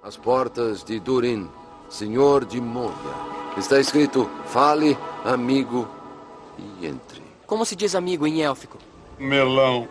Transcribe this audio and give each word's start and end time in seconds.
As 0.00 0.16
portas 0.16 0.84
de 0.84 1.00
Durin, 1.00 1.48
senhor 1.88 2.44
de 2.44 2.60
Moria. 2.60 2.94
Está 3.56 3.80
escrito: 3.80 4.30
fale, 4.46 4.96
amigo, 5.24 5.88
e 6.56 6.86
entre. 6.86 7.20
Como 7.46 7.64
se 7.64 7.74
diz 7.74 7.96
amigo 7.96 8.24
em 8.24 8.42
élfico? 8.42 8.78
Melão. 9.18 9.88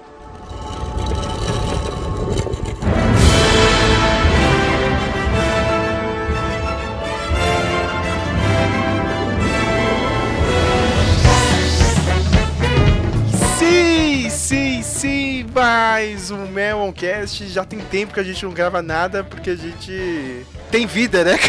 Mais 15.97 16.29
um 16.29 16.45
Meloncast. 16.45 17.47
Já 17.47 17.65
tem 17.65 17.79
tempo 17.79 18.13
que 18.13 18.19
a 18.19 18.23
gente 18.23 18.45
não 18.45 18.51
grava 18.51 18.83
nada 18.83 19.23
porque 19.23 19.49
a 19.49 19.55
gente 19.55 20.45
tem 20.69 20.85
vida, 20.85 21.23
né? 21.23 21.39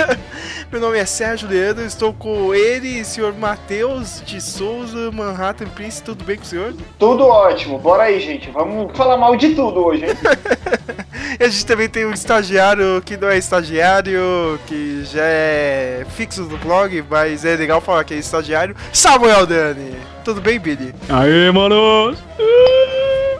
Meu 0.70 0.82
nome 0.82 0.98
é 0.98 1.06
Sérgio 1.06 1.48
Leandro, 1.48 1.82
estou 1.82 2.12
com 2.12 2.54
ele, 2.54 3.02
senhor 3.06 3.32
Matheus 3.32 4.22
de 4.26 4.38
Souza, 4.38 5.10
Manhattan 5.10 5.68
Prince. 5.68 6.02
Tudo 6.02 6.24
bem 6.24 6.36
com 6.36 6.42
o 6.42 6.46
senhor? 6.46 6.74
Tudo 6.98 7.24
ótimo, 7.24 7.78
bora 7.78 8.02
aí, 8.02 8.20
gente. 8.20 8.50
Vamos 8.50 8.94
falar 8.94 9.16
mal 9.16 9.34
de 9.34 9.54
tudo 9.54 9.86
hoje, 9.86 10.04
hein? 10.04 10.10
E 11.40 11.44
a 11.44 11.48
gente 11.48 11.66
também 11.66 11.88
tem 11.88 12.06
um 12.06 12.12
estagiário 12.12 13.02
que 13.04 13.16
não 13.16 13.28
é 13.28 13.36
estagiário, 13.36 14.58
que 14.66 15.04
já 15.04 15.24
é 15.24 16.06
fixo 16.10 16.44
do 16.44 16.56
blog, 16.58 17.04
mas 17.10 17.44
é 17.44 17.56
legal 17.56 17.80
falar 17.80 18.04
que 18.04 18.14
é 18.14 18.18
estagiário. 18.18 18.76
Samuel 18.92 19.46
Dani. 19.46 19.96
Tudo 20.24 20.40
bem, 20.40 20.58
Billy? 20.58 20.94
Aê, 21.08 21.50
mano! 21.50 22.16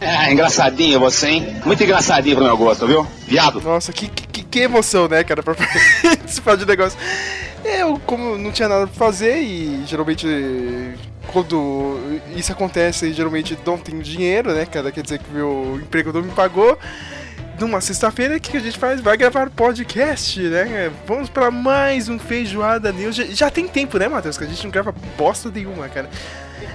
É, 0.07 0.33
engraçadinho 0.33 1.01
você, 1.01 1.27
hein? 1.27 1.57
Muito 1.65 1.83
engraçadinho 1.83 2.37
pro 2.37 2.45
meu 2.45 2.57
gosto, 2.57 2.87
viu? 2.87 3.05
Viado. 3.27 3.61
Nossa, 3.61 3.93
que, 3.93 4.07
que, 4.07 4.45
que 4.45 4.61
emoção, 4.61 5.09
né, 5.09 5.25
cara, 5.25 5.43
pra 5.43 5.53
participar 6.01 6.57
de 6.57 6.65
negócio. 6.65 6.97
Eu, 7.65 8.01
como 8.07 8.39
não 8.39 8.53
tinha 8.53 8.69
nada 8.69 8.87
pra 8.87 8.95
fazer 8.95 9.43
e 9.43 9.85
geralmente 9.85 10.25
quando 11.33 11.99
isso 12.37 12.53
acontece, 12.53 13.13
geralmente 13.13 13.59
não 13.67 13.77
tenho 13.77 14.01
dinheiro, 14.01 14.55
né, 14.55 14.65
cara, 14.65 14.93
quer 14.93 15.03
dizer 15.03 15.19
que 15.19 15.29
meu 15.33 15.81
emprego 15.83 16.13
não 16.13 16.23
me 16.23 16.31
pagou. 16.31 16.79
Numa 17.59 17.81
sexta-feira, 17.81 18.37
o 18.37 18.41
que 18.41 18.57
a 18.57 18.61
gente 18.61 18.79
faz? 18.79 19.01
Vai 19.01 19.17
gravar 19.17 19.51
podcast, 19.51 20.41
né? 20.41 20.93
Vamos 21.05 21.29
pra 21.29 21.51
mais 21.51 22.09
um 22.09 22.17
Feijoada 22.17 22.93
News. 22.93 23.17
Já, 23.17 23.25
já 23.25 23.51
tem 23.51 23.67
tempo, 23.67 23.99
né, 23.99 24.07
Matheus? 24.07 24.39
Que 24.39 24.45
a 24.45 24.47
gente 24.47 24.63
não 24.63 24.71
grava 24.71 24.95
bosta 25.17 25.51
nenhuma, 25.51 25.89
cara. 25.89 26.09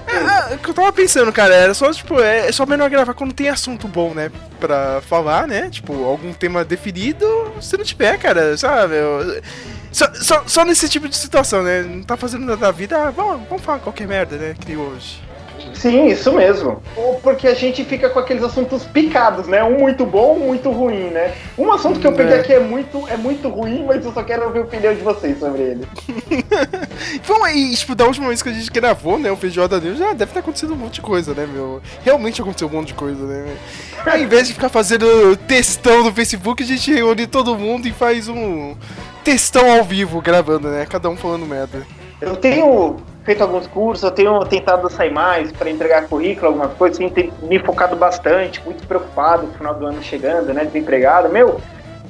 É, 0.06 0.54
é, 0.54 0.56
que 0.56 0.68
eu 0.68 0.74
tava 0.74 0.92
pensando, 0.92 1.32
cara, 1.32 1.54
era 1.54 1.74
só, 1.74 1.92
tipo, 1.92 2.20
é, 2.20 2.48
é 2.48 2.52
só 2.52 2.66
melhor 2.66 2.90
gravar 2.90 3.14
quando 3.14 3.32
tem 3.32 3.48
assunto 3.48 3.86
bom, 3.88 4.14
né? 4.14 4.30
Pra 4.60 5.00
falar, 5.02 5.46
né? 5.46 5.68
Tipo, 5.70 6.04
algum 6.04 6.32
tema 6.32 6.64
definido, 6.64 7.26
se 7.60 7.76
não 7.76 7.84
tiver, 7.84 8.18
cara, 8.18 8.56
sabe? 8.56 8.94
Eu, 8.96 9.42
só, 9.90 10.12
só, 10.14 10.42
só 10.46 10.64
nesse 10.64 10.88
tipo 10.88 11.08
de 11.08 11.16
situação, 11.16 11.62
né? 11.62 11.82
Não 11.82 12.02
tá 12.02 12.16
fazendo 12.16 12.46
nada 12.46 12.58
da 12.58 12.70
vida, 12.70 12.96
ah, 12.96 13.10
vamos, 13.10 13.48
vamos 13.48 13.64
falar 13.64 13.78
qualquer 13.78 14.06
merda, 14.06 14.36
né? 14.36 14.54
Que 14.58 14.76
hoje. 14.76 15.20
Sim, 15.74 16.06
isso 16.06 16.32
mesmo. 16.32 16.82
Ou 16.96 17.14
Porque 17.20 17.46
a 17.46 17.54
gente 17.54 17.84
fica 17.84 18.08
com 18.10 18.18
aqueles 18.18 18.42
assuntos 18.42 18.84
picados, 18.84 19.46
né? 19.46 19.62
Um 19.62 19.78
muito 19.78 20.04
bom, 20.04 20.36
um 20.36 20.46
muito 20.46 20.70
ruim, 20.70 21.10
né? 21.10 21.32
Um 21.56 21.70
assunto 21.72 22.00
que 22.00 22.06
eu 22.06 22.12
peguei 22.12 22.36
É. 22.36 22.40
aqui 22.40 22.52
é 22.52 22.60
muito, 22.60 23.06
é 23.08 23.16
muito 23.16 23.48
ruim, 23.48 23.84
mas 23.86 24.04
eu 24.04 24.12
só 24.12 24.22
quero 24.22 24.44
ouvir 24.44 24.60
a 24.60 24.62
opinião 24.62 24.94
de 24.94 25.00
vocês 25.02 25.38
sobre 25.38 25.62
ele. 25.62 25.88
Vamos 27.24 27.44
aí, 27.44 27.74
tipo, 27.76 27.94
da 27.94 28.04
última 28.04 28.28
vez 28.28 28.42
que 28.42 28.48
a 28.48 28.52
gente 28.52 28.70
gravou, 28.70 29.18
né, 29.18 29.30
o 29.30 29.36
Feijoada 29.36 29.78
News, 29.80 29.98
já 29.98 30.12
deve 30.12 30.32
ter 30.32 30.40
acontecido 30.40 30.72
um 30.72 30.76
monte 30.76 30.94
de 30.94 31.00
coisa, 31.00 31.34
né, 31.34 31.46
meu? 31.46 31.80
Realmente 32.04 32.40
aconteceu 32.40 32.68
um 32.68 32.72
monte 32.72 32.88
de 32.88 32.94
coisa, 32.94 33.24
né? 33.24 33.56
Ao 34.04 34.18
invés 34.18 34.48
de 34.48 34.54
ficar 34.54 34.68
fazendo 34.68 35.36
textão 35.48 36.02
no 36.04 36.12
Facebook, 36.12 36.62
a 36.62 36.66
gente 36.66 36.92
reúne 36.92 37.26
todo 37.26 37.56
mundo 37.56 37.86
e 37.86 37.92
faz 37.92 38.28
um 38.28 38.74
textão 39.24 39.70
ao 39.70 39.84
vivo 39.84 40.20
gravando, 40.20 40.68
né? 40.68 40.86
Cada 40.88 41.08
um 41.08 41.16
falando 41.16 41.46
merda. 41.46 41.86
Eu 42.20 42.36
tenho 42.36 42.96
feito 43.24 43.42
alguns 43.42 43.66
cursos, 43.66 44.02
eu 44.02 44.10
tenho 44.10 44.38
tentado 44.46 44.90
sair 44.90 45.12
mais 45.12 45.52
para 45.52 45.70
entregar 45.70 46.08
currículo, 46.08 46.48
algumas 46.48 46.72
coisas, 46.72 47.00
assim, 47.00 47.32
me 47.42 47.58
focado 47.58 47.96
bastante, 47.96 48.62
muito 48.64 48.86
preocupado 48.86 49.46
com 49.46 49.54
o 49.54 49.58
final 49.58 49.74
do 49.74 49.86
ano 49.86 50.02
chegando, 50.02 50.52
né, 50.52 50.64
desempregado. 50.64 51.28
Meu, 51.28 51.60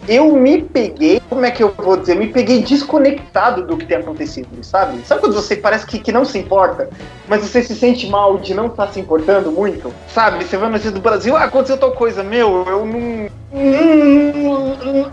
eu 0.09 0.33
me 0.35 0.63
peguei, 0.63 1.21
como 1.29 1.45
é 1.45 1.51
que 1.51 1.63
eu 1.63 1.73
vou 1.77 1.97
dizer, 1.97 2.17
me 2.17 2.27
peguei 2.27 2.63
desconectado 2.63 3.65
do 3.65 3.77
que 3.77 3.87
tem 3.87 3.99
acontecido, 3.99 4.49
sabe? 4.63 5.01
Sabe 5.05 5.21
quando 5.21 5.35
você 5.35 5.55
parece 5.55 5.87
que, 5.87 5.99
que 5.99 6.11
não 6.11 6.25
se 6.25 6.39
importa, 6.39 6.89
mas 7.29 7.43
você 7.43 7.63
se 7.63 7.75
sente 7.77 8.09
mal 8.09 8.39
de 8.39 8.53
não 8.53 8.67
estar 8.67 8.89
se 8.89 8.99
importando 8.99 9.53
muito? 9.53 9.93
Sabe? 10.09 10.45
Você 10.45 10.57
vai 10.57 10.69
no 10.69 10.79
do 10.79 11.01
Brasil, 11.01 11.37
ah, 11.37 11.45
aconteceu 11.45 11.79
tal 11.79 11.93
coisa, 11.93 12.23
meu, 12.23 12.65
eu 12.67 12.85
não. 12.85 13.31
Não, 13.53 14.77
não, 14.77 15.11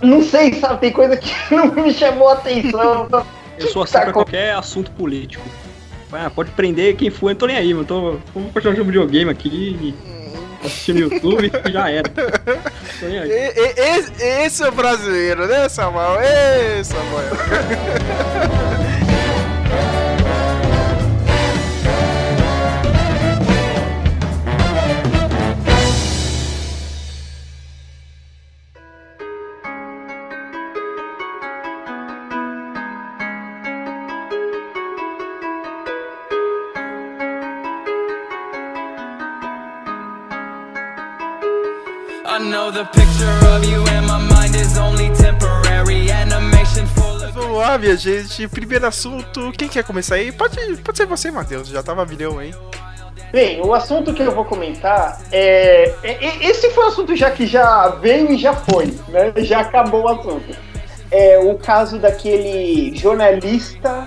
não 0.00 0.22
sei, 0.22 0.52
sabe? 0.54 0.80
Tem 0.80 0.92
coisa 0.92 1.16
que 1.16 1.32
não 1.52 1.72
me 1.72 1.92
chamou 1.92 2.28
a 2.28 2.34
atenção. 2.34 3.08
Eu 3.60 3.68
sou 3.68 3.82
assim 3.82 3.98
pra 3.98 4.12
qualquer 4.12 4.54
assunto 4.54 4.90
político. 4.92 5.44
Ah, 6.12 6.30
pode 6.30 6.50
prender 6.52 6.96
quem 6.96 7.10
for, 7.10 7.28
eu 7.28 7.34
não 7.34 7.38
tô 7.38 7.46
nem 7.46 7.56
aí, 7.56 7.72
mano. 7.74 7.86
Tô, 7.86 8.18
vamos 8.34 8.52
continuar 8.52 8.74
jogando 8.74 8.86
videogame 8.86 9.30
aqui, 9.30 9.94
assistindo 10.64 11.00
YouTube 11.00 11.50
e 11.66 11.70
já 11.72 11.90
era. 11.90 12.08
Tô 12.08 13.06
nem 13.06 13.18
aí. 13.18 13.30
E- 13.30 13.52
e- 13.56 13.74
esse, 13.98 14.22
esse 14.24 14.62
é 14.62 14.68
o 14.68 14.72
brasileiro, 14.72 15.46
né, 15.46 15.68
Samuel? 15.68 16.18
Ê, 16.20 16.82
Samuel. 16.82 17.28
Vamos 47.32 47.58
lá, 47.58 47.78
minha 47.78 47.96
gente. 47.96 48.48
Primeiro 48.48 48.86
assunto, 48.86 49.52
quem 49.56 49.68
quer 49.68 49.84
começar 49.84 50.16
aí? 50.16 50.32
Pode, 50.32 50.56
pode 50.78 50.96
ser 50.98 51.06
você, 51.06 51.30
Matheus. 51.30 51.68
Já 51.68 51.82
tava 51.82 52.04
milhão 52.06 52.38
aí. 52.38 52.54
Bem, 53.32 53.60
o 53.60 53.74
assunto 53.74 54.14
que 54.14 54.22
eu 54.22 54.32
vou 54.32 54.44
comentar 54.44 55.20
é, 55.30 55.92
é- 56.02 56.24
é- 56.26 56.46
Esse 56.50 56.70
foi 56.70 56.84
um 56.84 56.88
assunto 56.88 57.14
já 57.14 57.30
que 57.30 57.46
já 57.46 57.88
veio 58.00 58.32
e 58.32 58.38
já 58.38 58.54
foi, 58.54 58.86
né? 59.08 59.32
Já 59.44 59.60
acabou 59.60 60.04
o 60.04 60.08
assunto. 60.08 60.56
É 61.10 61.38
o 61.38 61.54
caso 61.56 61.98
daquele 61.98 62.96
jornalista 62.96 64.06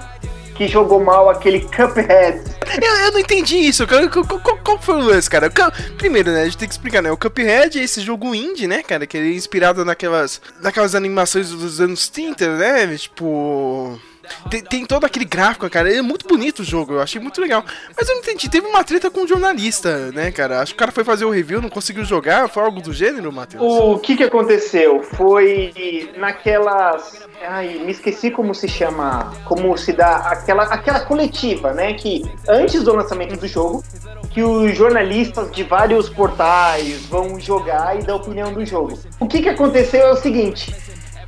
que 0.62 0.68
jogou 0.68 1.04
mal 1.04 1.28
aquele 1.28 1.62
Cuphead. 1.62 2.40
Eu, 2.80 2.96
eu 3.06 3.12
não 3.14 3.20
entendi 3.20 3.58
isso. 3.58 3.88
Qual, 3.88 4.08
qual- 4.10 4.58
qual- 4.60 4.80
foi 4.80 4.96
o 4.96 5.00
lance, 5.00 5.28
cara? 5.28 5.52
Primeiro, 5.98 6.32
né, 6.32 6.42
a 6.42 6.46
gente 6.46 6.58
tem 6.58 6.68
que 6.68 6.74
explicar, 6.74 7.02
né? 7.02 7.12
O 7.12 7.18
Cuphead 7.18 7.80
é 7.80 7.84
esse 7.84 8.00
jogo 8.02 8.36
indie, 8.36 8.68
né, 8.68 8.84
cara? 8.84 9.08
Que 9.08 9.18
ele 9.18 9.32
é 9.32 9.36
inspirado 9.36 9.84
naquelas, 9.84 10.40
naquelas 10.62 10.94
animações 10.94 11.50
dos 11.50 11.82
anos 11.82 12.08
30, 12.10 12.58
né? 12.58 12.96
Tipo. 12.96 14.00
Tem, 14.50 14.62
tem 14.62 14.86
todo 14.86 15.06
aquele 15.06 15.26
gráfico, 15.26 15.70
cara. 15.70 15.94
É 15.94 16.02
muito 16.02 16.28
bonito 16.28 16.60
o 16.60 16.64
jogo, 16.64 16.94
eu 16.94 17.02
achei 17.02 17.22
muito 17.22 17.40
legal. 17.42 17.64
Mas 17.98 18.08
eu 18.08 18.16
não 18.16 18.22
entendi. 18.22 18.50
Teve 18.50 18.68
uma 18.68 18.84
treta 18.84 19.10
com 19.10 19.22
um 19.22 19.28
jornalista, 19.28 20.12
né, 20.12 20.32
cara? 20.32 20.62
Acho 20.62 20.74
que 20.74 20.78
o 20.78 20.80
cara 20.80 20.92
foi 20.92 21.04
fazer 21.04 21.26
o 21.26 21.30
review, 21.30 21.62
não 21.62 21.70
conseguiu 21.70 22.04
jogar. 22.04 22.50
Foi 22.50 22.64
algo 22.64 22.82
do 22.82 22.94
gênero, 22.94 23.32
Matheus? 23.32 23.64
O 23.64 24.00
que 24.00 24.16
que 24.16 24.24
aconteceu? 24.24 25.04
Foi 25.04 25.74
naquelas. 26.18 27.26
Ai, 27.44 27.80
me 27.80 27.92
esqueci 27.92 28.32
como 28.32 28.54
se 28.54 28.68
chama. 28.68 29.34
Como 29.46 29.78
se 29.78 29.94
dá 29.94 30.18
aquela, 30.18 30.64
aquela 30.64 31.00
coletiva, 31.02 31.74
né? 31.74 31.94
Que 31.94 32.24
antes 32.48 32.84
do 32.84 32.94
lançamento 32.94 33.40
do 33.40 33.48
jogo, 33.48 33.84
que 34.32 34.42
os 34.42 34.76
jornalistas 34.78 35.52
de 35.52 35.64
vários 35.64 36.10
portais 36.10 37.06
vão 37.06 37.40
jogar 37.40 38.00
e 38.00 38.04
dar 38.04 38.16
opinião 38.16 38.54
do 38.54 38.66
jogo. 38.66 38.98
O 39.20 39.28
que 39.28 39.42
que 39.42 39.50
aconteceu 39.50 40.02
é 40.02 40.12
o 40.12 40.16
seguinte. 40.16 40.74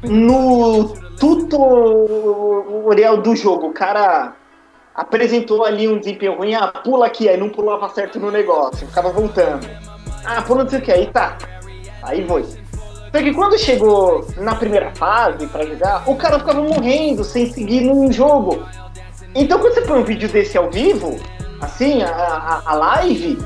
No 0.04 0.94
tutorial 1.20 3.18
do 3.18 3.36
jogo, 3.36 3.68
o 3.68 3.74
cara 3.74 4.36
apresentou 4.94 5.64
ali 5.64 5.88
um 5.88 5.98
desempenho 5.98 6.38
ruim, 6.38 6.54
ah, 6.54 6.68
pula 6.68 7.08
aqui, 7.08 7.28
aí 7.30 7.38
não 7.38 7.50
pulava 7.50 7.90
certo 7.90 8.20
no 8.20 8.30
negócio, 8.30 8.88
ficava 8.88 9.10
voltando. 9.10 9.68
Ah, 10.26 10.42
pula 10.42 10.64
não 10.64 10.70
sei 10.70 10.80
o 10.80 10.82
que, 10.82 10.92
aí 10.92 11.08
tá. 11.08 11.38
Aí 12.04 12.28
foi. 12.28 12.44
Só 12.44 13.22
que 13.22 13.34
quando 13.34 13.58
chegou 13.58 14.28
na 14.38 14.56
primeira 14.56 14.94
fase 14.96 15.48
pra 15.48 15.66
jogar, 15.66 16.04
o 16.08 16.16
cara 16.16 16.40
ficava 16.40 16.62
morrendo 16.62 17.24
sem 17.24 17.52
seguir 17.52 17.82
no 17.82 18.12
jogo. 18.12 18.66
Então 19.36 19.60
quando 19.60 19.74
você 19.74 19.82
põe 19.82 20.00
um 20.00 20.04
vídeo 20.04 20.28
desse 20.30 20.58
ao 20.58 20.70
vivo, 20.70 21.20
assim, 21.62 22.02
a, 22.04 22.10
a, 22.10 22.62
a 22.66 22.74
live, 22.76 23.38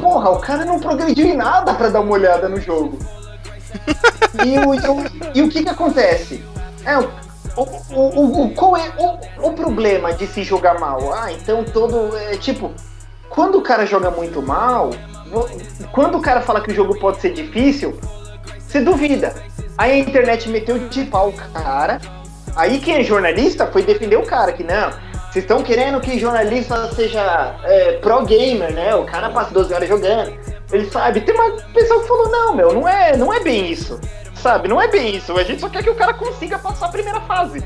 porra, 0.00 0.30
o 0.30 0.38
cara 0.38 0.64
não 0.64 0.78
progrediu 0.78 1.26
em 1.26 1.36
nada 1.36 1.74
pra 1.74 1.88
dar 1.88 2.00
uma 2.00 2.12
olhada 2.12 2.48
no 2.48 2.60
jogo. 2.60 2.98
E 4.44 4.58
o, 4.58 4.74
e 4.74 4.78
o, 4.78 5.30
e 5.34 5.42
o 5.42 5.48
que 5.48 5.62
que 5.62 5.68
acontece? 5.68 6.42
É, 6.84 6.98
o, 6.98 7.62
o, 7.90 8.44
o, 8.44 8.54
qual 8.54 8.76
é 8.76 8.92
o, 8.98 9.48
o 9.48 9.52
problema 9.52 10.12
de 10.12 10.26
se 10.26 10.42
jogar 10.44 10.78
mal? 10.78 11.12
Ah, 11.12 11.32
então 11.32 11.64
todo. 11.64 12.16
É, 12.16 12.36
tipo, 12.36 12.72
quando 13.28 13.58
o 13.58 13.62
cara 13.62 13.84
joga 13.84 14.10
muito 14.10 14.40
mal, 14.40 14.90
quando 15.92 16.18
o 16.18 16.22
cara 16.22 16.40
fala 16.40 16.60
que 16.60 16.70
o 16.70 16.74
jogo 16.74 16.98
pode 16.98 17.20
ser 17.20 17.32
difícil, 17.32 17.98
você 18.58 18.80
duvida. 18.80 19.34
Aí 19.76 19.92
a 19.92 19.98
internet 19.98 20.48
meteu 20.48 20.78
de 20.88 21.04
pau 21.04 21.28
o 21.28 21.32
cara. 21.32 22.00
Aí 22.56 22.80
quem 22.80 22.96
é 22.96 23.04
jornalista 23.04 23.66
foi 23.66 23.82
defender 23.82 24.16
o 24.16 24.26
cara, 24.26 24.52
que 24.52 24.64
não. 24.64 24.90
Vocês 25.30 25.44
estão 25.44 25.62
querendo 25.62 26.00
que 26.00 26.18
jornalista 26.18 26.90
seja 26.94 27.54
é, 27.64 27.92
pro 27.98 28.24
gamer, 28.24 28.72
né? 28.72 28.94
O 28.94 29.04
cara 29.04 29.30
passa 29.30 29.52
12 29.52 29.72
horas 29.72 29.88
jogando. 29.88 30.32
Ele 30.72 30.90
sabe. 30.90 31.20
Tem 31.22 31.34
uma 31.34 31.50
pessoa 31.72 32.00
que 32.02 32.08
falou, 32.08 32.28
não, 32.30 32.54
meu, 32.54 32.72
não 32.72 32.88
é, 32.88 33.16
não 33.16 33.32
é 33.32 33.40
bem 33.40 33.70
isso. 33.70 34.00
Sabe, 34.34 34.68
não 34.68 34.80
é 34.80 34.86
bem 34.88 35.16
isso. 35.16 35.36
A 35.36 35.42
gente 35.42 35.60
só 35.60 35.68
quer 35.68 35.82
que 35.82 35.90
o 35.90 35.94
cara 35.94 36.14
consiga 36.14 36.58
passar 36.58 36.86
a 36.86 36.90
primeira 36.90 37.20
fase. 37.22 37.64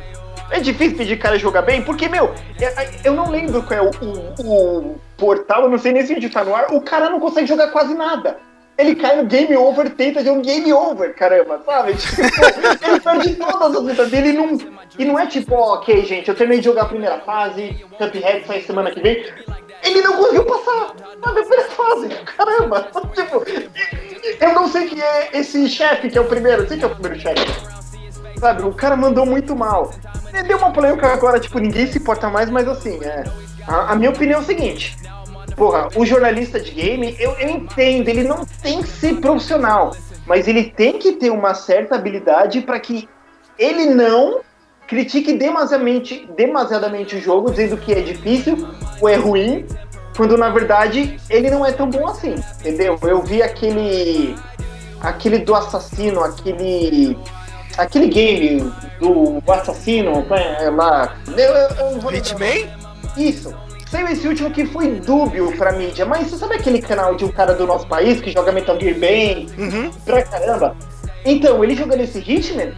É 0.50 0.60
difícil 0.60 0.96
pedir 0.98 1.18
cara 1.18 1.38
jogar 1.38 1.62
bem, 1.62 1.82
porque, 1.82 2.08
meu, 2.08 2.32
é- 2.60 2.90
eu 3.04 3.14
não 3.14 3.30
lembro 3.30 3.62
qual 3.62 3.78
é 3.78 3.82
o, 3.82 3.90
o- 3.90 4.90
o 4.92 5.00
portal, 5.16 5.62
eu 5.62 5.70
não 5.70 5.78
sei 5.78 5.92
nem 5.92 6.04
se 6.04 6.12
o 6.12 6.14
vídeo 6.14 6.30
tá 6.30 6.44
no 6.44 6.54
ar, 6.54 6.66
o 6.74 6.80
cara 6.80 7.08
não 7.08 7.18
consegue 7.20 7.46
jogar 7.46 7.68
quase 7.70 7.94
nada. 7.94 8.36
Ele 8.78 8.96
cai 8.96 9.16
no 9.16 9.26
game 9.26 9.54
over, 9.56 9.90
tenta 9.90 10.24
jogar 10.24 10.38
um 10.38 10.42
game 10.42 10.72
over, 10.72 11.14
caramba, 11.14 11.60
sabe? 11.64 11.94
Tipo, 12.02 12.86
ele 12.86 13.00
perde 13.00 13.36
todas 13.36 13.76
as 13.76 13.84
vidas 13.84 14.10
dele 14.10 14.28
e 14.30 14.32
não, 14.32 14.58
e 14.98 15.04
não 15.04 15.18
é 15.18 15.26
tipo, 15.26 15.54
ó, 15.54 15.74
ok, 15.74 16.04
gente, 16.04 16.28
eu 16.28 16.34
terminei 16.34 16.60
de 16.60 16.64
jogar 16.64 16.82
a 16.82 16.88
primeira 16.88 17.18
fase, 17.20 17.84
Cuphead 17.98 18.46
sai 18.46 18.62
semana 18.62 18.90
que 18.90 19.00
vem. 19.00 19.24
Ele 19.82 20.00
não 20.00 20.16
conseguiu 20.16 20.44
passar 20.44 20.94
sabe, 21.22 21.40
a 21.40 21.44
primeira 21.44 21.68
fase, 21.70 22.08
caramba. 22.36 22.88
Tipo, 23.14 23.44
eu 24.40 24.52
não 24.54 24.68
sei 24.68 24.88
quem 24.88 25.02
é 25.02 25.30
esse 25.34 25.68
chefe 25.68 26.08
que 26.08 26.16
é 26.16 26.20
o 26.20 26.24
primeiro, 26.24 26.66
sei 26.66 26.78
que 26.78 26.84
é 26.84 26.86
o 26.86 26.90
primeiro 26.90 27.20
chefe. 27.20 27.44
Sabe, 28.38 28.62
o 28.62 28.72
cara 28.72 28.96
mandou 28.96 29.26
muito 29.26 29.54
mal. 29.54 29.92
Deu 30.46 30.58
uma 30.58 30.72
polêmica 30.72 31.08
agora, 31.08 31.38
tipo, 31.38 31.58
ninguém 31.58 31.86
se 31.86 31.98
importa 31.98 32.28
mais, 32.30 32.48
mas 32.48 32.66
assim, 32.66 32.98
é. 33.04 33.24
A, 33.66 33.92
a 33.92 33.94
minha 33.94 34.10
opinião 34.10 34.40
é 34.40 34.42
o 34.42 34.46
seguinte. 34.46 34.96
Porra, 35.56 35.88
o 35.94 36.04
jornalista 36.04 36.58
de 36.58 36.70
game, 36.70 37.16
eu, 37.18 37.32
eu 37.32 37.48
entendo, 37.48 38.08
ele 38.08 38.24
não 38.24 38.44
tem 38.62 38.82
que 38.82 38.88
ser 38.88 39.16
profissional, 39.20 39.94
mas 40.26 40.48
ele 40.48 40.64
tem 40.64 40.98
que 40.98 41.12
ter 41.12 41.30
uma 41.30 41.54
certa 41.54 41.96
habilidade 41.96 42.60
para 42.62 42.78
que 42.80 43.08
ele 43.58 43.86
não 43.86 44.40
critique 44.86 45.32
demasiadamente, 45.32 46.28
demasiadamente 46.36 47.16
o 47.16 47.20
jogo, 47.20 47.50
dizendo 47.50 47.76
que 47.76 47.92
é 47.92 48.00
difícil 48.00 48.68
ou 49.00 49.08
é 49.08 49.16
ruim, 49.16 49.66
quando 50.16 50.36
na 50.36 50.50
verdade 50.50 51.18
ele 51.30 51.50
não 51.50 51.64
é 51.64 51.72
tão 51.72 51.88
bom 51.88 52.06
assim, 52.06 52.34
entendeu? 52.60 52.98
Eu 53.02 53.22
vi 53.22 53.42
aquele 53.42 54.36
aquele 55.00 55.38
do 55.38 55.54
assassino, 55.54 56.22
aquele 56.22 57.16
aquele 57.78 58.06
game 58.08 58.72
do 59.00 59.42
assassino, 59.50 60.26
é, 60.30 60.70
lá, 60.70 61.16
eu, 61.28 61.52
eu, 61.54 62.00
eu. 62.02 62.12
Hitman? 62.12 62.70
Isso. 63.16 63.54
Saiu 63.92 64.08
esse 64.08 64.26
último 64.26 64.50
que 64.50 64.64
foi 64.64 64.92
dúbio 64.92 65.54
pra 65.58 65.70
mídia, 65.72 66.06
mas 66.06 66.26
você 66.28 66.38
sabe 66.38 66.54
aquele 66.54 66.80
canal 66.80 67.14
de 67.14 67.26
um 67.26 67.28
cara 67.30 67.52
do 67.52 67.66
nosso 67.66 67.86
país 67.86 68.22
que 68.22 68.30
joga 68.32 68.50
Metal 68.50 68.80
Gear 68.80 68.98
bem, 68.98 69.46
Uhum. 69.58 69.90
pra 70.02 70.22
caramba? 70.22 70.74
Então, 71.26 71.62
ele 71.62 71.74
jogando 71.76 72.00
esse 72.00 72.18
Hitman, 72.18 72.72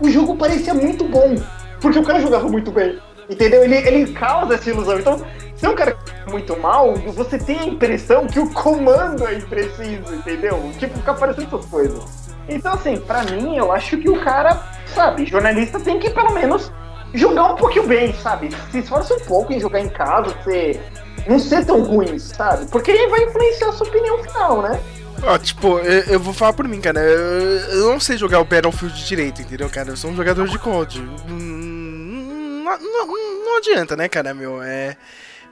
o 0.00 0.08
jogo 0.08 0.36
parecia 0.36 0.72
muito 0.72 1.02
bom, 1.02 1.34
porque 1.80 1.98
o 1.98 2.04
cara 2.04 2.20
jogava 2.20 2.48
muito 2.48 2.70
bem, 2.70 3.00
entendeu? 3.28 3.64
Ele, 3.64 3.74
ele 3.78 4.12
causa 4.12 4.54
essa 4.54 4.70
ilusão. 4.70 4.96
Então, 5.00 5.20
se 5.56 5.66
é 5.66 5.68
um 5.68 5.74
cara 5.74 5.90
que 5.90 6.30
muito 6.30 6.56
mal, 6.60 6.94
você 6.94 7.36
tem 7.36 7.58
a 7.58 7.64
impressão 7.66 8.28
que 8.28 8.38
o 8.38 8.48
comando 8.52 9.26
é 9.26 9.34
impreciso, 9.34 10.14
entendeu? 10.14 10.70
Tipo, 10.78 10.96
fica 10.98 11.14
parecendo 11.14 11.48
essas 11.48 11.66
coisas. 11.68 12.30
Então, 12.48 12.74
assim, 12.74 12.96
pra 12.96 13.24
mim, 13.24 13.56
eu 13.56 13.72
acho 13.72 13.96
que 13.98 14.08
o 14.08 14.20
cara, 14.20 14.56
sabe, 14.86 15.26
jornalista 15.26 15.80
tem 15.80 15.98
que 15.98 16.10
pelo 16.10 16.32
menos 16.32 16.70
jogar 17.14 17.52
um 17.52 17.56
pouquinho 17.56 17.86
bem, 17.86 18.14
sabe? 18.14 18.50
Se 18.70 18.78
esforça 18.78 19.14
um 19.14 19.20
pouco 19.20 19.52
em 19.52 19.60
jogar 19.60 19.80
em 19.80 19.88
casa, 19.88 20.34
ser, 20.44 20.80
não 21.28 21.38
ser 21.38 21.64
tão 21.64 21.82
ruim, 21.82 22.18
sabe? 22.18 22.66
Porque 22.66 22.90
aí 22.90 23.08
vai 23.08 23.24
influenciar 23.24 23.68
a 23.68 23.72
sua 23.72 23.86
opinião 23.88 24.22
final, 24.22 24.62
né? 24.62 24.80
Ó, 25.22 25.36
tipo, 25.38 25.78
eu, 25.80 26.02
eu 26.14 26.20
vou 26.20 26.32
falar 26.32 26.52
por 26.54 26.66
mim, 26.66 26.80
cara. 26.80 27.00
Eu, 27.00 27.58
eu 27.80 27.92
não 27.92 28.00
sei 28.00 28.16
jogar 28.16 28.40
o 28.40 28.44
Battlefield 28.44 29.04
direito, 29.06 29.42
entendeu, 29.42 29.68
cara? 29.68 29.90
Eu 29.90 29.96
sou 29.96 30.10
um 30.10 30.16
jogador 30.16 30.48
de 30.48 30.58
COD. 30.58 31.00
Hum, 31.28 32.64
Não, 32.64 32.78
não, 32.78 33.44
não 33.44 33.56
adianta, 33.58 33.96
né, 33.96 34.08
cara, 34.08 34.32
meu? 34.32 34.62
É. 34.62 34.96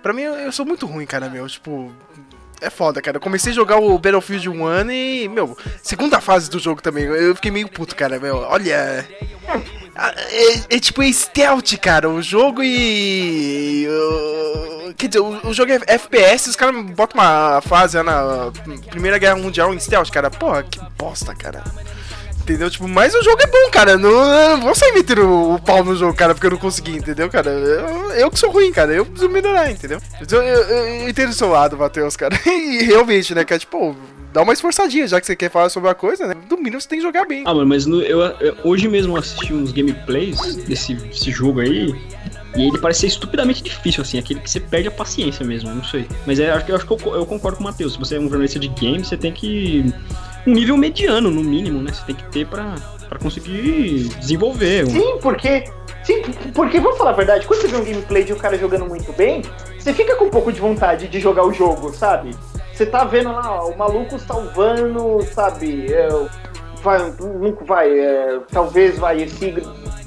Pra 0.02 0.12
mim, 0.12 0.22
eu 0.22 0.50
sou 0.52 0.64
muito 0.64 0.86
ruim, 0.86 1.04
cara, 1.04 1.28
meu. 1.28 1.46
Tipo. 1.46 1.92
É 2.60 2.70
foda, 2.70 3.00
cara. 3.00 3.16
Eu 3.16 3.20
comecei 3.20 3.52
a 3.52 3.54
jogar 3.54 3.76
o 3.78 3.98
Battlefield 3.98 4.48
1 4.48 4.90
e, 4.90 5.28
meu, 5.28 5.56
segunda 5.82 6.20
fase 6.20 6.50
do 6.50 6.58
jogo 6.58 6.82
também. 6.82 7.04
Eu 7.04 7.34
fiquei 7.34 7.50
meio 7.50 7.68
puto, 7.68 7.94
cara, 7.94 8.18
meu. 8.18 8.36
Olha. 8.38 9.06
Ah, 9.94 10.12
É, 10.30 10.76
é 10.76 10.80
tipo 10.80 11.02
é 11.02 11.12
stealth, 11.12 11.76
cara. 11.80 12.08
O 12.08 12.20
jogo 12.22 12.62
e. 12.62 13.86
uh, 13.88 14.94
quer 14.94 15.08
dizer, 15.08 15.20
o, 15.20 15.48
o 15.48 15.54
jogo 15.54 15.72
é 15.72 15.80
FPS, 15.86 16.50
os 16.50 16.56
caras 16.56 16.84
botam 16.92 17.20
uma 17.20 17.60
fase 17.60 18.00
na 18.02 18.50
Primeira 18.90 19.18
Guerra 19.18 19.36
Mundial 19.36 19.72
em 19.74 19.78
stealth, 19.80 20.10
cara. 20.10 20.30
Porra, 20.30 20.62
que 20.62 20.80
bosta, 20.96 21.34
cara. 21.34 21.64
Entendeu? 22.48 22.70
Tipo, 22.70 22.88
mas 22.88 23.14
o 23.14 23.22
jogo 23.22 23.42
é 23.42 23.46
bom, 23.46 23.70
cara. 23.70 23.98
Não, 23.98 24.10
não 24.56 24.60
vou 24.62 24.74
sair 24.74 24.92
metendo 24.92 25.28
o, 25.54 25.60
pau 25.60 25.84
no 25.84 25.94
jogo, 25.94 26.14
cara, 26.14 26.32
porque 26.34 26.46
eu 26.46 26.52
não 26.52 26.56
consegui, 26.58 26.92
entendeu, 26.96 27.28
cara? 27.28 27.50
Eu, 27.50 28.10
eu 28.12 28.30
que 28.30 28.38
sou 28.38 28.50
ruim, 28.50 28.72
cara. 28.72 28.90
Eu 28.92 29.04
preciso 29.04 29.30
melhorar, 29.30 29.70
entendeu? 29.70 30.00
Eu, 30.30 30.42
eu, 30.42 30.62
eu 31.02 31.08
entendo 31.10 31.28
o 31.28 31.34
seu 31.34 31.50
lado, 31.50 31.76
Matheus, 31.76 32.16
cara. 32.16 32.34
E 32.48 32.84
realmente, 32.84 33.34
né, 33.34 33.44
cara? 33.44 33.58
Tipo, 33.58 33.94
dá 34.32 34.40
uma 34.42 34.52
esforçadinha, 34.54 35.06
já 35.06 35.20
que 35.20 35.26
você 35.26 35.36
quer 35.36 35.50
falar 35.50 35.68
sobre 35.68 35.90
a 35.90 35.94
coisa, 35.94 36.26
né? 36.26 36.34
No 36.50 36.56
mínimo 36.56 36.80
você 36.80 36.88
tem 36.88 36.98
que 37.00 37.04
jogar 37.04 37.26
bem. 37.26 37.42
Ah, 37.46 37.52
mano, 37.52 37.66
mas 37.66 37.84
no- 37.84 38.00
eu, 38.02 38.20
eu- 38.20 38.56
hoje 38.64 38.88
mesmo 38.88 39.14
assisti 39.16 39.52
uns 39.52 39.70
gameplays 39.72 40.56
desse, 40.56 40.96
jogo 41.30 41.60
aí. 41.60 41.94
E 42.56 42.66
ele 42.66 42.78
parece 42.78 43.00
ser 43.00 43.06
estupidamente 43.08 43.62
difícil, 43.62 44.02
assim, 44.02 44.18
aquele 44.18 44.40
que 44.40 44.50
você 44.50 44.58
perde 44.58 44.88
a 44.88 44.90
paciência 44.90 45.44
mesmo, 45.44 45.70
não 45.74 45.84
sei. 45.84 46.08
Mas 46.26 46.40
é, 46.40 46.50
eu 46.50 46.54
acho 46.76 46.86
que 46.86 46.92
eu, 46.92 47.14
eu 47.14 47.26
concordo 47.26 47.58
com 47.58 47.62
o 47.62 47.66
Matheus. 47.66 47.92
Se 47.92 47.98
você 47.98 48.16
é 48.16 48.18
um 48.18 48.28
jornalista 48.28 48.58
de 48.58 48.68
game, 48.68 49.04
você 49.04 49.16
tem 49.18 49.32
que. 49.32 49.92
Um 50.46 50.52
nível 50.52 50.76
mediano, 50.76 51.30
no 51.30 51.42
mínimo, 51.42 51.82
né? 51.82 51.92
Você 51.92 52.02
tem 52.06 52.14
que 52.14 52.24
ter 52.30 52.46
pra, 52.46 52.74
pra 53.08 53.18
conseguir 53.18 54.08
desenvolver. 54.20 54.84
um- 54.86 54.90
Sim, 54.90 55.18
porque. 55.20 55.64
Sim, 56.04 56.22
porque 56.54 56.80
vamos 56.80 56.96
falar 56.96 57.10
a 57.10 57.14
verdade, 57.14 57.46
quando 57.46 57.60
você 57.60 57.68
vê 57.68 57.76
um 57.76 57.84
gameplay 57.84 58.24
de 58.24 58.32
um 58.32 58.36
cara 58.38 58.56
jogando 58.56 58.86
muito 58.86 59.12
bem, 59.12 59.42
você 59.78 59.92
fica 59.92 60.16
com 60.16 60.24
um 60.26 60.30
pouco 60.30 60.50
de 60.50 60.58
vontade 60.58 61.06
de 61.06 61.20
jogar 61.20 61.44
o 61.44 61.52
jogo, 61.52 61.92
sabe? 61.92 62.30
Você 62.72 62.86
tá 62.86 63.04
vendo 63.04 63.30
lá, 63.30 63.62
ó, 63.62 63.68
o 63.68 63.76
maluco 63.76 64.18
salvando, 64.18 65.20
sabe? 65.34 65.92
É, 65.92 66.08
vai, 66.82 67.12
nunca 67.20 67.62
vai, 67.64 67.90
é, 67.98 68.38
talvez 68.50 68.98
vai 68.98 69.22
esse. 69.22 69.54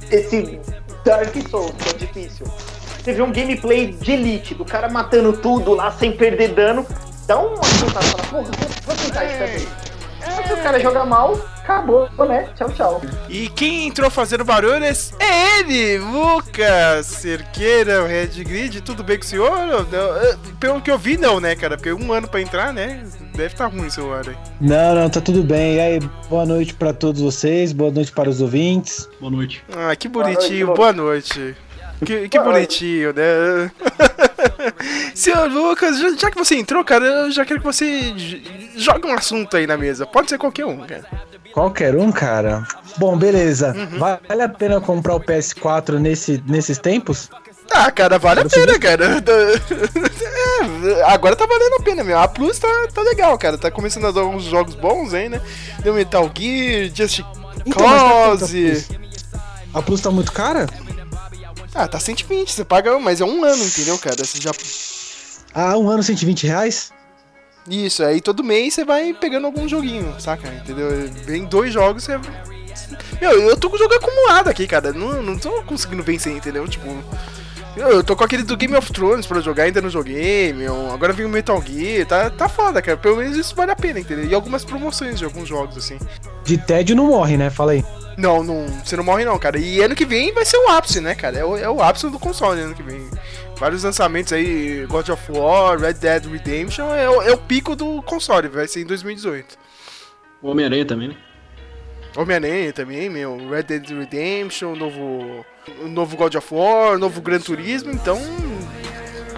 Esse 0.09 0.59
Dark 1.05 1.33
Souls, 1.49 1.71
que 1.77 1.89
é 1.89 1.93
difícil. 1.93 2.45
Você 3.03 3.13
vê 3.13 3.21
um 3.21 3.31
gameplay 3.31 3.87
de 3.91 4.11
elite, 4.11 4.53
do 4.55 4.65
cara 4.65 4.89
matando 4.89 5.33
tudo 5.33 5.73
lá 5.73 5.91
sem 5.91 6.11
perder 6.11 6.49
dano, 6.53 6.85
dá 7.27 7.37
uma 7.39 7.55
vontade, 7.57 8.05
fala, 8.07 8.23
porra, 8.23 8.43
vou, 8.43 8.69
vou 8.85 8.95
tentar 8.95 9.25
isso 9.25 9.37
também. 9.37 9.67
Só 10.35 10.41
que 10.43 10.53
o 10.53 10.57
cara 10.57 10.79
joga 10.79 11.05
mal, 11.05 11.39
acabou, 11.57 12.09
né? 12.27 12.49
Tchau, 12.55 12.69
tchau. 12.71 13.01
E 13.29 13.49
quem 13.49 13.87
entrou 13.87 14.09
fazendo 14.09 14.43
barulho 14.43 14.83
é 14.83 14.91
é 15.19 15.59
ele, 15.59 15.97
Lucas 15.99 17.05
Cerqueira, 17.05 18.03
o 18.03 18.07
Red 18.07 18.43
Grid. 18.43 18.81
Tudo 18.81 19.03
bem 19.03 19.17
com 19.17 19.23
o 19.23 19.27
senhor? 19.27 19.51
Eh, 19.93 20.37
Pelo 20.59 20.81
que 20.81 20.91
eu 20.91 20.97
vi, 20.97 21.17
não, 21.17 21.39
né, 21.39 21.55
cara? 21.55 21.77
Porque 21.77 21.93
um 21.93 22.11
ano 22.11 22.27
pra 22.27 22.41
entrar, 22.41 22.73
né? 22.73 23.03
Deve 23.33 23.53
estar 23.53 23.67
ruim 23.67 23.87
o 23.87 23.91
celular 23.91 24.23
aí. 24.27 24.35
Não, 24.59 24.95
não, 24.95 25.09
tá 25.09 25.21
tudo 25.21 25.43
bem. 25.43 25.75
E 25.75 25.79
aí, 25.79 25.99
boa 26.29 26.45
noite 26.45 26.73
pra 26.73 26.93
todos 26.93 27.21
vocês, 27.21 27.71
boa 27.71 27.91
noite 27.91 28.11
para 28.11 28.29
os 28.29 28.41
ouvintes. 28.41 29.07
Boa 29.19 29.31
noite. 29.31 29.63
Ah, 29.75 29.95
que 29.95 30.07
Boa 30.07 30.25
bonitinho, 30.25 30.67
noite, 30.67 30.77
boa 30.77 30.93
noite. 30.93 31.55
Que, 32.05 32.27
que 32.27 32.39
bonitinho, 32.39 33.13
né? 33.13 33.71
Senhor 35.13 35.49
Lucas, 35.49 35.99
já, 35.99 36.15
já 36.15 36.31
que 36.31 36.37
você 36.37 36.55
entrou, 36.55 36.83
cara, 36.83 37.05
eu 37.05 37.31
já 37.31 37.45
quero 37.45 37.59
que 37.59 37.65
você 37.65 38.13
jogue 38.75 39.07
um 39.07 39.13
assunto 39.13 39.55
aí 39.55 39.67
na 39.67 39.77
mesa. 39.77 40.05
Pode 40.05 40.29
ser 40.29 40.37
qualquer 40.37 40.65
um, 40.65 40.79
cara. 40.79 41.05
Qualquer 41.53 41.95
um, 41.95 42.11
cara. 42.11 42.65
Bom, 42.97 43.17
beleza. 43.17 43.75
Vale 43.97 44.43
a 44.43 44.49
pena 44.49 44.81
comprar 44.81 45.15
o 45.15 45.19
PS4 45.19 45.99
nesse, 45.99 46.41
nesses 46.47 46.77
tempos? 46.77 47.29
Ah, 47.73 47.91
cara, 47.91 48.17
vale 48.17 48.41
a 48.41 48.45
pena, 48.45 48.77
cara. 48.79 49.05
É, 50.61 51.03
agora 51.05 51.35
tá 51.35 51.45
valendo 51.45 51.75
a 51.79 51.83
pena, 51.83 52.03
meu. 52.03 52.17
A 52.17 52.27
Plus 52.27 52.59
tá, 52.59 52.67
tá 52.93 53.01
legal, 53.01 53.35
cara. 53.37 53.57
Tá 53.57 53.71
começando 53.71 54.05
a 54.07 54.11
dar 54.11 54.25
uns 54.25 54.43
jogos 54.43 54.75
bons 54.75 55.13
aí, 55.13 55.27
né? 55.27 55.41
Deu 55.79 55.93
Metal 55.93 56.29
Gear, 56.37 56.91
Just 56.93 57.19
Então, 57.65 57.87
mas 57.87 58.01
tá 58.01 58.09
quanto 58.09 58.11
a 58.11 58.27
Cause. 58.27 58.85
Plus? 58.87 58.99
A 59.73 59.81
Plus 59.81 60.01
tá 60.01 60.11
muito 60.11 60.31
cara? 60.31 60.67
Ah, 61.73 61.87
tá 61.87 61.99
120, 61.99 62.51
você 62.51 62.65
paga, 62.65 62.97
mas 62.99 63.21
é 63.21 63.25
um 63.25 63.43
ano, 63.43 63.63
entendeu, 63.63 63.97
cara? 63.97 64.23
Você 64.23 64.39
já. 64.41 64.51
Ah, 65.53 65.77
um 65.77 65.89
ano 65.89 66.03
120 66.03 66.47
reais? 66.47 66.91
Isso, 67.69 68.03
aí 68.03 68.19
todo 68.19 68.43
mês 68.43 68.73
você 68.73 68.83
vai 68.83 69.13
pegando 69.13 69.45
algum 69.45 69.67
joguinho, 69.67 70.15
saca? 70.19 70.47
Entendeu? 70.47 71.09
Vem 71.25 71.45
dois 71.45 71.73
jogos, 71.73 72.03
você. 72.03 72.19
Meu, 73.21 73.31
eu 73.49 73.57
tô 73.57 73.69
com 73.69 73.75
o 73.75 73.79
jogo 73.79 73.93
acumulado 73.93 74.49
aqui, 74.49 74.67
cara. 74.67 74.91
Não, 74.91 75.21
não 75.21 75.37
tô 75.37 75.61
conseguindo 75.63 76.03
vencer, 76.03 76.33
entendeu? 76.33 76.67
Tipo. 76.67 76.87
Eu, 77.75 78.03
tô 78.03 78.17
com 78.17 78.23
aquele 78.25 78.43
do 78.43 78.57
Game 78.57 78.75
of 78.75 78.91
Thrones 78.91 79.25
pra 79.25 79.39
jogar, 79.39 79.63
ainda 79.63 79.81
não 79.81 79.89
joguei, 79.89 80.51
meu. 80.51 80.91
Agora 80.91 81.13
vem 81.13 81.25
o 81.25 81.29
Metal 81.29 81.61
Gear, 81.65 82.05
tá, 82.05 82.29
tá 82.29 82.49
foda, 82.49 82.81
cara. 82.81 82.97
Pelo 82.97 83.15
menos 83.17 83.37
isso 83.37 83.55
vale 83.55 83.71
a 83.71 83.75
pena, 83.75 83.99
entendeu? 83.99 84.25
E 84.25 84.33
algumas 84.33 84.65
promoções 84.65 85.17
de 85.17 85.23
alguns 85.23 85.47
jogos, 85.47 85.77
assim. 85.77 85.97
De 86.43 86.57
tédio 86.57 86.97
não 86.97 87.07
morre, 87.07 87.37
né? 87.37 87.49
Fala 87.49 87.71
aí. 87.71 87.85
Não, 88.21 88.43
não, 88.43 88.67
você 88.85 88.95
não 88.95 89.03
morre 89.03 89.25
não, 89.25 89.37
cara. 89.39 89.57
E 89.57 89.81
ano 89.81 89.95
que 89.95 90.05
vem 90.05 90.31
vai 90.31 90.45
ser 90.45 90.57
o 90.57 90.69
ápice, 90.69 91.01
né, 91.01 91.15
cara? 91.15 91.39
É 91.39 91.43
o, 91.45 91.57
é 91.57 91.67
o 91.69 91.81
ápice 91.81 92.07
do 92.09 92.19
console 92.19 92.61
ano 92.61 92.75
que 92.75 92.83
vem. 92.83 93.09
Vários 93.57 93.83
lançamentos 93.83 94.31
aí, 94.31 94.85
God 94.87 95.09
of 95.09 95.31
War, 95.31 95.79
Red 95.79 95.93
Dead 95.93 96.25
Redemption, 96.25 96.93
é, 96.93 97.09
o- 97.09 97.21
é 97.21 97.31
o 97.31 97.37
pico 97.37 97.75
do 97.75 98.01
console, 98.03 98.47
vai 98.47 98.67
ser 98.67 98.81
em 98.81 98.85
2018. 98.85 99.57
O 100.41 100.49
Homem-Aranha 100.49 100.85
também, 100.85 101.07
né? 101.09 101.15
Homem-Aranha 102.15 102.73
também, 102.73 103.09
meu. 103.09 103.37
Red 103.49 103.63
Dead 103.63 103.89
Redemption, 103.89 104.75
novo. 104.75 105.45
Novo 105.85 106.17
God 106.17 106.35
of 106.35 106.47
War, 106.53 106.97
novo 106.97 107.21
Gran 107.21 107.39
Turismo, 107.39 107.91
então. 107.91 108.19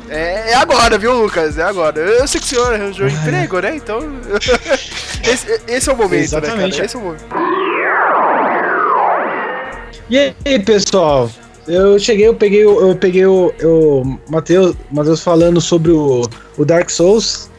É, 0.10 0.52
é 0.52 0.56
agora, 0.56 0.98
viu, 0.98 1.14
Lucas? 1.14 1.58
É 1.58 1.64
agora. 1.64 2.00
Eu 2.00 2.28
sei 2.28 2.40
que 2.40 2.46
o 2.48 2.50
senhor 2.50 2.74
arranjou 2.74 3.08
emprego, 3.08 3.60
né? 3.60 3.76
Então. 3.76 4.00
esse, 5.24 5.62
esse 5.68 5.90
é 5.90 5.94
o 5.94 5.98
momento, 5.98 6.22
Exatamente. 6.24 6.58
né, 6.58 6.72
cara? 6.72 6.86
Esse 6.86 6.96
é 6.96 7.00
o 7.00 7.02
momento. 7.02 7.26
E 10.14 10.36
aí, 10.46 10.60
pessoal? 10.60 11.28
Eu 11.68 11.98
cheguei, 11.98 12.28
eu 12.28 12.36
peguei, 12.36 12.64
o- 12.66 12.88
eu 12.90 12.96
peguei 12.96 13.26
o, 13.26 13.52
o 13.64 14.20
Matheus, 14.30 14.76
Matheus 14.92 15.24
falando 15.24 15.60
sobre 15.60 15.90
o, 15.92 16.22
o 16.56 16.64
Dark 16.64 16.90
Souls. 16.92 17.50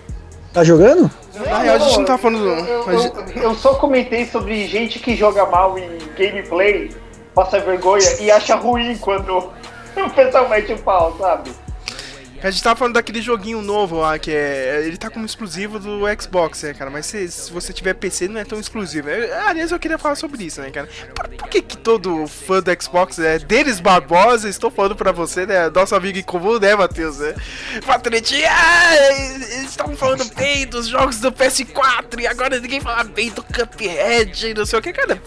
Tá 0.52 0.62
jogando? 0.62 1.11
Na 1.34 1.58
real, 1.58 1.75
a 1.75 1.78
gente 1.80 1.99
não 1.99 2.04
tá 2.04 2.16
falando. 2.16 2.46
Eu, 2.46 2.88
a 2.88 2.96
gente- 2.96 3.16
eu- 3.38 3.42
eu 3.42 3.54
só 3.56 3.75
comentei 3.75 4.25
sobre 4.26 4.68
gente 4.68 5.00
que 5.00 5.16
joga 5.16 5.44
mal 5.46 5.76
em 5.76 5.99
gameplay, 6.16 6.92
passa 7.34 7.58
vergonha 7.58 8.06
e 8.20 8.30
acha 8.30 8.54
ruim 8.54 8.96
quando 8.99 9.37
o 9.96 10.11
pessoal 10.14 10.49
mete 10.49 10.73
o 10.75 10.78
pau, 10.78 11.16
sabe? 11.18 11.50
A 12.44 12.50
gente 12.50 12.62
tava 12.62 12.76
falando 12.76 12.92
daquele 12.92 13.22
joguinho 13.22 13.62
novo 13.62 13.96
lá, 13.96 14.18
que 14.18 14.30
é. 14.30 14.82
Ele 14.84 14.98
tá 14.98 15.08
como 15.08 15.24
exclusivo 15.24 15.78
do 15.78 16.02
Xbox, 16.20 16.62
né, 16.62 16.74
cara? 16.74 16.90
Mas 16.90 17.06
se, 17.06 17.26
se 17.30 17.50
você 17.50 17.72
tiver 17.72 17.94
PC, 17.94 18.28
não 18.28 18.38
é 18.38 18.44
tão 18.44 18.60
exclusivo. 18.60 19.08
É, 19.08 19.48
aliás, 19.48 19.72
eu 19.72 19.78
queria 19.78 19.96
falar 19.96 20.14
sobre 20.14 20.44
isso, 20.44 20.60
né, 20.60 20.70
cara? 20.70 20.86
Por, 21.14 21.26
por 21.30 21.48
que, 21.48 21.62
que 21.62 21.78
todo 21.78 22.26
fã 22.26 22.60
do 22.60 22.82
Xbox 22.82 23.18
é 23.18 23.38
Denis 23.38 23.80
Barbosa? 23.80 24.46
Estou 24.46 24.70
falando 24.70 24.94
pra 24.94 25.10
você, 25.10 25.46
né? 25.46 25.70
Nosso 25.70 25.94
amigo 25.94 26.18
em 26.18 26.22
comum, 26.22 26.58
né, 26.58 26.76
Matheus? 26.76 27.18
Né? 27.18 27.34
Patretinha, 27.86 28.50
ah, 28.50 28.94
eles 28.94 29.70
estavam 29.70 29.96
falando 29.96 30.24
bem 30.34 30.66
dos 30.66 30.86
jogos 30.86 31.20
do 31.20 31.32
PS4 31.32 32.20
e 32.20 32.26
agora 32.26 32.60
ninguém 32.60 32.78
fala 32.78 33.04
bem 33.04 33.30
do 33.30 33.42
Cuphead 33.42 34.50
e 34.50 34.52
não 34.52 34.66
sei 34.66 34.78
o 34.78 34.82
que, 34.82 34.92
cara. 34.92 35.18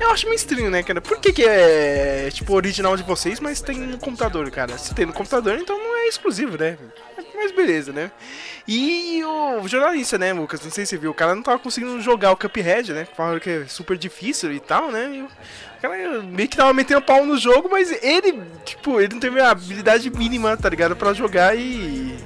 Eu 0.00 0.10
acho 0.10 0.26
meio 0.26 0.34
estranho, 0.34 0.70
né, 0.72 0.82
cara? 0.82 1.00
Por 1.00 1.20
que, 1.20 1.32
que 1.32 1.44
é, 1.44 2.30
tipo, 2.32 2.52
original 2.52 2.96
de 2.96 3.04
vocês, 3.04 3.38
mas 3.38 3.60
tem 3.60 3.78
no 3.78 3.98
computador, 3.98 4.50
cara? 4.50 4.76
Se 4.76 4.92
tem 4.92 5.06
no 5.06 5.12
computador, 5.12 5.56
então 5.56 5.78
não 5.78 5.96
é 5.98 6.08
exclusivo, 6.08 6.47
né? 6.56 6.76
Mas 7.34 7.52
beleza, 7.52 7.92
né? 7.92 8.10
E 8.66 9.22
o 9.24 9.66
jornalista, 9.66 10.18
né, 10.18 10.32
Lucas? 10.32 10.60
Não 10.62 10.70
sei 10.70 10.84
se 10.84 10.90
você 10.90 10.96
viu, 10.98 11.10
o 11.10 11.14
cara 11.14 11.34
não 11.34 11.42
tava 11.42 11.58
conseguindo 11.58 12.00
jogar 12.00 12.32
o 12.32 12.36
Cuphead, 12.36 12.92
né? 12.92 13.06
Falaram 13.16 13.38
que 13.40 13.48
é 13.48 13.64
super 13.66 13.96
difícil 13.96 14.52
e 14.52 14.60
tal, 14.60 14.90
né? 14.90 15.10
E 15.14 15.22
o 15.22 15.28
cara 15.80 16.22
meio 16.22 16.48
que 16.48 16.56
tava 16.56 16.72
metendo 16.74 17.00
pau 17.02 17.24
no 17.24 17.38
jogo, 17.38 17.68
mas 17.70 17.90
ele, 18.02 18.40
tipo, 18.64 19.00
ele 19.00 19.14
não 19.14 19.20
teve 19.20 19.40
a 19.40 19.50
habilidade 19.50 20.10
mínima, 20.10 20.56
tá 20.56 20.68
ligado? 20.68 20.94
Pra 20.96 21.12
jogar 21.12 21.56
e. 21.56 22.16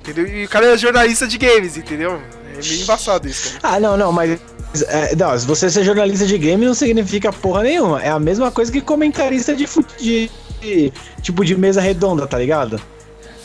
Entendeu? 0.00 0.26
E 0.26 0.44
o 0.44 0.48
cara 0.48 0.66
é 0.66 0.76
jornalista 0.78 1.26
de 1.26 1.36
games, 1.38 1.76
entendeu? 1.76 2.20
É 2.58 2.62
meio 2.66 2.82
embaçado 2.82 3.28
isso. 3.28 3.58
Ah, 3.62 3.78
não, 3.78 3.96
não, 3.96 4.10
mas. 4.10 4.40
é, 4.88 5.14
não, 5.14 5.38
se 5.38 5.46
você 5.46 5.68
ser 5.70 5.84
jornalista 5.84 6.26
de 6.26 6.38
game 6.38 6.64
não 6.64 6.74
significa 6.74 7.32
porra 7.32 7.62
nenhuma. 7.62 8.02
É 8.02 8.08
a 8.08 8.18
mesma 8.18 8.50
coisa 8.50 8.72
que 8.72 8.80
comentarista 8.80 9.54
de, 9.54 9.66
de, 9.98 10.30
de- 10.60 10.92
tipo 11.22 11.44
de 11.44 11.56
mesa 11.56 11.80
redonda, 11.80 12.26
tá 12.26 12.38
ligado? 12.38 12.80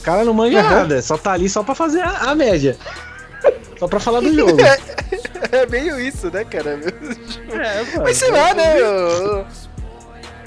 O 0.02 0.04
cara 0.04 0.26
não 0.26 0.34
manja 0.34 0.62
nada, 0.64 1.02
só 1.02 1.16
tá 1.18 1.32
ali 1.34 1.48
só 1.48 1.62
pra 1.64 1.76
fazer 1.76 2.02
a, 2.02 2.32
a 2.32 2.36
média. 2.36 2.76
Só 3.80 3.88
pra 3.88 4.00
falar 4.00 4.20
do 4.22 4.34
jogo. 4.36 4.58
É 5.52 5.66
meio 5.68 6.00
isso, 6.00 6.30
né, 6.32 6.44
cara? 6.44 6.80
É, 7.52 7.84
mano. 7.84 8.04
Mas 8.04 8.18
sei 8.18 8.32
lá, 8.32 8.54
né? 8.54 8.82
o- 8.82 9.46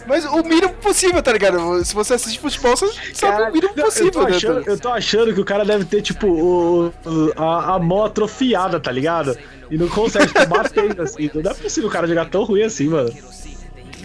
Mas 0.07 0.25
o 0.25 0.43
mínimo 0.43 0.73
possível, 0.75 1.23
tá 1.23 1.33
ligado? 1.33 1.85
Se 1.85 1.95
você 1.95 2.15
assiste 2.15 2.41
futebol, 2.41 2.77
você 2.77 2.87
sabe 3.15 3.43
o 3.51 3.53
mínimo 3.53 3.75
possível, 3.75 4.07
eu, 4.07 4.13
tô 4.13 4.23
né? 4.25 4.37
achando, 4.37 4.63
eu 4.67 4.79
tô 4.79 4.89
achando 4.89 5.35
que 5.35 5.41
o 5.41 5.45
cara 5.45 5.65
deve 5.65 5.85
ter, 5.85 6.03
tipo, 6.03 6.27
o, 6.27 6.87
o- 7.05 7.33
a, 7.37 7.75
a 7.75 7.79
mão 7.79 8.05
atrofiada, 8.05 8.81
tá 8.81 8.91
ligado? 8.91 9.37
E 9.71 9.77
não 9.79 9.89
consegue 9.89 10.29
ficar 10.29 10.47
batendo 10.47 11.01
assim. 11.03 11.31
Não 11.35 11.51
é 11.51 11.55
possível 11.55 11.89
o 11.89 11.93
cara 11.93 12.07
jogar 12.07 12.27
tão 12.29 12.43
ruim 12.45 12.63
assim, 12.63 12.89
mano. 12.89 13.13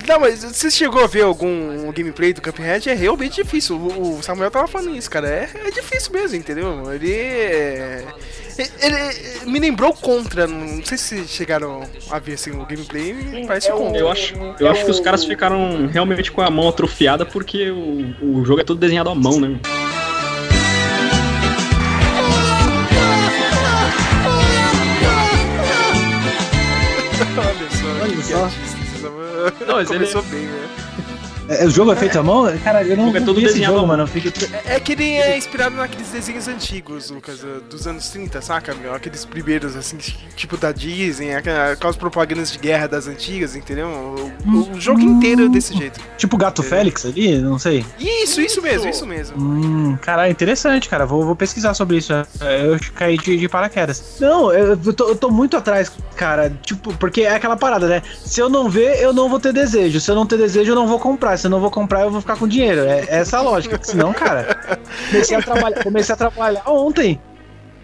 Não, 0.10 0.20
mas 0.20 0.44
você 0.44 0.72
chegou 0.72 1.04
a 1.04 1.06
ver 1.06 1.22
algum 1.22 1.92
gameplay 1.92 2.34
do 2.34 2.42
Cuphead? 2.42 2.90
É 2.90 2.96
realmente 2.96 3.44
difícil. 3.44 3.76
O 3.78 4.24
Samuel 4.24 4.50
tava 4.50 4.68
falando 4.68 4.96
isso, 4.96 5.08
cara. 5.08 5.28
É, 5.30 5.50
é 5.68 5.70
difícil 5.70 6.12
mesmo, 6.12 6.36
entendeu? 6.36 6.92
Ele, 6.92 7.14
é- 7.14 8.04
ele, 8.58 8.68
ele 8.82 9.46
me 9.52 9.60
lembrou 9.60 9.94
Contra. 9.94 10.48
Não 10.48 10.84
sei 10.84 10.98
se 10.98 11.28
chegaram 11.28 11.88
a 12.10 12.18
ver 12.18 12.34
assim, 12.34 12.50
o 12.50 12.66
gameplay. 12.66 13.14
me 13.14 13.46
Parece 13.46 13.70
é 13.70 13.72
Contra. 13.72 14.00
Eu 14.00 14.10
acho, 14.10 14.34
eu 14.60 14.68
acho 14.68 14.84
que 14.84 14.90
os 14.90 15.00
caras 15.00 15.24
ficaram 15.24 15.86
realmente 15.86 16.32
com 16.32 16.42
a 16.42 16.50
mão 16.50 16.68
atrofiada 16.68 17.24
porque 17.24 17.70
o, 17.70 18.16
o 18.20 18.44
jogo 18.44 18.62
é 18.62 18.64
todo 18.64 18.80
desenhado 18.80 19.12
à 19.12 19.16
mão, 19.16 19.40
né? 19.40 19.60
Olha 27.38 27.70
só, 27.72 28.04
Olha 28.04 28.16
que 28.16 28.24
só. 28.24 28.69
Não, 29.66 29.76
mas 29.76 29.90
ele- 29.92 30.00
Começou 30.00 30.24
bem, 30.24 30.46
né? 30.46 30.70
É, 31.50 31.66
o 31.66 31.70
jogo 31.70 31.92
é 31.92 31.96
feito 31.96 32.18
à 32.20 32.24
mão? 32.24 32.46
Cara, 32.64 32.84
eu 32.84 32.96
não, 32.96 33.06
jogo 33.08 33.18
é 33.18 33.22
todo 33.22 33.40
vi 33.40 33.46
esse 33.46 33.64
jogo, 33.64 33.88
mano. 33.88 34.06
Fiquei... 34.08 34.32
É 34.66 34.76
é 34.76 34.80
que 34.80 34.92
ele 34.94 35.12
é 35.12 35.38
inspirado 35.38 35.76
naqueles 35.76 36.08
desenhos 36.10 36.48
antigos, 36.48 37.10
Lucas, 37.10 37.40
eh, 37.44 37.60
dos 37.70 37.86
anos 37.88 38.10
30, 38.10 38.42
saca, 38.42 38.74
meu? 38.76 38.94
Aqueles 38.94 39.26
primeiros, 39.26 39.76
assim, 39.76 39.98
tipo 40.36 40.56
da 40.58 40.72
Disney, 40.72 41.34
aquela- 41.36 41.72
aquelas 41.74 41.96
propagandas 41.96 42.52
de 42.52 42.60
guerra 42.60 42.88
das 42.88 43.08
antigas, 43.08 43.56
entendeu? 43.56 43.88
O, 44.46 44.72
o 44.76 44.80
jogo 44.80 45.02
inteiro 45.02 45.46
é 45.46 45.50
desse 45.50 45.76
jeito. 45.76 46.00
Tipo 46.18 46.36
o 46.36 46.40
Gato 46.40 46.62
Félix 46.62 47.06
ali? 47.06 47.38
Não 47.40 47.58
sei. 47.58 47.86
Isso, 48.00 48.42
isso 48.42 48.62
mesmo, 48.62 48.88
isso 48.90 49.06
mesmo. 49.08 49.38
Hum, 49.42 49.98
caralho, 50.02 50.32
interessante, 50.32 50.88
cara. 50.88 51.06
Vou, 51.06 51.26
vou 51.26 51.36
pesquisar 51.36 51.74
sobre 51.74 51.98
isso. 51.98 52.14
É, 52.14 52.26
Eu 52.66 52.80
caí 52.96 53.18
de, 53.18 53.38
de 53.38 53.50
paraquedas. 53.50 54.18
Não, 54.20 54.52
eu, 54.54 54.78
eu 54.86 54.94
tô, 54.94 55.10
eu 55.10 55.16
tô 55.16 55.30
muito 55.32 55.58
atrás, 55.58 55.92
cara. 56.16 56.52
Tipo, 56.64 56.94
porque 56.98 57.22
é 57.22 57.34
aquela 57.34 57.58
parada, 57.58 57.88
né? 57.88 58.02
Se 58.24 58.40
eu 58.40 58.50
não 58.50 58.70
ver, 58.70 59.02
eu 59.02 59.12
não 59.14 59.28
vou 59.30 59.40
ter 59.40 59.52
desejo. 59.54 60.00
Se 60.00 60.12
eu 60.12 60.16
não 60.16 60.26
ter 60.26 60.38
desejo, 60.38 60.72
eu 60.72 60.76
não 60.76 60.88
vou 60.88 61.00
comprar. 61.00 61.39
Se 61.40 61.48
eu 61.48 61.52
não 61.52 61.60
vou 61.60 61.72
comprar, 61.72 62.02
eu 62.02 62.12
vou 62.12 62.22
ficar 62.22 62.38
com 62.38 62.48
dinheiro. 62.48 62.82
É 62.82 63.06
essa 63.10 63.38
a 63.38 63.42
lógica. 63.42 63.80
Senão, 63.82 64.14
cara, 64.14 64.80
comecei 65.10 65.38
a 65.38 65.42
trabalhar, 65.42 65.84
comecei 65.84 66.14
a 66.14 66.18
trabalhar 66.18 66.64
ontem. 66.68 67.20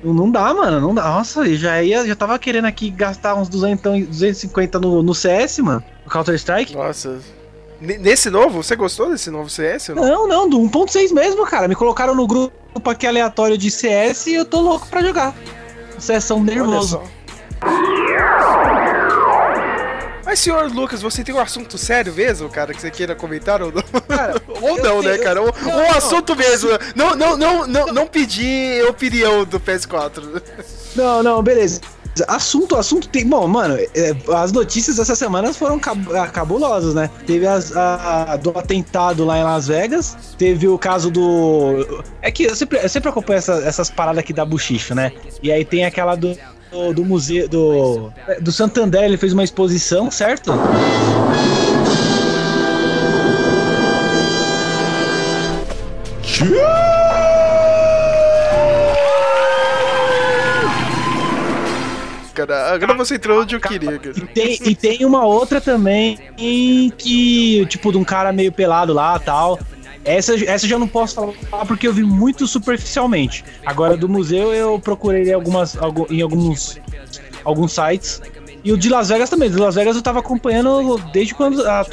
Não- 0.04 0.30
dá, 0.30 0.54
mano, 0.54 0.80
não 0.80 0.94
dá. 0.94 1.04
Nossa, 1.04 1.40
eu 1.48 1.56
já 1.56 1.82
ia, 1.82 2.06
já 2.06 2.16
tava 2.16 2.38
querendo 2.38 2.66
aqui 2.66 2.92
gastar 2.92 3.34
uns 3.34 3.50
200, 3.50 4.08
250 4.08 4.80
no, 4.80 5.02
no 5.02 5.16
CS, 5.16 5.60
mano. 5.60 5.84
No 6.04 6.12
Counter-Strike. 6.12 6.76
Nossa. 6.76 7.18
Nesse 7.82 8.30
novo, 8.30 8.62
você 8.64 8.76
gostou 8.76 9.10
desse 9.10 9.30
novo 9.32 9.50
CS? 9.50 9.90
não? 9.90 10.04
Não, 10.04 10.28
não, 10.28 10.50
do 10.50 10.60
1.6 10.60 11.12
mesmo, 11.14 11.46
cara. 11.46 11.68
Me 11.68 11.76
colocaram 11.76 12.14
no 12.16 12.26
grupo 12.28 12.54
aqui 12.90 13.08
aleatório 13.08 13.58
de 13.58 13.70
CS 13.72 14.28
e 14.28 14.36
eu 14.36 14.46
tô 14.46 14.62
louco 14.62 14.88
pra 14.88 15.02
jogar. 15.02 15.34
CS 15.98 16.24
são 16.24 16.38
Olha 16.38 16.46
nervoso. 16.56 17.02
só. 17.02 17.04
Mas, 20.36 20.42
senhor 20.42 20.70
Lucas, 20.70 21.02
você 21.02 21.24
tem 21.24 21.34
um 21.34 21.40
assunto 21.40 21.78
sério 21.78 22.14
mesmo, 22.14 22.50
cara, 22.50 22.74
que 22.74 22.82
você 22.82 22.92
queira 22.92 23.16
comentar 23.16 23.62
ou 23.62 23.72
não? 23.72 23.82
ou 24.62 24.78
eu 24.78 24.84
não, 24.84 25.02
né, 25.02 25.18
cara? 25.18 25.42
Ou, 25.42 25.48
não, 25.62 25.72
ou 25.72 25.80
um 25.80 25.88
não. 25.88 25.92
assunto 25.98 26.36
mesmo. 26.36 26.72
Não, 26.94 27.16
não, 27.16 27.38
não, 27.38 27.66
não, 27.66 27.86
não 27.86 28.06
pedir 28.06 28.84
opinião 28.86 29.46
do 29.46 29.62
PS4. 29.62 30.42
Não, 30.94 31.24
não, 31.24 31.42
beleza. 31.42 31.80
Assunto, 32.28 32.76
assunto 32.76 33.08
tem. 33.08 33.26
Bom, 33.26 33.48
mano, 33.48 33.76
é, 33.78 34.14
as 34.36 34.52
notícias 34.52 34.98
dessa 34.98 35.16
semana 35.16 35.54
foram 35.54 35.80
cab- 35.80 36.14
ah, 36.14 36.28
cabulosas, 36.28 36.94
né? 36.94 37.10
Teve 37.26 37.48
as, 37.48 37.76
a, 37.76 38.36
do 38.36 38.58
atentado 38.58 39.24
lá 39.24 39.38
em 39.38 39.44
Las 39.44 39.68
Vegas, 39.68 40.18
teve 40.38 40.68
o 40.68 40.78
caso 40.78 41.10
do. 41.12 42.04
É 42.22 42.30
que 42.30 42.44
eu 42.44 42.56
sempre, 42.56 42.80
eu 42.82 42.90
sempre 42.90 43.10
acompanho 43.10 43.38
essa- 43.38 43.62
essas 43.66 43.90
paradas 43.90 44.20
aqui 44.20 44.34
da 44.34 44.46
Buchicho, 44.46 44.94
né? 44.96 45.12
E 45.42 45.50
aí 45.52 45.64
tem 45.64 45.86
aquela 45.86 46.16
do. 46.16 46.38
Do, 46.76 46.94
do 46.94 47.06
museu 47.06 47.48
do, 47.48 48.12
do 48.42 48.52
Santander, 48.52 49.04
ele 49.06 49.16
fez 49.16 49.32
uma 49.32 49.46
exposição, 49.46 50.12
certo? 50.12 50.52
Cara, 62.34 62.74
agora 62.74 62.94
você 62.96 63.16
entrou 63.16 63.42
onde 63.42 63.56
eu 63.56 63.62
queria, 63.62 63.98
cara. 63.98 64.14
E 64.18 64.22
tem, 64.28 64.60
e 64.66 64.76
tem 64.76 65.06
uma 65.06 65.24
outra 65.24 65.62
também 65.62 66.20
em 66.38 66.90
que, 66.90 67.66
tipo, 67.68 67.90
de 67.94 67.98
um 67.98 68.04
cara 68.04 68.34
meio 68.34 68.52
pelado 68.52 68.92
lá 68.92 69.18
tal. 69.18 69.58
Essa, 70.06 70.36
essa 70.46 70.68
já 70.68 70.78
não 70.78 70.88
posso 70.88 71.16
falar 71.50 71.66
porque 71.66 71.88
eu 71.88 71.94
vi 71.94 72.04
muito 72.04 72.46
superficialmente. 72.46 73.44
Agora, 73.66 73.98
do 73.98 74.08
museu 74.08 74.54
eu 74.54 74.80
procurei 74.80 75.34
algumas, 75.34 75.76
algu- 75.78 76.08
em 76.10 76.22
alguns, 76.22 76.80
alguns 77.44 77.74
sites. 77.74 78.22
E 78.64 78.72
o 78.72 78.78
de 78.78 78.88
Las 78.90 79.10
Vegas 79.10 79.30
também. 79.30 79.50
De 79.50 79.58
Las 79.58 79.76
Vegas 79.76 79.96
eu 79.96 80.02
tava 80.02 80.20
acompanhando 80.20 80.98
desde 81.12 81.34
quando 81.36 81.64
a, 81.68 81.84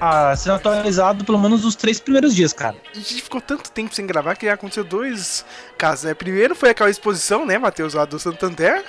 a, 0.00 0.36
sendo 0.36 0.54
atualizado 0.56 1.24
pelo 1.24 1.38
menos 1.38 1.64
os 1.64 1.74
três 1.74 1.98
primeiros 2.00 2.34
dias, 2.34 2.52
cara. 2.52 2.76
A 2.92 2.94
gente 2.98 3.22
ficou 3.22 3.40
tanto 3.40 3.70
tempo 3.70 3.94
sem 3.94 4.06
gravar 4.06 4.36
que 4.36 4.48
aconteceu 4.48 4.84
dois 4.84 5.44
casos, 5.76 6.04
né? 6.04 6.14
Primeiro 6.14 6.54
foi 6.54 6.70
aquela 6.70 6.90
exposição, 6.90 7.44
né, 7.46 7.58
Matheus, 7.58 7.94
lá 7.94 8.04
do 8.04 8.16
Santander, 8.18 8.84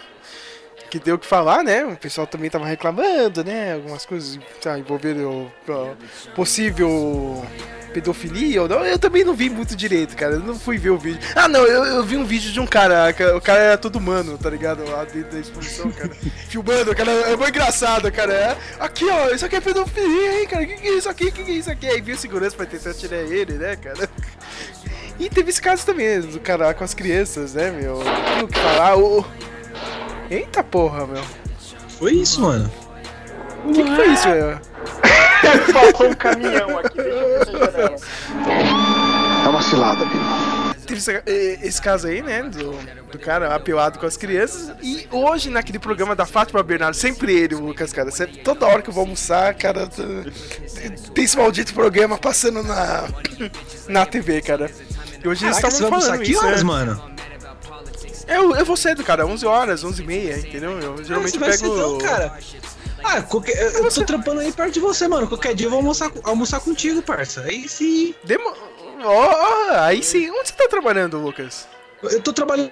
que 0.91 1.00
deu 1.00 1.15
o 1.15 1.20
que 1.20 1.25
falar, 1.25 1.63
né? 1.63 1.84
O 1.86 1.96
pessoal 1.98 2.27
também 2.27 2.50
tava 2.50 2.65
reclamando, 2.65 3.44
né? 3.44 3.74
Algumas 3.74 4.06
coisas 4.06 4.39
tá, 4.62 4.77
envolvendo 4.77 5.27
o 5.68 5.96
possível 6.36 7.44
pedofilia 7.89 8.62
ou 8.62 8.67
não, 8.67 8.86
eu 8.86 8.98
também 8.98 9.24
não 9.24 9.34
vi 9.34 9.50
muito 9.50 9.75
direito, 9.75 10.15
cara. 10.15 10.36
Eu 10.36 10.39
não 10.39 10.58
fui 10.58 10.77
ver 10.77 10.91
o 10.91 10.98
vídeo. 10.98 11.19
Ah, 11.36 11.48
não, 11.48 11.65
eu, 11.65 11.86
eu 11.86 12.03
vi 12.03 12.17
um 12.17 12.25
vídeo 12.25 12.51
de 12.51 12.60
um 12.60 12.67
cara, 12.67 13.13
o 13.36 13.41
cara 13.41 13.60
era 13.60 13.77
todo 13.77 13.98
humano, 13.98 14.38
tá 14.38 14.50
ligado? 14.50 14.84
Lá 14.89 15.03
dentro 15.03 15.31
da 15.31 15.39
exposição, 15.39 15.91
cara. 15.91 16.12
Filmando, 16.50 16.96
cara, 16.96 17.12
é 17.12 17.36
muito 17.36 17.50
engraçado, 17.50 18.12
cara. 18.12 18.34
É, 18.34 18.58
aqui, 18.79 19.05
ó, 19.10 19.29
isso 19.29 19.46
aqui 19.46 19.55
é 19.55 19.62
pedofilia, 19.62 20.41
hein, 20.41 20.48
cara. 20.48 20.65
Que 20.65 20.75
que 20.77 20.88
é 20.88 20.93
isso 20.93 21.10
aqui? 21.10 21.31
Que 21.31 21.43
que 21.43 21.51
é 21.51 21.55
isso 21.55 21.72
aqui? 21.72 21.88
Aí 21.88 22.01
viu 22.01 22.17
segurança 22.17 22.55
pra 22.55 22.65
tentar 22.65 22.93
tirar 22.93 23.17
ele, 23.17 23.53
né, 23.53 23.75
cara? 23.75 24.10
E 25.19 25.29
teve 25.29 25.50
esse 25.50 25.62
caso 25.62 25.86
também, 25.86 26.22
do 26.22 26.39
cara 26.39 26.74
com 26.74 26.84
as 26.84 26.93
crianças, 26.93 27.53
né, 27.53 27.72
meu? 27.72 28.00
O 28.41 28.48
que 28.48 28.58
falar? 28.58 28.98
O... 28.98 29.25
Eita 30.31 30.63
porra, 30.63 31.05
meu. 31.05 31.24
Foi 31.98 32.13
isso, 32.13 32.39
mano. 32.39 32.72
O 33.65 33.74
que, 33.74 33.84
que 33.84 33.96
foi 33.96 34.08
isso, 34.13 34.29
meu? 34.29 34.60
Passou 35.74 36.08
um 36.08 36.13
caminhão 36.13 36.79
aqui, 36.79 36.98
deixa 36.98 37.51
eu. 37.51 37.59
É 37.83 39.48
uma 39.48 39.62
cilada, 39.62 40.03
amigo. 40.03 40.19
Teve 40.86 41.00
esse, 41.00 41.12
eh, 41.12 41.59
esse 41.62 41.81
caso 41.81 42.07
aí, 42.07 42.21
né? 42.21 42.43
Do, 42.43 42.71
do 43.12 43.19
cara 43.19 43.53
apelado 43.55 44.00
com 44.00 44.05
as 44.05 44.17
crianças. 44.17 44.71
E 44.81 45.07
hoje, 45.12 45.50
naquele 45.50 45.77
programa 45.77 46.15
da 46.15 46.25
Fátima 46.25 46.63
Bernardo, 46.63 46.95
sempre 46.95 47.33
ele, 47.33 47.55
o 47.55 47.59
Lucas, 47.59 47.93
cara. 47.93 48.09
Sempre, 48.09 48.38
toda 48.38 48.65
hora 48.65 48.81
que 48.81 48.89
eu 48.89 48.93
vou 48.93 49.01
almoçar, 49.01 49.53
cara, 49.53 49.88
tem 51.13 51.24
esse 51.24 51.38
maldito 51.38 51.74
programa 51.74 52.17
passando 52.17 52.63
na, 52.63 53.07
na 53.88 54.05
TV, 54.05 54.41
cara. 54.41 54.69
E 55.24 55.27
hoje 55.27 55.45
eles 55.45 55.57
Caraca, 55.57 55.62
vai 55.62 55.71
estavam 55.71 56.01
falando 56.01 56.21
que 56.24 56.31
isso, 56.31 56.45
horas, 56.45 56.63
né? 56.63 56.67
mano? 56.67 57.09
Eu, 58.27 58.55
eu 58.55 58.65
vou 58.65 58.77
cedo, 58.77 59.03
cara, 59.03 59.25
11 59.25 59.45
horas, 59.45 59.83
11 59.83 60.01
e 60.01 60.05
meia, 60.05 60.38
entendeu? 60.38 60.71
Eu 60.79 61.03
geralmente 61.03 61.36
Ah, 61.38 61.39
pego... 61.39 61.57
cedão, 61.57 61.98
cara. 61.98 62.38
Ah, 63.03 63.22
qualquer, 63.22 63.58
eu, 63.58 63.84
eu 63.86 63.91
tô 63.94 64.03
trampando 64.03 64.41
aí 64.41 64.51
perto 64.51 64.74
de 64.74 64.79
você, 64.79 65.08
mano. 65.08 65.27
Qualquer 65.27 65.56
dia 65.56 65.68
eu 65.68 65.72
vou 65.72 65.79
almoçar, 65.79 66.12
almoçar 66.24 66.60
contigo, 66.60 67.01
parça. 67.01 67.41
Aí 67.41 67.68
sim. 67.68 68.13
Demo... 68.24 68.53
Ó, 69.03 69.72
aí 69.82 70.03
sim. 70.03 70.29
Onde 70.29 70.50
você 70.50 70.53
tá 70.53 70.68
trabalhando, 70.68 71.18
Lucas? 71.20 71.68
Eu 72.03 72.22
tô 72.22 72.34
trabalhando 72.34 72.72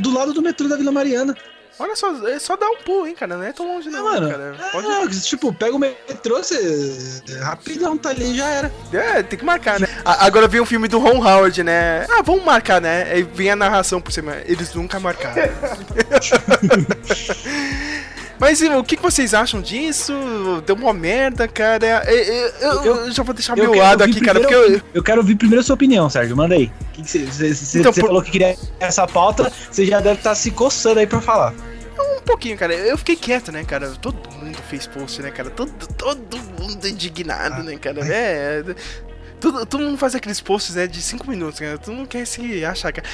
do 0.00 0.12
lado 0.12 0.32
do 0.32 0.42
metrô 0.42 0.68
da 0.68 0.76
Vila 0.76 0.92
Mariana. 0.92 1.36
Olha 1.76 1.96
só, 1.96 2.12
é 2.28 2.38
só 2.38 2.56
dar 2.56 2.68
um 2.68 2.76
pulo, 2.76 3.04
hein, 3.06 3.16
cara. 3.16 3.36
Não 3.36 3.42
é 3.44 3.52
tão 3.52 3.66
longe 3.66 3.90
não, 3.90 4.04
mano. 4.04 4.30
cara. 4.30 4.54
Pode... 4.70 4.86
Ah, 4.86 5.08
tipo, 5.20 5.52
pega 5.52 5.74
o 5.74 5.78
metrô, 5.78 6.36
você. 6.36 7.20
Rapidão, 7.40 7.98
tá 7.98 8.10
ali 8.10 8.36
já 8.36 8.48
era. 8.48 8.72
É, 8.92 9.22
tem 9.24 9.36
que 9.38 9.44
marcar, 9.44 9.80
né? 9.80 9.88
A- 10.04 10.24
Agora 10.24 10.46
vem 10.46 10.60
um 10.60 10.64
filme 10.66 10.86
do 10.86 11.00
Ron 11.00 11.18
Howard, 11.18 11.64
né? 11.64 12.06
Ah, 12.08 12.22
vamos 12.22 12.44
marcar, 12.44 12.80
né? 12.80 13.08
Aí 13.10 13.22
vem 13.24 13.50
a 13.50 13.56
narração 13.56 14.00
por 14.00 14.12
cima. 14.12 14.36
Eles 14.46 14.72
nunca 14.72 15.00
marcaram. 15.00 15.34
Mas 18.38 18.60
o 18.60 18.82
que, 18.84 18.96
vocês 18.96 19.32
acham 19.32 19.60
disso? 19.62 20.12
Deu 20.66 20.74
uma 20.76 20.92
merda, 20.92 21.46
cara. 21.48 21.86
É, 21.86 22.14
é, 22.14 22.52
Eu, 22.60 22.84
eu- 22.84 22.96
eu 23.06 23.10
já 23.12 23.22
vou 23.22 23.34
deixar 23.34 23.54
meu 23.56 23.72
lado 23.74 24.02
aqui, 24.02 24.20
cara, 24.20 24.40
porque 24.40 24.54
primeiro- 24.54 24.84
eu. 24.84 24.90
eu 24.94 25.02
quero 25.02 25.20
ouvir 25.20 25.36
primeiro 25.36 25.60
a 25.60 25.64
sua 25.64 25.74
opinião, 25.74 26.10
Sérgio. 26.10 26.36
Manda 26.36 26.54
aí. 26.54 26.70
Você 26.98 27.78
Então, 27.78 27.92
por- 27.92 28.06
falou 28.06 28.22
que 28.22 28.30
queria 28.30 28.56
essa 28.80 29.06
pauta, 29.06 29.50
você 29.70 29.86
já 29.86 30.00
deve 30.00 30.18
estar 30.18 30.34
se 30.34 30.50
coçando 30.50 31.00
aí 31.00 31.06
pra 31.06 31.20
falar. 31.20 31.54
Um 32.18 32.22
pouquinho, 32.24 32.56
cara. 32.56 32.74
Eu 32.74 32.96
fiquei 32.98 33.16
quieto, 33.16 33.52
né, 33.52 33.64
cara? 33.64 33.90
Todo 34.00 34.16
mundo 34.32 34.58
fez 34.68 34.86
post, 34.86 35.20
né, 35.22 35.30
cara? 35.30 35.50
Todo, 35.50 35.70
todo 35.96 36.38
mundo 36.58 36.86
indignado, 36.88 37.62
né, 37.62 37.76
cara? 37.76 38.00
É. 38.06 38.62
Todo, 39.40 39.66
todo 39.66 39.84
mundo 39.84 39.98
faz 39.98 40.14
aqueles 40.14 40.40
posts, 40.40 40.74
né, 40.74 40.86
de 40.86 41.02
5 41.02 41.28
minutos, 41.28 41.60
cara. 41.60 41.76
Todo 41.76 41.94
mundo 41.94 42.08
quer 42.08 42.26
se 42.26 42.64
achar, 42.64 42.92
cara. 42.92 43.06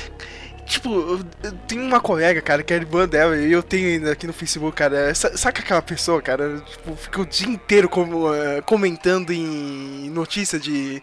Tipo, 0.71 1.19
tenho 1.67 1.83
uma 1.83 2.01
colega, 2.01 2.41
cara, 2.41 2.63
que 2.63 2.73
é 2.73 2.77
irmã 2.77 3.07
dela, 3.09 3.37
e 3.37 3.51
eu 3.51 3.61
tenho 3.61 3.89
ainda 3.89 4.13
aqui 4.13 4.25
no 4.25 4.33
Facebook, 4.33 4.77
cara. 4.77 5.13
Sa- 5.15 5.37
Saca 5.37 5.61
aquela 5.63 5.83
pessoa, 5.83 6.23
cara? 6.23 6.61
Tipo, 6.61 6.95
fica 6.95 7.21
o 7.21 7.27
dia 7.27 7.49
inteiro 7.49 7.89
como, 7.89 8.33
eh, 8.33 8.63
comentando 8.63 9.33
em 9.33 10.09
notícia 10.11 10.59
de. 10.61 11.03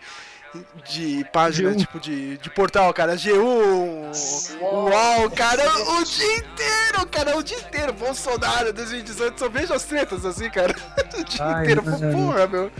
De 0.89 1.23
página, 1.31 1.71
G1. 1.71 1.77
tipo, 1.77 1.99
de, 1.99 2.37
de 2.37 2.49
portal, 2.49 2.91
cara. 2.93 3.15
G1, 3.17 3.35
UOL, 4.61 5.29
cara, 5.35 5.61
o 5.91 6.03
dia 6.03 6.37
inteiro, 6.37 7.05
cara, 7.11 7.37
o 7.37 7.43
dia 7.43 7.57
inteiro. 7.59 7.93
Bolsonaro 7.93 8.71
2018, 8.73 9.37
só 9.37 9.49
vejo 9.49 9.73
as 9.73 9.83
tretas 9.83 10.25
assim, 10.25 10.49
cara. 10.49 10.73
O 11.19 11.23
dia 11.23 11.45
Ai, 11.45 11.63
inteiro, 11.63 11.83
porra, 11.83 12.47
meu. 12.47 12.71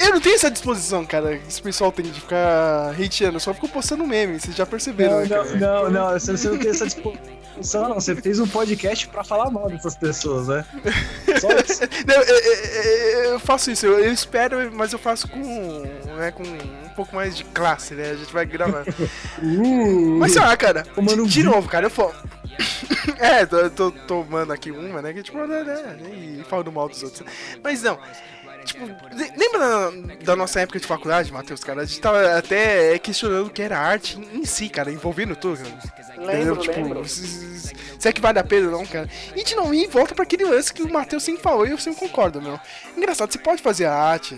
Eu, 0.00 0.12
não 0.12 0.20
tenho 0.20 0.34
essa 0.34 0.50
disposição, 0.50 1.04
cara. 1.04 1.34
Esse 1.48 1.60
pessoal 1.60 1.92
tem 1.92 2.06
de 2.06 2.20
ficar 2.20 2.90
hateando, 2.90 3.36
eu 3.36 3.40
só 3.40 3.52
fico 3.52 3.68
postando 3.68 4.06
meme, 4.06 4.40
vocês 4.40 4.56
já 4.56 4.64
perceberam, 4.64 5.20
né, 5.20 5.28
cara? 5.28 5.44
não, 5.56 5.90
não, 5.90 6.10
você, 6.12 6.32
você 6.32 6.48
não 6.48 6.58
tem 6.58 6.70
essa 6.70 6.86
disposição, 6.86 7.88
não. 7.88 7.94
Você 7.96 8.16
fez 8.16 8.38
um 8.40 8.46
podcast 8.46 9.06
pra 9.08 9.22
falar 9.22 9.50
mal 9.50 9.68
dessas 9.68 9.94
pessoas, 9.96 10.48
né? 10.48 10.64
Só 11.40 11.48
isso. 11.52 11.82
Não, 12.06 12.14
eu, 12.14 12.36
eu- 12.38 13.32
eu- 13.32 13.38
faço 13.40 13.70
isso, 13.70 13.86
eu, 13.86 13.98
eu 13.98 14.12
espero, 14.12 14.70
mas 14.72 14.92
eu 14.92 14.98
faço 14.98 15.28
com, 15.28 15.38
né, 16.16 16.32
com 16.32 16.42
um 16.42 16.88
pouco 16.96 17.14
mais 17.14 17.36
de 17.36 17.44
classe, 17.44 17.94
né? 17.94 18.10
A 18.10 18.16
gente 18.16 18.32
vai 18.32 18.44
gravar. 18.44 18.84
Mas 20.18 20.32
sei 20.32 20.40
lá, 20.40 20.56
cara, 20.56 20.82
de, 20.82 21.26
de 21.28 21.42
novo, 21.42 21.68
cara, 21.68 21.86
eu 21.86 21.90
falo. 21.90 22.14
é, 23.18 23.44
tô, 23.46 23.70
tô 23.70 23.90
tomando 23.90 24.52
aqui 24.52 24.70
uma, 24.70 25.02
né? 25.02 25.12
Que 25.12 25.22
tipo, 25.22 25.38
né, 25.46 25.64
né, 25.64 25.96
e 26.12 26.44
falando 26.48 26.72
mal 26.72 26.88
dos 26.88 27.02
outros. 27.02 27.22
Mas 27.62 27.82
não. 27.82 27.98
Tipo, 28.64 28.86
le- 28.86 29.32
lembra 29.36 30.16
da, 30.24 30.34
nossa 30.36 30.60
época 30.60 30.80
de 30.80 30.86
faculdade, 30.86 31.32
Matheus, 31.32 31.62
cara? 31.62 31.82
A 31.82 31.84
gente 31.84 32.00
tava 32.00 32.36
até 32.38 32.98
questionando 32.98 33.46
o 33.46 33.50
que 33.50 33.62
era 33.62 33.78
arte 33.78 34.18
em, 34.32 34.44
si, 34.44 34.68
cara, 34.68 34.90
envolvendo 34.90 35.36
tudo. 35.36 35.60
Lembro, 36.18 36.56
Tipo, 36.58 36.80
lembro. 36.80 37.08
se, 37.08 37.84
é 38.08 38.12
que 38.12 38.20
vale 38.20 38.38
a 38.38 38.44
pena 38.44 38.66
ou 38.66 38.72
não, 38.72 38.86
cara. 38.86 39.08
E 39.36 39.44
de 39.44 39.54
novo, 39.54 39.74
e 39.74 39.86
volta 39.86 40.14
pra 40.14 40.24
aquele 40.24 40.44
lance 40.44 40.72
que 40.72 40.82
o 40.82 40.92
Matheus 40.92 41.22
sempre 41.22 41.42
falou 41.42 41.66
e 41.66 41.70
eu 41.70 41.78
sempre 41.78 42.00
concordo, 42.00 42.40
meu. 42.40 42.58
Engraçado, 42.96 43.32
você 43.32 43.38
pode 43.38 43.62
fazer 43.62 43.86
a 43.86 43.94
arte 43.94 44.34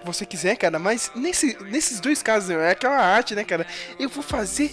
que 0.00 0.06
você 0.06 0.24
quiser, 0.24 0.56
cara, 0.56 0.78
mas 0.78 1.10
nesse, 1.14 1.56
nesses 1.64 2.00
dois 2.00 2.22
casos, 2.22 2.50
é 2.50 2.70
aquela 2.70 2.96
arte, 2.96 3.34
né, 3.34 3.44
cara? 3.44 3.66
Eu 3.98 4.08
vou 4.08 4.22
fazer 4.22 4.72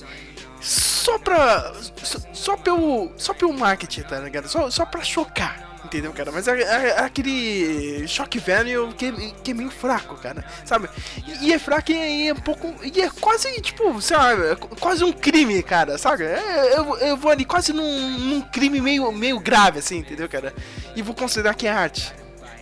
só 0.62 1.20
pra. 1.20 1.74
Só, 2.02 2.18
só 2.34 2.58
pelo. 2.58 3.12
Só 3.18 3.34
pelo 3.34 3.54
marketing, 3.54 4.02
tá 4.04 4.20
ligado? 4.20 4.48
Só, 4.48 4.70
só 4.70 4.86
pra 4.86 5.04
chocar. 5.04 5.67
Entendeu, 5.88 6.12
cara? 6.12 6.34
Mas 6.34 6.48
é, 6.50 6.62
é- 6.62 6.88
é 6.90 7.00
aquele 7.00 8.06
choque 8.10 8.40
velho 8.40 8.90
que, 8.98 9.10
que 9.42 9.52
é 9.52 9.54
meio 9.54 9.72
fraco, 9.72 10.16
cara. 10.16 10.44
Sabe? 10.66 10.90
E, 11.26 11.48
e 11.48 11.54
é 11.54 11.58
fraco 11.58 11.92
e 11.94 12.28
é 12.28 12.34
um 12.34 12.36
pouco. 12.36 12.74
E 12.84 13.02
é 13.02 13.10
quase, 13.22 13.50
tipo, 13.62 14.02
sei 14.02 14.18
lá, 14.18 14.34
é 14.34 14.56
quase 14.80 15.02
um 15.06 15.14
crime, 15.14 15.64
cara, 15.64 15.98
sabe? 15.98 16.26
É, 16.26 16.78
eu, 16.78 16.98
eu 16.98 17.16
vou 17.16 17.32
ali 17.32 17.46
quase 17.46 17.72
num, 17.72 18.20
num 18.20 18.42
crime 18.42 18.82
meio, 18.82 19.10
meio 19.14 19.40
grave, 19.40 19.80
assim, 19.80 20.00
entendeu, 20.00 20.28
cara? 20.28 20.54
E 20.94 21.02
vou 21.02 21.16
considerar 21.16 21.54
que 21.54 21.66
é 21.68 21.72
arte. 21.72 22.14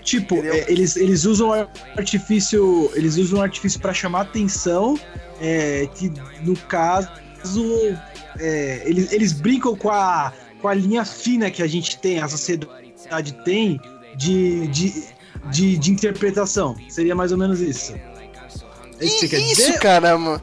Tipo, 0.04 0.36
é, 0.46 0.72
eles, 0.72 0.96
eles 0.96 1.26
usam 1.26 1.52
artifício. 1.98 2.92
Eles 2.94 3.18
usam 3.18 3.42
artifício 3.42 3.80
pra 3.80 3.92
chamar 3.92 4.22
atenção. 4.22 5.00
É, 5.42 5.90
que 5.96 6.14
no 6.42 6.56
caso. 6.56 7.10
é, 8.40 8.84
eles, 8.86 9.12
eles 9.12 9.34
brincam 9.34 9.76
com 9.76 9.90
a, 9.90 10.32
com 10.62 10.68
a 10.68 10.74
linha 10.76 11.04
fina 11.04 11.50
que 11.50 11.64
a 11.64 11.68
gente 11.68 11.98
tem, 11.98 12.20
a 12.22 12.28
sociedade 12.28 12.85
tem 13.44 13.80
de, 14.16 14.68
de, 14.68 15.04
de, 15.52 15.78
de 15.78 15.92
interpretação. 15.92 16.76
Seria 16.90 17.16
mais 17.16 17.32
ou 17.32 17.38
menos 17.38 17.60
isso. 17.62 17.94
É 19.00 19.06
isso 19.06 19.28
que 19.28 19.36
isso, 19.38 19.80
caramba. 19.80 20.42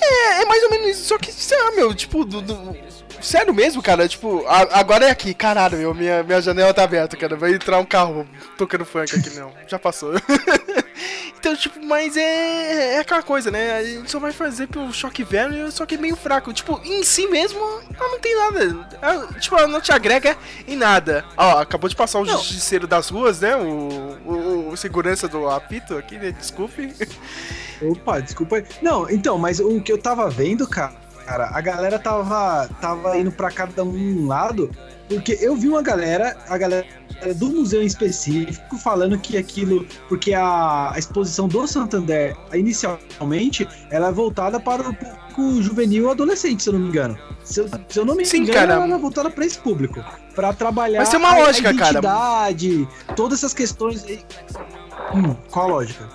É, 0.00 0.42
é 0.42 0.44
mais 0.44 0.62
ou 0.62 0.70
menos 0.70 0.88
isso. 0.90 1.04
Só 1.04 1.18
que, 1.18 1.30
sei 1.32 1.58
lá, 1.58 1.72
meu, 1.72 1.94
tipo, 1.94 2.24
do, 2.24 2.40
do- 2.40 2.76
sério 3.20 3.52
mesmo, 3.52 3.82
cara. 3.82 4.08
Tipo, 4.08 4.44
a- 4.46 4.78
agora 4.78 5.06
é 5.06 5.10
aqui, 5.10 5.34
caralho, 5.34 5.76
meu. 5.76 5.92
Minha, 5.94 6.22
minha 6.22 6.40
janela 6.40 6.72
tá 6.72 6.84
aberta, 6.84 7.16
cara. 7.16 7.36
Vai 7.36 7.52
entrar 7.52 7.78
um 7.78 7.84
carro 7.84 8.26
tocando 8.56 8.84
funk 8.84 9.14
aqui, 9.14 9.30
não. 9.30 9.52
Já 9.66 9.78
passou. 9.78 10.12
então, 11.40 11.56
tipo, 11.56 11.82
mas 11.82 12.18
é, 12.18 12.96
é 12.96 12.98
aquela 12.98 13.22
coisa, 13.22 13.50
né? 13.50 13.78
A 13.78 13.82
gente 13.82 14.10
só 14.10 14.18
vai 14.18 14.30
fazer 14.30 14.66
pelo 14.66 14.92
choque 14.92 15.24
velho, 15.24 15.72
só 15.72 15.86
que 15.86 15.94
é 15.94 15.98
meio 15.98 16.14
fraco. 16.14 16.52
Tipo, 16.52 16.78
em 16.84 17.02
si 17.02 17.26
mesmo, 17.28 17.58
ela 17.58 18.08
não 18.10 18.20
tem 18.20 18.36
nada. 18.36 18.88
Ela, 19.00 19.26
tipo, 19.40 19.56
ela 19.56 19.66
não 19.66 19.80
te 19.80 19.90
agrega 19.90 20.36
em 20.68 20.76
nada. 20.76 21.24
Ó, 21.38 21.58
acabou 21.58 21.88
de 21.88 21.96
passar 21.96 22.20
o 22.20 22.26
Não. 22.26 22.36
justiceiro 22.36 22.86
das 22.86 23.08
ruas, 23.08 23.40
né? 23.40 23.56
O, 23.56 24.18
o, 24.26 24.68
o 24.68 24.76
segurança 24.76 25.26
do 25.26 25.48
apito 25.48 25.96
aqui, 25.96 26.18
né? 26.18 26.30
Desculpe. 26.30 26.94
Opa, 27.80 28.20
desculpa 28.20 28.56
aí. 28.56 28.64
Não, 28.82 29.08
então, 29.08 29.38
mas 29.38 29.60
o 29.60 29.80
que 29.80 29.90
eu 29.90 29.96
tava 29.96 30.28
vendo, 30.28 30.68
cara, 30.68 30.92
a 31.36 31.60
galera 31.60 31.98
tava, 31.98 32.68
tava 32.80 33.16
indo 33.18 33.30
pra 33.32 33.50
cada 33.50 33.84
um 33.84 34.26
lado, 34.26 34.70
porque 35.08 35.36
eu 35.40 35.56
vi 35.56 35.68
uma 35.68 35.82
galera, 35.82 36.36
a 36.48 36.56
galera 36.58 36.86
do 37.36 37.48
museu 37.50 37.82
em 37.82 37.86
específico, 37.86 38.76
falando 38.78 39.18
que 39.18 39.36
aquilo, 39.36 39.86
porque 40.08 40.32
a, 40.32 40.92
a 40.94 40.98
exposição 40.98 41.46
do 41.48 41.66
Santander, 41.66 42.36
inicialmente, 42.54 43.68
ela 43.90 44.08
é 44.08 44.12
voltada 44.12 44.58
para 44.58 44.88
o 44.88 44.94
público 44.94 45.62
juvenil 45.62 46.08
e 46.08 46.10
adolescente, 46.10 46.62
se 46.62 46.68
eu 46.68 46.72
não 46.74 46.80
me 46.80 46.88
engano. 46.88 47.18
Se 47.44 47.60
eu, 47.60 47.68
se 47.88 47.98
eu 47.98 48.04
não 48.04 48.14
me 48.14 48.24
Sim, 48.24 48.38
engano, 48.38 48.54
cara. 48.58 48.72
ela 48.84 48.94
é 48.94 48.98
voltada 48.98 49.30
para 49.30 49.44
esse 49.44 49.58
público, 49.58 50.04
Pra 50.34 50.52
trabalhar 50.52 51.00
Mas 51.00 51.08
tem 51.08 51.18
uma 51.18 51.32
a- 51.32 51.38
lógica, 51.38 51.70
a 51.70 51.74
cara. 51.74 51.90
identidade, 51.90 52.88
todas 53.16 53.40
essas 53.40 53.52
questões. 53.52 54.04
aí. 54.04 54.20
Hum, 55.14 55.34
qual 55.50 55.66
a 55.66 55.72
lógica? 55.72 56.08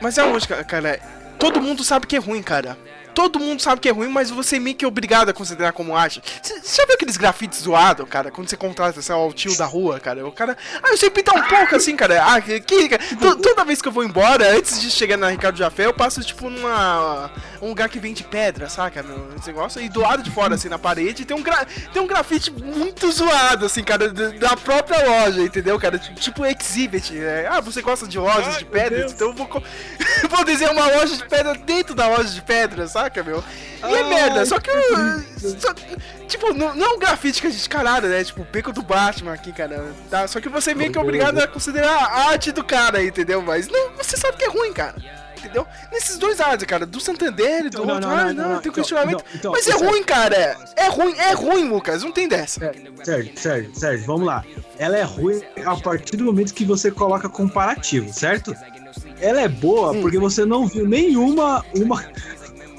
Mas 0.00 0.16
é 0.18 0.22
a 0.22 0.26
lógica, 0.26 0.62
cara. 0.64 1.00
Todo 1.38 1.60
mundo 1.60 1.82
sabe 1.84 2.06
que 2.06 2.16
é 2.16 2.18
ruim, 2.20 2.42
cara. 2.42 2.78
Todo 3.14 3.38
mundo 3.38 3.60
sabe 3.62 3.80
que 3.80 3.88
é 3.88 3.92
ruim, 3.92 4.08
mas 4.08 4.30
você 4.30 4.58
meio 4.58 4.76
que 4.76 4.84
é 4.84 4.88
obrigado 4.88 5.28
a 5.28 5.32
considerar 5.32 5.72
como 5.72 5.96
arte. 5.96 6.22
Você 6.42 6.76
já 6.80 6.86
viu 6.86 6.94
aqueles 6.94 7.16
grafites 7.16 7.60
zoados, 7.62 8.08
cara? 8.08 8.30
Quando 8.30 8.48
você 8.48 8.56
contrata, 8.56 9.00
sei 9.02 9.14
lá, 9.14 9.26
o 9.26 9.32
tio 9.32 9.56
da 9.56 9.64
rua, 9.66 9.98
cara. 10.00 10.26
O 10.26 10.32
cara. 10.32 10.56
Ah, 10.82 10.90
eu 10.90 10.96
sei 10.96 11.10
pintar 11.10 11.34
um 11.34 11.42
pouco 11.48 11.76
assim, 11.76 11.96
cara. 11.96 12.22
Ah, 12.24 12.40
que. 12.40 12.60
que 12.60 12.88
toda 13.42 13.64
vez 13.64 13.80
que 13.82 13.88
eu 13.88 13.92
vou 13.92 14.04
embora, 14.04 14.56
antes 14.56 14.80
de 14.80 14.90
chegar 14.90 15.16
na 15.16 15.28
Ricardo 15.28 15.56
Jafé, 15.58 15.86
eu 15.86 15.94
passo, 15.94 16.20
tipo, 16.22 16.48
numa. 16.50 17.30
Um 17.60 17.68
lugar 17.68 17.88
que 17.88 17.98
vende 18.00 18.24
pedra, 18.24 18.68
saca? 18.68 19.02
Meu, 19.02 19.28
esse 19.38 19.46
negócio. 19.46 19.80
E 19.80 19.88
do 19.88 20.00
lado 20.00 20.22
de 20.22 20.30
fora, 20.30 20.54
assim, 20.54 20.68
na 20.68 20.78
parede, 20.78 21.24
tem 21.24 21.36
um, 21.36 21.42
gra... 21.42 21.64
tem 21.92 22.02
um 22.02 22.06
grafite 22.06 22.50
muito 22.50 23.10
zoado, 23.12 23.66
assim, 23.66 23.84
cara, 23.84 24.08
da- 24.08 24.56
própria 24.56 24.98
loja, 25.08 25.40
entendeu, 25.42 25.78
cara? 25.78 25.98
Tipo 25.98 26.44
exhibit. 26.46 27.12
né? 27.12 27.46
Ah, 27.48 27.60
você 27.60 27.80
gosta 27.82 28.06
de 28.06 28.18
lojas 28.18 28.58
de 28.58 28.64
pedras? 28.64 29.12
Então 29.12 29.28
eu 29.28 29.34
vou, 29.34 29.48
vou 30.30 30.44
desenhar 30.44 30.72
uma 30.72 30.86
loja 30.86 31.16
de 31.16 31.24
pedra 31.26 31.54
dentro 31.54 31.94
da 31.94 32.08
loja 32.08 32.30
de 32.30 32.42
pedra, 32.42 32.86
saca, 33.02 33.22
meu? 33.22 33.42
E 33.88 33.94
é 33.94 34.02
merda, 34.04 34.46
só 34.46 34.58
que. 34.60 34.70
eu- 34.70 35.60
só- 35.60 35.74
tipo, 36.28 36.52
não, 36.54 36.74
não 36.74 36.86
é 36.86 36.88
um 36.94 36.98
grafite 36.98 37.40
que 37.40 37.46
a 37.46 37.50
gente 37.50 37.68
caralho, 37.68 38.08
né? 38.08 38.22
Tipo, 38.24 38.42
o 38.42 38.44
beco 38.44 38.72
do 38.72 38.82
Batman 38.82 39.32
aqui, 39.34 39.52
cara. 39.52 39.84
Tá? 40.10 40.26
Só 40.28 40.40
que 40.40 40.48
você 40.48 40.74
meio 40.74 40.92
que 40.92 40.98
é 40.98 41.00
obrigado 41.00 41.38
a 41.38 41.46
considerar 41.46 41.90
a 41.92 42.28
arte 42.30 42.52
do 42.52 42.62
cara, 42.64 43.02
entendeu? 43.02 43.42
Mas 43.42 43.68
não, 43.68 43.90
você 43.96 44.16
sabe 44.16 44.36
que 44.36 44.44
é 44.44 44.48
ruim, 44.48 44.72
cara. 44.72 44.94
Entendeu? 45.36 45.66
Nesses 45.90 46.18
dois 46.18 46.38
lados, 46.38 46.64
cara, 46.66 46.86
do 46.86 47.00
Santander 47.00 47.66
e 47.66 47.70
do 47.70 47.84
Não, 47.84 47.94
outro, 47.94 48.08
não, 48.08 48.16
ah, 48.16 48.24
não, 48.26 48.32
não, 48.32 48.34
não, 48.34 48.42
não. 48.54 48.60
tem 48.60 48.70
Então, 48.70 48.72
questionamento. 48.74 49.24
então, 49.34 49.50
mas 49.50 49.66
é 49.66 49.72
Sérgio. 49.72 49.88
ruim, 49.88 50.04
cara. 50.04 50.56
É 50.76 50.86
ruim, 50.88 51.14
é 51.18 51.32
ruim, 51.32 51.68
Lucas, 51.68 52.04
não 52.04 52.12
tem 52.12 52.28
dessa. 52.28 52.72
Sérgio, 53.02 53.32
Sérgio, 53.36 53.74
Sérgio, 53.74 54.06
vamos 54.06 54.24
lá. 54.24 54.44
Ela 54.78 54.98
é 54.98 55.02
ruim 55.02 55.42
a 55.66 55.74
partir 55.76 56.16
do 56.16 56.24
momento 56.24 56.54
que 56.54 56.64
você 56.64 56.92
coloca 56.92 57.28
comparativo, 57.28 58.12
certo? 58.12 58.54
Ela 59.20 59.40
é 59.40 59.48
boa 59.48 59.92
porque 59.94 60.16
você 60.16 60.44
não 60.44 60.68
viu 60.68 60.86
nenhuma 60.88 61.64
uma, 61.76 62.04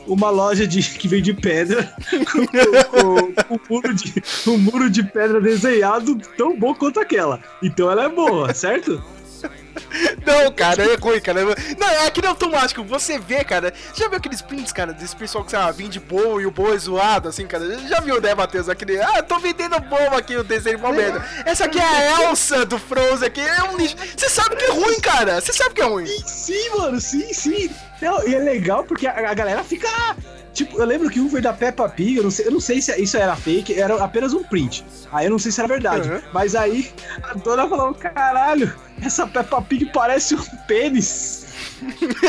uma 0.08 0.30
loja 0.30 0.68
de, 0.68 0.82
que 0.82 1.08
vende 1.08 1.34
pedra 1.34 1.94
com, 2.32 2.46
com- 2.48 3.54
um, 3.56 3.60
muro 3.70 3.94
de, 3.94 4.24
um 4.48 4.58
muro 4.58 4.90
de 4.90 5.04
pedra 5.04 5.40
desenhado 5.42 6.16
tão 6.38 6.58
bom 6.58 6.74
quanto 6.74 7.00
aquela. 7.00 7.40
Então 7.62 7.90
ela 7.90 8.06
é 8.06 8.10
boa, 8.10 8.54
certo? 8.54 9.04
Não, 10.26 10.52
cara, 10.54 10.84
é 10.84 10.96
ruim, 10.96 11.20
cara. 11.20 11.42
Não, 11.78 11.88
é 11.88 12.08
aquele 12.08 12.28
automático. 12.28 12.84
Você 12.84 13.20
vê, 13.20 13.44
cara. 13.44 13.74
Já 13.94 14.08
viu 14.08 14.18
aqueles 14.18 14.42
prints, 14.42 14.72
cara, 14.72 14.94
desse 14.94 15.16
pessoal 15.16 15.44
que, 15.44 15.50
sei 15.50 15.60
lá, 15.60 15.70
vende 15.72 16.00
boa 16.00 16.42
e 16.42 16.46
o 16.46 16.52
boa 16.52 16.74
é 16.74 16.78
zoado, 16.78 17.28
assim, 17.30 17.46
cara? 17.46 17.78
Já 17.88 18.00
viu, 18.00 18.22
né, 18.22 18.34
Matheus? 18.34 18.70
Aquele. 18.70 19.00
Ah, 19.02 19.22
tô 19.22 19.40
vendendo 19.40 19.78
boa 19.82 20.18
aqui 20.18 20.36
no 20.36 20.44
desenho 20.44 20.80
merda. 20.94 21.24
Essa 21.46 21.66
aqui 21.66 21.80
é 21.80 21.84
a 21.84 22.24
Elsa 22.30 22.66
do 22.66 22.80
Frozen 22.80 23.28
aqui. 23.28 23.42
É 23.42 23.64
um 23.64 23.78
lixo. 23.78 23.96
Você 24.16 24.30
sabe 24.30 24.56
que 24.56 24.64
é 24.66 24.72
ruim, 24.72 25.00
cara. 25.02 25.42
Você 25.42 25.52
sabe 25.52 25.76
que 25.76 25.82
é 25.82 25.86
ruim. 25.86 26.06
Sim, 26.26 26.70
mano, 26.78 27.02
sim, 27.02 27.34
sim. 27.34 27.70
Não, 28.04 28.28
e 28.28 28.36
é 28.36 28.40
legal 28.40 28.84
porque 28.84 29.08
a, 29.08 29.32
a 29.32 29.34
galera 29.34 29.64
fica. 29.64 29.88
Tipo, 30.54 30.78
eu 30.78 30.86
lembro 30.86 31.10
que 31.10 31.20
um 31.20 31.30
foi 31.30 31.42
da 31.42 31.54
Peppa 31.54 31.88
Pig, 31.90 32.18
eu 32.18 32.24
não 32.24 32.30
sei, 32.30 32.46
eu 32.46 32.52
não 32.52 32.60
sei 32.60 32.82
se 32.82 32.96
isso 33.02 33.18
era 33.18 33.36
fake, 33.36 33.80
era 33.80 33.96
apenas 34.04 34.34
um 34.34 34.44
print. 34.44 34.86
Aí 35.12 35.26
eu 35.26 35.32
não 35.32 35.40
sei 35.40 35.52
se 35.52 35.60
era 35.60 35.68
verdade. 35.68 36.10
Uhum. 36.10 36.22
Mas 36.34 36.54
aí 36.54 36.92
a 37.24 37.34
dona 37.34 37.68
falou: 37.68 37.94
caralho, 37.94 38.72
essa 39.02 39.26
Peppa 39.26 39.62
Pig 39.62 39.86
parece 39.94 40.36
um 40.36 40.44
pênis. 40.68 41.48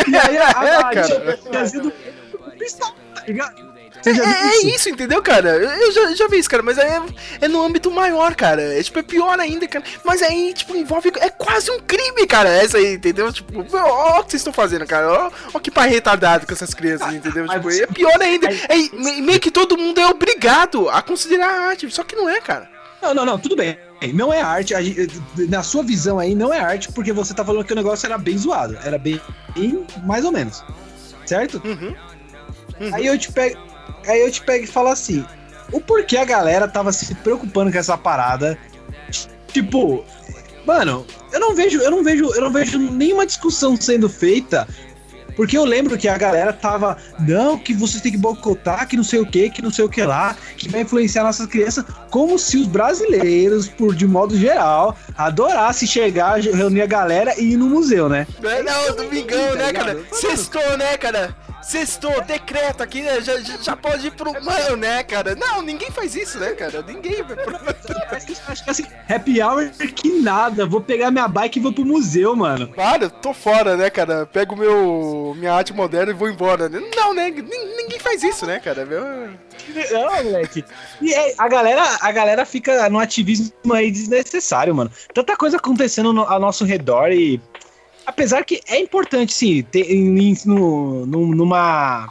E 0.09 0.17
aí 0.17 0.37
a, 0.39 0.49
a, 0.49 0.93
É, 0.93 1.59
a, 1.59 1.67
sido 1.67 1.93
um 2.41 2.51
pistola, 2.59 2.95
tá 3.15 3.23
ligado? 3.27 3.74
Você 4.05 4.11
É, 4.21 4.47
é 4.49 4.67
isso, 4.67 4.89
entendeu, 4.91 5.23
cara? 5.23 5.57
Eu 5.57 5.91
já, 5.93 6.15
já 6.15 6.29
vi 6.29 6.39
isso, 6.39 6.51
cara, 6.51 6.63
mas 6.63 6.79
aí 6.79 6.89
é, 6.91 7.03
é 7.43 7.49
no 7.49 7.63
âmbito 7.65 7.91
maior, 7.91 8.35
cara. 8.35 8.61
É 8.63 8.83
tipo, 8.83 8.99
é 8.99 9.03
pior 9.03 9.39
ainda, 9.41 9.67
cara. 9.67 9.85
Mas 10.05 10.23
aí, 10.23 10.53
tipo, 10.55 10.77
envolve. 10.77 11.11
É 11.21 11.31
quase 11.31 11.71
um 11.71 11.81
crime, 11.81 12.27
cara. 12.27 12.49
Essa 12.51 12.77
aí, 12.79 12.95
entendeu? 12.95 13.33
Tipo, 13.33 13.65
ó, 13.77 13.79
ó 14.17 14.21
o 14.21 14.25
que 14.25 14.31
vocês 14.33 14.41
estão 14.41 14.53
fazendo, 14.53 14.87
cara. 14.87 15.11
Ó, 15.11 15.31
ó 15.55 15.59
que 15.59 15.71
pai 15.71 15.89
retardado 15.89 16.47
com 16.47 16.53
essas 16.53 16.75
crianças, 16.75 17.13
entendeu? 17.15 17.49
Tipo, 17.49 17.71
é 17.71 17.87
pior 17.87 18.21
ainda. 18.21 18.49
É, 18.69 18.77
me- 18.93 19.23
meio 19.23 19.41
que 19.41 19.51
todo 19.51 19.77
mundo 19.79 19.99
é 20.01 20.07
obrigado 20.07 20.89
a 20.91 21.01
considerar 21.01 21.49
a 21.49 21.69
arte, 21.71 21.91
só 21.91 22.05
que 22.05 22.15
não 22.15 22.29
é, 22.29 22.41
cara. 22.41 22.69
Não, 23.01 23.15
não, 23.15 23.25
não, 23.27 23.39
tudo 23.39 23.57
bem. 23.57 23.79
Não 24.13 24.31
é 24.33 24.41
arte. 24.43 24.75
na 25.49 25.63
sua 25.63 25.83
visão 25.83 26.19
aí, 26.19 26.35
não 26.35 26.53
é 26.53 26.59
arte, 26.61 26.93
porque 26.93 27.13
você 27.13 27.33
tá 27.33 27.43
falando 27.45 27.65
que 27.65 27.73
o 27.73 27.77
negócio 27.77 28.05
era 28.07 28.19
bem 28.19 28.37
zoado. 28.37 28.77
Era 28.85 28.99
bem, 28.99 29.21
bem 29.55 29.87
mais 30.05 30.25
ou 30.25 30.33
menos. 30.33 30.63
Certo? 31.25 31.61
Uhum. 31.65 31.95
Aí 32.93 33.07
eu 33.07 33.19
te 33.19 33.31
pego. 33.33 33.59
Aí 34.07 34.21
eu 34.21 34.31
te 34.31 34.43
pego 34.43 34.65
e 34.65 34.69
falo 34.69 34.89
assim: 34.89 35.25
o 35.73 35.81
porquê 35.81 36.17
a 36.17 36.25
galera 36.25 36.69
tava 36.69 36.93
se 36.93 37.15
preocupando 37.17 37.73
com 37.73 37.79
essa 37.79 37.97
parada? 37.97 38.59
Tipo, 39.49 40.05
mano, 40.67 41.07
eu 41.33 41.41
não 41.41 41.55
vejo, 41.55 41.81
eu 41.81 41.91
não 41.91 42.03
vejo, 42.03 42.33
eu 42.35 42.43
não 42.43 42.53
vejo 42.53 42.79
nenhuma 42.79 43.27
discussão 43.27 43.77
sendo 43.77 44.09
feita. 44.09 44.67
Porque 45.37 45.59
eu 45.59 45.65
lembro 45.65 45.99
que 45.99 46.07
a 46.09 46.17
galera 46.17 46.53
tava, 46.53 46.97
não, 47.19 47.59
que 47.59 47.75
vocês 47.75 48.01
têm 48.01 48.13
que 48.13 48.19
boicotar, 48.19 48.87
que 48.87 48.97
não 48.97 49.03
sei 49.03 49.21
o 49.21 49.27
que, 49.27 49.51
que 49.51 49.61
não 49.61 49.71
sei 49.71 49.85
o 49.85 49.89
que 49.89 50.03
lá, 50.03 50.37
que 50.57 50.69
vai 50.69 50.83
influenciar 50.83 51.25
nossas 51.25 51.47
crianças, 51.47 51.85
como 52.11 52.39
se 52.39 52.57
os 52.57 52.69
brasileiros, 52.69 53.69
por 53.69 53.95
de 53.95 54.07
modo 54.07 54.37
geral, 54.39 54.97
adorassem 55.17 55.89
chegar, 55.89 56.41
reunir 56.41 56.83
a 56.83 56.87
galera 56.87 57.35
e 57.37 57.53
ir 57.53 57.57
no 57.57 57.67
museu, 57.67 58.09
né? 58.09 58.27
É, 58.45 58.63
não, 58.63 58.97
domingão, 58.97 59.49
tá 59.49 59.57
né, 59.57 59.73
cara? 59.73 59.95
ligado? 59.95 60.15
Sextou, 60.15 60.79
né, 60.79 60.97
cara? 60.97 61.35
Sextou, 61.67 62.21
decreto 62.23 62.83
aqui, 62.83 63.03
né? 63.03 63.21
Já, 63.21 63.39
já, 63.41 63.77
pode 63.77 64.07
ir 64.07 64.11
pro 64.13 64.33
mano, 64.43 64.77
né, 64.77 65.03
cara? 65.03 65.35
Não, 65.35 65.63
ninguém 65.63 65.91
faz 65.91 66.15
isso, 66.15 66.39
né, 66.39 66.53
cara? 66.53 66.83
Ninguém 66.83 67.23
vai 67.23 67.37
pro 67.37 67.55
Acho 68.49 68.65
que- 68.65 68.71
assim, 68.71 68.85
happy 69.09 69.43
hour 69.43 69.71
que 69.95 70.21
nada, 70.21 70.67
vou 70.67 70.81
pegar 70.81 71.11
minha 71.11 71.27
bike 71.27 71.59
e 71.59 71.63
vou 71.63 71.73
pro 71.73 71.85
museu, 71.85 72.37
mano. 72.37 72.69
Claro, 72.69 73.09
tô 73.11 73.33
fora, 73.33 73.77
né, 73.77 73.91
cara? 73.91 74.27
Pego 74.27 74.55
meu 74.57 75.35
minha 75.37 75.53
arte 75.55 75.73
moderna 75.73 76.13
e 76.13 76.15
vou 76.15 76.29
embora. 76.29 76.69
né? 76.69 76.81
Não, 76.95 77.13
né? 77.15 77.31
Nin- 77.31 77.75
Ninguém 77.77 77.99
faz 77.99 78.23
isso, 78.23 78.47
né, 78.47 78.61
cara? 78.61 78.85
Meu... 78.87 79.03
Não, 79.03 80.25
moleque. 80.25 80.65
E 81.01 81.13
é, 81.13 81.35
a 81.37 81.49
galera, 81.49 81.83
a 82.01 82.13
galera 82.13 82.45
fica 82.47 82.89
no 82.89 82.99
ativismo 82.99 83.53
aí 83.73 83.91
desnecessário, 83.91 84.75
mano. 84.75 84.91
Tanta 85.13 85.37
coisa 85.37 85.57
acontecendo 85.57 86.13
no- 86.13 86.25
ao 86.25 86.39
nosso 86.41 86.65
redor 86.65 87.11
e. 87.13 87.41
Apesar 88.07 88.45
que 88.45 88.61
é 88.69 88.79
importante, 88.79 89.33
sim, 89.33 89.63
ter, 89.63 89.91
em- 89.91 90.37
no, 90.47 91.07
num- 91.07 91.35
numa. 91.35 92.11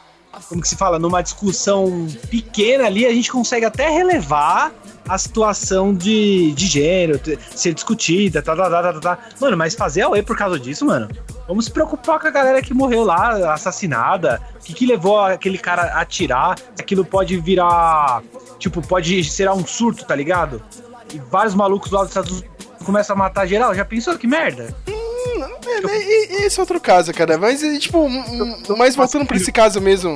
Como 0.49 0.61
que 0.61 0.67
se 0.67 0.75
fala? 0.75 0.97
Numa 0.97 1.21
discussão 1.21 2.07
pequena 2.29 2.85
ali, 2.87 3.05
a 3.05 3.11
gente 3.13 3.31
consegue 3.31 3.65
até 3.65 3.87
relevar 3.89 4.71
a 5.07 5.15
situação 5.17 5.93
de, 5.93 6.51
de 6.53 6.65
gênero, 6.65 7.19
ser 7.55 7.73
discutida, 7.73 8.41
tá, 8.41 8.55
tá, 8.55 8.67
tá, 8.69 8.81
tá, 8.81 8.93
tá, 8.93 8.99
tá. 8.99 9.19
Mano, 9.39 9.55
mas 9.55 9.75
fazer 9.75 10.01
a 10.01 10.23
por 10.23 10.35
causa 10.35 10.59
disso, 10.59 10.85
mano. 10.85 11.07
Vamos 11.47 11.65
se 11.65 11.71
preocupar 11.71 12.19
com 12.19 12.27
a 12.27 12.31
galera 12.31 12.61
que 12.63 12.73
morreu 12.73 13.03
lá, 13.03 13.53
assassinada. 13.53 14.41
O 14.55 14.63
que, 14.63 14.73
que 14.73 14.85
levou 14.87 15.19
aquele 15.19 15.57
cara 15.59 15.83
a 15.93 16.01
atirar? 16.01 16.57
Aquilo 16.79 17.05
pode 17.05 17.37
virar. 17.37 18.23
Tipo, 18.57 18.81
pode 18.81 19.23
ser 19.25 19.49
um 19.51 19.65
surto, 19.67 20.03
tá 20.05 20.15
ligado? 20.15 20.63
E 21.13 21.19
vários 21.29 21.53
malucos 21.53 21.91
lá 21.91 21.99
dos 22.01 22.09
Estados 22.09 22.31
Unidos 22.31 22.49
começam 22.83 23.15
a 23.15 23.19
matar 23.19 23.45
geral. 23.45 23.75
Já 23.75 23.85
pensou 23.85 24.17
que 24.17 24.25
merda? 24.25 24.73
É? 25.65 25.97
E- 25.97 26.27
e 26.41 26.45
Esse 26.45 26.59
é 26.59 26.61
outro 26.63 26.79
caso, 26.79 27.13
cara. 27.13 27.37
Mas, 27.37 27.61
e, 27.63 27.77
tipo, 27.79 28.07
mas 28.77 28.95
voltando 28.95 29.25
pra 29.25 29.37
esse 29.37 29.51
caso 29.51 29.79
mesmo. 29.81 30.13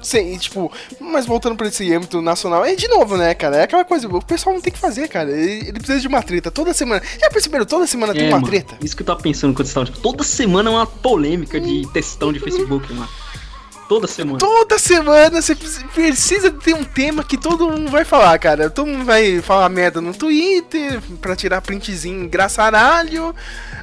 Sim, 0.00 0.38
tipo, 0.38 0.70
mas 1.00 1.26
voltando 1.26 1.56
pra 1.56 1.66
esse 1.66 1.92
âmbito 1.92 2.22
nacional, 2.22 2.64
é 2.64 2.74
de 2.76 2.86
novo, 2.86 3.16
né, 3.16 3.34
cara? 3.34 3.56
É 3.56 3.62
aquela 3.64 3.84
coisa, 3.84 4.06
o 4.06 4.24
pessoal 4.24 4.54
não 4.54 4.62
tem 4.62 4.72
que 4.72 4.78
fazer, 4.78 5.08
cara. 5.08 5.28
Ele, 5.30 5.68
ele 5.68 5.72
precisa 5.72 5.98
de 6.00 6.06
uma 6.06 6.22
treta 6.22 6.52
toda 6.52 6.72
semana. 6.72 7.02
Já 7.20 7.28
perceberam? 7.28 7.64
Toda 7.66 7.84
semana 7.86 8.12
tem 8.14 8.22
É, 8.22 8.28
uma 8.28 8.36
mano, 8.38 8.46
treta. 8.46 8.76
Isso 8.80 8.94
que 8.96 9.02
eu 9.02 9.06
tava 9.06 9.20
pensando 9.20 9.52
quando 9.54 9.66
você 9.66 9.74
tava. 9.74 9.86
Tipo, 9.86 9.98
toda 9.98 10.22
semana 10.22 10.70
é 10.70 10.72
uma 10.72 10.86
polêmica 10.86 11.60
de 11.60 11.82
textão 11.92 12.32
de 12.32 12.38
Facebook, 12.38 12.90
mano. 12.92 13.08
Toda 13.88 14.06
semana. 14.06 14.38
Toda 14.38 14.78
semana 14.78 15.40
você 15.40 15.54
precisa 15.54 16.50
ter 16.50 16.74
um 16.74 16.84
tema 16.84 17.24
que 17.24 17.38
todo 17.38 17.70
mundo 17.70 17.90
vai 17.90 18.04
falar, 18.04 18.38
cara. 18.38 18.68
Todo 18.68 18.86
mundo 18.86 19.04
vai 19.04 19.40
falar 19.40 19.66
merda 19.70 19.98
no 19.98 20.12
Twitter 20.12 21.00
pra 21.22 21.34
tirar 21.34 21.62
printzinho 21.62 22.24
engraçaralho. 22.24 23.34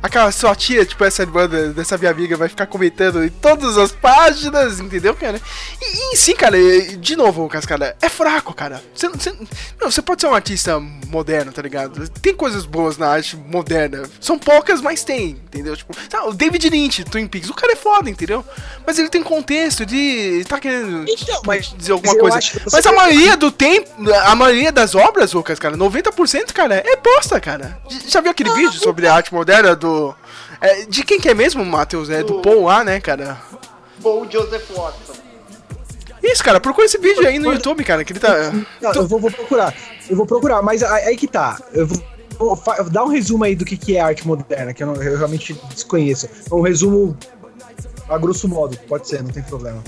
Aquela 0.03 0.31
sua 0.31 0.55
tia, 0.55 0.85
tipo, 0.85 1.03
essa 1.03 1.23
irmã 1.23 1.49
dessa 1.73 1.97
minha 1.97 2.11
amiga 2.11 2.37
vai 2.37 2.47
ficar 2.47 2.67
comentando 2.67 3.23
em 3.23 3.29
todas 3.29 3.79
as 3.79 3.91
páginas, 3.91 4.79
entendeu, 4.79 5.15
cara? 5.15 5.41
E, 5.81 6.13
e 6.13 6.17
sim, 6.17 6.35
cara, 6.35 6.55
de 6.99 7.15
novo, 7.15 7.41
Lucas, 7.41 7.65
cara, 7.65 7.97
é 7.99 8.07
fraco, 8.07 8.53
cara. 8.53 8.83
Você, 8.93 9.09
você, 9.09 9.35
não, 9.81 9.89
você 9.89 10.03
pode 10.03 10.21
ser 10.21 10.27
um 10.27 10.35
artista 10.35 10.79
moderno, 10.79 11.51
tá 11.51 11.63
ligado? 11.63 12.07
Tem 12.09 12.35
coisas 12.35 12.65
boas 12.65 12.97
na 12.97 13.07
arte 13.07 13.35
moderna. 13.35 14.03
São 14.21 14.37
poucas, 14.37 14.81
mas 14.81 15.03
tem, 15.03 15.29
entendeu? 15.29 15.75
Tipo, 15.75 15.95
sabe, 16.09 16.27
o 16.27 16.33
David 16.33 16.69
Lynch, 16.69 17.03
Twin 17.05 17.25
Peaks, 17.25 17.49
o 17.49 17.55
cara 17.55 17.73
é 17.73 17.75
foda, 17.75 18.07
entendeu? 18.07 18.45
Mas 18.85 18.99
ele 18.99 19.09
tem 19.09 19.23
contexto 19.23 19.83
de. 19.95 20.43
tá 20.45 20.59
querendo 20.59 21.05
Então, 21.07 21.41
mas- 21.45 21.73
dizer 21.77 21.93
alguma 21.93 22.15
coisa. 22.17 22.39
que 22.39 22.59
Mas 22.71 22.85
a 22.85 22.91
maioria 22.91 23.37
do 23.37 23.51
tempo, 23.51 23.89
a 24.25 24.35
maioria 24.35 24.71
das 24.71 24.93
obras, 24.95 25.33
Lucas, 25.33 25.57
cara, 25.59 25.75
90%, 25.77 26.53
cara, 26.53 26.75
é 26.75 26.95
bosta, 26.97 27.39
cara. 27.39 27.77
Já 28.07 28.21
viu 28.21 28.31
aquele 28.31 28.51
vídeo 28.53 28.73
sobre 28.73 29.07
a 29.07 29.13
arte 29.15 29.33
moderna 29.33 29.75
do. 29.75 30.13
é, 30.61 30.85
de 30.85 31.03
quem 31.03 31.19
que 31.19 31.29
é 31.29 31.33
mesmo, 31.33 31.63
Matheus? 31.65 32.09
É 32.09 32.19
do 32.21 32.35
Do- 32.35 32.41
Paul 32.41 32.65
lá, 32.65 32.83
né, 32.83 32.99
cara? 32.99 33.37
Paul 34.03 34.27
Joseph 34.29 34.69
Watson. 34.69 35.13
Isso, 36.23 36.43
cara, 36.43 36.59
procura 36.59 36.85
esse 36.85 36.97
vídeo 36.97 37.27
aí 37.27 37.37
no 37.39 37.51
YouTube, 37.53 37.83
cara, 37.83 38.03
que 38.03 38.11
ele 38.13 38.19
tá. 38.19 38.51
Não, 38.81 38.91
eu 38.93 39.07
vou, 39.07 39.19
vou 39.19 39.29
procurar. 39.31 39.73
Eu 40.09 40.15
vou 40.17 40.25
procurar, 40.25 40.61
mas 40.61 40.81
aí 40.83 41.15
que 41.15 41.27
tá. 41.27 41.59
Eu 41.73 41.85
vou, 41.87 42.01
dar 42.91 43.03
um 43.03 43.07
resumo 43.09 43.43
aí 43.43 43.55
do 43.55 43.63
que, 43.63 43.77
que 43.77 43.95
é 43.95 44.01
arte 44.01 44.25
moderna, 44.27 44.73
que 44.73 44.81
eu, 44.83 44.87
não- 44.87 45.01
eu 45.01 45.17
realmente 45.17 45.53
desconheço. 45.73 46.27
Um 46.51 46.61
resumo 46.61 47.15
a 48.09 48.17
grosso 48.17 48.47
modo, 48.47 48.77
pode 48.87 49.07
ser, 49.07 49.23
não 49.23 49.31
tem 49.31 49.43
problema. 49.43 49.83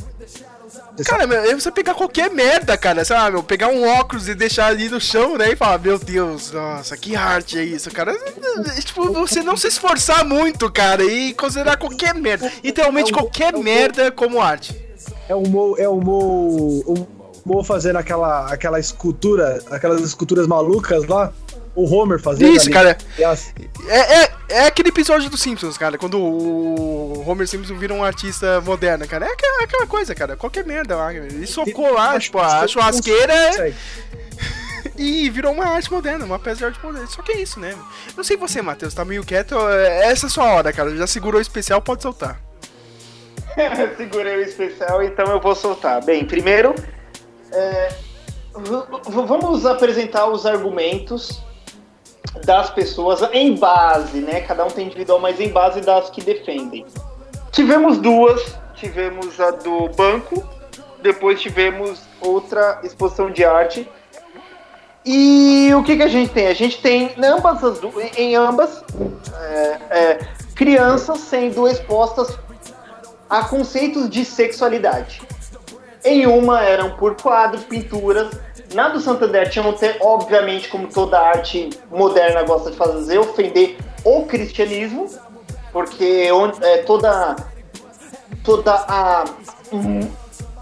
Cara, 1.06 1.28
meu, 1.28 1.60
você 1.60 1.72
pegar 1.72 1.94
qualquer 1.94 2.30
merda, 2.32 2.76
cara, 2.78 3.06
sabe, 3.06 3.34
meu, 3.34 3.44
pegar 3.44 3.68
um 3.68 3.88
óculos 3.88 4.28
e 4.28 4.34
deixar 4.34 4.68
ali 4.68 4.90
no 4.90 5.00
chão, 5.00 5.38
né, 5.38 5.52
e 5.52 5.56
falar, 5.56 5.78
meu 5.78 6.00
Deus, 6.00 6.52
nossa, 6.52 6.98
que 6.98 7.16
arte 7.16 7.58
é 7.60 7.64
isso, 7.64 7.92
cara. 7.92 8.12
É, 8.12 8.82
Tipo, 8.82 9.14
você 9.14 9.42
não 9.42 9.56
se 9.56 9.68
esforçar 9.68 10.26
muito, 10.26 10.72
cara, 10.72 11.04
e 11.04 11.34
considerar 11.34 11.78
qualquer 11.78 12.16
merda, 12.16 12.52
literalmente 12.64 13.12
qualquer 13.14 13.54
merda 13.54 14.12
como 14.12 14.42
arte. 14.42 14.76
É 15.30 15.36
o 15.36 15.42
Mo, 15.42 15.76
é 15.78 15.88
o 15.88 16.00
Mo, 16.00 16.84
o 16.86 17.08
Mo 17.46 17.64
fazendo 17.64 17.98
aquela, 17.98 18.52
aquela 18.52 18.80
escultura, 18.80 19.62
aquelas 19.70 20.02
esculturas 20.02 20.48
malucas 20.48 21.06
lá. 21.06 21.32
O 21.78 21.86
Homer 21.86 22.20
fazendo. 22.20 22.52
Isso, 22.52 22.66
ali. 22.66 22.74
cara. 22.74 22.98
As- 23.32 23.54
É, 23.88 24.24
é, 24.24 24.32
é 24.50 24.66
aquele 24.66 24.90
episódio 24.90 25.30
dos 25.30 25.40
Simpsons, 25.40 25.78
cara, 25.78 25.96
quando 25.96 26.20
o 26.20 27.24
Homer 27.30 27.48
Simpson 27.48 27.76
vira 27.78 27.94
um 27.94 28.04
artista 28.04 28.60
moderno, 28.62 29.08
cara. 29.08 29.28
É 29.28 29.32
aquela, 29.32 29.64
aquela 29.64 29.86
coisa, 29.86 30.16
cara, 30.16 30.36
qualquer 30.36 30.66
merda 30.66 30.96
lá. 30.96 31.14
Ele 31.14 31.46
socou 31.46 31.94
lá, 31.94 32.20
tipo, 32.20 32.40
a 32.40 32.68
churrasqueira 32.68 33.50
Isso 33.52 33.62
aí. 33.62 33.76
e 34.98 35.30
virou 35.30 35.54
uma 35.54 35.68
arte 35.68 35.92
moderna, 35.94 36.26
uma 36.26 36.40
peça 36.40 36.58
de 36.58 36.66
arte 36.66 36.84
moderna. 36.84 37.08
Só 37.08 37.22
que 37.22 37.34
é 37.34 37.42
isso, 37.42 37.60
né? 37.60 37.76
Não 38.16 38.24
sei 38.24 38.36
você, 38.38 38.60
Matheus, 38.60 38.96
tá 38.96 39.06
meio 39.06 39.24
quieto. 39.24 39.56
Essa 39.70 40.26
é 40.26 40.28
a 40.28 40.32
sua 40.32 40.46
hora, 40.46 40.74
cara. 40.74 40.96
Já 40.98 41.06
segurou 41.06 41.38
o 41.38 41.42
especial, 41.42 41.80
pode 41.80 42.02
soltar. 42.02 42.42
Segurei 43.98 44.38
o 44.38 44.42
especial, 44.42 45.04
então 45.04 45.26
eu 45.28 45.40
vou 45.40 45.54
soltar. 45.56 46.04
Bem, 46.04 46.26
primeiro, 46.26 46.74
é, 47.52 47.90
vamos 49.06 49.66
apresentar 49.66 50.28
os 50.28 50.46
argumentos 50.46 51.46
das 52.46 52.70
pessoas 52.70 53.22
em 53.34 53.56
base, 53.56 54.20
né? 54.20 54.42
Cada 54.42 54.66
um 54.66 54.70
tem 54.70 54.86
individual, 54.86 55.20
mas 55.20 55.40
em 55.40 55.50
base 55.50 55.82
das 55.82 56.10
que 56.10 56.22
defendem. 56.22 56.86
Tivemos 57.52 57.98
duas, 57.98 58.56
tivemos 58.76 59.40
a 59.40 59.52
do 59.52 59.90
banco, 59.90 60.48
depois 61.02 61.42
tivemos 61.42 62.02
outra 62.22 62.80
exposição 62.84 63.32
de 63.32 63.44
arte. 63.44 63.88
E 65.06 65.72
o 65.74 65.84
que, 65.84 65.96
que 65.96 66.04
a 66.04 66.08
gente 66.08 66.32
tem? 66.34 66.48
A 66.48 66.54
gente 66.54 66.82
tem 66.82 67.14
em 67.18 67.26
ambas, 67.26 67.64
as 67.64 67.80
em 68.18 68.36
ambas 68.36 68.84
é, 69.34 69.80
é, 69.90 70.20
crianças 70.54 71.20
sendo 71.20 71.68
expostas 71.68 72.38
a 73.30 73.44
conceitos 73.44 74.10
de 74.10 74.26
sexualidade. 74.26 75.22
Em 76.04 76.26
uma 76.28 76.62
eram 76.62 76.92
por 76.98 77.16
quadros, 77.16 77.64
pinturas. 77.64 78.30
Na 78.74 78.90
do 78.90 79.00
Santander 79.00 79.50
tinha, 79.50 79.72
ter, 79.74 79.98
obviamente, 80.02 80.68
como 80.68 80.88
toda 80.88 81.20
arte 81.20 81.70
moderna 81.90 82.44
gosta 82.44 82.72
de 82.72 82.78
fazer, 82.78 83.18
ofender 83.18 83.78
o 84.04 84.24
cristianismo, 84.24 85.08
porque 85.72 86.30
é, 86.62 86.78
toda, 86.80 87.36
toda 88.44 88.74
a 88.74 89.24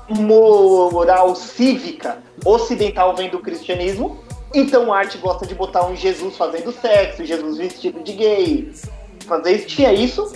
moral 0.09 1.35
cívica 1.35 2.19
ocidental 2.45 3.15
vem 3.15 3.29
do 3.29 3.39
cristianismo. 3.39 4.19
Então 4.53 4.93
a 4.93 4.99
arte 4.99 5.17
gosta 5.17 5.45
de 5.45 5.55
botar 5.55 5.85
um 5.87 5.95
Jesus 5.95 6.37
fazendo 6.37 6.71
sexo, 6.71 7.25
Jesus 7.25 7.57
vestido 7.57 8.01
de 8.01 8.13
gay, 8.13 8.71
fazer 9.27 9.53
isso, 9.53 9.67
tinha 9.67 9.91
isso. 9.91 10.31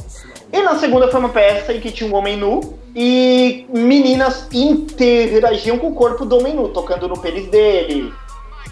E 0.52 0.62
na 0.62 0.78
segunda 0.80 1.08
foi 1.10 1.20
uma 1.20 1.30
peça 1.30 1.74
em 1.74 1.80
que 1.80 1.92
tinha 1.92 2.10
um 2.10 2.16
homem 2.16 2.36
nu 2.36 2.80
e 2.96 3.68
meninas 3.70 4.48
interagiam 4.52 5.78
com 5.78 5.90
o 5.90 5.96
corpo 5.96 6.26
do 6.26 6.38
homem 6.38 6.56
nu, 6.56 6.70
tocando 6.70 7.08
no 7.08 7.20
pênis 7.20 7.48
dele, 7.50 8.12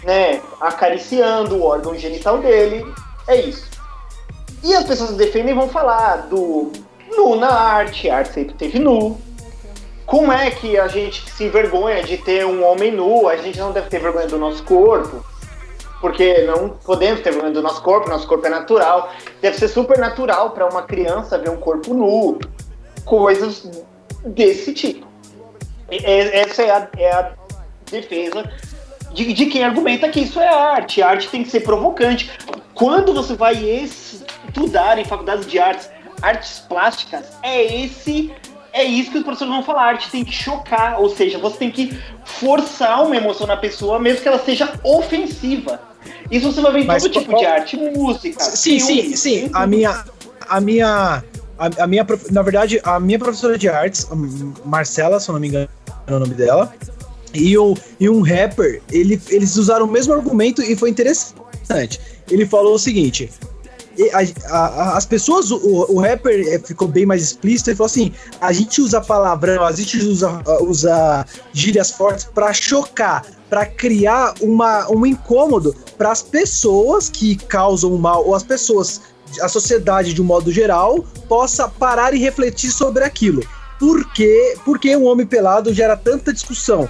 né, 0.02 0.40
acariciando 0.60 1.56
o 1.56 1.64
órgão 1.64 1.96
genital 1.96 2.38
dele. 2.38 2.84
É 3.28 3.40
isso. 3.40 3.68
E 4.64 4.74
as 4.74 4.84
pessoas 4.84 5.16
defendem 5.16 5.54
vão 5.54 5.68
falar 5.68 6.28
do 6.28 6.72
nu 7.16 7.36
na 7.36 7.50
arte, 7.50 8.10
a 8.10 8.18
arte 8.18 8.34
sempre 8.34 8.54
teve 8.54 8.78
nu. 8.78 9.16
Como 10.04 10.32
é 10.32 10.50
que 10.50 10.76
a 10.78 10.88
gente 10.88 11.30
se 11.30 11.44
envergonha 11.44 12.02
de 12.02 12.16
ter 12.16 12.44
um 12.44 12.64
homem 12.64 12.90
nu? 12.90 13.28
A 13.28 13.36
gente 13.36 13.58
não 13.58 13.70
deve 13.70 13.88
ter 13.88 14.00
vergonha 14.00 14.26
do 14.26 14.38
nosso 14.38 14.64
corpo 14.64 15.22
porque 16.00 16.42
não 16.42 16.70
podemos 16.70 17.20
ter 17.22 17.32
vergonha 17.32 17.52
do 17.52 17.62
nosso 17.62 17.82
corpo, 17.82 18.08
nosso 18.08 18.26
corpo 18.26 18.46
é 18.46 18.50
natural. 18.50 19.10
Deve 19.40 19.58
ser 19.58 19.68
super 19.68 19.98
natural 19.98 20.50
para 20.50 20.66
uma 20.68 20.82
criança 20.82 21.38
ver 21.38 21.50
um 21.50 21.56
corpo 21.56 21.92
nu, 21.94 22.38
coisas 23.04 23.68
desse 24.24 24.72
tipo. 24.72 25.06
E- 25.90 26.04
Essa 26.04 26.62
é 26.62 26.70
a, 26.70 26.88
é 26.96 27.10
a 27.12 27.32
defesa 27.90 28.50
de, 29.12 29.32
de 29.32 29.46
quem 29.46 29.64
argumenta 29.64 30.08
que 30.08 30.20
isso 30.20 30.38
é 30.38 30.48
arte. 30.48 31.02
A 31.02 31.08
arte 31.08 31.28
tem 31.28 31.42
que 31.42 31.50
ser 31.50 31.60
provocante. 31.60 32.30
Quando 32.74 33.12
você 33.12 33.34
vai 33.34 33.54
estudar 33.54 34.98
em 34.98 35.04
faculdades 35.04 35.46
de 35.46 35.58
artes, 35.58 35.90
artes 36.22 36.60
plásticas, 36.60 37.24
é 37.42 37.82
esse. 37.82 38.32
É 38.72 38.84
isso 38.84 39.10
que 39.10 39.18
os 39.18 39.24
professores 39.24 39.52
vão 39.52 39.62
falar. 39.64 39.82
A 39.82 39.86
arte 39.86 40.10
tem 40.10 40.24
que 40.24 40.30
chocar, 40.30 41.00
ou 41.00 41.08
seja, 41.08 41.38
você 41.38 41.56
tem 41.56 41.70
que 41.70 41.98
forçar 42.24 43.02
uma 43.04 43.16
emoção 43.16 43.46
na 43.46 43.56
pessoa, 43.56 43.98
mesmo 43.98 44.20
que 44.22 44.28
ela 44.28 44.38
seja 44.38 44.70
ofensiva. 44.84 45.80
Isso 46.30 46.52
você 46.52 46.60
vai 46.60 46.72
ver 46.72 46.80
em 46.80 46.86
Mas 46.86 47.02
todo 47.02 47.12
qual- 47.12 47.24
tipo 47.24 47.36
de 47.38 47.44
arte, 47.46 47.76
música. 47.76 48.42
Sim, 48.42 48.78
sim, 48.78 49.00
filme, 49.02 49.16
sim. 49.16 49.42
tudo. 49.44 49.56
A 49.56 49.66
minha. 49.66 50.04
A 50.48 50.60
minha. 50.60 51.24
A, 51.58 51.82
a 51.82 51.86
minha, 51.88 52.06
na 52.30 52.42
verdade, 52.42 52.80
a 52.84 53.00
minha 53.00 53.18
professora 53.18 53.58
de 53.58 53.68
artes, 53.68 54.06
Marcela, 54.64 55.18
se 55.18 55.28
eu 55.28 55.32
não 55.32 55.40
me 55.40 55.48
engano 55.48 55.68
é 56.06 56.14
o 56.14 56.18
nome 56.20 56.34
dela, 56.34 56.72
e, 57.34 57.58
o, 57.58 57.76
e 57.98 58.08
um 58.08 58.20
rapper, 58.22 58.80
ele, 58.92 59.20
eles 59.28 59.56
usaram 59.56 59.84
o 59.86 59.90
mesmo 59.90 60.12
argumento 60.14 60.62
e 60.62 60.76
foi 60.76 60.88
interessante. 60.90 62.00
Ele 62.30 62.46
falou 62.46 62.74
o 62.74 62.78
seguinte: 62.78 63.28
a- 64.12 64.56
a- 64.56 64.96
as 64.96 65.04
pessoas, 65.04 65.50
o, 65.50 65.58
o 65.88 66.00
rapper 66.00 66.46
eh, 66.46 66.60
ficou 66.64 66.86
bem 66.86 67.04
mais 67.04 67.22
explícito, 67.24 67.70
ele 67.70 67.76
falou 67.76 67.88
assim: 67.88 68.12
a 68.40 68.52
gente 68.52 68.80
usa 68.80 69.00
palavrão, 69.00 69.64
a 69.64 69.72
gente 69.72 69.98
usa, 69.98 70.40
usa 70.60 71.26
gírias 71.52 71.90
fortes 71.90 72.24
pra 72.24 72.52
chocar, 72.52 73.24
pra 73.48 73.66
criar 73.66 74.34
uma, 74.40 74.90
um 74.90 75.04
incômodo 75.06 75.74
para 75.96 76.10
as 76.10 76.22
pessoas 76.22 77.08
que 77.08 77.36
causam 77.36 77.96
mal, 77.96 78.26
ou 78.26 78.34
as 78.34 78.42
pessoas, 78.42 79.00
a 79.40 79.48
sociedade 79.48 80.12
de 80.12 80.20
um 80.20 80.24
modo 80.24 80.52
geral, 80.52 81.04
possa 81.28 81.68
parar 81.68 82.14
e 82.14 82.18
refletir 82.18 82.70
sobre 82.70 83.04
aquilo. 83.04 83.42
Por 83.78 84.12
que 84.78 84.96
um 84.96 85.06
homem 85.06 85.26
pelado 85.26 85.72
gera 85.72 85.96
tanta 85.96 86.32
discussão? 86.32 86.88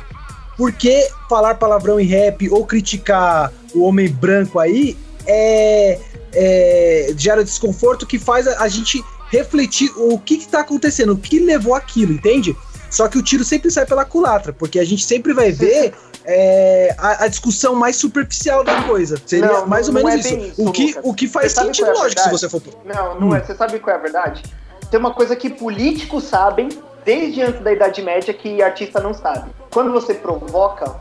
Por 0.57 0.73
que 0.73 1.09
falar 1.29 1.55
palavrão 1.55 2.01
em 2.01 2.07
rap 2.07 2.49
ou 2.51 2.67
criticar 2.67 3.53
o 3.75 3.85
homem 3.85 4.09
branco 4.09 4.59
aí 4.59 4.97
é, 5.27 6.01
é, 6.33 7.15
gera 7.17 7.45
desconforto 7.45 8.07
que 8.07 8.19
faz 8.19 8.49
a, 8.49 8.63
a 8.63 8.69
gente 8.69 9.05
refletir 9.31 9.91
o 9.97 10.19
que 10.19 10.35
está 10.35 10.61
acontecendo, 10.61 11.13
o 11.13 11.19
que 11.19 11.39
levou 11.39 11.75
aquilo, 11.75 12.13
entende? 12.13 12.57
Só 12.91 13.07
que 13.07 13.19
o 13.19 13.23
tiro 13.23 13.45
sempre 13.45 13.71
sai 13.71 13.85
pela 13.85 14.05
culatra, 14.05 14.53
porque 14.53 14.79
a 14.79 14.85
gente 14.85 15.05
sempre 15.05 15.35
vai 15.35 15.53
ver 15.53 15.93
é, 16.31 16.95
a, 16.99 17.25
a 17.25 17.29
discussão 17.29 17.75
mais 17.75 17.97
superficial 17.97 18.63
da 18.63 18.83
coisa. 18.83 19.17
Seria 19.25 19.47
Não, 19.47 19.67
mais 19.67 19.89
ou 19.89 19.95
menos 19.95 20.13
é 20.13 20.19
isso. 20.19 20.37
isso, 20.37 20.69
o, 20.69 20.71
que, 20.71 20.87
Lucas. 20.89 21.03
o 21.05 21.15
que 21.15 21.27
faz 21.27 21.53
sentido 21.53 21.89
é 21.89 21.93
lógico 21.95 22.21
se 22.21 22.31
você 22.31 22.49
for. 22.51 22.61
Não, 22.85 23.19
não 23.19 23.29
Hum. 23.29 23.35
é. 23.35 23.41
Você 23.43 23.55
sabe 23.55 23.79
qual 23.79 23.97
é 23.97 23.99
a 23.99 24.03
verdade? 24.03 24.43
Tem 24.91 25.01
uma 25.01 25.15
coisa 25.15 25.35
que 25.35 25.49
políticos 25.49 26.25
sabem 26.25 26.69
desde 27.03 27.41
antes 27.43 27.63
da 27.63 27.73
Idade 27.73 28.03
Média 28.03 28.35
que 28.35 28.63
artista 28.63 29.01
não 29.01 29.15
sabe. 29.15 29.51
Quando 29.71 29.91
você 29.91 30.13
provoca 30.13 30.97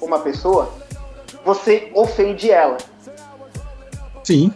uma 0.00 0.18
pessoa, 0.18 0.72
você 1.44 1.90
ofende 1.94 2.50
ela. 2.50 2.76
Sim. 4.24 4.52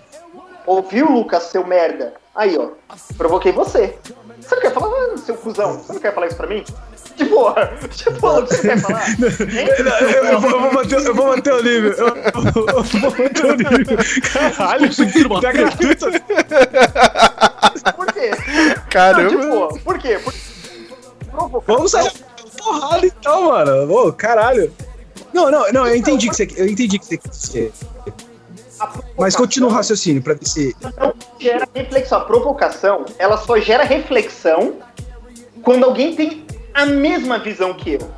Ouviu, 0.67 1.09
Lucas, 1.09 1.45
seu 1.45 1.65
merda? 1.65 2.15
Aí, 2.35 2.59
ó, 2.59 2.71
provoquei 3.17 3.53
você. 3.53 3.97
Você 4.47 4.55
não 4.55 4.63
quer 4.63 4.73
falar, 4.73 4.89
ah, 4.89 5.17
seu 5.19 5.35
cuzão? 5.37 5.79
Você 5.79 5.93
não 5.93 6.01
quer 6.01 6.15
falar 6.15 6.27
isso 6.29 6.37
pra 6.37 6.47
mim? 6.47 6.65
De 7.17 7.25
boa, 7.25 7.55
de 7.91 8.11
boa, 8.21 8.41
você 8.43 8.61
quer 8.69 8.79
falar? 8.79 9.09
Hein? 9.09 9.69
Eu, 9.79 10.25
eu 10.25 10.41
vou, 10.41 10.51
eu 10.51 10.61
vou 10.61 10.73
manter, 10.73 11.07
eu 11.07 11.15
vou 11.15 11.27
manter 11.29 11.53
o 11.55 11.63
nível. 11.63 11.93
Eu, 11.93 12.07
eu- 12.09 12.83
vou 12.83 13.11
manter 13.11 13.45
o 13.47 13.57
nível. 13.57 13.99
Caralho, 14.33 15.41
tá 15.41 15.53
gratuito. 15.53 16.07
Por 17.97 18.13
quê? 18.13 18.31
Caramba. 18.91 19.23
Não, 19.33 19.41
de 19.41 19.47
boa. 19.47 19.79
Por 19.79 19.99
quê? 19.99 20.19
Por... 20.23 20.35
Provocar. 21.31 21.73
Vamos 21.73 21.91
sair 21.91 22.13
porrada 22.59 23.07
então, 23.07 23.45
mano. 23.47 23.93
Ô, 23.93 24.13
caralho. 24.13 24.73
Não, 25.33 25.51
não, 25.51 25.73
não, 25.73 25.87
eu 25.87 25.97
entendi 25.97 26.29
que 26.29 26.37
você, 26.37 26.49
eu 26.57 26.67
entendi 26.67 26.99
que 26.99 27.19
você 27.31 27.73
Mas 29.19 29.35
continua 29.35 29.71
o 29.71 29.73
raciocínio 29.73 30.23
pra 30.23 30.35
ver 30.35 30.47
se. 30.47 30.77
não 30.99 31.15
gera 31.39 31.69
reflexão. 31.75 32.19
A 32.19 32.25
provocação, 32.25 33.05
ela 33.19 33.37
só 33.37 33.59
gera 33.59 33.85
reflexão 33.85 34.75
quando 35.63 35.85
alguém 35.85 36.15
tem 36.15 36.45
a 36.75 36.87
mesma 36.87 37.39
visão 37.39 37.75
que 37.75 37.95
eu. 37.95 38.11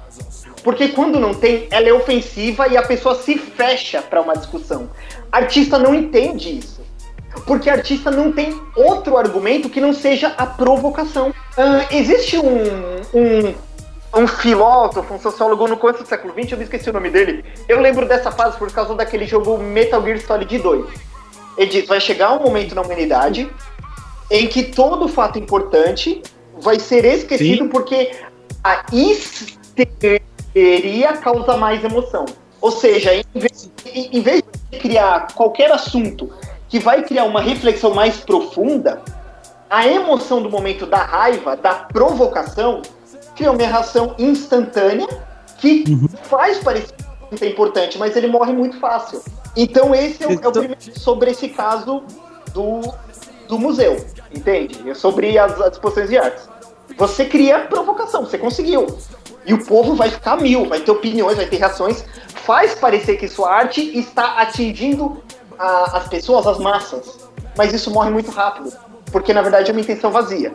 Porque 0.62 0.88
quando 0.88 1.20
não 1.20 1.32
tem, 1.32 1.68
ela 1.70 1.88
é 1.88 1.92
ofensiva 1.92 2.66
e 2.68 2.76
a 2.76 2.82
pessoa 2.82 3.14
se 3.14 3.38
fecha 3.38 4.02
para 4.02 4.20
uma 4.20 4.34
discussão. 4.34 4.90
Artista 5.30 5.78
não 5.78 5.94
entende 5.94 6.58
isso. 6.58 6.78
Porque 7.46 7.70
artista 7.70 8.10
não 8.10 8.32
tem 8.32 8.60
outro 8.74 9.16
argumento 9.16 9.70
que 9.70 9.80
não 9.80 9.92
seja 9.92 10.34
a 10.36 10.44
provocação. 10.44 11.32
Ah, 11.56 11.86
existe 11.90 12.36
um, 12.36 12.64
um, 13.14 13.54
um 14.14 14.26
filósofo, 14.26 15.14
um 15.14 15.20
sociólogo 15.20 15.66
no 15.68 15.76
começo 15.76 16.02
do 16.02 16.08
século 16.08 16.32
XX, 16.32 16.52
eu 16.52 16.58
me 16.58 16.64
esqueci 16.64 16.88
o 16.88 16.92
nome 16.92 17.10
dele. 17.10 17.44
Eu 17.68 17.80
lembro 17.80 18.06
dessa 18.06 18.30
fase 18.30 18.56
por 18.56 18.70
causa 18.72 18.94
daquele 18.94 19.26
jogo 19.26 19.58
Metal 19.58 20.02
Gear 20.02 20.20
Solid 20.20 20.58
2. 20.58 20.86
Ele 21.56 21.70
diz, 21.70 21.86
vai 21.86 22.00
chegar 22.00 22.32
um 22.32 22.42
momento 22.42 22.74
na 22.74 22.82
humanidade 22.82 23.50
em 24.30 24.46
que 24.46 24.62
todo 24.64 25.08
fato 25.08 25.38
importante 25.38 26.22
vai 26.60 26.78
ser 26.78 27.04
esquecido 27.04 27.64
Sim. 27.64 27.68
porque 27.68 28.12
a 28.62 28.84
teoria 30.52 31.16
causa 31.16 31.56
mais 31.56 31.82
emoção. 31.84 32.24
Ou 32.60 32.70
seja, 32.70 33.14
em 33.14 33.24
vez, 33.34 33.70
em 33.94 34.20
vez 34.20 34.42
de 34.70 34.78
criar 34.78 35.28
qualquer 35.34 35.70
assunto 35.70 36.30
que 36.68 36.78
vai 36.78 37.02
criar 37.02 37.24
uma 37.24 37.40
reflexão 37.40 37.94
mais 37.94 38.18
profunda, 38.18 39.00
a 39.70 39.86
emoção 39.86 40.42
do 40.42 40.50
momento 40.50 40.86
da 40.86 40.98
raiva, 40.98 41.56
da 41.56 41.74
provocação, 41.74 42.82
cria 43.38 43.50
uma 43.52 43.58
reação 43.66 44.14
instantânea 44.18 45.06
que 45.58 45.84
faz 46.24 46.58
parecer 46.58 46.94
que 47.36 47.44
é 47.44 47.48
importante, 47.50 47.98
mas 47.98 48.16
ele 48.16 48.26
morre 48.26 48.52
muito 48.52 48.78
fácil. 48.80 49.22
Então 49.56 49.94
esse 49.94 50.22
é 50.24 50.26
o, 50.26 50.30
é 50.30 50.32
o 50.32 50.34
Então- 50.36 50.52
primeiro 50.52 50.80
sobre 50.98 51.30
esse 51.30 51.48
caso 51.50 52.02
do, 52.54 52.80
do 53.46 53.58
museu, 53.58 53.96
entende? 54.34 54.88
É 54.88 54.94
sobre 54.94 55.38
as, 55.38 55.60
as 55.60 55.72
exposições 55.74 56.08
de 56.10 56.18
artes. 56.18 56.48
Você 56.96 57.26
cria 57.26 57.60
provocação, 57.60 58.24
você 58.24 58.38
conseguiu. 58.38 58.86
E 59.46 59.52
o 59.54 59.64
povo 59.64 59.94
vai 59.94 60.10
ficar 60.10 60.36
mil, 60.36 60.66
vai 60.68 60.80
ter 60.80 60.90
opiniões, 60.90 61.36
vai 61.36 61.46
ter 61.46 61.58
reações. 61.58 62.04
Faz 62.44 62.74
parecer 62.74 63.16
que 63.18 63.28
sua 63.28 63.52
arte 63.52 63.80
está 63.98 64.38
atingindo 64.40 65.22
a- 65.58 65.98
as 65.98 66.08
pessoas, 66.08 66.46
as 66.46 66.58
massas. 66.58 67.18
Mas 67.56 67.72
isso 67.74 67.90
morre 67.90 68.10
muito 68.10 68.30
rápido. 68.30 68.72
Porque 69.12 69.32
na 69.34 69.42
verdade 69.42 69.70
é 69.70 69.72
uma 69.72 69.80
intenção 69.80 70.10
vazia. 70.10 70.52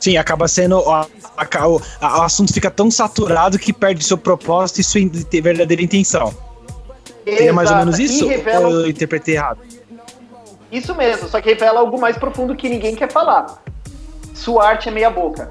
Sim, 0.00 0.16
acaba 0.16 0.46
sendo. 0.48 0.78
a- 0.90 1.06
o, 1.68 1.80
a- 2.00 2.18
o 2.20 2.22
assunto 2.22 2.52
fica 2.52 2.70
tão 2.70 2.90
saturado 2.90 3.58
que 3.58 3.72
perde 3.72 4.04
seu 4.04 4.18
propósito 4.18 4.80
e 4.80 4.84
sua 4.84 5.00
in- 5.00 5.10
verdadeira 5.42 5.82
intenção. 5.82 6.34
Seria 7.24 7.52
mais 7.52 7.70
ou 7.70 7.76
menos 7.78 7.98
isso? 7.98 8.26
Revela 8.28 8.68
Ou 8.68 8.80
eu 8.82 8.88
interpretei 8.88 9.34
errado? 9.34 9.58
Isso 10.70 10.94
mesmo, 10.94 11.28
só 11.28 11.40
que 11.40 11.48
revela 11.48 11.80
algo 11.80 12.00
mais 12.00 12.16
profundo 12.16 12.54
que 12.54 12.68
ninguém 12.68 12.94
quer 12.94 13.10
falar. 13.10 13.62
Sua 14.34 14.66
arte 14.68 14.88
é 14.88 14.92
meia 14.92 15.10
boca. 15.10 15.50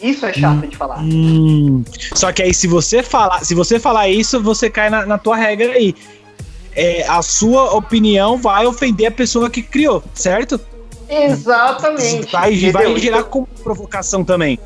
Isso 0.00 0.26
é 0.26 0.32
chato 0.32 0.66
de 0.66 0.76
falar. 0.76 0.98
Hum, 1.00 1.84
só 2.14 2.32
que 2.32 2.42
aí, 2.42 2.52
se 2.52 2.66
você 2.66 3.02
falar, 3.02 3.44
se 3.44 3.54
você 3.54 3.78
falar 3.78 4.08
isso, 4.08 4.42
você 4.42 4.68
cai 4.68 4.90
na, 4.90 5.06
na 5.06 5.18
tua 5.18 5.36
regra 5.36 5.72
aí. 5.72 5.94
É, 6.76 7.06
a 7.08 7.22
sua 7.22 7.72
opinião 7.74 8.36
vai 8.36 8.66
ofender 8.66 9.06
a 9.06 9.10
pessoa 9.10 9.48
que 9.48 9.62
criou, 9.62 10.02
certo? 10.12 10.60
Exatamente. 11.14 12.32
Vai, 12.32 12.70
vai 12.70 12.96
gerar 12.98 13.18
Então, 13.18 13.30
como 13.30 13.46
provocação 13.46 14.24
também. 14.24 14.58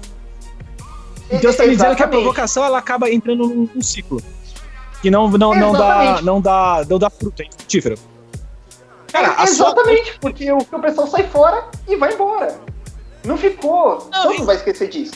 Então 1.30 1.52
você 1.52 1.58
tá 1.58 1.64
me 1.64 1.70
dizendo 1.70 1.76
que 1.96 2.02
a 2.02 2.06
Exatamente. 2.06 2.10
provocação 2.10 2.64
ela 2.64 2.78
acaba 2.78 3.10
entrando 3.10 3.46
num, 3.46 3.68
num 3.74 3.82
ciclo. 3.82 4.22
Que 5.02 5.10
não, 5.10 5.28
não, 5.30 5.54
não, 5.54 5.72
dá, 5.72 5.78
Exatamente. 5.78 6.24
não, 6.24 6.40
dá, 6.40 6.84
não 6.88 6.98
dá 6.98 7.10
fruta, 7.10 7.42
é 7.42 7.46
infrutífero. 7.46 7.96
Cara, 9.12 9.28
a 9.32 9.46
sua, 9.46 9.66
Exatamente, 9.68 10.18
porque 10.20 10.50
o, 10.50 10.58
o 10.58 10.78
pessoal 10.80 11.06
sai 11.06 11.28
fora 11.28 11.64
e 11.86 11.96
vai 11.96 12.12
embora. 12.14 12.58
Não 13.24 13.36
ficou. 13.36 14.08
Não, 14.12 14.22
Todo 14.22 14.32
e- 14.32 14.36
mundo 14.38 14.46
vai 14.46 14.56
esquecer 14.56 14.88
disso. 14.88 15.12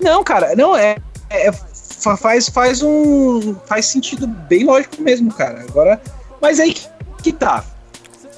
Não, 0.00 0.24
cara, 0.24 0.54
não 0.56 0.76
é. 0.76 0.96
é- 1.30 1.52
fa- 1.52 2.16
faz, 2.16 2.48
faz 2.48 2.82
um. 2.82 3.54
Faz 3.66 3.86
sentido 3.86 4.26
bem 4.26 4.64
lógico 4.64 5.00
mesmo, 5.02 5.32
cara. 5.32 5.60
Agora. 5.68 6.00
Mas 6.40 6.58
aí 6.60 6.74
que, 6.74 6.88
que 7.22 7.32
tá. 7.32 7.64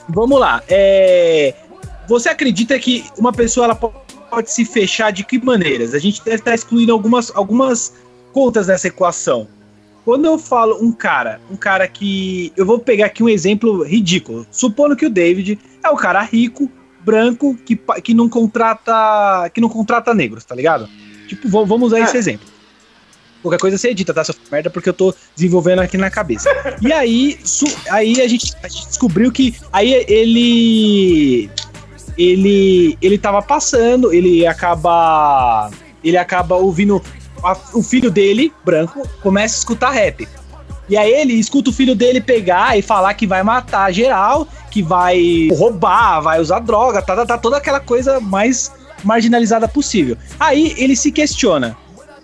Vamos 0.09 0.39
lá. 0.39 0.63
É, 0.69 1.55
você 2.09 2.29
acredita 2.29 2.79
que 2.79 3.05
uma 3.19 3.33
pessoa 3.33 3.65
ela 3.67 3.75
po- 3.75 3.93
pode 4.31 4.51
se 4.51 4.65
fechar 4.65 5.11
de 5.13 5.25
que 5.25 5.39
maneiras? 5.45 5.95
A 5.95 5.99
gente 5.99 6.23
deve 6.25 6.37
estar 6.37 6.55
excluindo 6.55 6.93
algumas, 6.93 7.31
algumas 7.35 7.95
contas 8.33 8.67
nessa 8.69 8.89
equação. 8.89 9.49
Quando 10.05 10.25
eu 10.27 10.39
falo 10.39 10.79
um 10.81 10.93
cara, 10.93 11.41
um 11.51 11.57
cara 11.57 11.89
que. 11.89 12.53
Eu 12.57 12.65
vou 12.65 12.79
pegar 12.79 13.07
aqui 13.07 13.23
um 13.25 13.29
exemplo 13.29 13.83
ridículo. 13.83 14.47
Supondo 14.53 14.95
que 14.95 15.05
o 15.07 15.11
David 15.11 15.59
é 15.83 15.91
um 15.91 15.97
cara 15.97 16.23
rico, 16.23 16.71
branco, 17.05 17.57
que, 17.65 17.75
que 18.05 18.15
não 18.15 18.29
contrata. 18.29 19.51
que 19.53 19.61
não 19.61 19.69
contrata 19.69 20.15
negros, 20.15 20.45
tá 20.45 20.55
ligado? 20.55 20.89
Tipo, 21.27 21.49
vamos 21.49 21.89
usar 21.89 21.99
É. 21.99 22.03
esse 22.03 22.17
exemplo. 22.17 22.47
Qualquer 23.43 23.59
coisa 23.59 23.77
você 23.79 23.91
edita, 23.91 24.15
tá? 24.15 24.23
Seu 24.25 24.35
merda, 24.51 24.71
porque 24.71 24.89
eu 24.89 24.93
tô 24.95 25.13
desenvolvendo 25.35 25.81
aqui 25.81 25.97
na 25.97 26.11
cabeça. 26.11 26.49
E 26.81 26.93
aí, 26.93 27.39
aí 27.91 28.21
a, 28.21 28.27
gente, 28.29 28.53
a 28.63 28.69
gente 28.69 28.87
descobriu 28.87 29.31
que 29.33 29.55
aí 29.73 29.93
ele. 30.09 31.51
Ele. 32.17 32.97
Ele 33.01 33.19
tava 33.19 33.43
passando, 33.43 34.13
ele 34.13 34.47
acaba. 34.47 35.71
Ele 36.03 36.17
acaba 36.17 36.57
ouvindo. 36.57 37.03
a- 37.45 37.57
o 37.75 37.83
filho 37.83 38.11
dele, 38.11 38.53
branco, 38.65 39.07
começa 39.23 39.55
a 39.57 39.59
escutar 39.59 39.91
rap. 39.91 40.27
E 40.89 40.97
aí 40.97 41.13
ele 41.13 41.35
escuta 41.35 41.71
o 41.71 41.73
filho 41.73 41.95
dele 41.95 42.21
pegar 42.21 42.79
e 42.79 42.83
falar 42.83 43.13
que 43.15 43.27
vai 43.27 43.43
matar 43.43 43.93
geral, 43.93 44.49
que 44.71 44.83
vai 44.83 45.49
roubar, 45.53 46.21
vai 46.23 46.41
usar 46.41 46.61
droga, 46.61 47.03
tá, 47.03 47.15
tá, 47.15 47.27
tá 47.27 47.37
toda 47.39 47.57
aquela 47.59 47.79
coisa 47.81 48.21
mais 48.21 48.73
marginalizada 49.05 49.69
possível. 49.69 50.17
Aí 50.41 50.75
ele 50.79 50.97
se 50.97 51.13
questiona: 51.13 51.77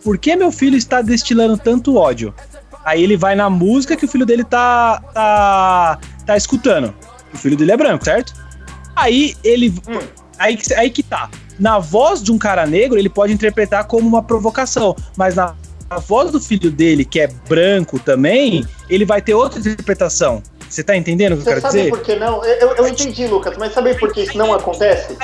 por 0.02 0.16
que 0.16 0.35
meu 0.35 0.50
filho 0.50 0.76
está 0.78 1.02
destilando 1.02 1.59
tanto 1.59 1.96
ódio? 1.96 2.35
Aí 2.85 3.02
ele 3.02 3.16
vai 3.16 3.35
na 3.35 3.50
música 3.50 3.96
que 3.96 4.05
o 4.07 4.09
filho 4.09 4.26
dele 4.26 4.42
tá, 4.44 5.00
tá, 5.12 5.98
tá 6.26 6.37
escutando. 6.37 6.94
O 7.33 7.38
filho 7.38 7.57
dele 7.57 7.72
é 7.72 7.76
branco, 7.76 8.05
certo? 8.05 8.33
Aí 8.94 9.35
ele. 9.42 9.72
Aí, 10.38 10.57
que- 10.57 10.74
aí 10.74 10.90
que 10.90 11.02
tá. 11.02 11.31
Na 11.59 11.78
voz 11.78 12.22
de 12.22 12.33
um 12.33 12.38
cara 12.38 12.66
negro, 12.66 12.98
ele 12.98 13.09
pode 13.09 13.33
interpretar 13.33 13.85
como 13.87 14.07
uma 14.09 14.22
provocação, 14.22 14.96
mas 15.16 15.35
na, 15.35 15.55
voz 16.07 16.31
do 16.31 16.40
filho 16.40 16.70
dele, 16.70 17.05
que 17.05 17.20
é 17.20 17.26
branco 17.48 17.98
também, 17.98 18.66
ele 18.88 19.05
vai 19.05 19.20
ter 19.20 19.35
outra 19.35 19.61
interpretação. 19.61 20.42
Você 20.68 20.83
tá 20.83 20.96
entendendo 20.96 21.33
o 21.33 21.37
que 21.37 21.42
eu 21.42 21.44
Você 21.44 21.50
quero 21.50 21.61
sabe 21.61 21.76
dizer? 21.78 21.90
por 21.90 22.00
que 22.00 22.16
não? 22.16 22.42
Eu, 22.44 22.68
eu- 22.70 22.76
eu 22.76 22.88
entendi, 22.88 23.26
Lucas, 23.26 23.57
mas 23.59 23.74
sabe 23.74 23.94
por 23.98 24.11
que 24.12 24.22
isso 24.22 24.38
não 24.38 24.55
acontece? 24.55 25.16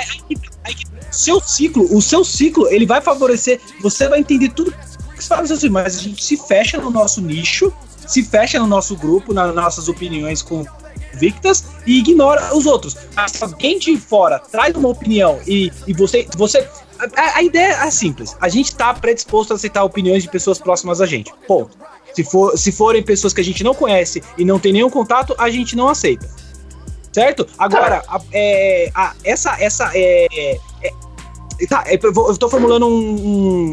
seu 1.11 1.41
ciclo, 1.41 1.87
o 1.95 2.01
seu 2.01 2.23
ciclo, 2.23 2.67
ele 2.67 2.85
vai 2.85 3.01
favorecer, 3.01 3.59
você 3.81 4.07
vai 4.07 4.19
entender 4.19 4.49
tudo 4.49 4.71
que 4.71 5.23
você 5.23 5.27
fala, 5.27 5.41
assim, 5.41 5.69
mas 5.69 5.97
a 5.97 5.99
gente 6.01 6.23
se 6.23 6.37
fecha 6.37 6.77
no 6.77 6.91
nosso 6.91 7.19
nicho, 7.19 7.73
se 8.07 8.23
fecha 8.23 8.59
no 8.59 8.67
nosso 8.67 8.95
grupo, 8.95 9.33
nas 9.33 9.53
nossas 9.53 9.87
opiniões 9.87 10.41
convictas 11.11 11.65
e 11.85 11.99
ignora 11.99 12.55
os 12.55 12.65
outros. 12.65 12.95
Alguém 13.41 13.79
de 13.79 13.97
fora 13.97 14.39
traz 14.39 14.75
uma 14.75 14.89
opinião 14.89 15.39
e, 15.47 15.71
e 15.87 15.93
você, 15.93 16.27
você 16.37 16.67
a, 17.15 17.37
a 17.37 17.43
ideia 17.43 17.73
é 17.85 17.91
simples. 17.91 18.35
A 18.41 18.49
gente 18.49 18.75
tá 18.75 18.93
predisposto 18.93 19.53
a 19.53 19.55
aceitar 19.55 19.83
opiniões 19.83 20.23
de 20.23 20.29
pessoas 20.29 20.59
próximas 20.59 20.99
a 21.01 21.05
gente. 21.05 21.33
Ponto. 21.47 21.77
Se, 22.13 22.23
for, 22.23 22.57
se 22.57 22.71
forem 22.71 23.03
pessoas 23.03 23.33
que 23.33 23.41
a 23.41 23.43
gente 23.43 23.63
não 23.63 23.73
conhece 23.73 24.21
e 24.37 24.43
não 24.43 24.59
tem 24.59 24.73
nenhum 24.73 24.89
contato, 24.89 25.35
a 25.37 25.49
gente 25.49 25.75
não 25.75 25.87
aceita. 25.87 26.27
Certo? 27.11 27.47
Agora, 27.57 28.03
a- 28.07 28.21
é, 28.31 28.91
a- 28.93 29.13
essa, 29.23 29.55
essa 29.61 29.91
é, 29.93 30.27
é- 30.83 30.91
Tá, 31.67 31.83
é, 31.87 31.95
eu, 32.01 32.37
tô 32.37 32.47
formulando 32.49 32.87
um- 32.87 32.91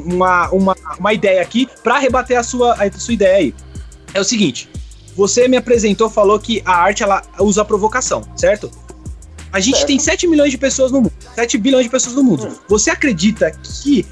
um- 0.09 0.15
uma, 0.17 0.49
uma, 0.51 0.77
uma 0.99 1.13
ideia 1.13 1.41
aqui 1.41 1.69
pra 1.85 1.99
rebater 2.01 2.37
a 2.37 2.43
sua, 2.43 2.75
a 2.75 2.91
sua 2.99 3.15
ideia 3.15 3.37
aí. 3.37 3.55
É 4.13 4.21
o 4.21 4.25
seguinte: 4.25 4.69
você 5.17 5.49
me 5.49 5.57
apresentou, 5.57 6.11
falou 6.11 6.39
que 6.39 6.63
a 6.65 6.73
arte 6.75 7.03
ela 7.03 7.23
usa 7.41 7.63
a 7.63 7.65
provocação, 7.65 8.23
certo? 8.37 8.71
A 9.53 9.61
gente 9.61 9.77
Certo. 9.77 9.87
tem 9.87 9.99
7 9.99 10.27
milhões 10.27 10.51
de 10.51 10.59
pessoas 10.59 10.93
no 10.93 11.01
mundo, 11.01 11.13
7 11.35 11.57
bilhões 11.57 11.85
de 11.85 11.91
pessoas 11.91 12.15
no 12.15 12.23
mundo. 12.23 12.47
Hum. 12.47 12.55
Você 12.69 12.91
acredita 12.91 13.51
que 13.51 14.05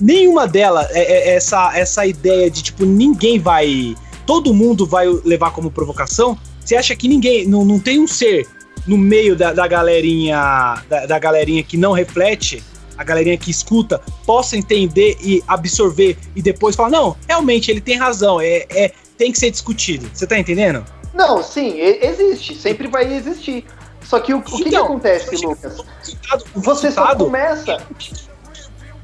nenhuma 0.00 0.46
delas, 0.46 0.88
é, 0.90 1.00
é- 1.00 1.34
essa, 1.34 1.76
essa 1.76 2.06
ideia 2.06 2.48
de 2.50 2.62
tipo, 2.62 2.84
ninguém 2.84 3.38
vai. 3.40 3.96
Todo 4.24 4.54
mundo 4.54 4.86
vai 4.86 5.08
levar 5.24 5.50
como 5.50 5.70
provocação? 5.70 6.38
Você 6.64 6.76
acha 6.76 6.94
que 6.94 7.08
ninguém. 7.08 7.46
Não, 7.48 7.64
não 7.64 7.80
tem 7.80 7.98
um 7.98 8.06
ser 8.06 8.46
no 8.86 8.96
meio 8.96 9.34
da, 9.34 9.52
da 9.52 9.66
galerinha. 9.66 10.80
Da, 10.88 11.06
da 11.06 11.18
galerinha 11.18 11.62
que 11.64 11.76
não 11.76 11.92
reflete, 11.92 12.62
a 12.96 13.02
galerinha 13.02 13.36
que 13.36 13.50
escuta, 13.50 14.00
possa 14.24 14.56
entender 14.56 15.16
e 15.20 15.42
absorver 15.48 16.16
e 16.36 16.42
depois 16.42 16.76
falar, 16.76 16.90
não, 16.90 17.16
realmente 17.26 17.70
ele 17.70 17.80
tem 17.80 17.96
razão, 17.96 18.40
é, 18.40 18.66
é 18.70 18.92
tem 19.16 19.32
que 19.32 19.38
ser 19.38 19.50
discutido. 19.50 20.10
Você 20.12 20.26
tá 20.26 20.38
entendendo? 20.38 20.84
Não, 21.14 21.42
sim, 21.42 21.74
existe, 21.78 22.54
sempre 22.54 22.88
vai 22.88 23.12
existir. 23.12 23.66
Só 24.02 24.18
que 24.18 24.34
o, 24.34 24.38
o 24.38 24.42
que, 24.42 24.64
que 24.64 24.68
Então, 24.68 24.84
acontece, 24.84 25.34
Lucas? 25.36 25.78
O 25.78 25.84
resultado, 25.98 26.44
o 26.54 26.60
Você 26.60 26.90
só 26.90 27.04
resultado 27.04 27.24
começa. 27.24 27.86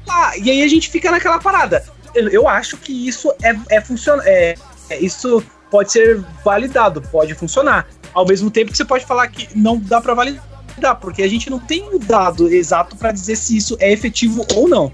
Ah, 0.07 0.37
e 0.37 0.49
aí 0.49 0.63
a 0.63 0.67
gente 0.67 0.89
fica 0.89 1.11
naquela 1.11 1.39
parada. 1.39 1.83
Eu, 2.13 2.27
eu 2.29 2.47
acho 2.47 2.77
que 2.77 3.07
isso 3.07 3.31
é, 3.43 3.55
é 3.69 3.81
funciona, 3.81 4.23
é, 4.25 4.55
é- 4.89 4.99
isso 4.99 5.43
pode 5.69 5.91
ser 5.91 6.23
validado, 6.43 7.01
pode 7.01 7.33
funcionar. 7.35 7.87
Ao 8.13 8.25
mesmo 8.25 8.49
tempo 8.49 8.71
que 8.71 8.77
você 8.77 8.85
pode 8.85 9.05
falar 9.05 9.27
que 9.27 9.47
não 9.55 9.77
dá 9.79 10.01
pra 10.01 10.15
validar, 10.15 10.95
porque 10.99 11.21
a 11.21 11.27
gente 11.27 11.49
não 11.49 11.59
tem 11.59 11.83
um 11.93 11.99
dado 11.99 12.47
exato 12.51 12.95
pra 12.95 13.11
dizer 13.11 13.35
se 13.35 13.55
isso 13.55 13.77
é 13.79 13.91
efetivo 13.91 14.45
ou 14.55 14.67
não. 14.67 14.91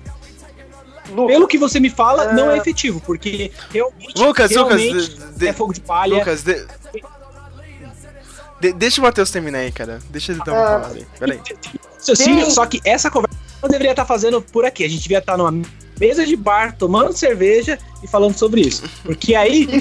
Lucas, 1.09 1.27
Pelo 1.35 1.47
que 1.47 1.57
você 1.57 1.79
me 1.79 1.89
fala, 1.89 2.23
Ah. 2.29 2.33
não 2.33 2.49
é 2.51 2.57
efetivo, 2.57 3.01
porque 3.05 3.51
realmente, 3.71 4.17
Lucas, 4.19 4.51
Lucas, 4.51 4.79
realmente 4.81 5.09
de- 5.15 5.37
de- 5.37 5.47
é 5.47 5.53
fogo 5.53 5.73
de 5.73 5.81
palha. 5.81 6.15
Lucas, 6.17 6.43
de- 6.43 6.65
de- 8.61 8.73
deixa 8.73 8.99
o 9.01 9.03
Matheus 9.03 9.29
terminar 9.29 9.59
aí, 9.59 9.71
cara. 9.71 9.99
Deixa 10.09 10.31
ele 10.31 10.41
dar 10.45 10.53
uma 10.53 10.61
Ah. 10.61 10.65
palavra 10.79 10.97
aí. 10.97 11.07
Peraí. 11.19 11.39
Sim. 11.99 12.49
Só 12.49 12.65
que 12.65 12.81
essa 12.85 13.09
conversa 13.11 13.37
não 13.61 13.69
deveria 13.69 13.91
estar 13.91 14.05
fazendo 14.05 14.41
por 14.41 14.65
aqui. 14.65 14.83
A 14.83 14.89
gente 14.89 15.01
devia 15.03 15.19
estar 15.19 15.37
numa 15.37 15.51
mesa 15.99 16.25
de 16.25 16.35
bar, 16.35 16.75
tomando 16.77 17.13
cerveja 17.15 17.77
e 18.03 18.07
falando 18.07 18.37
sobre 18.37 18.61
isso. 18.61 18.83
Porque 19.03 19.35
aí. 19.35 19.67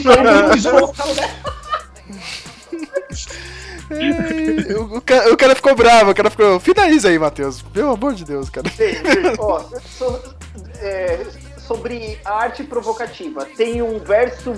É, 3.90 4.76
o, 4.78 5.00
cara, 5.02 5.32
o 5.32 5.36
cara 5.36 5.54
ficou 5.54 5.74
bravo, 5.74 6.10
o 6.10 6.14
cara 6.14 6.30
ficou. 6.30 6.58
Finaliza 6.58 7.08
aí, 7.08 7.18
Matheus. 7.18 7.60
Pelo 7.62 7.92
amor 7.92 8.14
de 8.14 8.24
Deus, 8.24 8.48
cara. 8.48 8.70
Ei, 8.78 8.92
ei, 8.92 9.34
ó, 9.38 9.62
é, 10.80 11.26
sobre 11.58 12.18
arte 12.24 12.64
provocativa. 12.64 13.44
Tem 13.56 13.82
um 13.82 13.98
verso 13.98 14.52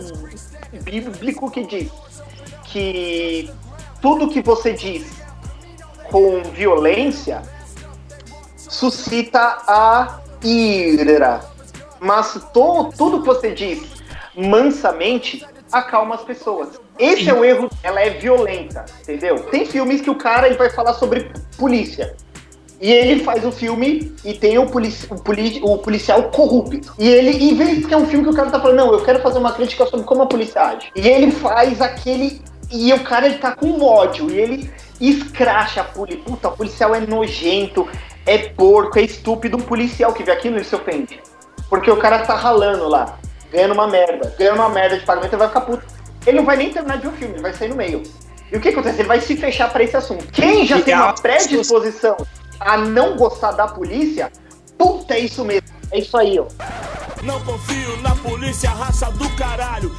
bíblico 0.82 1.50
que 1.50 1.64
diz 1.64 1.90
que 2.64 3.50
tudo 4.00 4.28
que 4.28 4.42
você 4.42 4.72
diz 4.72 5.06
com 6.10 6.42
violência 6.42 7.42
suscita 8.56 9.58
a 9.66 10.20
ira. 10.42 11.40
Mas 12.00 12.34
to, 12.52 12.90
tudo 12.96 13.20
que 13.20 13.26
você 13.26 13.52
diz 13.52 13.82
mansamente 14.36 15.46
acalma 15.72 16.14
as 16.14 16.22
pessoas. 16.22 16.80
Esse 16.98 17.28
é 17.28 17.34
o 17.34 17.44
erro, 17.44 17.68
ela 17.82 18.00
é 18.00 18.10
violenta, 18.10 18.84
entendeu? 19.02 19.38
Tem 19.50 19.66
filmes 19.66 20.00
que 20.00 20.10
o 20.10 20.14
cara 20.14 20.46
ele 20.46 20.56
vai 20.56 20.70
falar 20.70 20.94
sobre 20.94 21.30
polícia. 21.58 22.16
E 22.80 22.92
ele 22.92 23.24
faz 23.24 23.44
o 23.44 23.50
filme 23.50 24.14
e 24.24 24.34
tem 24.34 24.58
o, 24.58 24.66
polici 24.66 25.06
o, 25.10 25.16
poli 25.16 25.60
o 25.62 25.78
policial 25.78 26.24
corrupto. 26.24 26.92
E 26.98 27.08
ele, 27.08 27.30
em 27.30 27.54
vez 27.54 27.86
que 27.86 27.94
é 27.94 27.96
um 27.96 28.06
filme 28.06 28.24
que 28.24 28.30
o 28.30 28.34
cara 28.34 28.50
tá 28.50 28.60
falando, 28.60 28.76
não, 28.76 28.92
eu 28.92 29.02
quero 29.02 29.20
fazer 29.20 29.38
uma 29.38 29.52
crítica 29.52 29.86
sobre 29.86 30.04
como 30.04 30.22
a 30.22 30.26
polícia 30.26 30.60
age. 30.62 30.90
E 30.94 31.08
ele 31.08 31.30
faz 31.30 31.80
aquele. 31.80 32.42
E 32.70 32.92
o 32.92 33.00
cara 33.00 33.26
ele 33.26 33.38
tá 33.38 33.52
com 33.52 33.80
ódio. 33.82 34.30
E 34.30 34.38
ele 34.38 34.70
escracha 35.00 35.80
a 35.80 35.84
polícia. 35.84 36.22
Puta, 36.24 36.48
o 36.48 36.56
policial 36.56 36.94
é 36.94 37.00
nojento, 37.00 37.88
é 38.26 38.38
porco, 38.38 38.98
é 38.98 39.02
estúpido. 39.02 39.56
Um 39.56 39.62
policial 39.62 40.12
que 40.12 40.22
vê 40.22 40.32
aquilo 40.32 40.56
ele 40.56 40.64
se 40.64 40.74
ofende. 40.74 41.20
Porque 41.70 41.90
o 41.90 41.96
cara 41.96 42.20
tá 42.20 42.34
ralando 42.34 42.88
lá, 42.88 43.18
ganhando 43.50 43.72
uma 43.72 43.86
merda, 43.86 44.34
ganhando 44.38 44.56
uma 44.56 44.68
merda 44.68 44.98
de 44.98 45.04
pagamento, 45.04 45.32
ele 45.32 45.38
vai 45.38 45.48
ficar 45.48 45.62
puto. 45.62 45.84
Ele 46.26 46.36
não 46.36 46.44
vai 46.44 46.56
nem 46.56 46.70
terminar 46.70 46.96
de 46.96 47.02
ver 47.02 47.08
o 47.08 47.12
filme, 47.12 47.34
ele 47.34 47.42
vai 47.42 47.52
sair 47.52 47.68
no 47.68 47.76
meio. 47.76 48.02
E 48.52 48.56
o 48.56 48.60
que 48.60 48.68
acontece? 48.68 49.00
Ele 49.00 49.08
vai 49.08 49.20
se 49.20 49.36
fechar 49.36 49.72
para 49.72 49.82
esse 49.82 49.96
assunto. 49.96 50.26
Quem 50.32 50.64
já 50.66 50.80
tem 50.80 50.94
uma 50.94 51.12
predisposição 51.12 52.16
a 52.61 52.76
não 52.76 53.16
gostar 53.16 53.52
da 53.52 53.66
polícia, 53.68 54.30
puta, 54.78 55.14
é 55.14 55.20
isso 55.20 55.44
mesmo. 55.44 55.68
É 55.90 55.98
isso 55.98 56.16
aí, 56.16 56.38
ó. 56.38 56.46
Não 57.22 57.40
confio 57.44 57.96
na 58.02 58.14
polícia, 58.16 58.68
raça 58.70 59.11
do 59.12 59.28
caralho. 59.36 59.90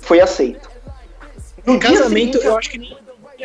foi 0.00 0.20
aceito. 0.20 0.68
No 1.64 1.78
dia 1.78 1.90
Casamento, 1.90 2.32
seguinte, 2.32 2.46
eu 2.46 2.58
acho 2.58 2.70
que 2.70 2.78
nem, 2.78 2.96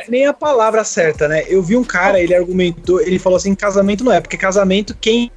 nem 0.07 0.25
a 0.25 0.33
palavra 0.33 0.83
certa, 0.83 1.27
né? 1.27 1.43
Eu 1.47 1.61
vi 1.61 1.75
um 1.75 1.83
cara, 1.83 2.19
ele 2.19 2.33
argumentou, 2.35 3.01
ele 3.01 3.19
falou 3.19 3.37
assim: 3.37 3.55
casamento 3.55 4.03
não 4.03 4.11
é, 4.11 4.21
porque 4.21 4.37
casamento, 4.37 4.95
quem, 4.99 5.31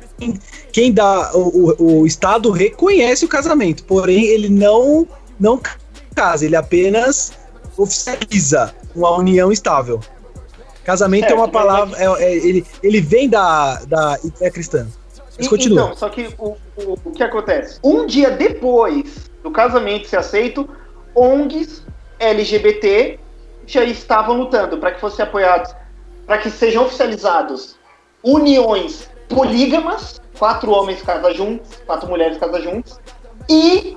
quem 0.73 0.93
dá. 0.93 1.31
O, 1.35 1.71
o, 1.83 2.01
o 2.01 2.07
Estado 2.07 2.51
reconhece 2.51 3.25
o 3.25 3.29
casamento, 3.29 3.85
porém 3.85 4.27
ele 4.27 4.49
não, 4.49 5.07
não 5.39 5.61
casa, 6.15 6.45
ele 6.45 6.57
apenas 6.57 7.33
oficializa 7.77 8.75
uma 8.95 9.17
união 9.17 9.51
estável. 9.51 10.01
Casamento 10.85 11.25
é 11.25 11.29
Certo, 11.29 11.41
uma 11.41 11.49
palavra. 11.49 11.97
é- 11.99 12.25
é- 12.25 12.37
ele, 12.37 12.67
ele 12.83 13.01
vem 13.01 13.29
da, 13.29 13.77
da 13.85 14.19
ideia 14.25 14.51
cristã. 14.51 14.87
Mas 15.37 15.47
E- 15.47 15.49
continua. 15.49 15.85
Então, 15.85 15.97
só 15.97 16.09
que 16.09 16.29
o, 16.39 16.57
o, 16.77 16.99
o 17.05 17.11
que 17.13 17.23
acontece? 17.23 17.79
Um 17.85 18.07
dia 18.07 18.31
depois 18.31 19.31
do 19.43 19.51
casamento 19.51 20.09
ser 20.09 20.17
aceito, 20.17 20.69
ONGs 21.15 21.83
LGBT 22.19 23.19
estavam 23.79 24.37
lutando 24.37 24.79
para 24.79 24.93
que 24.93 25.01
fossem 25.01 25.25
apoiados, 25.25 25.75
para 26.27 26.39
que 26.39 26.51
sejam 26.51 26.85
oficializados 26.85 27.77
uniões 28.23 29.09
polígamas, 29.29 30.21
quatro 30.39 30.71
homens 30.73 31.03
casam 31.03 31.33
juntos, 31.35 31.71
quatro 31.87 32.09
mulheres 32.09 32.39
casam 32.39 32.61
juntos, 32.61 32.99
e, 33.49 33.97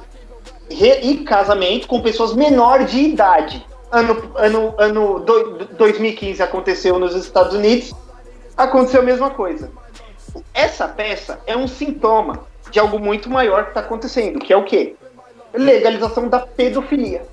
e 0.70 1.18
casamento 1.26 1.88
com 1.88 2.02
pessoas 2.02 2.34
menores 2.34 2.92
de 2.92 3.00
idade. 3.00 3.66
Ano, 3.92 4.32
ano, 4.36 4.74
ano 4.78 5.20
do- 5.20 5.66
2015 5.78 6.42
aconteceu 6.42 6.98
nos 6.98 7.16
Estados 7.16 7.54
Unidos, 7.54 7.94
aconteceu 8.58 9.02
a 9.02 9.04
mesma 9.04 9.30
coisa 9.30 9.72
essa 10.54 10.88
peça 10.88 11.40
é 11.46 11.56
um 11.56 11.68
sintoma 11.68 12.46
de 12.72 12.80
algo 12.80 13.00
muito 13.00 13.30
maior 13.30 13.64
que 13.66 13.70
está 13.70 13.82
acontecendo, 13.82 14.40
que 14.40 14.54
é 14.54 14.58
o 14.58 14.64
quê? 14.64 14.96
Legalização 15.54 16.28
da 16.28 16.40
pedofilia. 16.40 17.26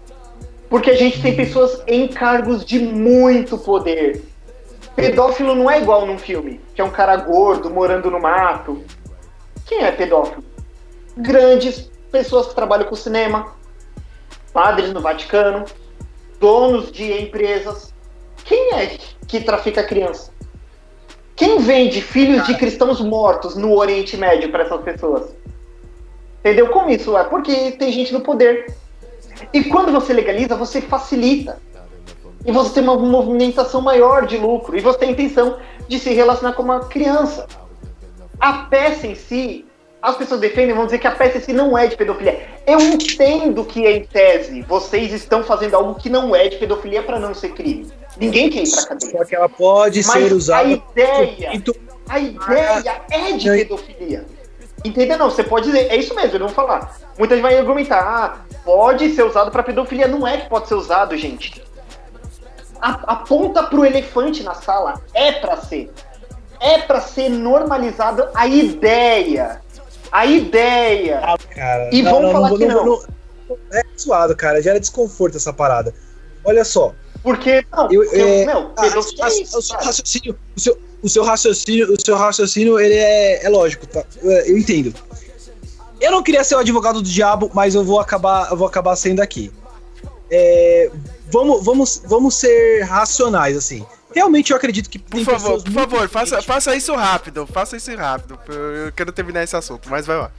Porque 0.71 0.91
a 0.93 0.97
gente 0.97 1.21
tem 1.21 1.35
pessoas 1.35 1.83
em 1.89 2.07
cargos 2.07 2.65
de 2.65 2.79
muito 2.79 3.59
poder. 3.59 4.25
Pedófilo 4.95 5.55
não 5.57 5.69
é 5.69 5.81
igual 5.81 6.07
num 6.07 6.17
filme, 6.17 6.61
que 6.75 6.81
é 6.81 6.85
um 6.85 6.91
cara 6.91 7.17
gordo 7.17 7.69
morando 7.69 8.09
no 8.09 8.21
mato. 8.21 8.81
Quem 9.67 9.83
é 9.83 9.91
pedófilo? 9.91 10.45
Grandes 11.17 11.91
pessoas 12.13 12.47
que 12.47 12.55
trabalham 12.55 12.87
com 12.87 12.95
cinema, 12.95 13.53
padres 14.53 14.93
no 14.93 15.01
Vaticano, 15.01 15.65
donos 16.39 16.93
de 16.93 17.21
empresas. 17.21 17.93
Quem 18.45 18.75
é 18.75 18.97
que 19.27 19.41
trafica 19.41 19.83
criança? 19.83 20.31
Quem 21.35 21.59
vende 21.59 22.01
filhos 22.01 22.47
de 22.47 22.57
cristãos 22.57 23.01
mortos 23.01 23.57
no 23.57 23.77
Oriente 23.77 24.17
Médio 24.17 24.51
para 24.53 24.63
essas 24.63 24.81
pessoas? 24.83 25.35
Entendeu 26.41 26.69
como 26.69 26.91
isso 26.91 27.17
é? 27.17 27.25
Porque 27.25 27.73
tem 27.73 27.91
gente 27.91 28.13
no 28.13 28.21
poder. 28.21 28.80
E 29.53 29.65
quando 29.65 29.93
você 29.93 30.13
legaliza, 30.13 30.55
você 30.57 30.81
facilita. 30.81 31.59
E 32.45 32.53
você 32.53 32.75
tem 32.75 32.83
uma 32.83 32.97
movimentação 32.97 33.81
maior 33.81 34.27
de 34.27 34.37
lucro. 34.39 34.77
E 34.77 34.81
você 34.81 34.99
tem 34.99 35.09
a 35.11 35.13
intenção 35.13 35.59
de 35.89 35.99
se 35.99 36.11
relacionar 36.15 36.55
com 36.55 36.63
uma 36.63 36.81
criança. 36.81 37.47
A 38.39 38.53
peça 38.65 39.07
em 39.07 39.15
si, 39.15 39.67
as 40.01 40.17
pessoas 40.17 40.41
defendem, 40.41 40.75
vão 40.75 40.87
dizer 40.87 40.99
que 40.99 41.07
a 41.07 41.11
peça 41.11 41.39
em 41.39 41.41
si 41.43 41.53
não 41.53 41.77
é 41.77 41.87
de 41.87 41.97
pedofilia. 41.97 42.49
Eu 42.67 42.81
entendo 42.81 43.65
que, 43.65 43.87
em 43.87 44.05
tese, 44.05 44.63
vocês 44.63 45.13
estão 45.13 45.43
fazendo 45.43 45.75
algo 45.75 45.95
que 45.95 46.09
não 46.09 46.35
é 46.35 46.49
de 46.49 46.57
pedofilia 46.57 47.03
para 47.03 47.19
não 47.19 47.35
ser 47.35 47.51
crime. 47.51 47.91
Ninguém 48.19 48.49
quer 48.49 48.63
ir 48.63 48.71
pra 48.71 48.87
cadeia. 48.87 49.13
Só 49.19 49.25
que 49.25 49.35
ela 49.35 49.49
pode 49.49 50.03
Mas 50.07 50.07
ser 50.07 50.33
usada. 50.33 50.69
a 50.69 50.73
ideia, 50.73 51.51
a 52.09 52.19
ideia 52.19 53.03
é 53.11 53.33
de 53.33 53.49
Não. 53.49 53.57
pedofilia. 53.57 54.27
Entendeu? 54.85 55.19
Não, 55.19 55.31
você 55.31 55.43
pode 55.45 55.67
dizer, 55.67 55.91
é 55.91 55.97
isso 55.97 56.15
mesmo, 56.15 56.31
eles 56.31 56.41
vão 56.41 56.49
falar. 56.49 56.97
Muita 57.19 57.35
gente 57.35 57.43
vai 57.43 57.59
argumentar, 57.59 58.01
ah, 58.01 58.39
pode 58.65 59.15
ser 59.15 59.23
usado 59.25 59.51
pra 59.51 59.63
pedofilia. 59.63 60.09
Não 60.09 60.27
é 60.27 60.39
que 60.39 60.49
pode 60.49 60.69
ser 60.69 60.75
usado, 60.75 61.17
gente. 61.17 61.63
A- 62.81 63.01
Aponta 63.13 63.63
pro 63.65 63.85
elefante 63.85 64.43
na 64.43 64.55
sala, 64.55 65.01
é 65.13 65.33
pra 65.33 65.57
ser. 65.59 65.93
É 66.59 66.79
pra 66.79 67.01
ser 67.01 67.29
normalizado 67.29 68.27
a 68.35 68.47
ideia. 68.47 69.61
A 70.11 70.27
ideia. 70.27 71.21
cara, 71.55 71.91
E 71.93 72.03
vamos 72.03 72.33
falar 72.33 72.49
vou- 72.49 72.59
que 72.59 72.67
não. 72.67 73.03
É 73.73 73.83
suado, 73.97 74.35
cara. 74.37 74.63
Gera 74.63 74.79
desconforto 74.81 75.37
essa 75.37 75.53
parada. 75.53 75.93
Olha 76.45 76.65
só. 76.65 76.95
Porque, 77.23 77.65
não, 77.71 77.91
Eu, 77.93 78.03
porque, 78.05 78.17
é, 78.21 78.47
meu, 78.47 78.73
a- 78.77 78.81
pedofilia 78.83 79.25
a- 79.25 79.29
o 79.29 79.31
isso, 79.31 79.63
seu 79.63 79.75
cara. 79.77 79.87
raciocínio, 79.87 80.39
o 80.57 80.61
seu, 80.61 80.79
o 81.03 81.09
seu 81.09 81.23
raciocínio, 81.25 81.93
o 81.93 82.01
seu 82.01 82.17
raciocínio, 82.17 82.79
ele 82.79 82.95
é, 82.95 83.45
é 83.45 83.49
lógico, 83.49 83.87
tá? 83.87 84.05
Eu, 84.23 84.31
eu 84.31 84.59
entendo. 84.59 84.95
Eu 86.01 86.11
não 86.11 86.23
queria 86.23 86.43
ser 86.45 86.55
o 86.55 86.59
advogado 86.59 87.03
do 87.03 87.09
diabo, 87.09 87.51
mas 87.55 87.75
eu 87.75 87.85
vou 87.85 88.01
acabar, 88.01 88.51
eu 88.51 88.57
vou 88.57 88.67
acabar 88.67 88.97
sendo 88.97 89.21
aqui. 89.21 89.53
É, 90.31 90.91
vamos, 91.31 91.65
vamos, 91.65 92.03
vamos 92.07 92.35
ser 92.37 92.83
racionais, 92.85 93.57
assim. 93.57 93.85
Realmente 94.13 94.51
eu 94.51 94.57
acredito 94.57 94.91
que 94.91 94.99
Por 94.99 95.21
favor, 95.25 95.63
por 95.63 95.73
favor, 95.73 96.09
faça, 96.09 96.43
faça 96.43 96.75
isso 96.75 96.93
rápido, 96.97 97.47
faça 97.47 97.77
isso 97.77 97.95
rápido. 97.95 98.39
Eu 98.49 98.55
eu 98.87 98.93
quero 98.93 99.13
terminar 99.13 99.45
esse 99.45 99.55
assunto, 99.55 99.89
mas 99.89 100.05
vai 100.07 100.17
lá. 100.19 100.33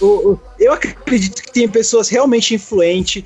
O- 0.00 0.38
eu 0.58 0.72
acredito 0.72 1.42
que 1.42 1.52
tem 1.52 1.68
pessoas 1.68 2.08
realmente 2.08 2.54
influentes, 2.54 3.24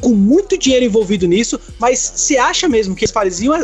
com 0.00 0.10
muito 0.14 0.56
dinheiro 0.58 0.84
envolvido 0.86 1.26
nisso, 1.26 1.60
mas 1.78 1.98
você 1.98 2.36
acha 2.38 2.68
mesmo 2.68 2.94
que 2.94 3.04
eles 3.04 3.12
fariam, 3.12 3.54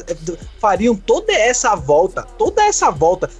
fariam 0.60 0.94
toda 0.96 1.32
essa 1.32 1.74
volta, 1.74 2.22
toda 2.38 2.62
essa 2.64 2.90
volta, 2.90 3.30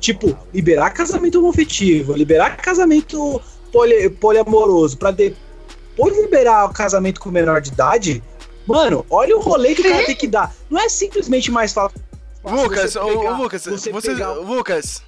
tipo, 0.00 0.36
liberar 0.52 0.90
casamento 0.90 1.38
homoafetivo, 1.38 2.12
liberar 2.14 2.56
casamento 2.56 3.40
poli, 3.72 4.08
poliamoroso, 4.10 4.96
pra 4.96 5.10
depois 5.10 6.16
liberar 6.16 6.66
o 6.66 6.72
casamento 6.72 7.20
com 7.20 7.30
menor 7.30 7.60
de 7.60 7.70
idade? 7.70 8.22
Mano, 8.66 9.04
olha 9.10 9.36
o 9.36 9.40
rolê 9.40 9.74
que 9.74 9.82
o 9.82 9.84
cara 9.90 10.06
tem 10.06 10.16
que 10.16 10.26
dar. 10.26 10.54
Não 10.70 10.80
é 10.80 10.88
simplesmente 10.88 11.50
mais 11.50 11.72
fácil. 11.72 12.00
Lucas, 12.42 12.92
você 12.92 12.98
pegar- 13.00 13.32
ô, 13.38 13.42
Lucas, 13.42 13.64
você 13.64 13.90
você, 13.92 14.10
pegar- 14.12 14.32
Lucas, 14.32 15.02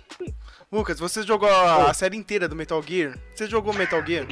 Lucas, 0.73 0.99
você 0.99 1.23
jogou 1.23 1.49
a, 1.49 1.91
a 1.91 1.95
série 1.95 2.17
inteira 2.17 2.49
do 2.49 2.57
Metal 2.57 2.83
Gear? 2.83 3.19
Você 3.35 3.47
jogou 3.47 3.73
Metal 3.73 4.05
Gear? 4.05 4.27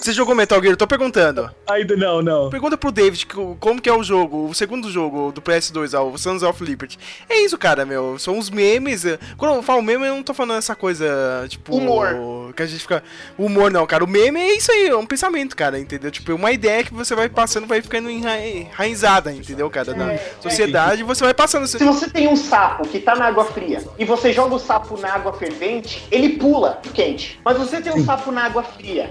Você 0.00 0.14
jogou 0.14 0.34
Metal 0.34 0.58
Gear? 0.60 0.72
Eu 0.72 0.76
tô 0.78 0.86
perguntando. 0.86 1.50
Ainda 1.68 1.94
não, 1.94 2.22
não. 2.22 2.48
Pergunta 2.48 2.74
pro 2.78 2.90
David 2.90 3.26
como 3.60 3.82
que 3.82 3.88
é 3.88 3.92
o 3.92 4.02
jogo, 4.02 4.46
o 4.48 4.54
segundo 4.54 4.90
jogo 4.90 5.30
do 5.30 5.42
PS2, 5.42 5.92
ó, 5.98 6.04
o 6.08 6.16
Sons 6.16 6.42
of 6.42 6.64
Liberty. 6.64 6.98
É 7.28 7.40
isso, 7.44 7.58
cara, 7.58 7.84
meu. 7.84 8.18
São 8.18 8.38
os 8.38 8.48
memes. 8.48 9.04
Quando 9.36 9.56
eu 9.56 9.62
falo 9.62 9.82
meme, 9.82 10.06
eu 10.06 10.14
não 10.14 10.22
tô 10.22 10.32
falando 10.32 10.56
essa 10.58 10.74
coisa, 10.74 11.44
tipo. 11.48 11.76
Humor. 11.76 12.54
Que 12.56 12.62
a 12.62 12.66
gente 12.66 12.80
fica. 12.80 13.02
Humor 13.38 13.70
não, 13.70 13.86
cara. 13.86 14.02
O 14.02 14.06
meme 14.08 14.40
é 14.40 14.56
isso 14.56 14.72
aí, 14.72 14.86
é 14.88 14.96
um 14.96 15.04
pensamento, 15.04 15.54
cara, 15.54 15.78
entendeu? 15.78 16.10
Tipo, 16.10 16.32
é 16.32 16.34
uma 16.34 16.50
ideia 16.50 16.82
que 16.82 16.94
você 16.94 17.14
vai 17.14 17.28
passando, 17.28 17.66
vai 17.66 17.82
ficando 17.82 18.08
enra- 18.08 18.40
enraizada, 18.40 19.30
entendeu, 19.32 19.68
cara? 19.68 19.92
Na 19.94 20.16
sociedade, 20.40 21.02
você 21.02 21.22
vai 21.22 21.34
passando. 21.34 21.66
Se 21.66 21.76
você 21.84 22.08
tem 22.08 22.26
um 22.26 22.36
sapo 22.36 22.88
que 22.88 23.00
tá 23.00 23.14
na 23.14 23.26
água 23.26 23.44
fria 23.44 23.84
e 23.98 24.04
você 24.06 24.32
joga 24.32 24.54
o 24.54 24.58
sapo 24.58 24.98
na 24.98 25.12
água 25.12 25.34
fervente, 25.34 26.06
ele 26.10 26.30
pula 26.30 26.80
quente. 26.94 27.38
Mas 27.44 27.58
você 27.58 27.82
tem 27.82 27.92
um 27.92 28.02
sapo 28.04 28.32
na 28.32 28.44
água 28.44 28.62
fria 28.62 29.10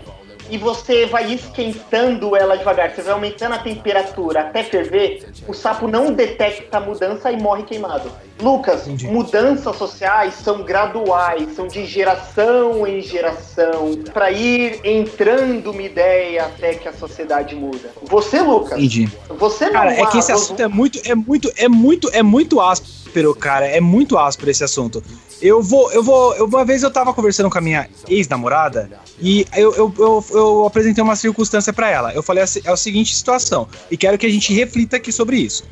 e 0.49 0.57
você 0.57 1.05
vai 1.05 1.31
esquentando 1.31 2.35
ela 2.35 2.57
devagar, 2.57 2.91
você 2.91 3.01
vai 3.01 3.13
aumentando 3.13 3.55
a 3.55 3.59
temperatura 3.59 4.41
até 4.41 4.63
ferver, 4.63 5.29
o 5.47 5.53
sapo 5.53 5.87
não 5.87 6.13
detecta 6.13 6.77
a 6.77 6.81
mudança 6.81 7.31
e 7.31 7.41
morre 7.41 7.63
queimado. 7.63 8.11
Lucas, 8.41 8.87
mudanças 9.03 9.75
sociais 9.75 10.33
são 10.33 10.63
graduais, 10.63 11.55
são 11.55 11.67
de 11.67 11.85
geração 11.85 12.87
em 12.87 13.01
geração, 13.01 13.91
pra 14.13 14.31
ir 14.31 14.79
entrando 14.83 15.71
uma 15.71 15.81
ideia 15.81 16.45
até 16.45 16.73
que 16.73 16.87
a 16.87 16.93
sociedade 16.93 17.53
muda. 17.53 17.91
Você, 18.03 18.39
Lucas, 18.41 18.77
Entendi. 18.77 19.11
você 19.37 19.65
não 19.65 19.73
Cara, 19.73 19.93
é 19.93 20.05
que 20.05 20.17
esse 20.17 20.31
assunto 20.31 20.61
é 20.61 20.67
muito, 20.67 21.01
é 21.03 21.15
muito, 21.15 21.51
é 21.57 21.67
muito, 21.67 22.09
é 22.13 22.23
muito 22.23 22.61
áspero, 22.61 22.93
cara. 23.38 23.68
É 23.68 23.80
muito 23.80 24.18
áspero 24.18 24.51
esse 24.51 24.64
assunto. 24.64 25.03
Eu 25.41 25.62
vou, 25.62 25.91
eu 25.91 26.03
vou, 26.03 26.36
eu, 26.36 26.45
uma 26.45 26.66
vez 26.66 26.84
eu 26.84 26.91
tava 26.91 27.14
conversando 27.14 27.49
com 27.49 27.57
a 27.57 27.62
minha 27.62 27.89
ex-namorada 28.07 28.89
e 29.20 29.45
eu, 29.55 29.74
eu, 29.74 29.93
eu, 29.97 30.26
eu 30.32 30.66
apresentei 30.66 31.03
uma 31.03 31.16
circunstância 31.16 31.72
pra 31.72 31.89
ela. 31.89 32.14
Eu 32.14 32.22
falei 32.22 32.43
assim, 32.43 32.62
é 32.64 32.70
a 32.70 32.78
seguinte 32.78 33.16
situação 33.16 33.68
e 33.89 33.95
quero 33.95 34.18
que 34.18 34.26
a 34.26 34.30
gente 34.30 34.53
reflita 34.53 34.97
aqui 34.97 35.12
sobre 35.12 35.38
isso. 35.38 35.64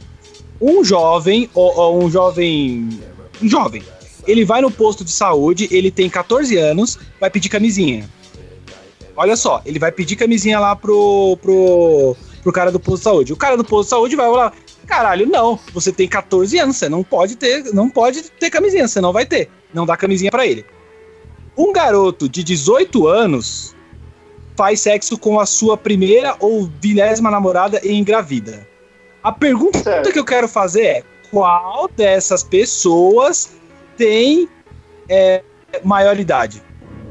Um 0.60 0.84
jovem, 0.84 1.50
ou, 1.54 1.76
ou 1.78 2.04
um 2.04 2.10
jovem, 2.10 2.90
um 3.42 3.48
jovem, 3.48 3.84
ele 4.26 4.44
vai 4.44 4.62
no 4.62 4.72
posto 4.72 5.04
de 5.04 5.12
saúde, 5.12 5.68
ele 5.72 5.92
tem 5.92 6.10
14 6.10 6.58
anos, 6.58 6.98
vai 7.20 7.30
pedir 7.30 7.50
camisinha. 7.50 8.10
Olha 9.16 9.36
só, 9.36 9.62
ele 9.66 9.80
vai 9.80 9.92
pedir 9.92 10.16
camisinha 10.16 10.60
lá 10.60 10.76
pro, 10.76 11.38
pro, 11.42 12.16
pro 12.44 12.52
cara 12.52 12.72
do 12.72 12.80
posto 12.80 12.98
de 13.00 13.04
saúde. 13.04 13.34
O 13.34 13.38
cara 13.38 13.58
do 13.58 13.64
posto 13.64 13.86
de 13.86 13.90
saúde 13.90 14.16
vai 14.16 14.30
falar: 14.30 14.54
caralho, 14.88 15.28
não, 15.28 15.60
você 15.74 15.92
tem 15.92 16.08
14 16.08 16.58
anos, 16.58 16.78
você 16.78 16.90
não 16.90 17.04
pode 17.04 17.36
ter, 17.36 17.72
não 17.74 17.90
pode 17.90 18.24
ter 18.24 18.50
camisinha, 18.50 18.88
você 18.88 19.02
não 19.02 19.14
vai 19.14 19.26
ter. 19.26 19.50
Não 19.74 19.86
dá 19.86 19.96
camisinha 19.96 20.32
pra 20.32 20.48
ele. 20.48 20.66
Um 21.56 21.74
garoto 21.74 22.30
de 22.30 22.44
18 22.44 23.08
anos 23.08 23.76
faz 24.56 24.82
sexo 24.82 25.18
com 25.18 25.40
a 25.40 25.46
sua 25.46 25.78
primeira 25.78 26.36
ou 26.40 26.70
vigésima 26.82 27.30
namorada 27.30 27.80
e 27.84 27.94
engravida. 27.94 28.68
A 29.22 29.32
pergunta 29.32 29.80
Certo. 29.80 30.12
que 30.12 30.18
eu 30.18 30.26
quero 30.26 30.48
fazer 30.48 30.84
é: 30.84 31.04
qual 31.30 31.90
dessas 31.96 32.44
pessoas 32.44 33.52
tem 33.98 34.48
é, 35.10 35.44
maioridade? 35.84 36.64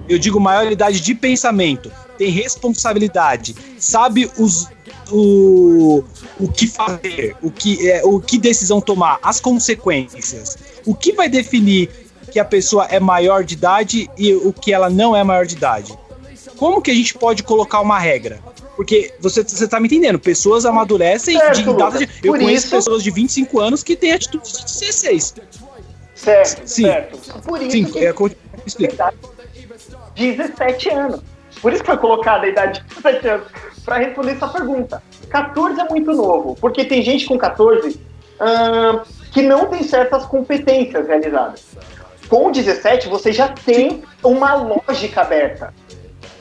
Eu 0.08 0.18
digo 0.18 0.40
maioridade 0.40 1.00
de 1.00 1.14
pensamento, 1.14 1.92
tem 2.16 2.30
responsabilidade, 2.30 3.54
sabe 3.78 4.30
os, 4.38 4.68
o, 5.10 6.02
o 6.38 6.48
que 6.50 6.66
fazer, 6.66 7.36
o 7.42 7.50
que, 7.50 7.90
é, 7.90 8.02
o 8.04 8.20
que 8.20 8.38
decisão 8.38 8.80
tomar, 8.80 9.18
as 9.22 9.40
consequências. 9.40 10.56
O 10.84 10.94
que 10.94 11.12
vai 11.12 11.28
definir 11.28 11.90
que 12.32 12.38
a 12.38 12.44
pessoa 12.44 12.86
é 12.86 12.98
maior 13.00 13.44
de 13.44 13.54
idade 13.54 14.10
e 14.16 14.34
o 14.34 14.52
que 14.52 14.72
ela 14.72 14.90
não 14.90 15.14
é 15.14 15.22
maior 15.22 15.46
de 15.46 15.54
idade? 15.54 15.96
Como 16.56 16.80
que 16.80 16.90
a 16.90 16.94
gente 16.94 17.14
pode 17.14 17.42
colocar 17.42 17.80
uma 17.80 17.98
regra? 17.98 18.40
Porque 18.76 19.12
você, 19.20 19.42
você 19.42 19.66
tá 19.66 19.80
me 19.80 19.86
entendendo, 19.86 20.18
pessoas 20.18 20.66
amadurecem 20.66 21.38
Certo, 21.38 21.54
de 21.54 21.60
idade. 21.62 21.98
Lucas. 21.98 22.08
Eu 22.22 22.32
conheço 22.34 22.66
isso- 22.66 22.76
pessoas 22.76 23.02
de 23.02 23.10
25 23.10 23.58
anos 23.58 23.82
que 23.82 23.96
têm 23.96 24.12
atitude 24.12 24.52
de 24.52 24.64
16. 24.64 25.34
Certo, 26.14 26.62
Sim. 26.66 26.82
certo. 26.82 27.42
Por 27.42 27.60
isso 27.62 27.70
Sim, 27.70 27.84
que 27.84 27.98
é, 28.04 28.14
explica. 28.66 28.94
idade 28.94 29.16
17 30.16 30.88
anos. 30.90 31.20
Por 31.60 31.72
isso 31.72 31.82
que 31.82 31.90
foi 31.90 31.96
colocada 31.98 32.46
a 32.46 32.48
idade 32.48 32.80
de 32.80 32.94
17 32.94 33.28
anos. 33.28 33.46
Pra 33.84 33.98
responder 33.98 34.32
essa 34.32 34.48
pergunta. 34.48 35.02
14 35.30 35.80
é 35.80 35.84
muito 35.88 36.12
novo, 36.12 36.56
porque 36.60 36.84
tem 36.84 37.02
gente 37.02 37.26
com 37.26 37.38
14 37.38 38.00
ahn, 38.40 39.00
que 39.32 39.42
não 39.42 39.66
tem 39.66 39.82
certas 39.82 40.24
competências 40.26 41.06
realizadas. 41.06 41.64
Com 42.28 42.50
17, 42.50 43.08
você 43.08 43.32
já 43.32 43.48
tem 43.48 44.02
uma 44.22 44.54
lógica 44.54 45.22
aberta. 45.22 45.72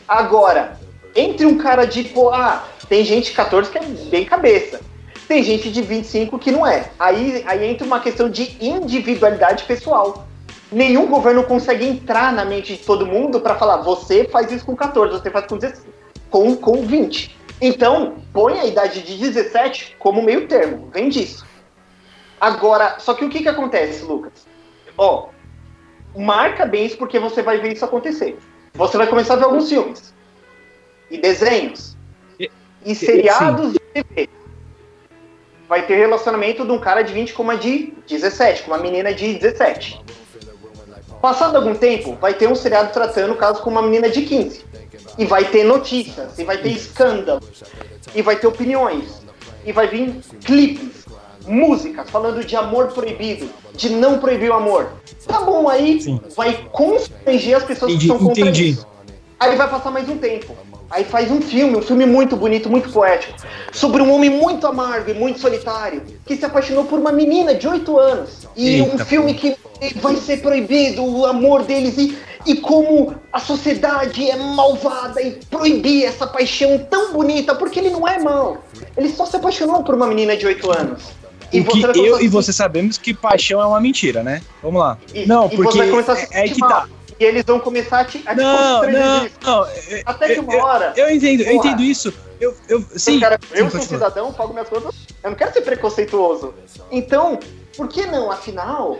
Agora, 0.07 0.78
entre 1.16 1.45
um 1.45 1.57
cara 1.57 1.86
de, 1.86 2.11
ah, 2.34 2.63
tem 2.89 3.03
gente 3.03 3.30
de 3.30 3.34
14 3.34 3.72
que 3.72 3.78
é 3.78 3.82
bem 3.82 4.26
cabeça. 4.26 4.82
Tem 5.28 5.41
gente 5.41 5.72
de 5.72 5.82
25 5.82 6.38
que 6.38 6.51
não 6.51 6.66
é. 6.66 6.89
Aí, 6.99 7.43
aí 7.47 7.66
entra 7.66 7.86
uma 7.86 7.99
questão 7.99 8.30
de 8.30 8.57
individualidade 8.59 9.63
pessoal. 9.63 10.28
Nenhum 10.76 11.07
governo 11.07 11.41
consegue 11.45 11.86
entrar 11.86 12.34
na 12.34 12.43
mente 12.43 12.76
de 12.76 12.84
todo 12.84 13.05
mundo 13.05 13.39
para 13.39 13.55
falar, 13.55 13.78
você 13.78 14.26
faz 14.26 14.51
isso 14.51 14.65
com 14.65 14.76
14, 14.76 15.13
você 15.13 15.32
faz 15.32 15.45
com, 15.45 15.57
16, 15.57 15.88
com, 16.30 16.53
com 16.57 16.82
20. 16.86 17.34
Então, 17.61 18.17
põe 18.34 18.59
a 18.59 18.65
idade 18.65 19.01
de 19.01 19.17
17 19.17 19.95
como 19.97 20.21
meio 20.21 20.49
termo, 20.49 20.89
vem 20.93 21.07
disso. 21.07 21.45
Agora, 22.41 22.99
só 22.99 23.13
que 23.13 23.23
o 23.23 23.30
que, 23.30 23.41
que 23.41 23.47
acontece, 23.47 24.03
Lucas? 24.03 24.45
Ó, 24.97 25.30
marca 26.13 26.65
bem 26.65 26.86
isso 26.86 26.97
porque 26.97 27.19
você 27.19 27.41
vai 27.41 27.57
ver 27.59 27.71
isso 27.71 27.86
acontecer. 27.86 28.38
Você 28.73 28.97
vai 28.97 29.07
começar 29.07 29.36
a 29.36 29.38
ver 29.38 29.45
alguns 29.45 29.69
filmes 29.69 30.13
e 31.09 31.17
desenhos 31.17 31.95
E- 32.38 32.51
e 32.86 32.93
seriados 32.93 33.71
de 33.71 33.80
TV. 33.93 34.30
Vai 35.69 35.88
ter 35.88 35.95
relacionamento 35.95 36.65
de 36.65 36.71
um 36.73 36.80
cara 36.80 37.01
de 37.01 37.13
20 37.13 37.34
com 37.34 37.43
uma 37.43 37.55
de 37.55 37.93
17, 38.09 38.63
com 38.63 38.71
uma 38.71 38.78
menina 38.78 39.13
de 39.13 39.36
17. 39.36 40.03
Passado 41.26 41.55
algum 41.55 41.73
tempo, 41.73 42.15
vai 42.21 42.36
ter 42.36 42.47
um 42.47 42.53
seriado 42.53 42.93
tratando 42.93 43.34
o 43.34 43.36
caso 43.36 43.59
com 43.63 43.71
uma 43.71 43.82
menina 43.82 44.07
de 44.07 44.21
15. 44.21 44.61
E 45.17 45.26
vai 45.26 45.43
ter 45.43 45.63
notícias, 45.63 46.38
e 46.38 46.43
vai 46.43 46.59
ter 46.59 46.69
escândalo, 46.69 47.41
e 48.13 48.21
vai 48.21 48.36
ter 48.36 48.45
opiniões, 48.45 49.23
e 49.65 49.71
vai 49.71 49.88
vir 49.88 50.17
clipes, 50.43 51.03
músicas 51.47 52.07
falando 52.11 52.45
de 52.45 52.55
amor 52.55 52.89
proibido, 52.89 53.49
de 53.73 53.89
não 53.89 54.19
proibir 54.19 54.51
o 54.51 54.53
amor. 54.53 54.88
Tá 55.26 55.41
bom, 55.41 55.67
aí 55.67 55.99
Sim. 55.99 56.21
vai 56.36 56.69
constranger 56.71 57.57
as 57.57 57.63
pessoas 57.63 57.93
Entendi, 57.93 58.07
que 58.07 58.13
estão 58.13 58.28
contra 58.28 58.41
entendi. 58.43 58.69
isso. 58.69 58.88
Aí 59.39 59.55
vai 59.55 59.67
passar 59.67 59.89
mais 59.89 60.07
um 60.07 60.19
tempo. 60.19 60.55
Aí 60.90 61.04
faz 61.04 61.32
um 61.32 61.42
filme, 61.42 61.76
um 61.76 61.82
filme 61.82 62.06
muito 62.06 62.36
bonito, 62.36 62.70
muito 62.70 62.90
poético, 62.92 63.34
sobre 63.72 64.02
um 64.02 64.14
homem 64.14 64.30
muito 64.30 64.68
amargo 64.68 65.10
e 65.10 65.14
muito 65.14 65.40
solitário, 65.40 66.04
que 66.26 66.36
se 66.36 66.46
apaixonou 66.46 66.86
por 66.86 67.00
uma 67.00 67.12
menina 67.12 67.56
de 67.56 67.68
8 67.68 68.00
anos. 68.00 68.48
E 68.56 68.82
um 68.82 68.92
Eita, 68.92 69.06
filme 69.06 69.34
que 69.34 69.58
vai 69.96 70.16
ser 70.16 70.42
proibido 70.42 71.04
o 71.04 71.26
amor 71.26 71.64
deles 71.64 71.98
e, 71.98 72.18
e 72.46 72.56
como 72.56 73.16
a 73.34 73.40
sociedade 73.40 74.30
é 74.30 74.36
malvada 74.36 75.22
e 75.22 75.32
proibir 75.50 76.06
essa 76.06 76.28
paixão 76.28 76.78
tão 76.90 77.14
bonita, 77.14 77.56
porque 77.56 77.80
ele 77.80 77.90
não 77.90 78.08
é 78.08 78.20
mau. 78.20 78.64
Ele 78.96 79.10
só 79.10 79.26
se 79.26 79.36
apaixonou 79.36 79.84
por 79.84 79.96
uma 79.96 80.08
menina 80.08 80.38
de 80.38 80.46
8 80.46 80.72
anos. 80.72 81.04
O 81.48 81.64
que 81.64 81.82
eu 81.82 81.94
começar 81.94 82.24
e 82.24 82.28
você 82.28 82.52
sabemos 82.52 82.98
que 82.98 83.14
paixão 83.14 83.62
é 83.62 83.66
uma 83.66 83.80
mentira, 83.80 84.24
né? 84.24 84.42
Vamos 84.62 84.82
lá. 84.82 84.98
e- 85.14 85.26
não, 85.26 85.46
e 85.46 85.56
porque 85.56 85.72
você 85.72 85.78
vai 85.78 85.90
começar 85.90 86.14
a 86.14 86.16
se 86.16 86.28
é, 86.32 86.46
é 86.46 86.50
que 86.50 86.60
mal. 86.60 86.70
tá. 86.70 86.88
E 87.20 87.24
eles 87.24 87.43
vão 87.45 87.59
começar 87.59 87.99
a 88.01 88.05
te, 88.05 88.22
a 88.26 88.36
te 88.36 88.41
Não, 88.41 88.57
constranger 88.80 89.32
não, 89.41 89.51
não. 89.61 89.68
eu- 89.89 90.01
Até 90.05 90.34
que 90.34 90.39
uma 90.39 90.53
eu- 90.53 90.59
hora. 90.63 90.93
Eu 90.97 91.09
entendo, 91.09 91.41
eu 91.41 91.53
Porra. 91.55 91.68
entendo 91.70 91.82
isso. 91.84 92.13
Eu, 92.41 92.55
eu, 92.68 92.84
sim, 92.97 93.20
cara, 93.22 93.39
sim, 93.41 93.47
eu 93.59 93.70
sou 93.72 93.80
falar. 93.82 93.84
cidadão, 94.09 94.34
pago 94.34 94.51
minhas 94.51 94.68
contas, 94.68 94.93
eu 95.24 95.30
não 95.30 95.38
quero 95.38 95.53
ser 95.53 95.61
preconceituoso. 95.61 96.53
Então, 96.91 97.39
por 97.78 97.88
que 97.88 98.05
não? 98.05 98.30
Afinal, 98.30 98.99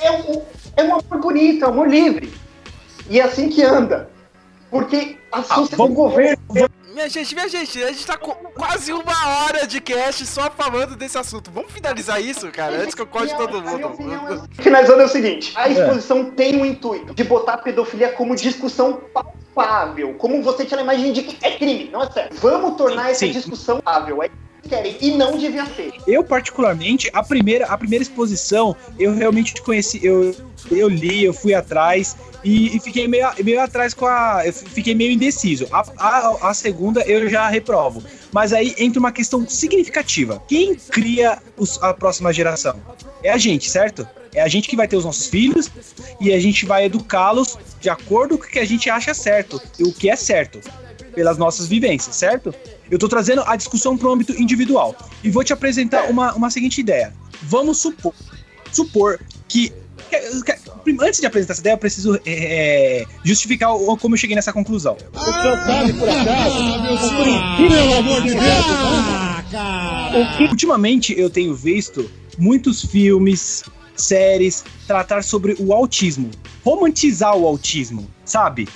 é 0.00 0.10
um, 0.10 0.42
é 0.76 0.82
um 0.82 0.94
amor 0.96 1.20
bonito, 1.20 1.64
é 1.64 1.68
um 1.68 1.70
amor 1.70 1.88
livre. 1.88 2.32
E 3.08 3.20
é 3.20 3.22
assim 3.22 3.48
que 3.48 3.62
anda. 3.62 4.10
Porque 4.68 5.16
a 5.30 5.42
sociedade, 5.44 5.74
o 5.74 5.76
vamos- 5.76 5.94
governo. 5.94 6.42
Minha 6.96 7.10
gente, 7.10 7.34
minha 7.34 7.46
gente, 7.46 7.84
a 7.84 7.88
gente 7.88 8.06
tá 8.06 8.16
com 8.16 8.32
quase 8.54 8.90
uma 8.90 9.28
hora 9.44 9.66
de 9.66 9.82
cast 9.82 10.24
só 10.24 10.50
falando 10.50 10.96
desse 10.96 11.18
assunto. 11.18 11.50
Vamos 11.50 11.70
finalizar 11.70 12.22
isso, 12.22 12.50
cara, 12.50 12.74
antes 12.80 12.94
que 12.94 13.02
eu 13.02 13.06
corte 13.06 13.36
todo 13.36 13.58
A 13.58 13.60
mundo. 13.60 14.48
é- 14.58 14.62
Finalizando 14.62 15.02
é 15.02 15.04
o 15.04 15.08
seguinte: 15.08 15.52
a 15.56 15.68
exposição 15.68 16.30
tem 16.30 16.58
o 16.58 16.64
intuito 16.64 17.12
de 17.12 17.22
botar 17.22 17.52
a 17.52 17.58
pedofilia 17.58 18.12
como 18.12 18.34
discussão 18.34 18.94
palpável, 19.12 20.14
como 20.14 20.42
você 20.42 20.64
tinha 20.64 20.76
na 20.78 20.84
imagem 20.84 21.12
de 21.12 21.24
que 21.24 21.36
é 21.44 21.58
crime, 21.58 21.90
não 21.92 22.02
é 22.02 22.10
certo. 22.10 22.34
Vamos 22.40 22.78
tornar 22.78 23.10
essa 23.10 23.26
Sim. 23.26 23.30
discussão 23.32 23.78
palpável, 23.78 24.22
é 24.22 24.30
querem, 24.66 24.96
e 25.00 25.12
não 25.12 25.36
devia 25.38 25.64
ser. 25.66 25.92
Eu, 26.06 26.22
particularmente, 26.24 27.10
a 27.12 27.22
primeira, 27.22 27.66
a 27.66 27.76
primeira 27.78 28.02
exposição, 28.02 28.74
eu 28.98 29.14
realmente 29.14 29.60
conheci, 29.62 30.00
eu, 30.04 30.34
eu 30.70 30.88
li, 30.88 31.24
eu 31.24 31.32
fui 31.32 31.54
atrás 31.54 32.16
e, 32.44 32.76
e 32.76 32.80
fiquei 32.80 33.08
meio, 33.08 33.26
meio 33.44 33.60
atrás 33.60 33.94
com 33.94 34.06
a. 34.06 34.42
Eu 34.44 34.52
fiquei 34.52 34.94
meio 34.94 35.12
indeciso. 35.12 35.66
A, 35.72 35.84
a, 35.96 36.50
a 36.50 36.54
segunda 36.54 37.00
eu 37.02 37.28
já 37.28 37.48
reprovo. 37.48 38.02
Mas 38.32 38.52
aí 38.52 38.74
entra 38.78 38.98
uma 39.00 39.12
questão 39.12 39.48
significativa. 39.48 40.42
Quem 40.46 40.74
cria 40.74 41.38
os- 41.56 41.82
a 41.82 41.94
próxima 41.94 42.32
geração? 42.32 42.78
é 43.22 43.30
a 43.30 43.38
gente, 43.38 43.68
certo? 43.70 44.06
É 44.34 44.42
a 44.42 44.48
gente 44.48 44.68
que 44.68 44.76
vai 44.76 44.86
ter 44.86 44.96
os 44.96 45.04
nossos 45.04 45.26
filhos 45.28 45.70
e 46.20 46.32
a 46.32 46.38
gente 46.38 46.66
vai 46.66 46.84
educá-los 46.84 47.58
de 47.80 47.88
acordo 47.88 48.36
com 48.36 48.44
o 48.44 48.48
que 48.48 48.58
a 48.58 48.64
gente 48.64 48.90
acha 48.90 49.14
certo 49.14 49.60
e 49.78 49.82
o 49.82 49.92
que 49.92 50.10
é 50.10 50.14
certo, 50.16 50.60
pelas 51.16 51.38
nossas 51.38 51.66
vivências, 51.66 52.14
certo? 52.14 52.54
Eu 52.90 52.98
tô 52.98 53.08
trazendo 53.08 53.42
a 53.46 53.56
discussão 53.56 53.96
para 53.96 54.06
o 54.06 54.12
âmbito 54.12 54.32
individual 54.40 54.94
e 55.24 55.30
vou 55.30 55.42
te 55.42 55.52
apresentar 55.52 56.10
uma, 56.10 56.34
uma 56.34 56.50
seguinte 56.50 56.78
ideia. 56.80 57.12
Vamos 57.42 57.78
supor, 57.78 58.12
supor 58.70 59.18
que 59.48 59.72
Antes 61.00 61.18
de 61.20 61.26
apresentar 61.26 61.52
essa 61.54 61.60
ideia, 61.60 61.74
eu 61.74 61.78
preciso 61.78 62.20
é, 62.24 63.04
justificar 63.24 63.74
o- 63.74 63.96
como 63.96 64.14
eu 64.14 64.18
cheguei 64.18 64.36
nessa 64.36 64.52
conclusão. 64.52 64.96
O 65.12 65.18
senhor 65.18 65.58
sabe, 65.66 65.92
por 65.94 66.08
acaso, 66.08 66.56
por 67.16 67.26
incrível 67.26 67.98
amor 67.98 68.22
de 68.22 68.30
Deus, 68.30 68.66
Ultimamente 70.50 71.18
eu 71.18 71.28
tenho 71.28 71.54
visto 71.56 72.08
muitos 72.38 72.84
filmes, 72.84 73.64
séries 73.96 74.64
tratar 74.86 75.24
sobre 75.24 75.56
o 75.58 75.72
autismo, 75.72 76.30
romantizar 76.64 77.36
o 77.36 77.44
autismo, 77.46 78.08
sabe? 78.24 78.68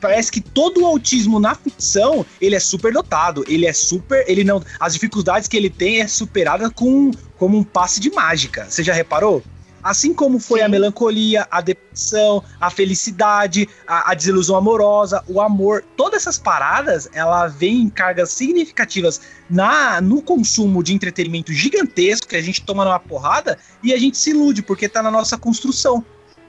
Parece 0.00 0.30
que 0.30 0.40
todo 0.40 0.82
o 0.82 0.86
autismo 0.86 1.38
na 1.38 1.54
ficção, 1.54 2.24
ele 2.40 2.54
é 2.54 2.60
super 2.60 2.92
dotado, 2.92 3.44
ele 3.48 3.66
é 3.66 3.72
super, 3.72 4.24
ele 4.28 4.44
não, 4.44 4.62
as 4.80 4.94
dificuldades 4.94 5.48
que 5.48 5.56
ele 5.56 5.70
tem 5.70 6.00
é 6.00 6.06
superada 6.06 6.70
com 6.70 7.10
como 7.38 7.58
um 7.58 7.64
passe 7.64 8.00
de 8.00 8.10
mágica. 8.10 8.66
Você 8.68 8.82
já 8.82 8.92
reparou? 8.92 9.42
Assim 9.86 10.12
como 10.12 10.40
foi 10.40 10.62
a 10.62 10.68
melancolia, 10.68 11.46
a 11.48 11.60
depressão, 11.60 12.42
a 12.60 12.70
felicidade, 12.70 13.68
a, 13.86 14.10
a 14.10 14.14
desilusão 14.14 14.56
amorosa, 14.56 15.22
o 15.28 15.40
amor, 15.40 15.84
todas 15.96 16.22
essas 16.22 16.36
paradas, 16.36 17.08
ela 17.12 17.46
vem 17.46 17.82
em 17.82 17.88
cargas 17.88 18.30
significativas 18.30 19.20
na 19.48 20.00
no 20.00 20.20
consumo 20.20 20.82
de 20.82 20.92
entretenimento 20.92 21.52
gigantesco 21.52 22.26
que 22.26 22.34
a 22.34 22.42
gente 22.42 22.62
toma 22.62 22.84
numa 22.84 22.98
porrada 22.98 23.58
e 23.80 23.92
a 23.92 23.96
gente 23.96 24.18
se 24.18 24.30
ilude 24.30 24.60
porque 24.60 24.88
tá 24.88 25.00
na 25.04 25.10
nossa 25.10 25.38
construção. 25.38 26.04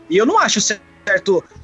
E 0.10 0.18
eu 0.18 0.26
não 0.26 0.40
acho 0.40 0.60
certo 0.60 0.87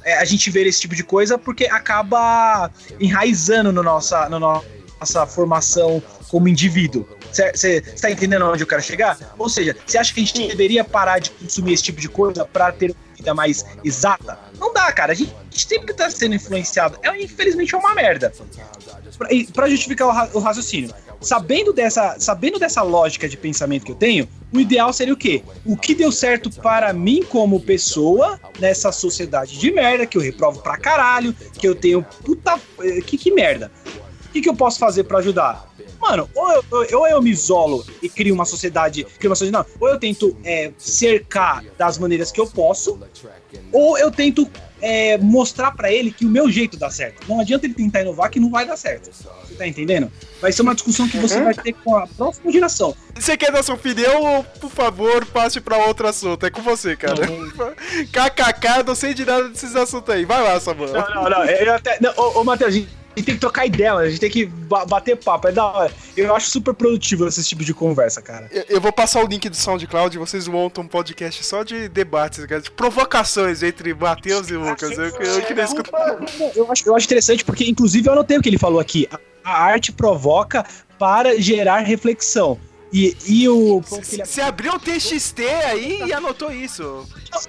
é, 0.03 0.17
a 0.17 0.25
gente 0.25 0.49
ver 0.49 0.65
esse 0.67 0.81
tipo 0.81 0.95
de 0.95 1.03
coisa 1.03 1.37
porque 1.37 1.65
acaba 1.65 2.69
enraizando 2.99 3.71
no 3.71 3.83
nossa, 3.83 4.27
no 4.29 4.39
no- 4.39 4.63
nossa 4.99 5.25
formação 5.25 6.01
como 6.29 6.47
indivíduo. 6.47 7.05
Você 7.31 7.83
está 7.93 8.09
entendendo 8.09 8.45
onde 8.45 8.63
eu 8.63 8.67
quero 8.67 8.81
chegar? 8.81 9.17
Ou 9.37 9.49
seja, 9.49 9.75
você 9.85 9.97
acha 9.97 10.13
que 10.13 10.21
a 10.21 10.25
gente 10.25 10.47
deveria 10.47 10.83
parar 10.83 11.19
de 11.19 11.29
consumir 11.31 11.73
esse 11.73 11.83
tipo 11.83 11.99
de 11.99 12.07
coisa 12.07 12.45
para 12.45 12.71
ter 12.71 12.91
uma 12.91 13.15
vida 13.15 13.33
mais 13.33 13.65
exata? 13.83 14.39
Não 14.57 14.71
dá, 14.73 14.91
cara. 14.91 15.11
A 15.11 15.15
gente, 15.15 15.33
a 15.33 15.43
gente 15.51 15.67
sempre 15.67 15.91
está 15.91 16.09
sendo 16.09 16.35
influenciado. 16.35 16.97
É, 17.03 17.21
infelizmente 17.21 17.75
é 17.75 17.77
uma 17.77 17.93
merda. 17.93 18.31
Pra 19.53 19.67
justificar 19.69 20.07
o, 20.07 20.11
ra- 20.11 20.29
o 20.33 20.39
raciocínio, 20.39 20.93
sabendo 21.23 21.73
dessa, 21.73 22.17
sabendo 22.19 22.59
dessa 22.59 22.81
lógica 22.81 23.27
de 23.27 23.37
pensamento 23.37 23.85
que 23.85 23.91
eu 23.91 23.95
tenho, 23.95 24.27
o 24.53 24.59
ideal 24.59 24.93
seria 24.93 25.13
o 25.13 25.17
quê? 25.17 25.41
O 25.65 25.75
que 25.75 25.95
deu 25.95 26.11
certo 26.11 26.49
para 26.51 26.93
mim 26.93 27.23
como 27.23 27.59
pessoa 27.59 28.39
nessa 28.59 28.91
sociedade 28.91 29.57
de 29.57 29.71
merda, 29.71 30.05
que 30.05 30.17
eu 30.17 30.21
reprovo 30.21 30.61
pra 30.61 30.77
caralho, 30.77 31.33
que 31.33 31.67
eu 31.67 31.73
tenho 31.73 32.05
puta. 32.23 32.59
eh, 32.81 33.01
Que, 33.01 33.17
que 33.17 33.31
merda. 33.31 33.71
O 34.27 34.33
que, 34.33 34.41
que 34.41 34.49
eu 34.49 34.55
posso 34.55 34.79
fazer 34.79 35.03
pra 35.03 35.19
ajudar? 35.19 35.71
Mano, 36.01 36.27
ou 36.35 36.51
eu, 36.51 36.99
ou 36.99 37.07
eu 37.07 37.21
me 37.21 37.29
isolo 37.29 37.85
e 38.01 38.09
crio 38.09 38.33
uma 38.33 38.45
sociedade. 38.45 39.03
Crio 39.19 39.29
uma 39.29 39.35
sociedade. 39.35 39.67
Não, 39.69 39.79
ou 39.79 39.87
eu 39.87 39.99
tento 39.99 40.35
é, 40.43 40.71
cercar 40.77 41.63
das 41.77 41.97
maneiras 41.97 42.31
que 42.31 42.41
eu 42.41 42.47
posso, 42.47 42.99
ou 43.71 43.97
eu 43.97 44.11
tento 44.11 44.49
é, 44.83 45.17
mostrar 45.17 45.71
pra 45.71 45.89
ele 45.89 46.11
que 46.11 46.25
o 46.25 46.29
meu 46.29 46.51
jeito 46.51 46.75
dá 46.75 46.89
certo. 46.89 47.25
Não 47.25 47.39
adianta 47.39 47.65
ele 47.65 47.73
tentar 47.73 48.01
inovar 48.01 48.29
que 48.29 48.37
não 48.37 48.49
vai 48.49 48.65
dar 48.65 48.75
certo. 48.75 49.09
Você 49.13 49.55
tá 49.55 49.65
entendendo? 49.65 50.11
Vai 50.41 50.51
ser 50.51 50.61
uma 50.61 50.75
discussão 50.75 51.07
que 51.07 51.15
você 51.17 51.41
vai 51.41 51.53
ter 51.53 51.71
com 51.71 51.95
a 51.95 52.05
próxima 52.05 52.51
geração. 52.51 52.93
Você 53.15 53.37
quer 53.37 53.49
dar 53.49 53.63
sua 53.63 53.75
opinião 53.75 54.21
ou, 54.21 54.43
por 54.43 54.69
favor, 54.69 55.25
passe 55.27 55.61
pra 55.61 55.77
outro 55.87 56.05
assunto? 56.05 56.45
É 56.45 56.51
com 56.51 56.61
você, 56.61 56.97
cara. 56.97 57.25
KKK, 58.11 58.83
não 58.85 58.93
sei 58.93 59.13
de 59.13 59.23
nada 59.23 59.47
desses 59.47 59.73
assuntos 59.73 60.13
aí. 60.13 60.25
Vai 60.25 60.43
lá, 60.43 60.59
Samuel. 60.59 60.91
Não, 60.91 61.15
não, 61.15 61.29
não. 61.29 61.45
Eu 61.45 61.73
até, 61.73 61.97
não 62.01 62.11
ô, 62.17 62.41
ô, 62.41 62.43
Matheus, 62.43 62.75
a 63.15 63.19
gente 63.19 63.25
tem 63.25 63.35
que 63.35 63.39
trocar 63.41 63.65
ideia, 63.65 63.93
mano. 63.93 64.05
A 64.05 64.09
gente 64.09 64.19
tem 64.19 64.29
que 64.29 64.45
ba- 64.45 64.85
bater 64.85 65.15
papo. 65.17 65.47
É 65.47 65.51
da 65.51 65.65
hora. 65.65 65.91
Eu 66.17 66.35
acho 66.35 66.49
super 66.49 66.73
produtivo 66.73 67.27
esse 67.27 67.43
tipo 67.43 67.63
de 67.63 67.73
conversa, 67.73 68.21
cara. 68.21 68.47
Eu, 68.51 68.63
eu 68.69 68.81
vou 68.81 68.91
passar 68.91 69.23
o 69.23 69.27
link 69.27 69.47
do 69.47 69.55
SoundCloud 69.55 70.15
e 70.15 70.19
vocês 70.19 70.47
montam 70.47 70.83
um 70.83 70.87
podcast 70.87 71.43
só 71.45 71.63
de 71.63 71.87
debates, 71.89 72.45
cara, 72.45 72.61
de 72.61 72.71
provocações 72.71 73.61
entre 73.63 73.93
Matheus 73.93 74.49
e 74.49 74.53
Lucas. 74.53 74.97
Eu, 74.97 75.05
eu 75.05 75.41
queria 75.43 75.63
escutar. 75.63 76.17
Eu 76.55 76.71
acho, 76.71 76.87
eu 76.87 76.95
acho 76.95 77.05
interessante 77.05 77.43
porque, 77.45 77.65
inclusive, 77.69 78.07
eu 78.07 78.13
anotei 78.13 78.37
o 78.37 78.41
que 78.41 78.49
ele 78.49 78.57
falou 78.57 78.79
aqui. 78.79 79.07
A 79.43 79.63
arte 79.63 79.91
provoca 79.91 80.65
para 80.97 81.39
gerar 81.39 81.79
reflexão. 81.79 82.57
E, 82.93 83.17
e 83.25 83.49
o. 83.49 83.81
Você 83.81 84.39
abriu 84.41 84.73
o 84.73 84.79
TXT 84.79 85.39
aí 85.65 86.03
e 86.05 86.13
anotou 86.13 86.51
isso. 86.51 87.07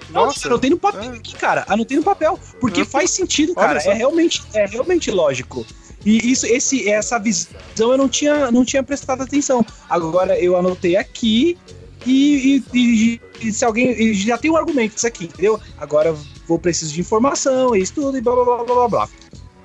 Não, 0.09 0.25
Nossa. 0.25 0.47
anotei 0.47 0.71
no 0.71 0.77
papel 0.77 1.11
aqui, 1.11 1.35
cara. 1.35 1.63
Anotei 1.67 1.95
no 1.97 2.03
papel. 2.03 2.39
Porque 2.59 2.83
faz 2.83 3.11
sentido, 3.11 3.53
cara. 3.53 3.79
É 3.79 3.93
realmente, 3.93 4.41
é 4.55 4.65
realmente 4.65 5.11
lógico. 5.11 5.63
E 6.03 6.31
isso, 6.31 6.47
esse, 6.47 6.89
essa 6.89 7.19
visão 7.19 7.91
eu 7.91 7.97
não 7.97 8.09
tinha, 8.09 8.51
não 8.51 8.65
tinha 8.65 8.81
prestado 8.81 9.21
atenção. 9.21 9.63
Agora 9.87 10.37
eu 10.39 10.57
anotei 10.57 10.95
aqui 10.97 11.57
e, 12.05 12.63
e- 12.73 13.21
e- 13.41 13.51
se 13.53 13.63
alguém. 13.63 14.13
já 14.15 14.37
tem 14.37 14.49
um 14.49 14.57
argumento 14.57 14.95
disso 14.95 15.07
aqui, 15.07 15.25
entendeu? 15.25 15.59
Agora 15.77 16.09
eu 16.09 16.19
vou 16.47 16.57
preciso 16.57 16.91
de 16.93 17.01
informação, 17.01 17.75
isso 17.75 17.93
tudo 17.93 18.17
e 18.17 18.21
blá 18.21 18.33
blá 18.33 18.43
blá 18.45 18.63
blá 18.63 18.87
blá. 18.87 19.09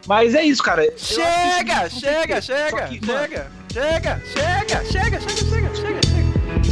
Mas 0.06 0.34
é 0.34 0.42
isso, 0.42 0.62
cara. 0.62 0.82
Chega, 0.96 1.86
isso- 1.86 2.00
chega, 2.00 2.40
chega, 2.42 2.90
mano, 3.06 3.59
chega, 3.70 4.18
chega, 4.34 4.82
chega, 4.90 5.18
chega, 5.20 5.40
chega, 5.46 5.70
chega, 5.78 6.00
chega, 6.02 6.02
chega. 6.02 6.70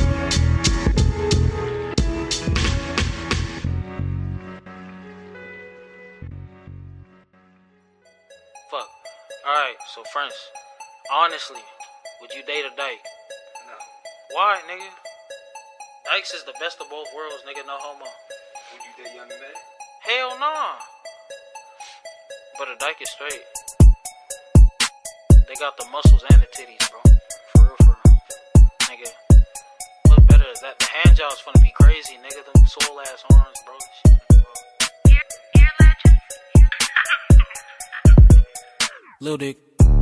Fuck. 8.71 8.89
Alright, 9.47 9.77
so 9.95 10.03
friends, 10.13 10.35
honestly, 11.13 11.61
would 12.21 12.33
you 12.33 12.43
date 12.43 12.65
a 12.65 12.75
dyke? 12.77 12.99
No. 13.67 13.77
Why, 14.33 14.59
nigga? 14.69 14.91
Dykes 16.07 16.35
is 16.35 16.43
the 16.45 16.55
best 16.59 16.81
of 16.81 16.91
both 16.91 17.07
worlds, 17.15 17.45
nigga, 17.47 17.65
no 17.65 17.77
homo. 17.79 18.07
Would 18.73 18.83
you 18.83 19.05
date 19.05 19.15
young 19.15 19.29
men? 19.29 19.55
Hell 20.01 20.37
nah. 20.41 20.75
But 22.59 22.69
a 22.69 22.77
dyke 22.81 23.01
is 23.01 23.11
straight. 23.11 23.45
They 25.49 25.55
got 25.55 25.79
the 25.79 25.87
muscles 25.91 26.25
and 26.31 26.43
the 26.43 26.47
titties, 26.47 26.88
That? 30.49 30.79
The 30.79 30.87
hand 30.87 31.15
job's 31.15 31.43
gonna 31.45 31.63
be 31.63 31.71
crazy, 31.75 32.17
nigga. 32.25 32.43
Them 32.43 32.67
soul 32.67 33.01
ass 33.03 33.23
arms, 33.31 33.59
bro. 33.67 33.75
Shit, 33.97 34.19
Lil 39.21 39.37
Dick, 39.37 39.59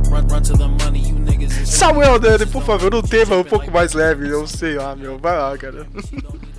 run, 0.09 0.25
run 0.27 0.43
to 0.43 0.53
the 0.53 0.69
money, 0.69 0.99
you 0.99 1.15
niggas 1.15 1.51
is. 1.61 1.69
Samuel 1.69 2.17
Dani, 2.17 2.45
por 2.45 2.63
favor, 2.63 2.95
um 2.95 3.01
tema 3.01 3.35
um 3.35 3.43
pouco 3.43 3.69
mais 3.69 3.91
leve, 3.91 4.29
eu 4.29 4.47
sei 4.47 4.75
lá, 4.75 4.95
meu. 4.95 5.17
Vai 5.17 5.37
lá, 5.37 5.57
cara. 5.57 5.85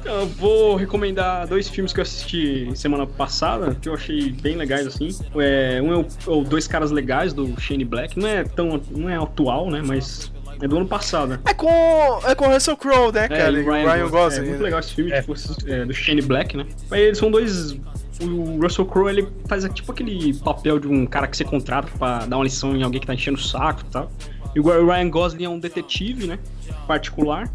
Eu 0.05 0.27
vou 0.27 0.77
recomendar 0.77 1.47
dois 1.49 1.67
filmes 1.69 1.93
que 1.93 2.01
eu 2.01 2.03
assisti 2.03 2.71
semana 2.77 3.07
passada, 3.07 3.75
que 3.75 3.89
eu 3.89 3.95
achei 3.95 4.31
bem 4.33 4.57
legais, 4.57 4.87
assim. 4.87 5.09
É, 5.37 5.81
um 5.83 5.93
é 5.93 5.97
o, 5.97 6.01
é 6.03 6.31
o 6.31 6.45
Dois 6.45 6.69
Caras 6.69 6.91
Legais, 6.91 7.33
do 7.33 7.59
Shane 7.59 7.87
Black. 7.87 8.19
Não 8.19 8.29
é 8.29 8.45
tão 8.45 8.81
não 8.91 9.09
é 9.09 9.17
atual, 9.17 9.71
né? 9.71 9.83
Mas 9.83 10.31
é 10.61 10.69
do 10.69 10.77
ano 10.77 10.87
passado. 10.87 11.41
É 11.45 11.55
com. 11.55 12.21
É 12.25 12.35
com 12.35 12.49
Russell 12.49 12.77
Crowe, 12.77 13.13
né, 13.13 13.29
cara? 13.29 13.51
e 13.53 13.63
E 13.63 13.69
o 13.69 13.71
Ryan, 13.71 14.09
Gosling. 14.09 14.39
É 14.39 14.49
muito 14.49 14.59
né? 14.59 14.65
legal 14.65 14.81
esse 14.81 14.95
filme, 14.95 15.13
tipo, 15.13 15.35
é, 15.67 15.85
do 15.85 15.95
Shane 15.95 16.23
Black, 16.23 16.57
né? 16.57 16.67
Mas 16.91 17.01
eles 17.01 17.19
são 17.19 17.31
dois. 17.31 17.77
O 18.21 18.61
Russell 18.61 18.85
Crowe, 18.85 19.11
ele 19.11 19.29
faz 19.47 19.65
tipo 19.73 19.93
aquele 19.93 20.35
papel 20.35 20.81
de 20.81 20.89
um 20.89 21.07
cara 21.07 21.29
que 21.29 21.37
você 21.37 21.45
contrata 21.45 21.89
pra 21.97 22.27
dar 22.27 22.37
uma 22.37 22.45
lição 22.45 22.77
em 22.77 22.83
alguém 22.83 23.01
que 23.01 23.07
tá 23.07 23.15
enchendo 23.15 23.39
o 23.39 23.41
saco 23.41 23.83
e 23.87 23.91
tal. 23.93 24.11
E 24.57 24.61
o 24.61 24.87
Ryan 24.87 25.09
Gosling 25.09 25.45
é 25.45 25.49
um 25.49 25.61
detetive, 25.61 26.27
né? 26.27 26.39
Particular. 26.87 27.49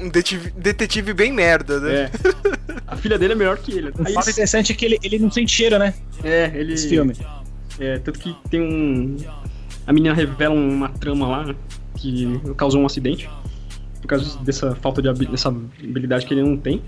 Um 0.00 0.08
detetive, 0.08 0.50
detetive 0.56 1.12
bem 1.12 1.32
merda, 1.32 1.80
né? 1.80 1.94
É. 2.04 2.10
A 2.86 2.96
filha 2.96 3.18
dele 3.18 3.34
é 3.34 3.36
melhor 3.36 3.58
que 3.58 3.72
ele. 3.72 3.90
O 3.90 4.06
Aí 4.06 4.14
fato 4.14 4.30
interessante 4.30 4.72
é 4.72 4.74
que 4.74 4.84
ele, 4.84 4.98
ele 5.02 5.18
não 5.18 5.30
sente 5.30 5.52
cheiro, 5.52 5.78
né? 5.78 5.92
É, 6.24 6.50
ele. 6.54 6.72
Esse 6.72 6.88
filme. 6.88 7.14
É, 7.78 7.98
tanto 7.98 8.18
que 8.18 8.34
tem 8.48 8.62
um. 8.62 9.16
A 9.86 9.92
menina 9.92 10.14
revela 10.14 10.54
uma 10.54 10.88
trama 10.88 11.28
lá, 11.28 11.44
né? 11.44 11.54
Que 11.98 12.40
causou 12.56 12.80
um 12.80 12.86
acidente. 12.86 13.28
Por 14.00 14.06
causa 14.06 14.38
dessa 14.38 14.74
falta 14.76 15.02
de 15.02 15.12
dessa 15.26 15.48
habilidade 15.48 16.24
que 16.26 16.34
ele 16.34 16.42
não 16.42 16.56
tem. 16.56 16.82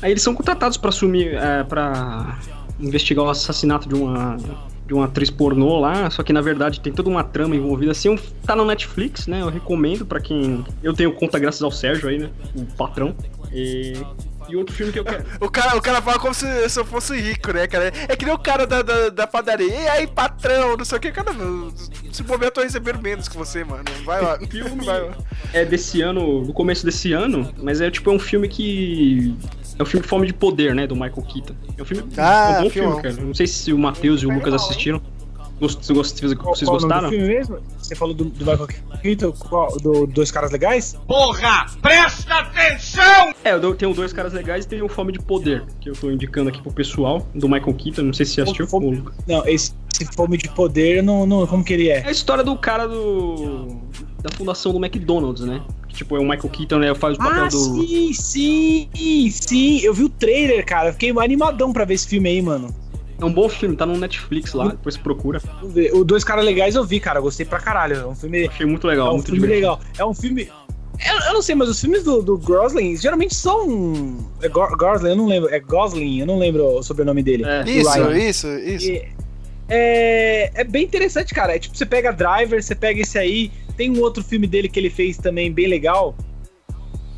Aí 0.00 0.10
eles 0.10 0.22
são 0.22 0.34
contratados 0.34 0.76
pra 0.76 0.88
assumir. 0.88 1.34
É, 1.34 1.64
pra 1.64 2.38
investigar 2.80 3.24
o 3.24 3.28
assassinato 3.28 3.88
de 3.88 3.94
uma. 3.94 4.36
De 4.84 4.92
uma 4.94 5.04
atriz 5.04 5.30
pornô 5.30 5.78
lá, 5.78 6.10
só 6.10 6.24
que 6.24 6.32
na 6.32 6.40
verdade 6.40 6.80
tem 6.80 6.92
toda 6.92 7.08
uma 7.08 7.22
trama 7.22 7.54
envolvida. 7.54 7.92
Assim, 7.92 8.18
tá 8.44 8.56
no 8.56 8.64
Netflix, 8.64 9.28
né? 9.28 9.40
Eu 9.40 9.48
recomendo 9.48 10.04
pra 10.04 10.20
quem. 10.20 10.64
Eu 10.82 10.92
tenho 10.92 11.12
conta 11.12 11.38
graças 11.38 11.62
ao 11.62 11.70
Sérgio 11.70 12.08
aí, 12.08 12.18
né? 12.18 12.30
O 12.54 12.64
patrão. 12.76 13.14
E 13.52 13.92
E 14.48 14.56
outro 14.56 14.74
filme 14.74 14.92
que 14.92 14.98
eu 14.98 15.04
quero. 15.04 15.24
O 15.40 15.50
cara, 15.50 15.76
o 15.76 15.82
cara 15.82 16.00
fala 16.02 16.18
como 16.18 16.34
se, 16.34 16.68
se 16.68 16.78
eu 16.78 16.84
fosse 16.84 17.16
rico, 17.18 17.52
né, 17.52 17.66
cara? 17.66 17.92
É 18.08 18.16
que 18.16 18.24
nem 18.24 18.34
o 18.34 18.38
cara 18.38 18.66
da, 18.66 18.82
da, 18.82 19.08
da 19.08 19.26
padaria. 19.26 19.66
E 19.66 19.88
aí, 19.88 20.06
patrão, 20.06 20.76
não 20.76 20.84
sei 20.84 20.98
o 20.98 21.00
que. 21.00 21.10
Cara, 21.10 21.32
se 22.12 22.22
bobear, 22.22 22.48
eu 22.48 22.52
tô 22.52 22.60
recebendo 22.62 23.00
menos 23.00 23.28
que 23.28 23.36
você, 23.36 23.64
mano. 23.64 23.84
Vai 24.04 24.22
lá. 24.22 24.38
filme 24.50 24.84
Vai 24.84 25.00
lá. 25.00 25.16
é 25.52 25.64
desse 25.64 26.00
ano, 26.00 26.42
no 26.44 26.52
começo 26.52 26.84
desse 26.84 27.12
ano, 27.12 27.52
mas 27.62 27.80
é 27.80 27.90
tipo 27.90 28.10
é 28.10 28.12
um 28.12 28.18
filme 28.18 28.48
que. 28.48 29.34
É 29.78 29.82
um 29.82 29.86
filme 29.86 30.06
Fome 30.06 30.26
de 30.26 30.34
Poder, 30.34 30.74
né? 30.74 30.86
Do 30.86 30.94
Michael 30.94 31.22
Keaton. 31.22 31.54
É 31.78 31.82
um 31.82 31.84
filme. 31.84 32.12
Ah, 32.16 32.54
é 32.56 32.58
um 32.58 32.62
bom 32.64 32.70
filmão. 32.70 33.00
filme, 33.00 33.14
cara. 33.14 33.26
Não 33.26 33.34
sei 33.34 33.46
se 33.46 33.72
o 33.72 33.78
Matheus 33.78 34.22
e 34.22 34.26
o 34.26 34.30
Lucas 34.30 34.54
assistiram. 34.54 35.00
Vocês 35.68 35.86
vocês 35.96 36.68
gostaram? 36.68 37.08
do 37.08 37.14
filme 37.14 37.28
mesmo? 37.28 37.58
Você 37.78 37.94
falou 37.94 38.12
do, 38.14 38.24
do 38.24 38.44
Michael 38.44 38.68
Keaton, 39.00 39.32
qual- 39.32 39.76
do 39.78 40.06
Dois 40.06 40.30
Caras 40.30 40.50
Legais? 40.50 40.96
Porra, 41.06 41.66
presta 41.80 42.34
atenção! 42.40 43.32
É, 43.44 43.52
eu 43.52 43.74
tenho 43.74 43.94
dois 43.94 44.12
caras 44.12 44.32
legais 44.32 44.64
e 44.64 44.68
tem 44.68 44.82
o 44.82 44.88
Fome 44.88 45.12
de 45.12 45.18
Poder, 45.20 45.64
que 45.80 45.88
eu 45.90 45.94
tô 45.94 46.10
indicando 46.10 46.48
aqui 46.48 46.60
pro 46.60 46.72
pessoal, 46.72 47.26
do 47.34 47.48
Michael 47.48 47.74
Keaton. 47.74 48.02
Não 48.02 48.12
sei 48.12 48.26
se 48.26 48.34
você 48.34 48.40
assistiu. 48.42 48.66
Fome-. 48.66 49.04
Não, 49.28 49.46
esse, 49.46 49.72
esse 50.00 50.12
Fome 50.14 50.36
de 50.36 50.48
Poder, 50.48 51.02
não, 51.02 51.26
não, 51.26 51.46
como 51.46 51.62
que 51.64 51.72
ele 51.72 51.88
É 51.88 51.98
é? 52.00 52.06
a 52.06 52.10
história 52.10 52.42
do 52.42 52.56
cara 52.56 52.86
do. 52.88 53.78
da 54.22 54.30
fundação 54.36 54.72
do 54.72 54.84
McDonald's, 54.84 55.44
né? 55.46 55.62
Que, 55.88 55.94
tipo, 55.96 56.16
é 56.16 56.20
o 56.20 56.22
Michael 56.22 56.48
Keaton, 56.48 56.78
né? 56.78 56.94
Faz 56.94 57.14
o 57.16 57.18
papel 57.18 57.44
Ah, 57.44 57.48
do. 57.48 57.58
sim, 57.58 58.12
sim, 58.12 59.30
sim. 59.30 59.78
Eu 59.80 59.94
vi 59.94 60.04
o 60.04 60.08
trailer, 60.08 60.64
cara. 60.64 60.88
Eu 60.88 60.92
Fiquei 60.94 61.10
animadão 61.18 61.72
pra 61.72 61.84
ver 61.84 61.94
esse 61.94 62.08
filme 62.08 62.28
aí, 62.28 62.42
mano. 62.42 62.74
É 63.22 63.24
um 63.24 63.32
bom 63.32 63.48
filme, 63.48 63.76
tá 63.76 63.86
no 63.86 63.96
Netflix 63.96 64.52
lá, 64.52 64.68
depois 64.70 64.96
procura. 64.96 65.40
O 65.94 66.02
Dois 66.04 66.24
Caras 66.24 66.44
Legais 66.44 66.74
eu 66.74 66.84
vi, 66.84 66.98
cara. 66.98 67.20
Eu 67.20 67.22
Gostei 67.22 67.46
pra 67.46 67.60
caralho. 67.60 67.96
É 67.96 68.06
um 68.06 68.14
filme, 68.16 68.48
Achei 68.48 68.66
muito 68.66 68.86
legal, 68.86 69.06
é 69.06 69.10
um 69.10 69.14
muito 69.14 69.26
filme 69.26 69.40
divertido. 69.40 69.70
legal. 69.70 69.80
É 69.96 70.04
um 70.04 70.12
filme. 70.14 70.50
Eu, 71.04 71.18
eu 71.28 71.32
não 71.34 71.42
sei, 71.42 71.54
mas 71.54 71.68
os 71.68 71.80
filmes 71.80 72.02
do, 72.04 72.20
do 72.22 72.36
Gosling 72.36 72.96
geralmente 72.96 73.34
são. 73.34 74.18
É 74.42 74.48
Go- 74.48 74.76
Gosling, 74.76 75.10
eu 75.10 75.16
não 75.16 75.26
lembro. 75.26 75.48
É 75.54 75.60
Gosling, 75.60 76.20
eu 76.20 76.26
não 76.26 76.38
lembro 76.38 76.64
o 76.64 76.82
sobrenome 76.82 77.22
dele. 77.22 77.44
É. 77.44 77.62
Isso, 77.68 78.12
isso, 78.12 78.48
isso. 78.58 78.90
E 78.90 79.08
É, 79.68 80.50
é 80.60 80.64
bem 80.64 80.84
interessante, 80.84 81.32
cara. 81.32 81.54
É 81.56 81.58
tipo, 81.58 81.76
você 81.76 81.86
pega 81.86 82.12
Driver, 82.12 82.62
você 82.62 82.74
pega 82.74 83.00
esse 83.00 83.18
aí. 83.18 83.50
Tem 83.76 83.90
um 83.90 84.00
outro 84.00 84.22
filme 84.22 84.46
dele 84.46 84.68
que 84.68 84.78
ele 84.78 84.90
fez 84.90 85.16
também 85.16 85.50
bem 85.52 85.66
legal. 85.66 86.14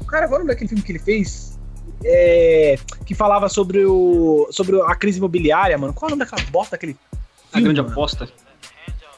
Cara, 0.07 0.27
é 0.27 0.29
o 0.29 0.33
nome 0.33 0.47
daquele 0.47 0.69
filme 0.69 0.83
que 0.85 0.93
ele 0.93 0.99
fez? 1.01 1.54
É, 2.07 2.77
que 3.07 3.15
falava 3.15 3.49
sobre 3.49 3.85
o 3.85 4.47
sobre 4.51 4.81
a 4.83 4.95
crise 4.95 5.19
imobiliária, 5.19 5.77
mano. 5.79 5.95
Qual 5.95 6.09
é 6.09 6.13
o 6.13 6.17
nome 6.17 6.29
daquela 6.29 6.49
bosta 6.51 6.73
daquele 6.77 6.97
A 7.53 7.61
grande 7.61 7.81
mano? 7.81 7.93
aposta. 7.93 8.29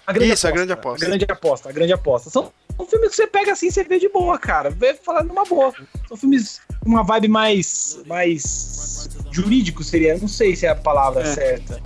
A 0.06 0.12
grande 0.12 0.32
Isso, 0.32 0.46
a 0.46 0.50
grande 0.52 0.72
aposta. 0.72 1.04
A 1.04 1.08
grande 1.08 1.24
aposta, 1.28 1.68
a 1.68 1.72
grande 1.72 1.92
aposta. 1.92 2.30
São, 2.30 2.52
são 2.76 2.86
filmes 2.86 3.10
que 3.10 3.16
você 3.16 3.26
pega 3.26 3.50
assim, 3.52 3.70
você 3.72 3.82
vê 3.82 3.98
de 3.98 4.08
boa, 4.08 4.38
cara. 4.38 4.70
Vê 4.70 4.94
falando 4.94 5.28
numa 5.28 5.44
boa. 5.44 5.74
São 6.06 6.16
filmes 6.16 6.60
com 6.80 6.88
uma 6.90 7.02
vibe 7.02 7.26
mais 7.26 7.98
mais 8.06 9.08
jurídico 9.32 9.82
seria, 9.82 10.16
não 10.16 10.28
sei 10.28 10.54
se 10.54 10.64
é 10.64 10.68
a 10.70 10.76
palavra 10.76 11.22
É. 11.22 11.34
certa. 11.34 11.82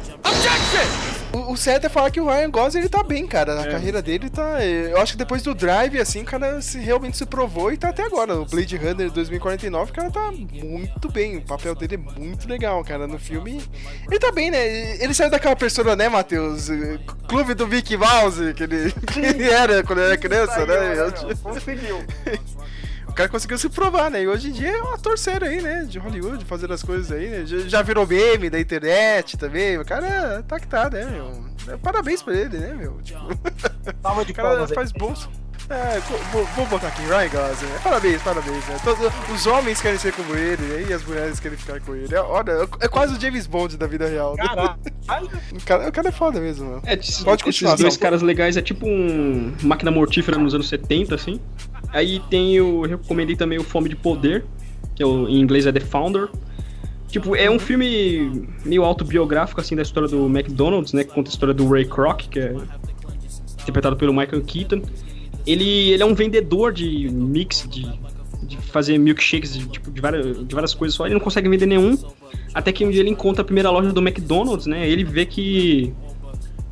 O, 1.32 1.52
o 1.52 1.56
certo 1.56 1.84
é 1.86 1.88
falar 1.88 2.10
que 2.10 2.20
o 2.20 2.26
Ryan 2.26 2.50
Gosling 2.50 2.80
ele 2.80 2.88
tá 2.88 3.02
bem, 3.02 3.26
cara. 3.26 3.60
A 3.60 3.66
É. 3.66 3.70
carreira 3.70 4.02
dele 4.02 4.28
tá. 4.28 4.64
Eu 4.64 5.00
acho 5.00 5.12
que 5.12 5.18
depois 5.18 5.42
do 5.42 5.54
Drive, 5.54 5.98
assim, 6.00 6.22
o 6.22 6.24
cara 6.24 6.60
se, 6.60 6.78
realmente 6.78 7.16
se 7.16 7.24
provou 7.24 7.72
e 7.72 7.76
tá 7.76 7.90
até 7.90 8.02
agora. 8.04 8.34
No 8.34 8.44
Blade 8.46 8.76
Runner 8.76 9.10
2049, 9.10 9.90
o 9.90 9.94
cara 9.94 10.10
tá 10.10 10.32
muito 10.32 11.08
bem. 11.10 11.36
O 11.36 11.42
papel 11.42 11.74
dele 11.74 11.94
é 11.94 12.18
muito 12.20 12.48
legal, 12.48 12.82
cara. 12.84 13.06
No 13.06 13.18
filme. 13.18 13.62
Ele 14.08 14.18
tá 14.18 14.32
bem, 14.32 14.50
né? 14.50 14.96
Ele 15.02 15.14
saiu 15.14 15.30
daquela 15.30 15.54
persona, 15.56 15.94
né, 15.94 16.08
Matheus? 16.08 16.68
Clube 17.28 17.54
do 17.54 17.66
Mickey 17.66 17.96
Mouse, 17.96 18.52
que 18.54 18.62
ele, 18.64 18.92
que 19.12 19.20
ele 19.20 19.48
era 19.48 19.82
quando 19.84 20.00
era 20.00 20.16
criança, 20.16 20.66
né? 20.66 21.10
Tinha- 21.12 21.36
Conseguiu. 21.36 22.04
O 23.10 23.12
cara 23.12 23.28
conseguiu 23.28 23.58
se 23.58 23.68
provar, 23.68 24.08
né? 24.08 24.22
E 24.22 24.28
hoje 24.28 24.48
em 24.48 24.52
dia 24.52 24.70
é 24.70 24.82
um 24.82 24.94
ator 24.94 25.18
sério 25.18 25.46
aí, 25.46 25.60
né? 25.60 25.84
De 25.84 25.98
Hollywood, 25.98 26.44
fazendo 26.44 26.72
as 26.72 26.82
coisas 26.82 27.10
aí, 27.10 27.28
né? 27.28 27.44
Já, 27.44 27.82
virou 27.82 28.06
meme 28.06 28.48
da 28.48 28.58
internet 28.60 29.36
também. 29.36 29.78
O 29.78 29.84
cara 29.84 30.42
tá 30.46 30.60
que 30.60 30.66
tá, 30.68 30.88
né, 30.88 31.04
meu? 31.04 31.78
Parabéns 31.78 32.22
pra 32.22 32.34
ele, 32.34 32.56
né, 32.56 32.72
meu? 32.72 33.00
Tipo, 33.02 33.20
Salva 34.00 34.24
de 34.24 34.32
o 34.32 34.34
cara 34.34 34.66
faz 34.68 34.92
bons. 34.92 35.28
É, 35.68 36.00
vou, 36.32 36.44
vou 36.46 36.66
botar 36.66 36.88
aqui, 36.88 37.02
Ryan 37.02 37.28
Gosling. 37.28 37.68
né? 37.68 37.80
Parabéns, 37.82 38.22
parabéns, 38.22 38.66
né? 38.66 38.76
Todos, 38.82 39.06
os 39.32 39.46
homens 39.46 39.80
querem 39.80 39.98
ser 39.98 40.12
como 40.12 40.34
ele, 40.34 40.60
né? 40.62 40.86
E 40.88 40.92
as 40.92 41.04
mulheres 41.04 41.38
querem 41.38 41.56
ficar 41.56 41.80
com 41.80 41.94
ele. 41.94 42.12
É, 42.12 42.20
olha, 42.20 42.68
é 42.80 42.88
quase 42.88 43.16
o 43.16 43.20
James 43.20 43.46
Bond 43.46 43.76
da 43.76 43.86
vida 43.86 44.08
real. 44.08 44.34
né? 44.36 44.44
Caralho. 44.46 44.76
O 45.52 45.64
cara, 45.64 45.88
o 45.88 45.92
cara 45.92 46.08
é 46.08 46.12
foda 46.12 46.40
mesmo, 46.40 46.66
mano. 46.70 46.82
É, 46.86 46.94
esses, 46.94 47.22
Pode 47.22 47.42
continuar, 47.44 47.74
esses 47.74 47.82
dois 47.82 47.96
caras 47.96 48.22
legais 48.22 48.56
é 48.56 48.62
tipo 48.62 48.86
um 48.86 49.54
máquina 49.62 49.90
mortífera 49.90 50.38
nos 50.38 50.54
anos 50.54 50.68
70, 50.68 51.14
assim. 51.14 51.40
Aí 51.92 52.20
tem 52.30 52.60
o. 52.60 52.82
Recomendei 52.82 53.36
também 53.36 53.58
o 53.58 53.64
Fome 53.64 53.88
de 53.88 53.96
Poder, 53.96 54.44
que 54.94 55.02
é 55.02 55.06
o, 55.06 55.28
em 55.28 55.40
inglês 55.40 55.66
é 55.66 55.72
The 55.72 55.80
Founder. 55.80 56.28
Tipo, 57.08 57.34
é 57.34 57.50
um 57.50 57.58
filme 57.58 58.48
meio 58.64 58.84
autobiográfico, 58.84 59.60
assim, 59.60 59.74
da 59.74 59.82
história 59.82 60.08
do 60.08 60.26
McDonald's, 60.26 60.92
né? 60.92 61.02
Que 61.02 61.12
conta 61.12 61.28
a 61.28 61.32
história 61.32 61.52
do 61.52 61.68
Ray 61.68 61.84
Kroc, 61.84 62.28
que 62.28 62.38
é 62.38 62.54
interpretado 63.60 63.96
pelo 63.96 64.12
Michael 64.12 64.42
Keaton. 64.42 64.82
Ele, 65.44 65.90
ele 65.90 66.02
é 66.02 66.06
um 66.06 66.14
vendedor 66.14 66.72
de 66.72 67.08
mix, 67.10 67.66
de, 67.68 67.84
de 68.44 68.56
fazer 68.58 68.96
milkshakes 68.98 69.54
de, 69.54 69.66
tipo, 69.66 69.90
de, 69.90 70.00
várias, 70.00 70.46
de 70.46 70.54
várias 70.54 70.72
coisas 70.72 70.94
só. 70.94 71.06
Ele 71.06 71.14
não 71.14 71.20
consegue 71.20 71.48
vender 71.48 71.66
nenhum. 71.66 71.98
Até 72.54 72.70
que 72.70 72.84
um 72.84 72.90
dia 72.90 73.00
ele 73.00 73.10
encontra 73.10 73.42
a 73.42 73.44
primeira 73.44 73.70
loja 73.70 73.92
do 73.92 74.00
McDonald's, 74.00 74.66
né? 74.66 74.88
Ele 74.88 75.02
vê 75.02 75.26
que. 75.26 75.92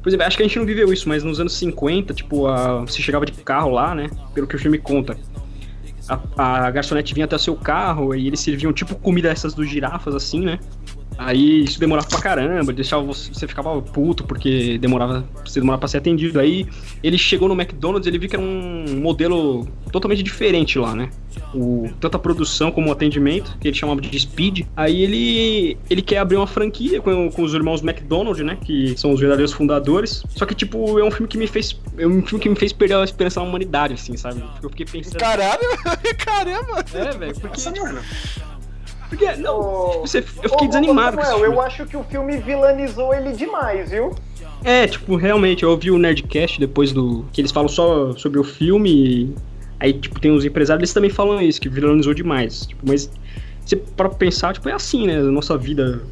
Por 0.02 0.08
exemplo, 0.08 0.26
acho 0.26 0.36
que 0.36 0.42
a 0.42 0.46
gente 0.46 0.58
não 0.58 0.66
viveu 0.66 0.92
isso, 0.92 1.08
mas 1.08 1.24
nos 1.24 1.40
anos 1.40 1.54
50, 1.54 2.14
tipo, 2.14 2.46
a, 2.46 2.80
você 2.80 3.02
chegava 3.02 3.26
de 3.26 3.32
carro 3.32 3.70
lá, 3.70 3.94
né? 3.94 4.10
Pelo 4.34 4.46
que 4.46 4.56
o 4.56 4.58
filme 4.58 4.78
conta. 4.78 5.16
A, 6.08 6.66
a 6.66 6.70
garçonete 6.70 7.12
vinha 7.12 7.26
até 7.26 7.36
o 7.36 7.38
seu 7.38 7.54
carro 7.54 8.14
e 8.14 8.26
eles 8.26 8.40
serviam 8.40 8.72
tipo 8.72 8.94
comida 8.94 9.28
essas 9.28 9.52
dos 9.52 9.68
girafas, 9.68 10.14
assim, 10.14 10.40
né? 10.40 10.58
Aí 11.18 11.64
isso 11.64 11.80
demorava 11.80 12.06
pra 12.06 12.20
caramba, 12.20 12.72
deixava 12.72 13.02
você, 13.02 13.34
você 13.34 13.48
ficava 13.48 13.82
puto 13.82 14.22
porque 14.22 14.78
demorava, 14.78 15.28
você 15.44 15.58
demorava 15.58 15.80
pra 15.80 15.88
ser 15.88 15.98
atendido. 15.98 16.38
Aí 16.38 16.64
ele 17.02 17.18
chegou 17.18 17.48
no 17.48 17.60
McDonald's 17.60 18.06
ele 18.06 18.18
viu 18.18 18.28
que 18.28 18.36
era 18.36 18.44
um 18.44 19.00
modelo 19.00 19.66
totalmente 19.90 20.22
diferente 20.22 20.78
lá, 20.78 20.94
né? 20.94 21.10
O, 21.52 21.90
tanto 21.98 22.16
a 22.16 22.20
produção 22.20 22.70
como 22.70 22.88
o 22.88 22.92
atendimento, 22.92 23.56
que 23.60 23.66
ele 23.66 23.76
chamava 23.76 24.00
de 24.00 24.18
Speed. 24.18 24.66
Aí 24.76 25.02
ele, 25.02 25.76
ele 25.90 26.02
quer 26.02 26.18
abrir 26.18 26.36
uma 26.36 26.46
franquia 26.46 27.00
com, 27.00 27.30
com 27.30 27.42
os 27.42 27.52
irmãos 27.52 27.82
McDonald, 27.82 28.40
né? 28.44 28.56
Que 28.64 28.96
são 28.96 29.12
os 29.12 29.18
verdadeiros 29.18 29.52
fundadores. 29.52 30.22
Só 30.28 30.46
que, 30.46 30.54
tipo, 30.54 31.00
é 31.00 31.04
um 31.04 31.10
filme 31.10 31.26
que 31.26 31.36
me 31.36 31.48
fez. 31.48 31.76
É 31.96 32.06
um 32.06 32.22
filme 32.24 32.40
que 32.40 32.48
me 32.48 32.56
fez 32.56 32.72
perder 32.72 32.94
a 32.94 33.04
esperança 33.04 33.40
na 33.40 33.46
humanidade, 33.46 33.94
assim, 33.94 34.16
sabe? 34.16 34.40
Eu 34.62 34.70
fiquei 34.70 34.86
pensando. 34.86 35.18
Caralho, 35.18 35.62
caramba! 36.18 36.84
É, 36.94 37.16
velho, 37.16 37.34
porque. 37.40 37.60
Nossa, 37.64 37.82
mano. 37.82 38.00
Porque, 39.08 39.24
não, 39.36 39.90
tipo, 39.90 40.00
você- 40.06 40.18
eu 40.18 40.50
fiquei 40.50 40.66
ô, 40.66 40.70
desanimado 40.70 41.16
com 41.16 41.22
esse 41.22 41.30
Samuel, 41.30 41.50
filme. 41.50 41.56
eu 41.56 41.66
acho 41.66 41.86
que 41.86 41.96
o 41.96 42.04
filme 42.04 42.36
vilanizou 42.38 43.14
ele 43.14 43.32
demais, 43.32 43.90
viu? 43.90 44.14
É, 44.64 44.86
tipo, 44.86 45.16
realmente, 45.16 45.62
eu 45.62 45.70
ouvi 45.70 45.90
o 45.90 45.98
Nerdcast 45.98 46.58
depois 46.60 46.92
do. 46.92 47.24
que 47.32 47.40
eles 47.40 47.50
falam 47.52 47.68
só 47.68 48.12
sobre 48.16 48.38
o 48.38 48.44
filme. 48.44 48.90
E 48.90 49.34
aí, 49.80 49.92
tipo, 49.92 50.20
tem 50.20 50.30
os 50.32 50.44
empresários, 50.44 50.80
eles 50.80 50.92
também 50.92 51.10
falam 51.10 51.40
isso, 51.40 51.60
que 51.60 51.68
vilanizou 51.68 52.12
demais. 52.12 52.66
Tipo, 52.66 52.86
mas 52.86 53.10
você 53.64 53.76
para 53.76 54.08
pensar, 54.08 54.52
tipo, 54.54 54.68
é 54.68 54.72
assim, 54.72 55.06
né? 55.06 55.18
A 55.18 55.22
nossa 55.22 55.56
vida 55.56 56.02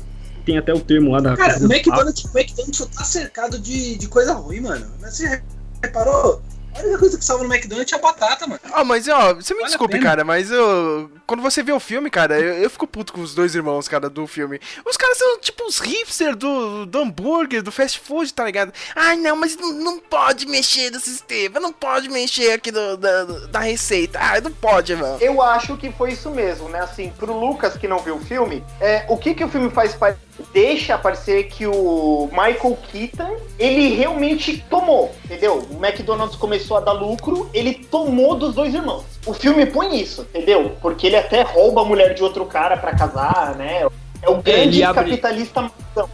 tem 0.44 0.56
até 0.56 0.72
o 0.72 0.78
termo 0.80 1.10
lá 1.10 1.20
da. 1.20 1.36
Cara, 1.36 1.58
o 1.58 1.64
McDonald's, 1.64 2.24
o 2.24 2.38
McDonald's 2.38 2.76
só 2.78 2.86
tá 2.86 3.02
cercado 3.04 3.58
de, 3.58 3.96
de 3.96 4.08
coisa 4.08 4.32
ruim, 4.34 4.60
mano. 4.60 4.86
Mas 5.00 5.16
você 5.16 5.42
reparou? 5.82 6.40
A 6.78 6.82
única 6.82 6.98
coisa 6.98 7.18
que 7.18 7.24
salva 7.24 7.44
no 7.44 7.52
McDonald's 7.54 7.92
é 7.92 7.96
a 7.96 7.98
batata, 7.98 8.46
mano. 8.46 8.60
Ah, 8.72 8.84
mas 8.84 9.08
ó, 9.08 9.34
você 9.34 9.54
me 9.54 9.60
Vale 9.60 9.70
desculpe, 9.70 9.98
cara, 9.98 10.24
mas 10.24 10.50
eu. 10.50 11.10
Quando 11.26 11.42
você 11.42 11.62
vê 11.62 11.72
o 11.72 11.80
filme, 11.80 12.10
cara, 12.10 12.38
eu, 12.38 12.54
eu 12.62 12.70
fico 12.70 12.86
puto 12.86 13.12
com 13.12 13.20
os 13.20 13.34
dois 13.34 13.54
irmãos, 13.54 13.88
cara, 13.88 14.08
do 14.08 14.26
filme. 14.26 14.60
Os 14.84 14.96
caras 14.96 15.18
são 15.18 15.38
tipo 15.40 15.64
os 15.64 15.78
hipsters 15.78 16.36
do, 16.36 16.86
do 16.86 16.98
hambúrguer, 16.98 17.62
do 17.62 17.72
fast 17.72 17.98
food, 18.00 18.32
tá 18.32 18.44
ligado? 18.44 18.72
Ai, 18.94 19.16
não, 19.16 19.36
mas 19.36 19.56
não, 19.56 19.72
não 19.72 19.98
pode 19.98 20.46
mexer 20.46 20.90
no 20.90 21.00
sistema, 21.00 21.58
não 21.60 21.72
pode 21.72 22.08
mexer 22.08 22.52
aqui 22.52 22.70
no, 22.70 22.96
da, 22.96 23.24
da 23.24 23.60
receita. 23.60 24.18
Ai, 24.20 24.40
não 24.40 24.52
pode, 24.52 24.94
mano. 24.94 25.18
Eu 25.20 25.40
acho 25.42 25.76
que 25.76 25.90
foi 25.92 26.12
isso 26.12 26.30
mesmo, 26.30 26.68
né? 26.68 26.80
Assim, 26.80 27.10
pro 27.16 27.38
Lucas 27.38 27.76
que 27.76 27.88
não 27.88 27.98
viu 27.98 28.16
o 28.16 28.20
filme, 28.20 28.64
é, 28.80 29.04
o 29.08 29.16
que 29.16 29.34
que 29.34 29.44
o 29.44 29.48
filme 29.48 29.70
faz 29.70 29.94
pa- 29.94 30.14
deixa 30.52 30.96
parecer 30.98 31.44
que 31.44 31.66
o 31.66 32.28
Michael 32.30 32.76
Keaton, 32.92 33.36
ele 33.58 33.94
realmente 33.94 34.64
tomou, 34.70 35.14
entendeu? 35.24 35.66
O 35.70 35.84
McDonald's 35.84 36.36
começou 36.36 36.76
a 36.76 36.80
dar 36.80 36.92
lucro, 36.92 37.48
ele 37.54 37.74
tomou 37.74 38.34
dos 38.36 38.54
dois 38.54 38.74
irmãos. 38.74 39.04
O 39.26 39.32
filme 39.32 39.66
põe 39.66 40.00
isso, 40.00 40.22
entendeu? 40.22 40.76
Porque 40.80 41.06
ele 41.06 41.16
até 41.16 41.42
rouba 41.42 41.82
a 41.82 41.84
mulher 41.84 42.14
de 42.14 42.22
outro 42.22 42.44
cara 42.46 42.76
pra 42.76 42.94
casar, 42.94 43.54
né? 43.56 43.86
É 44.22 44.28
o 44.30 44.36
grande 44.42 44.78
ele 44.78 44.82
abre- 44.84 45.04
capitalista 45.10 45.62
maçã. 45.62 46.08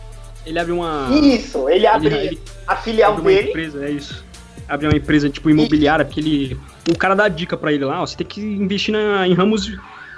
Ele 0.45 0.59
abre 0.59 0.73
uma. 0.73 1.09
Isso, 1.13 1.69
ele 1.69 1.87
abre 1.87 2.09
ele- 2.15 2.41
a 2.67 2.77
filial 2.77 3.13
abre 3.13 3.23
uma 3.23 3.31
dele. 3.31 3.49
empresa, 3.51 3.85
é 3.87 3.91
isso. 3.91 4.25
Abre 4.69 4.87
uma 4.89 4.97
empresa 4.97 5.29
tipo 5.31 5.49
imobiliária, 5.51 6.05
porque 6.05 6.21
ele. 6.21 6.59
O 6.91 6.97
cara 6.97 7.15
dá 7.15 7.29
dica 7.29 7.57
pra 7.57 7.73
ele 7.73 7.85
lá, 7.85 8.03
ó, 8.03 8.07
você 8.07 8.17
tem 8.17 8.27
que 8.27 8.41
investir 8.41 8.93
na- 8.93 9.27
em 9.29 9.35
ramos, 9.35 9.69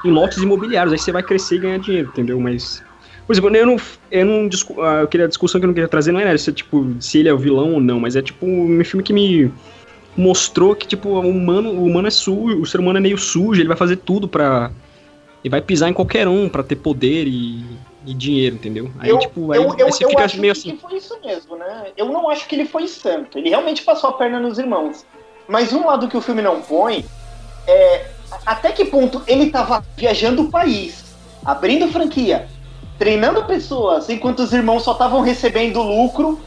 em 0.05 0.11
lotes 0.11 0.39
imobiliários, 0.39 0.93
aí 0.93 0.99
você 0.99 1.13
vai 1.13 1.23
crescer 1.23 1.57
e 1.57 1.59
ganhar 1.59 1.79
dinheiro, 1.79 2.09
entendeu? 2.09 2.41
Mas. 2.41 2.83
Por 3.27 3.33
exemplo, 3.33 3.57
eu 3.57 3.67
não. 3.67 3.77
Eu 4.11 4.27
não 4.27 4.49
ah, 4.83 5.01
eu 5.01 5.09
queria 5.09 5.27
a 5.27 5.29
discussão 5.29 5.61
que 5.61 5.65
eu 5.65 5.69
não 5.69 5.75
queria 5.75 5.89
trazer, 5.89 6.13
não 6.13 6.21
é 6.21 6.37
se, 6.37 6.53
tipo, 6.53 6.95
se 7.01 7.19
ele 7.19 7.29
é 7.29 7.33
o 7.33 7.39
vilão 7.39 7.75
ou 7.75 7.81
não, 7.81 7.99
mas 7.99 8.17
é 8.17 8.23
tipo 8.23 8.45
um 8.47 8.85
filme 8.85 9.03
que 9.03 9.13
me 9.13 9.51
mostrou 10.17 10.75
que, 10.75 10.87
tipo, 10.87 11.09
o 11.09 11.21
humano, 11.21 11.71
o 11.71 11.85
humano 11.85 12.09
é 12.09 12.11
sujo, 12.11 12.61
o 12.61 12.67
ser 12.67 12.81
humano 12.81 12.99
é 12.99 13.01
meio 13.01 13.19
sujo, 13.19 13.61
ele 13.61 13.69
vai 13.69 13.77
fazer 13.77 13.97
tudo 13.97 14.29
pra. 14.29 14.71
Ele 15.43 15.51
vai 15.51 15.61
pisar 15.61 15.89
em 15.89 15.93
qualquer 15.93 16.27
um 16.27 16.49
pra 16.49 16.63
ter 16.63 16.77
poder 16.77 17.27
e, 17.27 17.65
e 18.07 18.15
dinheiro, 18.15 18.57
entendeu? 18.57 18.91
Aí, 18.99 19.11
eu, 19.11 19.19
tipo, 19.19 19.53
aí, 19.53 19.59
eu, 19.59 19.73
aí 19.73 19.79
eu, 19.79 19.91
você 19.91 20.05
eu 20.05 20.09
fica 20.11 20.25
acho 20.25 20.41
meio 20.41 20.53
assim. 20.53 20.77
que 20.77 20.81
foi 20.81 20.97
isso 20.97 21.19
mesmo, 21.23 21.57
né? 21.57 21.89
Eu 21.97 22.07
não 22.07 22.31
acho 22.31 22.49
que 22.49 22.55
ele 22.55 22.65
foi 22.65 22.89
santo. 22.89 23.39
Ele 23.39 23.51
realmente 23.51 23.83
passou 23.83 24.11
a 24.11 24.13
perna 24.15 24.41
nos 24.41 24.59
irmãos. 24.59 25.05
Mas 25.47 25.73
um 25.73 25.87
lado 25.87 26.09
que 26.09 26.17
o 26.17 26.21
filme 26.23 26.41
não 26.41 26.63
põe 26.63 27.05
é 27.67 28.07
até 28.47 28.73
que 28.73 28.87
ponto 28.87 29.23
ele 29.27 29.51
tava 29.51 29.85
viajando 29.97 30.43
o 30.43 30.51
país, 30.51 31.15
abrindo 31.45 31.89
franquia, 31.89 32.49
treinando 32.99 33.45
pessoas, 33.45 34.09
enquanto 34.09 34.41
os 34.41 34.53
irmãos 34.53 34.83
só 34.83 34.93
estavam 34.93 35.21
recebendo 35.21 35.83
lucro 35.83 36.41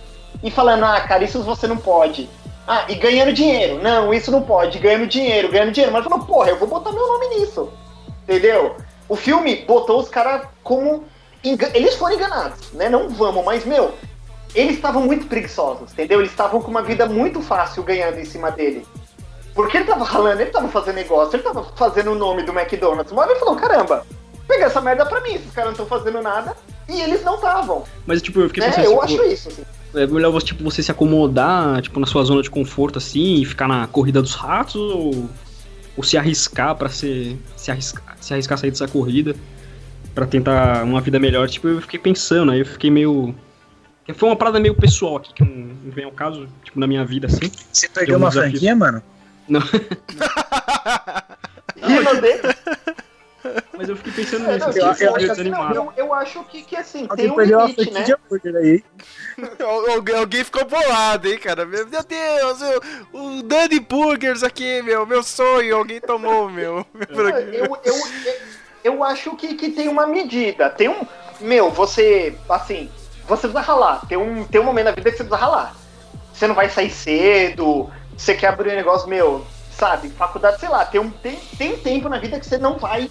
e 0.44 0.52
falando, 0.52 0.86
ah, 0.86 1.00
cara, 1.02 1.24
isso 1.24 1.42
você 1.44 1.68
não 1.68 1.78
pode. 1.78 2.30
Ah, 2.68 2.86
e 2.90 2.96
ganhando 2.96 3.32
dinheiro. 3.32 3.82
Não, 3.82 4.14
isso 4.14 4.30
não 4.30 4.42
pode. 4.42 4.78
Ganhando 4.80 5.08
dinheiro, 5.08 5.50
ganhando 5.50 5.72
dinheiro. 5.72 5.94
Mas 5.94 6.04
falou, 6.04 6.26
porra, 6.26 6.50
eu 6.50 6.58
vou 6.58 6.68
botar 6.68 6.92
meu 6.92 7.08
nome 7.08 7.40
nisso. 7.40 7.72
Entendeu? 8.24 8.76
O 9.08 9.16
filme 9.16 9.64
botou 9.66 10.00
os 10.00 10.10
caras 10.10 10.46
como. 10.64 11.06
Eles 11.74 11.96
foram 11.96 12.16
enganados, 12.16 12.74
né? 12.74 12.90
Não 12.90 13.08
vamos, 13.08 13.46
mas, 13.46 13.64
meu, 13.64 13.94
eles 14.54 14.76
estavam 14.76 15.04
muito 15.04 15.28
preguiçosos, 15.28 15.94
entendeu? 15.94 16.20
Eles 16.20 16.32
estavam 16.32 16.62
com 16.62 16.70
uma 16.70 16.82
vida 16.82 17.06
muito 17.06 17.42
fácil 17.42 17.84
ganhando 17.84 18.20
em 18.20 18.26
cima 18.26 18.52
dele. 18.52 18.86
Porque 19.54 19.78
ele 19.78 19.86
tava 19.86 20.04
ralando, 20.04 20.42
ele 20.42 20.52
tava 20.52 20.68
fazendo 20.68 20.96
negócio, 20.96 21.36
ele 21.36 21.44
tava 21.44 21.64
fazendo 21.76 22.12
o 22.12 22.16
nome 22.16 22.44
do 22.44 22.52
McDonald's. 22.52 23.12
Uma 23.12 23.26
ele 23.26 23.40
falou, 23.40 23.56
caramba, 23.56 24.06
pega 24.48 24.66
essa 24.66 24.82
merda 24.82 25.06
pra 25.06 25.22
mim, 25.22 25.36
esses 25.36 25.52
caras 25.52 25.78
não 25.78 25.84
estão 25.84 25.86
fazendo 25.86 26.22
nada. 26.22 26.56
E 26.90 27.02
eles 27.02 27.24
não 27.24 27.36
estavam. 27.36 27.84
Mas, 28.06 28.22
tipo, 28.22 28.40
eu 28.40 28.48
fiquei 28.48 28.64
Né? 28.64 28.70
pensando. 28.70 28.86
Eu 28.86 28.92
tipo, 28.92 29.04
acho 29.04 29.24
isso, 29.26 29.50
assim. 29.50 29.64
É 29.96 30.08
melhor 30.08 30.32
você, 30.32 30.48
tipo, 30.48 30.64
você 30.64 30.82
se 30.82 30.92
acomodar, 30.92 31.82
tipo, 31.82 32.00
na 32.00 32.06
sua 32.06 32.24
zona 32.24 32.42
de 32.42 32.50
conforto, 32.50 32.98
assim, 32.98 33.42
e 33.42 33.46
ficar 33.46 33.68
na 33.68 33.88
corrida 33.88 34.22
dos 34.22 34.36
ratos, 34.36 34.76
ou, 34.76 35.30
ou 35.98 36.04
se 36.04 36.18
arriscar 36.18 36.76
pra 36.76 36.88
ser. 36.90 37.38
Se 37.56 37.72
arriscar, 37.72 38.16
se 38.22 38.34
arriscar 38.34 38.56
a 38.56 38.58
sair 38.58 38.72
dessa 38.72 38.88
corrida 38.88 39.36
pra 40.16 40.26
tentar 40.26 40.84
uma 40.84 41.02
vida 41.02 41.20
melhor. 41.20 41.50
Tipo, 41.50 41.68
eu 41.68 41.82
fiquei 41.82 42.00
pensando, 42.00 42.52
aí 42.52 42.60
eu 42.60 42.66
fiquei 42.66 42.90
meio. 42.90 43.36
Foi 44.16 44.30
uma 44.30 44.36
parada 44.38 44.60
meio 44.60 44.74
pessoal 44.74 45.18
aqui, 45.18 45.34
que 45.34 45.44
não, 45.44 45.74
não 45.84 45.92
vem 45.92 46.06
ao 46.06 46.12
caso, 46.12 46.48
tipo, 46.64 46.80
na 46.80 46.88
minha 46.88 47.04
vida, 47.04 47.28
assim. 47.28 47.52
Você 47.72 47.90
perdeu 47.90 48.18
uma 48.18 48.32
franquia, 48.32 48.74
mano? 48.76 49.04
Não. 49.50 49.60
Rino 51.84 52.22
dele. 52.22 52.42
Mas 53.78 53.90
eu 53.90 53.96
fiquei 53.96 54.14
pensando 54.14 54.46
É, 54.50 54.54
nisso, 54.54 54.66
não, 54.66 54.70
assim, 54.70 54.80
eu, 55.04 55.16
acho, 55.16 55.26
que- 55.26 55.28
desanimado. 55.30 55.76
não, 55.76 55.86
eu, 55.86 55.94
eu 55.98 56.14
acho 56.14 56.44
que, 56.46 56.62
que 56.64 56.76
assim, 56.76 57.00
tem 57.08 57.10
Alguém 57.10 57.32
um 57.32 57.36
perdeu 57.36 57.60
a 57.60 57.66
limite, 57.66 57.92
né? 57.92 58.02
de 58.02 58.14
hambúrguer 58.14 58.56
aí. 58.56 58.84
Al- 59.60 60.18
Alguém, 60.20 60.44
ficou 60.44 60.66
bolado, 60.66 61.28
hein, 61.28 61.38
cara? 61.40 61.66
Meu 61.66 61.86
Deus, 61.86 62.60
o, 63.14 63.18
o 63.40 63.44
Danny 63.44 63.80
Burgers 63.80 64.44
aqui, 64.44 64.82
meu, 64.82 65.06
meu 65.06 65.22
sonho, 65.24 65.78
alguém 65.78 66.02
tomou, 66.02 66.50
meu. 66.50 66.86
meu 66.94 67.30
Eu, 67.30 67.54
eu, 67.54 67.78
eu, 67.84 67.96
eu 68.84 69.04
acho 69.04 69.36
que, 69.36 69.54
que 69.56 69.70
tem 69.72 69.88
uma 69.88 70.08
medida. 70.08 70.70
Tem 70.70 70.90
um. 70.90 71.06
Meu, 71.40 71.70
você. 71.70 72.36
Assim, 72.50 72.90
você 73.28 73.42
precisa 73.48 73.62
ralar. 73.62 74.06
Tem 74.08 74.18
um, 74.18 74.44
tem 74.46 74.60
um 74.62 74.64
momento 74.64 74.86
na 74.86 74.92
vida 74.92 75.12
que 75.12 75.18
você 75.18 75.24
precisa 75.24 75.36
ralar. 75.46 75.76
Você 76.34 76.48
não 76.48 76.56
vai 76.56 76.70
sair 76.70 76.90
cedo, 76.92 77.90
você 78.16 78.34
quer 78.36 78.48
abrir 78.48 78.72
um 78.72 78.76
negócio, 78.76 79.10
meu, 79.10 79.46
sabe? 79.72 80.10
Faculdade, 80.10 80.60
sei 80.60 80.70
lá, 80.70 80.86
tem, 80.86 81.02
um, 81.02 81.10
tem, 81.10 81.36
tem 81.58 81.76
tempo 81.78 82.08
na 82.10 82.20
vida 82.20 82.40
que 82.40 82.46
você 82.46 82.58
não 82.60 82.78
vai 82.78 83.10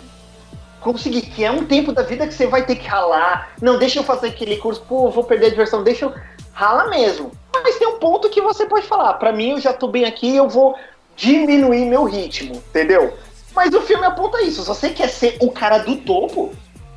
conseguir, 0.93 1.22
que 1.22 1.45
é 1.45 1.51
um 1.51 1.64
tempo 1.64 1.93
da 1.93 2.03
vida 2.03 2.26
que 2.26 2.34
você 2.34 2.47
vai 2.47 2.64
ter 2.64 2.76
que 2.76 2.87
ralar. 2.87 3.51
Não, 3.61 3.76
deixa 3.76 3.99
eu 3.99 4.05
fazer 4.05 4.28
aquele 4.28 4.57
curso, 4.57 4.82
pô, 4.82 5.11
vou 5.11 5.24
perder 5.24 5.47
a 5.47 5.51
diversão, 5.51 5.82
deixa 5.82 6.05
eu. 6.05 6.14
Rala 6.53 6.89
mesmo. 6.89 7.32
Mas 7.53 7.76
tem 7.76 7.89
um 7.89 7.99
ponto 7.99 8.30
que 8.30 8.41
você 8.41 8.66
pode 8.66 8.87
falar, 8.87 9.14
pra 9.14 9.32
mim 9.32 9.51
eu 9.51 9.61
já 9.61 9.72
tô 9.72 9.89
bem 9.89 10.05
aqui, 10.05 10.37
eu 10.37 10.49
vou 10.49 10.76
diminuir 11.16 11.84
meu 11.87 12.05
ritmo, 12.05 12.55
entendeu? 12.55 13.14
Mas 13.55 13.74
o 13.74 13.80
filme 13.80 14.05
aponta 14.05 14.43
isso. 14.43 14.62
Se 14.62 14.68
você 14.68 14.91
quer 14.91 15.09
ser 15.09 15.37
o 15.41 15.51
cara 15.51 15.78
do 15.78 15.97
topo, 15.97 16.55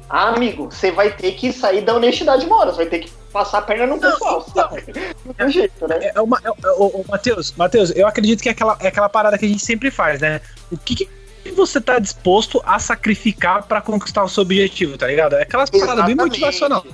ah, 0.10 0.30
amigo, 0.30 0.70
você 0.70 0.92
vai 0.92 1.12
ter 1.12 1.32
que 1.32 1.52
sair 1.52 1.82
da 1.82 1.96
honestidade 1.96 2.46
uma 2.46 2.58
hora, 2.58 2.72
você 2.72 2.78
vai 2.78 2.86
ter 2.88 3.00
que 3.00 3.12
passar 3.32 3.60
a 3.60 3.62
perna 3.62 3.88
no 3.88 4.00
pessoal, 4.00 4.46
sabe? 4.54 4.84
Não 5.26 5.34
tem 5.34 5.50
jeito, 5.50 5.88
né? 5.88 6.12
É 6.14 6.22
uma, 6.22 6.40
é, 6.44 6.50
é, 6.50 7.04
Matheus, 7.08 7.54
Matheus, 7.56 7.92
eu 7.96 8.08
acredito 8.08 8.42
que 8.42 8.50
é 8.50 8.52
aquela, 8.52 8.78
é 8.82 8.88
aquela 8.88 9.10
parada 9.10 9.38
que 9.38 9.46
a 9.46 9.48
gente 9.50 9.64
sempre 9.64 9.90
faz, 9.90 10.20
né? 10.20 10.42
O 10.72 10.78
que, 10.78 10.96
que 10.96 11.19
você 11.56 11.82
tá 11.82 12.00
disposto 12.00 12.62
a 12.66 12.80
sacrificar 12.80 13.64
pra 13.68 13.82
conquistar 13.82 14.24
o 14.24 14.30
seu 14.30 14.44
objetivo, 14.44 14.98
tá 14.98 15.08
ligado? 15.08 15.36
É 15.36 15.44
aquelas 15.44 15.70
paradas 15.70 16.06
bem 16.06 16.16
motivacional. 16.16 16.86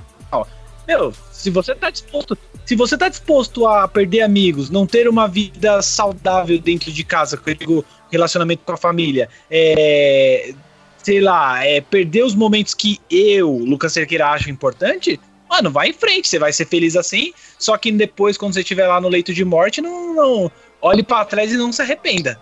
Meu, 0.86 1.12
se 1.32 1.50
você 1.50 1.74
tá 1.74 1.90
disposto. 1.90 2.38
Se 2.64 2.74
você 2.74 2.96
tá 2.96 3.08
disposto 3.08 3.66
a 3.66 3.86
perder 3.86 4.22
amigos, 4.22 4.70
não 4.70 4.86
ter 4.86 5.08
uma 5.08 5.28
vida 5.28 5.80
saudável 5.82 6.58
dentro 6.58 6.92
de 6.92 7.04
casa, 7.04 7.36
que 7.36 7.50
eu 7.50 7.54
digo 7.54 7.84
relacionamento 8.10 8.62
com 8.64 8.72
a 8.72 8.76
família, 8.76 9.28
é, 9.48 10.52
sei 10.98 11.20
lá, 11.20 11.64
é, 11.64 11.80
perder 11.80 12.24
os 12.24 12.34
momentos 12.34 12.74
que 12.74 13.00
eu, 13.08 13.52
Lucas 13.52 13.92
Cerqueira, 13.92 14.30
acho 14.30 14.50
importante, 14.50 15.20
mano, 15.48 15.70
vai 15.70 15.90
em 15.90 15.92
frente, 15.92 16.28
você 16.28 16.40
vai 16.40 16.52
ser 16.52 16.66
feliz 16.66 16.96
assim, 16.96 17.32
só 17.56 17.76
que 17.76 17.92
depois, 17.92 18.36
quando 18.36 18.54
você 18.54 18.60
estiver 18.60 18.88
lá 18.88 19.00
no 19.00 19.08
leito 19.08 19.32
de 19.32 19.44
morte, 19.44 19.80
não, 19.80 20.14
não 20.14 20.50
olhe 20.82 21.04
pra 21.04 21.24
trás 21.24 21.52
e 21.52 21.56
não 21.56 21.70
se 21.72 21.82
arrependa. 21.82 22.40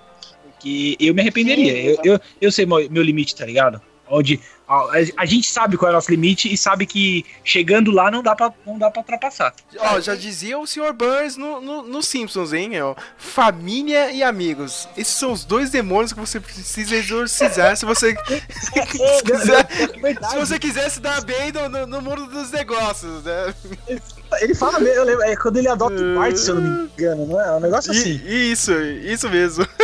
Porque 0.65 0.97
eu 0.99 1.13
me 1.15 1.21
arrependeria. 1.21 1.73
Sim, 1.73 1.79
eu, 2.05 2.15
eu, 2.15 2.21
eu 2.41 2.51
sei 2.51 2.65
meu, 2.65 2.89
meu 2.91 3.03
limite, 3.03 3.37
tá 3.37 3.45
ligado? 3.45 3.81
Onde 4.09 4.41
a, 4.69 4.75
a- 4.77 4.91
a 5.19 5.27
gente 5.27 5.47
sabe 5.47 5.77
qual 5.77 5.89
é 5.91 5.93
o 5.93 5.95
nosso 5.97 6.11
limite 6.11 6.51
e 6.53 6.57
sabe 6.57 6.87
que 6.87 7.25
chegando 7.43 7.91
lá 7.91 8.11
não 8.11 8.23
dá 8.23 8.35
pra, 8.35 8.53
não 8.67 8.79
dá 8.79 8.91
pra 8.91 9.01
ultrapassar. 9.01 9.55
Ó, 9.79 10.01
já 10.01 10.15
dizia 10.15 10.59
o 10.59 10.67
Sr. 10.67 10.93
Burns 10.95 11.37
no, 11.37 11.61
no, 11.61 11.83
no 11.83 12.03
Simpsons, 12.03 12.53
hein? 12.55 12.81
Ó, 12.83 12.95
família 13.19 14.11
e 14.11 14.23
amigos. 14.23 14.89
Esses 14.97 15.15
são 15.15 15.33
os 15.33 15.45
dois 15.45 15.71
demônios 15.71 16.13
que 16.15 16.21
você 16.21 16.39
precisa 16.41 16.97
exorcizar 16.97 17.77
se 17.77 17.85
você 17.85 18.15
quiser. 19.25 19.69
Se 20.31 20.37
você 20.39 20.59
quiser 20.59 20.91
se 20.91 21.01
dar 21.01 21.23
bem 21.25 21.51
no, 21.53 21.69
no, 21.69 21.87
no 21.87 22.03
mundo 22.03 22.27
dos 22.27 22.51
negócios, 22.51 23.23
né? 23.25 23.55
Ele 24.41 24.55
fala 24.55 24.79
mesmo, 24.81 24.97
eu 24.97 25.05
lembro, 25.05 25.23
é 25.23 25.37
quando 25.37 25.57
ele 25.57 25.69
adota 25.69 25.95
o 25.95 26.15
Bart, 26.15 26.37
se 26.37 26.51
eu 26.51 26.57
não 26.57 26.63
me 26.63 26.91
engano, 26.97 27.27
não 27.27 27.41
é? 27.41 27.49
É 27.49 27.53
um 27.53 27.61
negócio 27.61 27.93
E- 27.93 27.99
assim. 27.99 28.21
Isso, 28.25 28.73
isso 28.73 29.29
mesmo. 29.29 29.67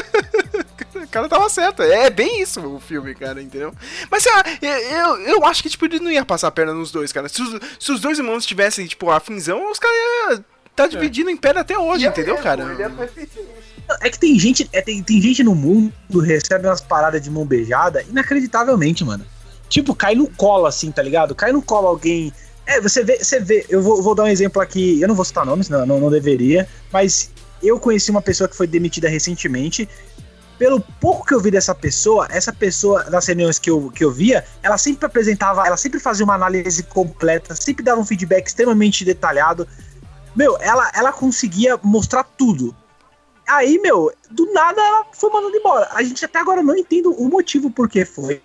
O 0.94 1.08
cara 1.10 1.28
tava 1.28 1.48
certo. 1.48 1.82
É 1.82 2.08
bem 2.08 2.40
isso 2.40 2.60
o 2.60 2.78
filme, 2.78 3.14
cara, 3.14 3.42
entendeu? 3.42 3.74
Mas 4.08 4.22
sei 4.22 4.32
lá, 4.32 4.44
eu, 4.62 5.16
eu, 5.22 5.44
acho 5.44 5.62
que, 5.62 5.68
tipo, 5.68 5.84
ele 5.84 5.98
não 5.98 6.10
ia 6.10 6.24
passar 6.24 6.48
a 6.48 6.52
perna 6.52 6.72
nos 6.72 6.92
dois, 6.92 7.12
cara. 7.12 7.28
Se 7.28 7.42
os, 7.42 7.60
se 7.80 7.92
os 7.92 8.00
dois 8.00 8.18
irmãos 8.18 8.46
tivessem, 8.46 8.86
tipo, 8.86 9.10
a 9.10 9.18
finzão, 9.18 9.70
os 9.70 9.78
caras 9.78 9.96
iam 10.30 10.44
tá 10.76 10.86
dividindo 10.86 11.30
em 11.30 11.36
pedra 11.36 11.60
até 11.62 11.76
hoje, 11.76 12.06
entendeu, 12.06 12.36
cara? 12.36 12.62
Ia 12.78 12.90
ter 12.90 13.08
feito 13.08 13.40
isso. 13.40 13.70
É 14.00 14.08
que 14.08 14.18
tem 14.18 14.38
gente, 14.38 14.68
é, 14.72 14.80
tem, 14.80 15.02
tem 15.02 15.20
gente 15.20 15.42
no 15.42 15.54
mundo 15.54 15.92
que 16.10 16.20
recebe 16.20 16.66
umas 16.66 16.80
paradas 16.80 17.20
de 17.20 17.28
mão 17.28 17.44
beijada 17.44 18.02
inacreditavelmente, 18.02 19.04
mano. 19.04 19.26
Tipo, 19.68 19.94
cai 19.94 20.14
no 20.14 20.28
colo, 20.28 20.66
assim, 20.66 20.90
tá 20.90 21.02
ligado? 21.02 21.34
Cai 21.34 21.52
no 21.52 21.62
colo 21.62 21.88
alguém. 21.88 22.32
É, 22.70 22.80
você 22.80 23.02
vê, 23.02 23.18
você 23.18 23.40
vê, 23.40 23.66
eu 23.68 23.82
vou, 23.82 24.00
vou 24.00 24.14
dar 24.14 24.22
um 24.22 24.28
exemplo 24.28 24.62
aqui, 24.62 25.00
eu 25.00 25.08
não 25.08 25.14
vou 25.16 25.24
citar 25.24 25.44
nomes, 25.44 25.68
não, 25.68 25.84
não, 25.84 25.98
não 25.98 26.08
deveria, 26.08 26.68
mas 26.92 27.28
eu 27.60 27.80
conheci 27.80 28.12
uma 28.12 28.22
pessoa 28.22 28.48
que 28.48 28.56
foi 28.56 28.68
demitida 28.68 29.08
recentemente. 29.08 29.88
Pelo 30.56 30.80
pouco 31.00 31.26
que 31.26 31.34
eu 31.34 31.40
vi 31.40 31.50
dessa 31.50 31.74
pessoa, 31.74 32.28
essa 32.30 32.52
pessoa, 32.52 33.02
nas 33.10 33.26
reuniões 33.26 33.58
que 33.58 33.68
eu, 33.68 33.90
que 33.90 34.04
eu 34.04 34.12
via, 34.12 34.44
ela 34.62 34.78
sempre 34.78 35.04
apresentava, 35.04 35.66
ela 35.66 35.76
sempre 35.76 35.98
fazia 35.98 36.24
uma 36.24 36.34
análise 36.34 36.84
completa, 36.84 37.56
sempre 37.56 37.82
dava 37.82 38.00
um 38.00 38.04
feedback 38.04 38.46
extremamente 38.46 39.04
detalhado. 39.04 39.66
Meu, 40.36 40.56
ela, 40.60 40.92
ela 40.94 41.12
conseguia 41.12 41.76
mostrar 41.82 42.22
tudo. 42.22 42.76
Aí, 43.48 43.80
meu, 43.80 44.12
do 44.30 44.52
nada 44.52 44.80
ela 44.80 45.06
foi 45.12 45.28
mandando 45.28 45.56
embora. 45.56 45.88
A 45.92 46.04
gente 46.04 46.24
até 46.24 46.38
agora 46.38 46.62
não 46.62 46.76
entende 46.76 47.08
o 47.08 47.28
motivo 47.28 47.68
por 47.68 47.88
que 47.88 48.04
foi. 48.04 48.40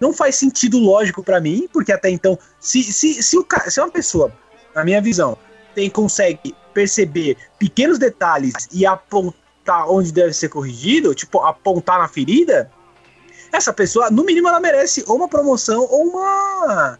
Não 0.00 0.12
faz 0.12 0.36
sentido 0.36 0.78
lógico 0.78 1.22
pra 1.22 1.40
mim, 1.40 1.68
porque 1.72 1.92
até 1.92 2.08
então, 2.08 2.38
se, 2.58 2.82
se, 2.82 3.22
se, 3.22 3.38
o, 3.38 3.46
se 3.68 3.80
uma 3.80 3.90
pessoa, 3.90 4.32
na 4.74 4.84
minha 4.84 5.00
visão, 5.00 5.36
tem, 5.74 5.90
consegue 5.90 6.54
perceber 6.72 7.36
pequenos 7.58 7.98
detalhes 7.98 8.54
e 8.72 8.86
apontar 8.86 9.90
onde 9.90 10.12
deve 10.12 10.32
ser 10.32 10.48
corrigido, 10.48 11.14
tipo, 11.14 11.40
apontar 11.40 11.98
na 11.98 12.08
ferida, 12.08 12.70
essa 13.52 13.72
pessoa, 13.72 14.10
no 14.10 14.24
mínimo, 14.24 14.48
ela 14.48 14.60
merece 14.60 15.04
ou 15.06 15.16
uma 15.16 15.28
promoção 15.28 15.82
ou 15.82 16.08
uma. 16.08 16.98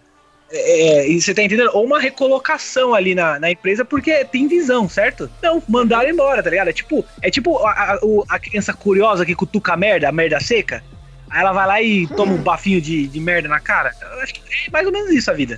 É, 0.52 1.08
e 1.08 1.20
você 1.20 1.32
tá 1.32 1.42
entendendo? 1.42 1.70
Ou 1.72 1.84
uma 1.84 2.00
recolocação 2.00 2.92
ali 2.92 3.14
na, 3.14 3.38
na 3.38 3.52
empresa, 3.52 3.84
porque 3.84 4.24
tem 4.24 4.48
visão, 4.48 4.88
certo? 4.88 5.30
Não, 5.40 5.62
mandaram 5.68 6.10
embora, 6.10 6.42
tá 6.42 6.50
ligado? 6.50 6.68
É 6.68 6.72
tipo, 6.72 7.04
é 7.22 7.30
tipo 7.30 7.56
a, 7.58 7.70
a, 7.70 7.98
a 8.28 8.38
criança 8.38 8.72
curiosa 8.72 9.24
que 9.24 9.34
cutuca 9.34 9.74
a 9.74 9.76
merda, 9.76 10.08
a 10.08 10.12
merda 10.12 10.40
seca. 10.40 10.82
Aí 11.30 11.40
ela 11.40 11.52
vai 11.52 11.66
lá 11.66 11.80
e 11.82 12.06
toma 12.08 12.32
um 12.32 12.42
bafinho 12.42 12.80
de, 12.80 13.06
de 13.06 13.20
merda 13.20 13.48
na 13.48 13.60
cara. 13.60 13.94
Eu 14.00 14.20
acho 14.20 14.34
que 14.34 14.40
é 14.40 14.70
mais 14.70 14.84
ou 14.86 14.92
menos 14.92 15.10
isso 15.10 15.30
a 15.30 15.34
vida. 15.34 15.56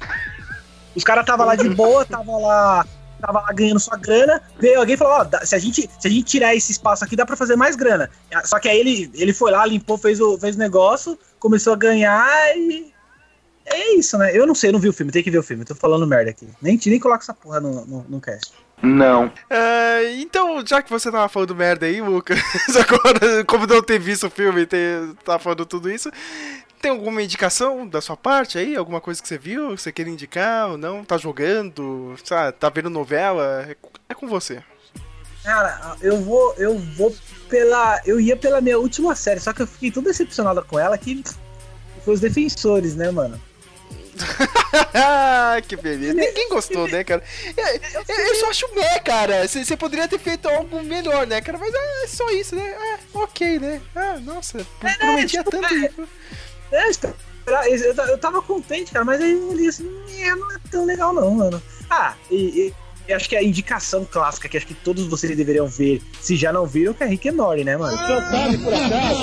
Os 0.95 1.03
caras 1.03 1.25
tava 1.25 1.45
lá 1.45 1.57
de 1.57 1.69
boa, 1.71 2.05
tava 2.05 2.37
lá, 2.37 2.87
tava 3.19 3.41
lá 3.41 3.53
ganhando 3.53 3.81
sua 3.81 3.97
grana. 3.97 4.43
Veio 4.61 4.79
alguém 4.79 4.95
e 4.95 4.99
falou: 4.99 5.15
Ó, 5.15 5.25
dá- 5.25 5.45
se, 5.47 5.55
a 5.55 5.59
gente, 5.59 5.89
se 5.99 6.07
a 6.07 6.11
gente 6.11 6.25
tirar 6.25 6.55
esse 6.55 6.73
espaço 6.73 7.03
aqui, 7.05 7.17
dá 7.17 7.25
pra 7.25 7.37
fazer 7.37 7.57
mais 7.57 7.75
grana. 7.75 8.11
Só 8.45 8.59
que 8.59 8.69
aí 8.69 8.79
ele, 8.79 9.11
ele 9.15 9.33
foi 9.33 9.51
lá, 9.51 9.65
limpou, 9.65 9.97
fez 9.97 10.21
o, 10.21 10.39
fez 10.39 10.57
o 10.57 10.59
negócio, 10.59 11.19
começou 11.39 11.73
a 11.73 11.77
ganhar 11.77 12.29
e. 12.57 12.93
É 13.65 13.95
isso, 13.95 14.19
né? 14.19 14.37
Eu 14.37 14.45
não 14.47 14.55
sei, 14.57 14.69
eu 14.69 14.73
não 14.73 14.81
vi 14.81 14.89
o 14.89 14.93
filme, 14.93 15.13
tem 15.13 15.23
que 15.23 15.31
ver 15.31 15.39
o 15.39 15.43
filme. 15.43 15.65
Tô 15.65 15.75
falando 15.75 16.07
merda 16.07 16.31
aqui. 16.31 16.49
Nem, 16.61 16.79
nem 16.85 16.99
coloca 16.99 17.23
essa 17.23 17.33
porra 17.33 17.61
no, 17.61 17.87
no, 17.87 18.05
no 18.09 18.21
cast. 18.21 18.53
Não. 18.83 19.33
É, 19.49 20.15
então, 20.17 20.65
já 20.67 20.83
que 20.83 20.91
você 20.91 21.11
tava 21.11 21.29
falando 21.29 21.55
merda 21.55 21.87
aí, 21.87 22.01
Lucas, 22.01 22.39
agora, 22.77 23.45
como 23.45 23.67
não 23.67 23.81
ter 23.81 24.01
visto 24.01 24.27
o 24.27 24.31
filme 24.31 24.63
e 24.63 24.67
ter, 24.67 25.15
tá 25.25 25.39
falando 25.39 25.65
tudo 25.65 25.89
isso, 25.89 26.11
tem 26.81 26.91
alguma 26.91 27.23
indicação 27.23 27.87
da 27.87 28.01
sua 28.01 28.17
parte 28.17 28.59
aí? 28.59 28.75
Alguma 28.75 29.01
coisa 29.01 29.23
que 29.23 29.29
você 29.29 29.39
viu, 29.39 29.69
que 29.77 29.81
você 29.81 29.93
queira 29.93 30.11
indicar 30.11 30.71
ou 30.71 30.77
não? 30.77 31.05
Tá 31.05 31.17
jogando? 31.17 32.17
Sabe, 32.25 32.53
tá 32.59 32.69
vendo 32.69 32.91
novela? 32.91 33.65
É, 33.69 33.77
é 34.09 34.15
com 34.15 34.27
você. 34.27 34.61
Cara, 35.45 35.97
eu 36.03 36.21
vou, 36.21 36.55
eu 36.59 36.77
vou 36.79 37.15
pela. 37.49 38.01
Eu 38.05 38.21
ia 38.21 38.37
pela 38.37 38.61
minha 38.61 38.79
última 38.79 39.15
série, 39.15 39.41
só 39.41 39.53
que 39.53 39.63
eu 39.63 39.67
fiquei 39.67 39.91
tão 39.93 40.03
decepcionado 40.03 40.63
com 40.65 40.79
ela 40.79 40.99
que 40.99 41.23
foi 42.05 42.15
os 42.15 42.21
defensores, 42.21 42.97
né, 42.97 43.11
mano? 43.11 43.41
que 45.67 45.77
beleza. 45.77 46.15
Ninguém 46.15 46.49
gostou, 46.49 46.87
né, 46.89 47.03
cara? 47.03 47.23
Eu, 47.57 48.17
eu, 48.17 48.35
só 48.37 48.51
acho 48.51 48.75
meh, 48.75 48.99
cara. 49.01 49.47
Você 49.47 49.77
poderia 49.77 50.09
ter 50.09 50.19
feito 50.19 50.49
algo 50.49 50.83
melhor, 50.83 51.27
né, 51.27 51.41
cara? 51.41 51.59
Mas 51.59 51.73
é 51.75 52.07
só 52.07 52.29
isso, 52.31 52.55
né? 52.55 52.63
É, 52.63 52.99
ok, 53.15 53.59
né? 53.59 53.81
Ah, 53.95 54.19
nossa, 54.21 54.67
prometia 54.79 55.43
tipo, 55.43 55.51
tanto. 55.51 55.75
é, 56.73 56.87
é, 57.47 57.91
eu, 58.11 58.19
tava 58.19 58.41
contente, 58.43 58.93
cara, 58.93 59.05
mas 59.05 59.21
aí 59.21 59.33
eu 59.33 59.53
li 59.53 59.69
assim, 59.69 59.89
"É, 60.21 60.35
não 60.35 60.53
é 60.53 60.57
tão 60.71 60.85
legal 60.85 61.13
não, 61.13 61.31
mano. 61.33 61.63
Ah, 61.91 62.15
e, 62.31 62.69
e 62.69 62.75
eu 63.09 63.17
acho 63.17 63.29
que 63.29 63.37
a 63.37 63.43
indicação 63.43 64.05
clássica 64.05 64.49
que 64.49 64.57
acho 64.57 64.67
que 64.67 64.75
todos 64.75 65.07
vocês 65.07 65.37
deveriam 65.37 65.67
ver, 65.67 66.01
se 66.21 66.37
já 66.37 66.53
não 66.53 66.67
viram, 66.67 66.95
que 66.95 67.03
é 67.03 67.07
Rick 67.07 67.29
and 67.29 67.33
Morty, 67.35 67.65
né, 67.65 67.77
mano? 67.77 67.97
sabe 67.97 68.59
por 68.59 68.73
acaso? 68.73 69.23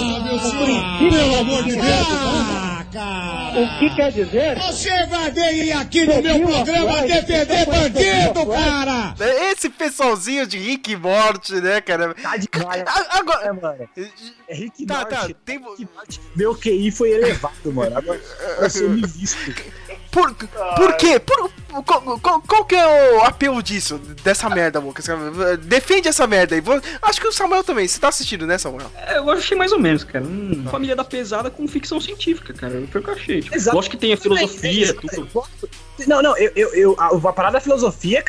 Pelo 1.00 1.36
amor 1.40 1.64
de 1.64 1.72
Deus! 1.72 2.80
O 2.90 3.80
que 3.80 3.96
quer 3.96 4.12
dizer? 4.12 4.58
Você 4.60 5.06
vai 5.08 5.32
vir 5.32 5.72
aqui 5.74 6.06
no 6.06 6.22
meu 6.22 6.40
programa 6.48 7.02
defender 7.02 7.66
bandido, 7.66 8.46
cara! 8.48 9.16
Esse 9.52 9.70
pessoalzinho 9.70 10.46
de 10.48 10.58
Rick 10.58 10.92
e 10.92 10.96
Morty, 10.98 11.56
né, 11.62 11.82
cara? 11.82 12.14
Tá 12.16 12.36
demais. 12.38 12.84
A- 12.88 13.20
Agora. 13.20 13.46
É, 13.48 13.52
mano. 13.52 13.90
É 14.48 14.56
Rick 14.56 14.86
Tá, 14.86 14.96
Morty. 15.00 15.10
tá, 15.16 15.30
tem- 15.46 15.60
Rick 15.78 15.88
Morty. 15.96 16.20
Meu 16.36 16.56
QI 16.56 16.92
foi 16.92 17.12
elevado, 17.12 17.72
mano. 17.74 17.98
Agora 17.98 18.20
eu 18.60 18.70
sou 18.70 18.90
me 18.90 19.02
visto. 19.06 19.38
Por, 20.12 20.34
por 20.76 20.98
quê? 20.98 21.20
Por, 21.20 21.52
qual, 21.86 22.20
qual- 22.20 22.42
qual 22.42 22.66
que 22.66 22.76
é 22.76 23.14
o 23.18 23.22
apelo 23.22 23.62
disso? 23.64 23.98
Dessa 24.24 24.50
merda, 24.50 24.80
Lucas? 24.80 25.06
Defende 25.64 26.08
essa 26.08 26.26
merda 26.28 26.56
aí. 26.56 26.64
Acho 27.02 27.22
que 27.22 27.28
o 27.28 27.32
Samuel 27.32 27.64
também. 27.64 27.88
Você 27.88 28.00
tá 28.00 28.08
assistindo, 28.10 28.46
né, 28.48 28.58
Samuel? 28.58 28.92
É, 28.96 29.18
eu 29.18 29.30
achei 29.32 29.56
mais 29.58 29.72
ou 29.72 29.80
menos, 29.80 30.04
cara. 30.04 30.26
Hum, 30.26 30.66
família 30.70 30.96
da 30.96 31.04
pesada 31.04 31.50
com 31.50 31.68
ficção 31.68 32.00
científica, 32.02 32.54
cara. 32.54 32.82
Foi 32.92 33.02
o 33.02 33.04
que 33.04 33.10
eu 33.10 33.14
achei. 33.14 33.42
Tipo, 33.42 33.56
Exato. 33.56 33.76
Gosto 33.78 33.92
que 33.92 33.98
tenha 33.98 34.18
filosofia, 34.18 34.90
É, 34.90 34.94
tudo. 34.94 35.28
Não, 36.08 36.22
não, 36.22 36.38
eu, 36.38 36.52
eu, 36.56 36.74
eu- 36.74 36.96
a, 37.00 37.08
a 37.08 37.34
parada 37.34 37.54
da 37.54 37.62
filosofia, 37.62 38.24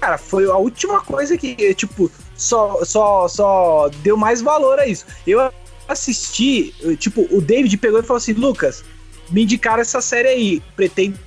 cara, 0.00 0.16
foi 0.18 0.44
a 0.50 0.56
última 0.56 1.00
coisa 1.00 1.36
que, 1.36 1.74
tipo, 1.74 2.10
só, 2.36 2.84
só, 2.84 3.28
só 3.28 3.88
deu 4.02 4.16
mais 4.16 4.40
valor 4.40 4.78
a 4.78 4.86
isso. 4.86 5.04
Eu 5.26 5.50
assisti, 5.88 6.74
eu, 6.80 6.96
tipo, 6.96 7.26
o 7.30 7.40
David 7.40 7.76
pegou 7.78 7.98
e 8.00 8.02
falou 8.02 8.18
assim: 8.18 8.32
Lucas, 8.32 8.84
me 9.30 9.42
indicaram 9.42 9.80
essa 9.80 10.00
série 10.00 10.28
aí, 10.28 10.62
pretendo 10.76 11.18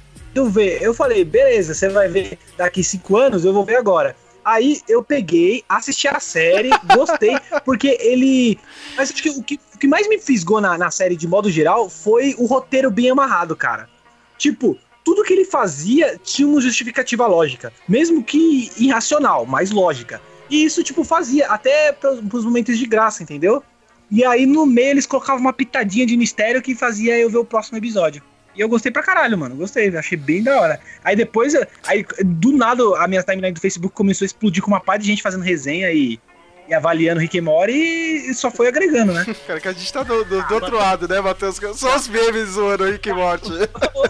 ver. 0.50 0.82
Eu 0.82 0.94
falei, 0.94 1.24
beleza, 1.24 1.74
você 1.74 1.90
vai 1.90 2.08
ver 2.08 2.38
daqui 2.58 2.84
cinco 2.84 3.18
anos, 3.18 3.46
eu 3.46 3.54
vou 3.54 3.66
ver 3.66 3.76
agora. 3.76 4.16
Aí 4.44 4.82
eu 4.88 5.04
peguei, 5.04 5.64
assisti 5.68 6.08
a 6.08 6.20
série, 6.20 6.70
gostei, 6.96 7.38
porque 7.66 7.98
ele. 8.00 8.58
Mas 8.96 9.12
acho 9.12 9.22
que 9.22 9.30
o 9.30 9.44
que, 9.44 9.60
o 9.76 9.78
que 9.78 9.88
mais 9.88 10.08
me 10.08 10.20
fisgou 10.20 10.62
na, 10.62 10.78
na 10.78 10.90
série 10.90 11.16
de 11.16 11.28
modo 11.28 11.52
geral 11.52 11.90
foi 11.90 12.36
o 12.38 12.46
roteiro 12.46 12.90
bem 12.90 13.10
amarrado, 13.10 13.56
cara. 13.56 13.90
Tipo, 14.38 14.78
tudo 15.04 15.24
que 15.24 15.34
ele 15.34 15.46
fazia 15.46 16.20
tinha 16.24 16.48
uma 16.48 16.62
justificativa 16.62 17.28
lógica. 17.28 17.74
Mesmo 17.88 18.24
que 18.24 18.72
irracional, 18.78 19.46
mas 19.46 19.72
lógica. 19.72 20.22
E 20.50 20.64
isso, 20.64 20.84
tipo, 20.84 21.04
fazia 21.04 21.48
até 21.48 21.92
pros 21.92 22.44
momentos 22.44 22.78
de 22.78 22.86
graça, 22.86 23.22
entendeu? 23.22 23.64
E 24.10 24.26
aí 24.26 24.46
no 24.46 24.66
meio 24.66 24.90
eles 24.90 25.06
colocavam 25.06 25.42
uma 25.42 25.54
pitadinha 25.54 26.06
de 26.06 26.18
mistério 26.18 26.62
que 26.62 26.74
fazia 26.74 27.18
eu 27.18 27.30
ver 27.30 27.38
o 27.38 27.46
próximo 27.46 27.78
episódio. 27.78 28.24
E 28.60 28.62
eu 28.62 28.68
gostei 28.68 28.92
pra 28.92 29.02
caralho, 29.02 29.38
mano. 29.38 29.56
Gostei, 29.56 29.88
achei 29.98 30.18
bem 30.18 30.44
da 30.44 30.60
hora. 30.60 30.82
Aí 31.02 31.16
depois, 31.16 31.54
aí 31.88 32.06
do 32.26 32.52
nada, 32.52 32.84
a 33.02 33.08
minha 33.08 33.24
timeline 33.24 33.54
do 33.54 33.62
Facebook 33.62 33.96
começou 33.96 34.26
a 34.26 34.28
explodir 34.28 34.62
com 34.62 34.68
uma 34.70 34.82
par 34.82 35.00
de 35.00 35.06
gente 35.06 35.22
fazendo 35.22 35.44
resenha 35.46 35.90
e, 35.94 36.20
e 36.68 36.74
avaliando 36.74 37.22
Rick 37.22 37.40
and 37.40 37.44
Morty 37.44 37.72
e 37.72 38.34
só 38.34 38.52
foi 38.52 38.68
agregando, 38.68 39.14
né? 39.14 39.26
Cara, 39.48 39.62
que 39.62 39.68
a 39.70 39.72
gente 39.72 39.94
tá 39.94 40.04
do, 40.04 40.26
do- 40.26 40.44
do 40.46 40.54
outro 40.56 40.76
lado, 40.76 41.08
né, 41.08 41.22
Matheus? 41.22 41.58
Só 41.76 41.96
os 41.96 42.10
memes 42.10 42.50
zoando 42.50 42.84
o 42.84 42.92
Rick 42.92 43.08
e 43.08 43.14
Morty. 43.14 43.50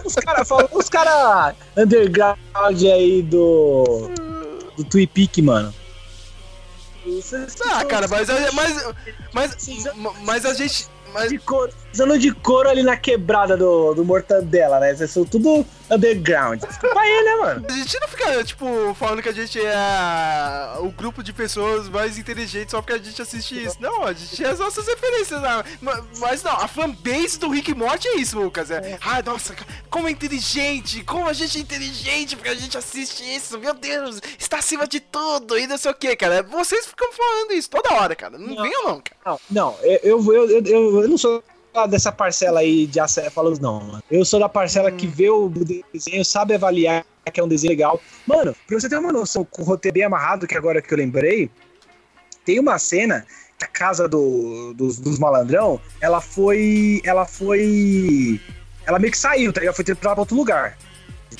os 0.04 0.14
caras 0.16 0.48
os 0.72 0.88
cara 0.88 1.54
underground 1.76 2.82
aí 2.92 3.22
do. 3.22 4.10
do 4.76 4.82
Twipic, 4.82 5.38
mano. 5.42 5.72
Ah, 7.72 7.84
cara, 7.84 8.08
mas, 8.08 8.28
mas, 8.52 8.84
mas, 9.32 9.56
mas 10.24 10.44
a 10.44 10.54
gente. 10.54 10.88
Mas... 11.12 11.30
Usando 11.92 12.18
de 12.18 12.32
couro 12.32 12.68
ali 12.68 12.82
na 12.82 12.96
quebrada 12.96 13.56
do, 13.56 13.94
do 13.94 14.04
Mortadela, 14.04 14.78
né? 14.78 14.94
Vocês 14.94 15.10
são 15.10 15.24
tudo 15.24 15.66
underground. 15.90 16.60
Desculpa 16.64 17.00
aí, 17.00 17.24
né, 17.24 17.34
mano? 17.34 17.66
A 17.68 17.72
gente 17.72 17.98
não 18.00 18.06
fica, 18.08 18.44
tipo, 18.44 18.94
falando 18.94 19.20
que 19.22 19.28
a 19.28 19.32
gente 19.32 19.58
é 19.60 20.78
o 20.78 20.90
grupo 20.90 21.22
de 21.22 21.32
pessoas 21.32 21.88
mais 21.88 22.16
inteligentes 22.16 22.70
só 22.70 22.80
porque 22.80 22.92
a 22.92 22.98
gente 23.02 23.20
assiste 23.20 23.64
isso. 23.64 23.76
Não, 23.80 24.04
a 24.04 24.12
gente 24.12 24.36
tem 24.36 24.46
as 24.46 24.58
nossas 24.60 24.86
referências. 24.86 25.40
né? 25.42 25.64
Ma- 25.80 26.00
Mas 26.18 26.42
não, 26.44 26.52
a 26.52 26.68
fanbase 26.68 27.38
do 27.38 27.48
Rick 27.50 27.74
Morty 27.74 28.06
é 28.08 28.16
isso, 28.16 28.38
Lucas. 28.38 28.70
É, 28.70 28.96
ai, 29.02 29.22
nossa, 29.24 29.54
como 29.90 30.06
é 30.06 30.12
inteligente, 30.12 31.02
como 31.04 31.26
a 31.28 31.32
gente 31.32 31.58
é 31.58 31.60
inteligente 31.60 32.36
porque 32.36 32.50
a 32.50 32.54
gente 32.54 32.78
assiste 32.78 33.22
isso. 33.34 33.58
Meu 33.58 33.74
Deus, 33.74 34.20
está 34.38 34.58
acima 34.58 34.86
de 34.86 35.00
tudo 35.00 35.58
e 35.58 35.66
não 35.66 35.76
sei 35.76 35.90
o 35.90 35.94
que, 35.94 36.14
cara. 36.14 36.42
Vocês 36.44 36.86
ficam 36.86 37.10
falando 37.12 37.52
isso 37.52 37.68
toda 37.68 37.92
hora, 37.94 38.14
cara. 38.14 38.38
Não, 38.38 38.62
venham 38.62 38.84
não, 38.84 39.00
cara. 39.02 39.16
Não, 39.26 39.40
não, 39.50 39.76
eu, 39.82 39.98
eu, 40.04 40.32
eu, 40.50 40.64
eu, 40.64 41.00
eu 41.02 41.08
não 41.08 41.18
sou 41.18 41.42
dessa 41.88 42.10
parcela 42.10 42.60
aí 42.60 42.86
de 42.86 42.98
acéfalos, 43.00 43.58
não, 43.58 43.80
mano. 43.80 44.02
Eu 44.10 44.24
sou 44.24 44.40
da 44.40 44.48
parcela 44.48 44.90
que 44.90 45.06
vê 45.06 45.30
o 45.30 45.48
desenho, 45.92 46.24
sabe 46.24 46.54
avaliar 46.54 47.04
que 47.30 47.40
é 47.40 47.44
um 47.44 47.48
desenho 47.48 47.70
legal. 47.70 48.00
Mano, 48.26 48.54
pra 48.66 48.78
você 48.78 48.88
ter 48.88 48.98
uma 48.98 49.12
noção, 49.12 49.44
com 49.44 49.62
o 49.62 49.64
roteiro 49.64 49.94
bem 49.94 50.04
amarrado, 50.04 50.46
que 50.46 50.56
agora 50.56 50.82
que 50.82 50.92
eu 50.92 50.98
lembrei, 50.98 51.50
tem 52.44 52.58
uma 52.58 52.78
cena 52.78 53.24
que 53.58 53.64
a 53.64 53.68
casa 53.68 54.08
do, 54.08 54.72
dos, 54.74 54.98
dos 54.98 55.18
malandrão, 55.18 55.80
ela 56.00 56.20
foi. 56.20 57.00
Ela 57.04 57.26
foi. 57.26 58.40
Ela 58.86 58.98
meio 58.98 59.12
que 59.12 59.18
saiu, 59.18 59.52
tá 59.52 59.60
ligado? 59.60 59.74
Foi 59.74 59.84
pra 59.94 60.14
outro 60.18 60.36
lugar. 60.36 60.76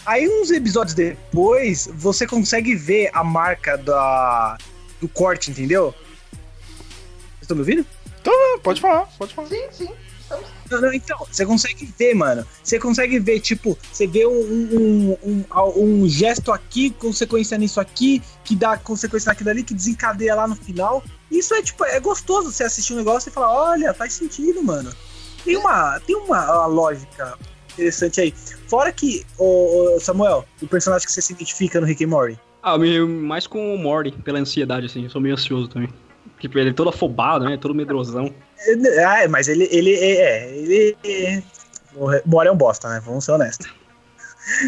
Aí, 0.07 0.29
uns 0.29 0.51
episódios 0.51 0.95
depois, 0.95 1.89
você 1.95 2.27
consegue 2.27 2.77
ver 2.77 3.11
a 3.13 3.25
marca 3.25 3.77
da, 3.77 4.57
do 5.01 5.09
corte, 5.09 5.51
entendeu? 5.51 5.93
Vocês 6.31 7.43
estão 7.43 7.57
me 7.57 7.63
ouvindo? 7.63 7.85
Então, 8.21 8.33
pode 8.63 8.81
falar, 8.81 9.09
pode 9.19 9.35
falar. 9.35 9.49
Sim, 9.49 9.67
sim. 9.73 9.91
Não, 10.71 10.93
então, 10.93 11.19
você 11.31 11.45
consegue 11.47 11.89
ver, 11.99 12.15
mano. 12.15 12.47
Você 12.63 12.79
consegue 12.79 13.19
ver, 13.19 13.41
tipo, 13.41 13.77
você 13.91 14.07
vê 14.07 14.27
um, 14.27 14.33
um, 14.33 15.17
um, 15.25 15.45
um 15.77 16.09
gesto 16.09 16.53
aqui, 16.53 16.91
consequência 16.91 17.57
nisso 17.59 17.81
aqui, 17.81 18.23
que 18.45 18.55
dá 18.55 18.77
consequência 18.77 19.31
naquilo 19.31 19.51
ali, 19.51 19.63
que 19.63 19.75
desencadeia 19.75 20.35
lá 20.35 20.47
no 20.47 20.57
final. 20.57 21.03
Isso 21.31 21.55
é, 21.55 21.63
tipo, 21.63 21.85
é 21.85 21.99
gostoso 22.01 22.53
você 22.53 22.65
assistir 22.65 22.93
um 22.93 22.97
negócio 22.97 23.29
e 23.29 23.33
falar, 23.33 23.53
olha, 23.53 23.95
faz 23.95 24.13
sentido, 24.13 24.63
mano. 24.63 24.93
Tem 25.45 25.57
uma, 25.57 25.99
tem 26.01 26.17
uma, 26.17 26.45
uma 26.45 26.67
lógica 26.67 27.39
interessante 27.73 28.21
aí. 28.21 28.35
Fora 28.67 28.93
que, 28.93 29.25
ô, 29.39 29.99
Samuel, 30.01 30.45
o 30.61 30.67
personagem 30.67 31.07
que 31.07 31.13
você 31.13 31.23
se 31.23 31.33
identifica 31.33 31.81
no 31.81 31.87
Rick 31.87 32.05
and 32.05 32.09
Morty. 32.09 32.39
Ah, 32.63 32.77
mais 32.77 33.47
com 33.47 33.75
o 33.75 33.79
Morty, 33.79 34.13
pela 34.13 34.39
ansiedade, 34.39 34.87
assim. 34.87 35.05
Eu 35.05 35.11
sou 35.11 35.21
meio 35.21 35.35
ansioso 35.35 35.69
também. 35.69 35.89
Tipo, 36.39 36.59
ele 36.59 36.71
é 36.71 36.73
todo 36.73 36.91
afobado, 36.91 37.45
né? 37.45 37.57
Todo 37.57 37.75
medrosão. 37.75 38.35
Ah, 39.07 39.29
mas 39.29 39.49
ele, 39.49 39.69
ele 39.71 39.95
é, 39.95 40.51
ele. 40.55 40.97
é- 41.05 41.43
O 41.95 42.07
Morty 42.27 42.49
é 42.49 42.53
um 42.53 42.57
bosta, 42.57 42.89
né? 42.89 43.01
Vamos 43.05 43.25
ser 43.25 43.33
honestos. 43.33 43.67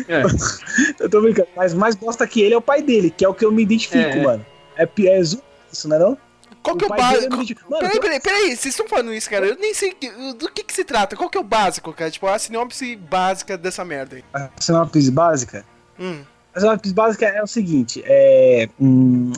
É. 0.08 0.22
eu 1.00 1.08
tô 1.10 1.20
brincando. 1.20 1.48
Mas 1.56 1.72
mais 1.74 1.94
bosta 1.94 2.26
que 2.26 2.40
ele 2.40 2.54
é 2.54 2.56
o 2.56 2.62
pai 2.62 2.82
dele, 2.82 3.10
que 3.10 3.24
é 3.24 3.28
o 3.28 3.34
que 3.34 3.44
eu 3.44 3.52
me 3.52 3.62
identifico, 3.62 3.98
É. 4.18 4.22
mano. 4.22 4.46
É, 4.76 4.86
pi- 4.86 5.08
é 5.08 5.22
zo- 5.22 5.42
isso, 5.72 5.88
não 5.88 5.96
é 5.96 5.98
não? 5.98 6.18
Qual 6.62 6.76
que 6.76 6.84
é 6.84 6.86
o 6.88 6.90
básico? 6.90 7.36
Mano, 7.36 7.80
Peraí, 7.80 8.00
peraí, 8.00 8.20
peraí, 8.20 8.46
vocês 8.56 8.66
estão 8.66 8.86
falando 8.88 9.12
isso, 9.12 9.28
cara. 9.28 9.46
Eu 9.46 9.56
nem 9.56 9.74
sei 9.74 9.94
do 10.38 10.48
que 10.50 10.62
que 10.62 10.72
se 10.72 10.84
trata. 10.84 11.16
Qual 11.16 11.28
que 11.28 11.36
é 11.36 11.40
o 11.40 11.44
básico, 11.44 11.92
cara? 11.92 12.10
Tipo, 12.10 12.28
a 12.28 12.38
sinopse 12.38 12.94
básica 12.96 13.58
dessa 13.58 13.84
merda 13.84 14.16
aí. 14.16 14.24
A 14.32 14.48
sinopse 14.60 15.10
básica? 15.10 15.64
Hum. 15.98 16.22
A 16.54 16.60
sinopse 16.60 16.92
básica 16.94 17.26
é 17.26 17.42
o 17.42 17.46
seguinte, 17.46 18.02
é... 18.06 18.68
hum, 18.80 19.32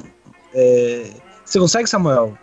é, 0.55 1.11
Você 1.45 1.59
consegue, 1.59 1.89
Samuel? 1.89 2.37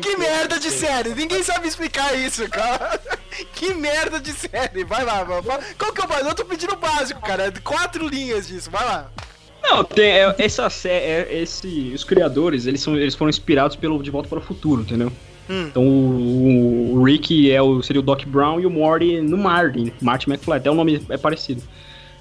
Que 0.00 0.16
merda 0.16 0.58
de 0.58 0.70
série! 0.70 1.14
Ninguém 1.14 1.42
sabe 1.42 1.68
explicar 1.68 2.16
isso, 2.18 2.48
cara. 2.48 3.00
Que 3.54 3.72
merda 3.72 4.18
de 4.18 4.32
série! 4.32 4.82
Vai 4.84 5.04
lá, 5.04 5.24
mano. 5.24 5.42
Qual 5.78 5.92
que 5.92 6.00
é 6.00 6.04
o 6.04 6.08
básico? 6.08 6.28
Eu 6.28 6.34
tô 6.34 6.44
pedindo 6.44 6.72
o 6.72 6.76
básico, 6.76 7.20
cara. 7.20 7.52
Quatro 7.62 8.08
linhas 8.08 8.48
disso, 8.48 8.68
vai 8.70 8.84
lá. 8.84 9.10
Não, 9.62 9.84
tem, 9.84 10.10
é, 10.10 10.34
essa 10.38 10.68
sé- 10.70 10.88
é, 10.90 11.40
esse, 11.42 11.92
os 11.94 12.02
criadores, 12.02 12.66
eles, 12.66 12.80
são, 12.80 12.96
eles 12.96 13.14
foram 13.14 13.30
inspirados 13.30 13.76
pelo 13.76 14.02
De 14.02 14.10
Volta 14.10 14.28
para 14.28 14.38
o 14.38 14.42
Futuro, 14.42 14.82
entendeu? 14.82 15.12
Hum. 15.48 15.66
Então 15.68 15.86
o, 15.86 16.94
o 16.96 17.04
Rick 17.04 17.50
é 17.50 17.60
o, 17.62 17.82
seria 17.82 18.00
o 18.00 18.02
Doc 18.02 18.24
Brown 18.24 18.60
e 18.60 18.66
o 18.66 18.70
Morty 18.70 19.20
no 19.20 19.36
Martin, 19.38 19.92
Martin 20.00 20.30
McFly, 20.30 20.54
até 20.56 20.70
o 20.70 20.74
nome 20.74 21.04
é 21.08 21.16
parecido. 21.16 21.62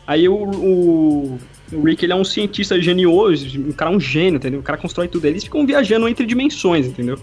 Aí 0.06 0.28
o, 0.30 0.36
o, 0.36 1.40
o 1.72 1.82
Rick 1.84 2.06
ele 2.06 2.14
é 2.14 2.16
um 2.16 2.24
cientista 2.24 2.80
genioso, 2.82 3.60
um 3.60 3.72
cara 3.72 3.92
um 3.92 4.00
gênio, 4.00 4.38
entendeu? 4.38 4.60
O 4.60 4.64
cara 4.64 4.78
constrói 4.78 5.08
tudo. 5.08 5.26
Eles 5.26 5.44
ficam 5.44 5.66
viajando 5.66 6.08
entre 6.08 6.26
dimensões, 6.26 6.86
entendeu? 6.86 7.20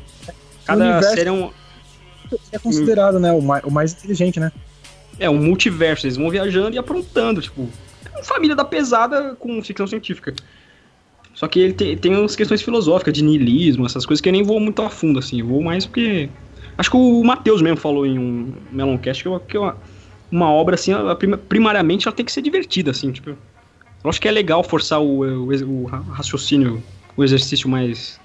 Cada 0.64 0.84
universo- 0.84 1.14
série 1.16 1.28
é 1.28 1.32
um. 1.32 1.50
É 2.52 2.58
considerado, 2.58 3.18
né, 3.20 3.32
o 3.32 3.40
mais, 3.40 3.64
o 3.64 3.70
mais 3.70 3.92
inteligente, 3.92 4.40
né? 4.40 4.50
É 5.18 5.30
um 5.30 5.36
multiverso, 5.42 6.06
eles 6.06 6.16
vão 6.16 6.28
viajando 6.30 6.74
e 6.74 6.78
aprontando, 6.78 7.40
tipo. 7.40 7.68
É 8.06 8.16
uma 8.18 8.24
família 8.24 8.56
da 8.56 8.64
pesada 8.64 9.34
com 9.36 9.62
ficção 9.62 9.86
científica. 9.86 10.34
Só 11.34 11.48
que 11.48 11.58
ele 11.60 11.72
tem, 11.72 11.96
tem 11.96 12.14
umas 12.16 12.34
questões 12.36 12.62
filosóficas, 12.62 13.12
de 13.12 13.22
niilismo, 13.22 13.84
essas 13.86 14.06
coisas 14.06 14.20
que 14.20 14.28
eu 14.28 14.32
nem 14.32 14.42
vou 14.42 14.58
muito 14.60 14.80
a 14.82 14.90
fundo, 14.90 15.18
assim. 15.18 15.40
Eu 15.40 15.46
vou 15.46 15.62
mais 15.62 15.84
porque. 15.86 16.28
Acho 16.76 16.90
que 16.90 16.96
o 16.96 17.22
Matheus 17.22 17.62
mesmo 17.62 17.76
falou 17.76 18.04
em 18.04 18.18
um 18.18 18.52
Meloncast 18.72 19.22
que, 19.22 19.28
eu, 19.28 19.38
que 19.40 19.56
uma, 19.56 19.76
uma 20.30 20.50
obra, 20.50 20.74
assim, 20.74 20.92
ela, 20.92 21.14
prima- 21.14 21.36
primariamente 21.38 22.08
ela 22.08 22.14
tem 22.16 22.24
que 22.26 22.32
ser 22.32 22.42
divertida, 22.42 22.90
assim, 22.90 23.12
tipo. 23.12 23.36
Eu 24.04 24.10
acho 24.10 24.20
que 24.20 24.28
é 24.28 24.30
legal 24.30 24.62
forçar 24.62 25.00
o, 25.00 25.22
o, 25.24 25.48
o 25.50 25.84
raciocínio, 25.86 26.82
o 27.16 27.24
exercício 27.24 27.68
mais. 27.68 28.20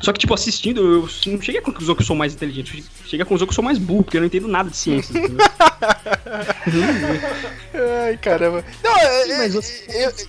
Só 0.00 0.12
que, 0.12 0.18
tipo, 0.18 0.34
assistindo, 0.34 0.80
eu 0.80 1.08
não 1.32 1.40
cheguei 1.40 1.60
à 1.60 1.62
conclusão 1.64 1.94
que 1.94 2.02
eu 2.02 2.06
sou 2.06 2.14
mais 2.14 2.34
inteligente. 2.34 2.84
Cheguei 3.04 3.22
à 3.22 3.24
conclusão 3.24 3.46
que 3.46 3.50
eu 3.52 3.54
sou 3.56 3.64
mais 3.64 3.78
burro, 3.78 4.04
porque 4.04 4.16
eu 4.18 4.20
não 4.20 4.26
entendo 4.26 4.46
nada 4.46 4.68
de 4.70 4.76
ciências. 4.76 5.16
entendeu? 5.16 5.38
Ai, 8.04 8.16
caramba. 8.18 8.64
Não, 8.84 8.96
é, 8.96 9.38
Mas 9.38 9.54
você, 9.54 9.84
eu- 9.88 10.10
você 10.12 10.26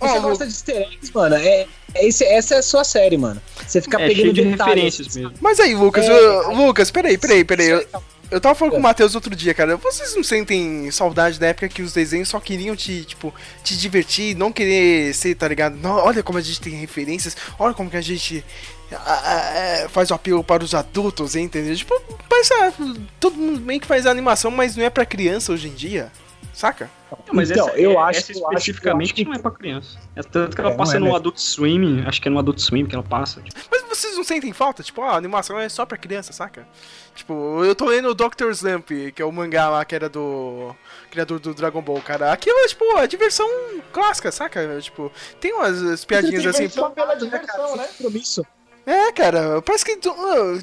Ó, 0.00 0.20
gosta 0.20 0.46
de 0.46 0.52
easter 0.52 0.76
eggs, 0.76 1.10
mano. 1.14 1.34
É, 1.36 1.66
é 1.94 2.06
esse, 2.06 2.24
essa 2.24 2.54
é 2.54 2.58
a 2.58 2.62
sua 2.62 2.84
série, 2.84 3.18
mano. 3.18 3.40
Você 3.66 3.80
fica 3.82 4.00
é 4.00 4.06
pegando 4.06 4.20
cheio 4.20 4.32
de 4.32 4.44
detalhes, 4.44 4.74
referências 4.74 5.16
mesmo. 5.16 5.32
Mas 5.40 5.60
aí, 5.60 5.74
Lucas, 5.74 6.06
É, 6.08 6.10
eu- 6.12 6.52
Lucas, 6.54 6.90
peraí, 6.90 7.18
peraí, 7.18 7.44
peraí. 7.44 7.68
Eu, 7.68 7.86
eu 8.30 8.40
tava 8.40 8.54
falando 8.54 8.72
com 8.74 8.78
o 8.78 8.82
Matheus 8.82 9.14
outro 9.14 9.34
dia, 9.34 9.52
cara. 9.54 9.76
Vocês 9.76 10.14
não 10.14 10.22
sentem 10.24 10.90
saudade 10.90 11.38
da 11.38 11.48
época 11.48 11.68
que 11.68 11.82
os 11.82 11.92
desenhos 11.92 12.28
só 12.28 12.38
queriam 12.40 12.76
te, 12.76 13.04
tipo, 13.04 13.34
te 13.64 13.76
divertir, 13.76 14.36
não 14.36 14.52
querer 14.52 15.12
ser, 15.14 15.34
tá 15.34 15.48
ligado? 15.48 15.76
Não, 15.76 15.92
olha 15.96 16.22
como 16.22 16.38
a 16.38 16.42
gente 16.42 16.60
tem 16.60 16.72
referências, 16.74 17.36
olha 17.58 17.74
como 17.74 17.90
que 17.90 17.96
a 17.96 18.00
gente 18.00 18.44
ah, 18.92 19.22
ah, 19.24 19.54
é, 19.58 19.88
faz 19.88 20.10
o 20.10 20.14
apelo 20.14 20.42
para 20.42 20.64
os 20.64 20.74
adultos, 20.74 21.36
hein, 21.36 21.44
entendeu? 21.44 21.74
Tipo, 21.76 21.94
parece 22.28 22.52
ah, 22.54 22.72
todo 23.18 23.36
mundo 23.36 23.60
meio 23.60 23.80
que 23.80 23.86
faz 23.86 24.06
animação, 24.06 24.50
mas 24.50 24.76
não 24.76 24.84
é 24.84 24.90
pra 24.90 25.06
criança 25.06 25.52
hoje 25.52 25.68
em 25.68 25.74
dia, 25.74 26.10
saca? 26.52 26.90
Não, 27.26 27.34
mas 27.34 27.50
Então, 27.50 27.68
essa, 27.68 27.76
eu 27.78 27.92
é- 27.92 27.96
acho- 27.96 28.18
essa 28.20 28.32
acho- 28.32 28.40
especificamente 28.40 29.00
eu 29.00 29.04
acho 29.06 29.14
que- 29.14 29.24
não 29.24 29.34
é 29.34 29.38
pra 29.38 29.50
criança. 29.50 29.98
É 30.14 30.22
tanto 30.22 30.54
que 30.54 30.60
ela 30.60 30.70
É, 30.70 30.76
passa 30.76 30.94
é 30.96 30.98
no 30.98 31.06
mesmo. 31.06 31.16
Adult 31.16 31.38
Swim, 31.38 32.04
acho 32.06 32.20
que 32.22 32.28
é 32.28 32.30
no 32.30 32.38
Adult 32.38 32.58
Swim 32.60 32.86
que 32.86 32.94
ela 32.94 33.02
passa. 33.04 33.40
tipo. 33.40 33.60
Mas 33.70 33.82
vocês 33.88 34.16
não 34.16 34.22
sentem 34.24 34.52
falta? 34.52 34.82
Tipo, 34.82 35.02
ah, 35.02 35.12
a 35.12 35.16
animação 35.16 35.58
é 35.58 35.68
só 35.68 35.84
pra 35.84 35.96
criança, 35.98 36.32
saca? 36.32 36.66
Tipo, 37.14 37.62
eu 37.64 37.74
tô 37.74 37.86
lendo 37.86 38.08
o 38.08 38.14
Dr. 38.14 38.50
Slump, 38.52 38.88
que 39.14 39.20
é 39.20 39.24
o 39.24 39.32
mangá 39.32 39.68
lá 39.68 39.84
que 39.84 39.94
era 39.94 40.08
do 40.08 40.74
criador 41.10 41.38
do 41.38 41.52
Dragon 41.52 41.82
Ball, 41.82 42.00
cara. 42.00 42.32
Aquilo 42.32 42.56
é, 42.60 42.66
tipo, 42.68 42.96
a 42.96 43.06
diversão 43.06 43.46
clássica, 43.92 44.32
saca? 44.32 44.78
Tipo, 44.80 45.12
tem 45.40 45.52
umas 45.52 46.04
piadinhas 46.04 46.46
assim. 46.46 46.62
Diversão 46.66 46.90
pela 46.92 47.14
diversão, 47.14 47.76
né? 47.76 47.86
Compromisso. 47.98 48.46
É, 48.86 49.12
cara, 49.12 49.60
parece 49.60 49.84
que, 49.84 49.98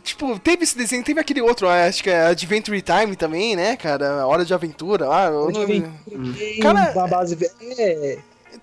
tipo, 0.01 0.39
teve 0.39 0.63
esse 0.63 0.75
desenho, 0.75 1.03
teve 1.03 1.19
aquele 1.19 1.41
outro, 1.41 1.67
ah, 1.69 1.85
acho 1.85 2.01
que 2.03 2.09
é 2.09 2.25
Adventure 2.27 2.81
Time 2.81 3.15
também, 3.15 3.55
né, 3.55 3.77
cara? 3.77 4.25
Hora 4.25 4.43
de 4.43 4.53
Aventura 4.53 5.05
lá. 5.07 5.29
vem- 5.65 6.59
Cara, 6.59 6.91
uma 6.93 7.07
base. 7.07 7.37
É, 7.77 8.17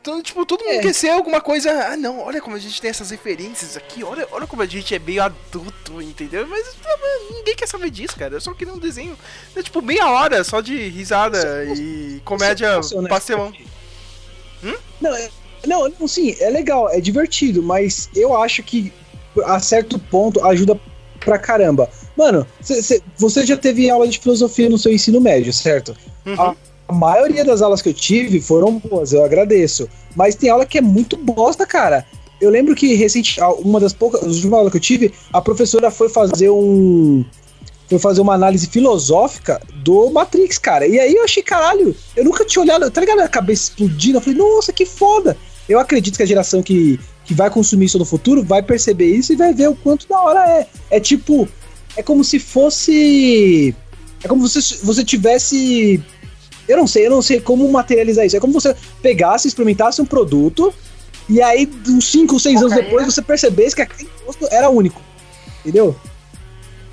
Então, 0.04 0.20
tipo, 0.20 0.44
todo 0.44 0.62
mundo 0.62 0.74
É. 0.74 0.80
quer 0.80 0.92
ser 0.92 1.08
alguma 1.08 1.40
coisa. 1.40 1.70
Ah, 1.88 1.96
não, 1.96 2.20
olha 2.20 2.38
como 2.38 2.54
a 2.54 2.58
gente 2.58 2.78
tem 2.78 2.90
essas 2.90 3.08
referências 3.10 3.74
aqui, 3.74 4.04
olha, 4.04 4.28
olha 4.32 4.46
como 4.46 4.60
a 4.60 4.66
gente 4.66 4.94
é 4.94 4.98
meio 4.98 5.22
adulto, 5.22 6.02
entendeu? 6.02 6.46
Mas 6.46 6.76
ah, 6.84 6.98
ninguém 7.30 7.56
quer 7.56 7.66
saber 7.66 7.88
disso, 7.88 8.14
cara. 8.14 8.34
Eu 8.34 8.40
só 8.42 8.52
queria 8.52 8.74
um 8.74 8.78
desenho, 8.78 9.16
né, 9.56 9.62
tipo, 9.62 9.80
meia 9.80 10.10
hora 10.10 10.44
só 10.44 10.60
de 10.60 10.76
risada 10.88 11.38
e 11.74 12.20
comédia 12.22 12.80
pastelão. 13.08 13.48
aqui? 13.48 13.66
Não, 15.00 15.14
é- 15.14 15.30
não, 15.66 15.88
não, 15.98 16.06
sim, 16.06 16.36
é 16.38 16.50
legal, 16.50 16.90
é 16.90 17.00
divertido, 17.00 17.62
mas 17.62 18.10
eu 18.14 18.36
acho 18.36 18.62
que 18.62 18.92
a 19.46 19.58
certo 19.58 19.98
ponto 19.98 20.44
ajuda 20.46 20.78
pra 21.20 21.38
caramba. 21.38 21.88
Mano, 22.14 22.46
cê- 22.60 22.82
cê- 22.82 23.02
você 23.16 23.46
já 23.46 23.56
teve 23.56 23.88
aula 23.88 24.06
de 24.06 24.18
filosofia 24.18 24.68
no 24.68 24.76
seu 24.76 24.92
ensino 24.92 25.18
médio, 25.18 25.50
certo? 25.50 25.96
Uhum. 26.26 26.38
A, 26.42 26.56
a 26.88 26.92
maioria 26.92 27.44
das 27.44 27.62
aulas 27.62 27.80
que 27.80 27.88
eu 27.88 27.94
tive 27.94 28.40
foram 28.40 28.78
boas, 28.78 29.12
eu 29.12 29.24
agradeço. 29.24 29.88
Mas 30.14 30.34
tem 30.34 30.50
aula 30.50 30.66
que 30.66 30.78
é 30.78 30.82
muito 30.82 31.16
bosta, 31.16 31.66
cara. 31.66 32.04
Eu 32.40 32.50
lembro 32.50 32.74
que 32.74 32.94
recente, 32.94 33.40
uma 33.58 33.80
das 33.80 33.92
poucas, 33.92 34.22
as 34.22 34.36
últimas 34.36 34.58
aulas 34.58 34.72
que 34.72 34.76
eu 34.76 34.82
tive, 34.82 35.12
a 35.32 35.40
professora 35.40 35.90
foi 35.90 36.08
fazer 36.08 36.50
um 36.50 37.24
foi 37.88 37.98
fazer 37.98 38.20
uma 38.22 38.34
análise 38.34 38.66
filosófica 38.66 39.60
do 39.76 40.10
Matrix, 40.10 40.58
cara. 40.58 40.86
E 40.86 40.98
aí 40.98 41.14
eu 41.14 41.24
achei, 41.24 41.42
caralho, 41.42 41.94
eu 42.16 42.24
nunca 42.24 42.44
tinha 42.44 42.62
olhado, 42.62 42.90
tá 42.90 43.00
ligado? 43.00 43.20
A 43.20 43.28
cabeça 43.28 43.64
explodindo. 43.64 44.16
Eu 44.18 44.22
falei, 44.22 44.38
nossa, 44.38 44.72
que 44.72 44.86
foda. 44.86 45.36
Eu 45.68 45.78
acredito 45.78 46.16
que 46.16 46.22
a 46.22 46.26
geração 46.26 46.62
que, 46.62 46.98
que 47.24 47.34
vai 47.34 47.50
consumir 47.50 47.86
isso 47.86 47.98
no 47.98 48.04
futuro 48.04 48.42
vai 48.42 48.62
perceber 48.62 49.06
isso 49.06 49.32
e 49.32 49.36
vai 49.36 49.52
ver 49.52 49.68
o 49.68 49.74
quanto 49.74 50.08
da 50.08 50.18
hora 50.18 50.50
é. 50.50 50.66
É 50.90 51.00
tipo, 51.00 51.48
é 51.96 52.02
como 52.02 52.24
se 52.24 52.38
fosse. 52.38 53.74
É 54.22 54.28
como 54.28 54.46
se 54.48 54.78
você 54.82 55.04
tivesse. 55.04 56.02
Eu 56.68 56.76
não 56.76 56.86
sei, 56.86 57.06
eu 57.06 57.10
não 57.10 57.22
sei 57.22 57.40
como 57.40 57.70
materializar 57.70 58.24
isso. 58.24 58.36
É 58.36 58.40
como 58.40 58.52
você 58.52 58.74
pegasse, 59.02 59.48
experimentasse 59.48 60.00
um 60.00 60.06
produto 60.06 60.72
e 61.28 61.40
aí, 61.40 61.70
uns 61.88 62.10
5 62.10 62.34
ou 62.34 62.40
6 62.40 62.60
anos 62.60 62.74
depois, 62.74 63.06
você 63.06 63.22
percebesse 63.22 63.74
que 63.74 63.82
aquele 63.82 64.08
gosto 64.24 64.46
era 64.50 64.68
único. 64.68 65.00
Entendeu? 65.60 65.96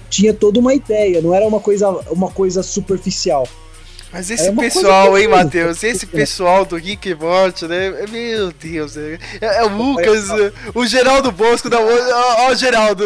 Tinha 0.10 0.34
toda 0.34 0.60
uma 0.60 0.74
ideia, 0.74 1.22
não 1.22 1.34
era 1.34 1.46
uma 1.46 1.60
coisa, 1.60 1.90
uma 2.10 2.30
coisa 2.30 2.64
superficial. 2.64 3.48
Mas 4.12 4.30
É 4.30 4.34
esse 4.34 4.52
coisa 4.52 4.62
pessoal, 4.62 5.18
hein, 5.18 5.28
Matheus? 5.28 5.84
Esse 5.84 6.06
pessoal 6.06 6.66
do 6.66 6.76
Rick 6.76 7.10
e 7.10 7.16
Morty, 7.16 7.66
né? 7.66 7.92
Meu 8.10 8.52
Deus, 8.52 8.96
né? 8.96 9.18
É, 9.40 9.60
é 9.60 9.64
o 9.64 9.70
Lucas, 9.70 10.28
o 10.74 10.86
Geraldo 10.86 11.32
Bosco 11.32 11.70
da. 11.70 11.80
Ó, 11.80 12.48
ó, 12.48 12.52
o 12.52 12.56
Geraldo. 12.56 13.06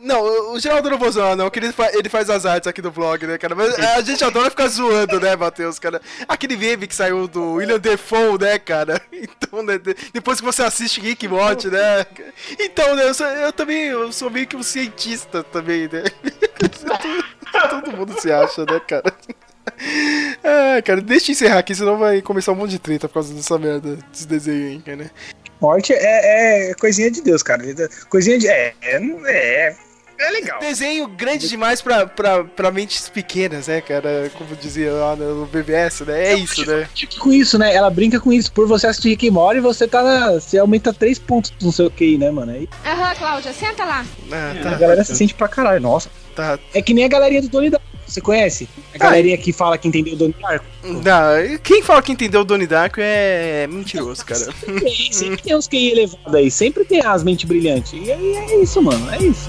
Não, 0.00 0.52
o 0.52 0.60
Geraldo 0.60 0.88
não 0.90 0.98
vou 0.98 1.10
zoar, 1.10 1.34
não, 1.34 1.50
que 1.50 1.58
ele, 1.58 1.72
fa- 1.72 1.90
ele 1.92 2.08
faz 2.08 2.30
as 2.30 2.46
artes 2.46 2.68
aqui 2.68 2.80
do 2.80 2.90
vlog, 2.90 3.26
né, 3.26 3.36
cara? 3.36 3.54
Mas 3.54 3.76
a 3.78 4.00
gente 4.00 4.22
adora 4.22 4.48
ficar 4.48 4.68
zoando, 4.68 5.18
né, 5.20 5.34
Matheus, 5.34 5.78
cara? 5.78 6.00
Aquele 6.28 6.56
meme 6.56 6.86
que 6.86 6.94
saiu 6.94 7.26
do 7.26 7.54
William 7.54 7.78
Defoe, 7.80 8.38
né, 8.40 8.58
cara? 8.58 9.00
Então, 9.50 9.62
né, 9.62 9.78
de- 9.78 9.96
depois 10.12 10.38
que 10.38 10.44
você 10.46 10.62
assiste 10.62 11.00
Rick 11.00 11.26
Morty, 11.26 11.68
né? 11.68 12.06
Então, 12.60 12.94
né, 12.94 13.08
eu, 13.08 13.14
sou- 13.14 13.26
eu 13.26 13.52
também 13.52 13.84
eu 13.86 14.12
sou 14.12 14.30
meio 14.30 14.46
que 14.46 14.56
um 14.56 14.62
cientista 14.62 15.42
também, 15.42 15.88
né? 15.90 16.04
Todo 17.70 17.96
mundo 17.96 18.20
se 18.20 18.30
acha, 18.30 18.64
né, 18.64 18.80
cara? 18.86 19.12
Ah, 20.42 20.80
cara, 20.82 21.00
deixa 21.02 21.30
eu 21.30 21.32
encerrar 21.34 21.58
aqui, 21.58 21.74
senão 21.74 21.98
vai 21.98 22.22
começar 22.22 22.52
um 22.52 22.54
monte 22.54 22.70
de 22.70 22.78
treta 22.78 23.06
por 23.06 23.14
causa 23.14 23.34
dessa 23.34 23.58
merda, 23.58 23.96
desse 24.10 24.26
desenho 24.26 24.66
aí, 24.70 24.78
cara. 24.80 25.10
Morte 25.60 25.92
é, 25.92 26.70
é 26.70 26.74
coisinha 26.74 27.10
de 27.10 27.20
Deus, 27.20 27.42
cara. 27.42 27.62
Coisinha 28.08 28.38
de. 28.38 28.48
É, 28.48 28.74
é, 28.80 29.76
é, 30.18 30.26
é 30.26 30.30
legal. 30.30 30.60
Desenho 30.60 31.06
grande 31.06 31.48
demais 31.48 31.80
pra, 31.80 32.06
pra, 32.06 32.44
pra 32.44 32.70
mentes 32.70 33.08
pequenas, 33.08 33.68
né, 33.68 33.80
cara? 33.80 34.30
Como 34.36 34.54
dizia 34.56 34.92
lá 34.92 35.16
no 35.16 35.46
BBS, 35.46 36.00
né? 36.04 36.32
É 36.32 36.34
isso, 36.34 36.66
né? 36.66 36.88
Com 37.18 37.32
isso, 37.32 37.58
né? 37.58 37.74
Ela 37.74 37.90
brinca 37.90 38.18
com 38.20 38.32
isso. 38.32 38.52
Por 38.52 38.66
você 38.66 38.86
assistir 38.86 39.10
Rick 39.10 39.26
e 39.26 39.30
Morty, 39.30 39.60
você 39.60 39.86
tá 39.86 40.02
na, 40.02 40.32
Você 40.32 40.58
aumenta 40.58 40.92
3 40.92 41.18
pontos 41.18 41.52
no 41.62 41.72
seu 41.72 41.90
QI, 41.90 42.18
né, 42.18 42.30
mano? 42.30 42.52
Aí 42.52 42.68
Aham, 42.84 43.14
Cláudia, 43.14 43.52
senta 43.52 43.84
lá. 43.84 44.04
Ah, 44.32 44.54
a 44.58 44.62
tá, 44.62 44.74
galera 44.76 45.04
se 45.04 45.14
sente 45.16 45.34
pra 45.34 45.48
caralho. 45.48 45.80
Nossa. 45.80 46.10
tá. 46.34 46.58
É 46.74 46.82
que 46.82 46.92
nem 46.94 47.04
a 47.04 47.08
galerinha 47.08 47.42
do 47.42 47.48
Donnie 47.48 47.70
Darko. 47.70 47.86
Você 48.06 48.22
conhece? 48.22 48.66
A 48.94 48.98
galerinha 48.98 49.36
que 49.36 49.52
fala 49.52 49.76
que 49.76 49.86
entendeu 49.86 50.14
o 50.14 50.16
Donnie 50.16 50.34
Darko. 50.40 50.64
Não, 50.82 51.58
quem 51.62 51.82
fala 51.82 52.00
que 52.00 52.10
entendeu 52.10 52.40
o 52.40 52.44
Donnie 52.44 52.66
Darko 52.66 53.00
é 53.00 53.66
mentiroso, 53.66 54.24
cara. 54.24 54.48
Tem, 54.80 55.12
sempre 55.12 55.42
tem 55.42 55.54
uns 55.54 55.68
QI 55.68 55.90
elevados 55.90 56.34
aí. 56.34 56.50
Sempre 56.50 56.84
tem 56.86 57.04
as 57.04 57.22
mentes 57.22 57.44
brilhantes. 57.46 57.92
E 57.92 58.10
aí 58.10 58.36
é 58.36 58.62
isso, 58.62 58.80
mano. 58.80 59.12
É 59.12 59.18
isso. 59.22 59.48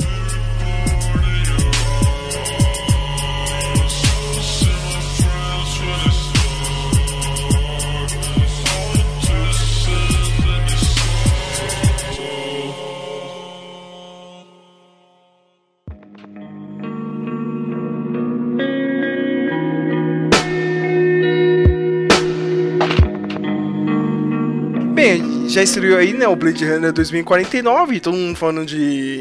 Já 25.60 25.64
estreou 25.64 25.98
aí, 25.98 26.14
né, 26.14 26.26
o 26.26 26.38
Blade 26.38 26.66
Runner 26.66 26.94
2049, 26.94 28.00
todo 28.00 28.16
mundo 28.16 28.38
falando 28.38 28.66
de 28.66 29.20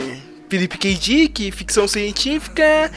Philip 0.49 0.79
K. 0.79 0.95
Dick, 0.95 1.51
ficção 1.51 1.89
científica. 1.89 2.93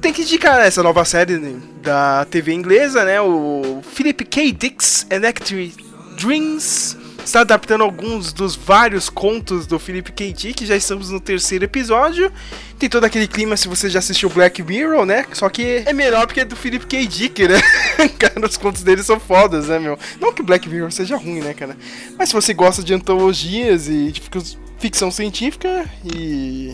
Tem 0.00 0.12
que 0.12 0.22
indicar 0.22 0.60
essa 0.60 0.82
nova 0.82 1.04
série 1.04 1.38
né, 1.38 1.54
da 1.80 2.24
TV 2.24 2.52
inglesa, 2.52 3.04
né, 3.04 3.20
o 3.20 3.80
Philip 3.92 4.24
K. 4.24 4.50
Dick's 4.50 5.06
Electric 5.08 5.76
Dreams. 6.20 6.96
Está 7.30 7.42
adaptando 7.42 7.84
alguns 7.84 8.32
dos 8.32 8.56
vários 8.56 9.08
contos 9.08 9.64
do 9.64 9.78
Philip 9.78 10.10
K. 10.10 10.32
Dick, 10.32 10.66
já 10.66 10.74
estamos 10.74 11.10
no 11.10 11.20
terceiro 11.20 11.64
episódio. 11.64 12.32
Tem 12.76 12.88
todo 12.88 13.04
aquele 13.04 13.28
clima 13.28 13.56
se 13.56 13.68
você 13.68 13.88
já 13.88 14.00
assistiu 14.00 14.28
Black 14.28 14.60
Mirror, 14.64 15.06
né? 15.06 15.24
Só 15.32 15.48
que 15.48 15.84
é 15.86 15.92
melhor 15.92 16.26
porque 16.26 16.40
é 16.40 16.44
do 16.44 16.56
Philip 16.56 16.84
K. 16.86 17.06
Dick, 17.06 17.46
né? 17.46 17.60
cara, 18.18 18.44
os 18.44 18.56
contos 18.56 18.82
dele 18.82 19.04
são 19.04 19.20
fodas, 19.20 19.68
né, 19.68 19.78
meu? 19.78 19.96
Não 20.20 20.32
que 20.32 20.42
Black 20.42 20.68
Mirror 20.68 20.90
seja 20.90 21.16
ruim, 21.16 21.38
né, 21.38 21.54
cara? 21.54 21.76
Mas 22.18 22.30
se 22.30 22.34
você 22.34 22.52
gosta 22.52 22.82
de 22.82 22.92
antologias 22.94 23.86
e 23.86 24.10
de 24.10 24.20
fic- 24.20 24.58
ficção 24.80 25.12
científica 25.12 25.88
e. 26.04 26.72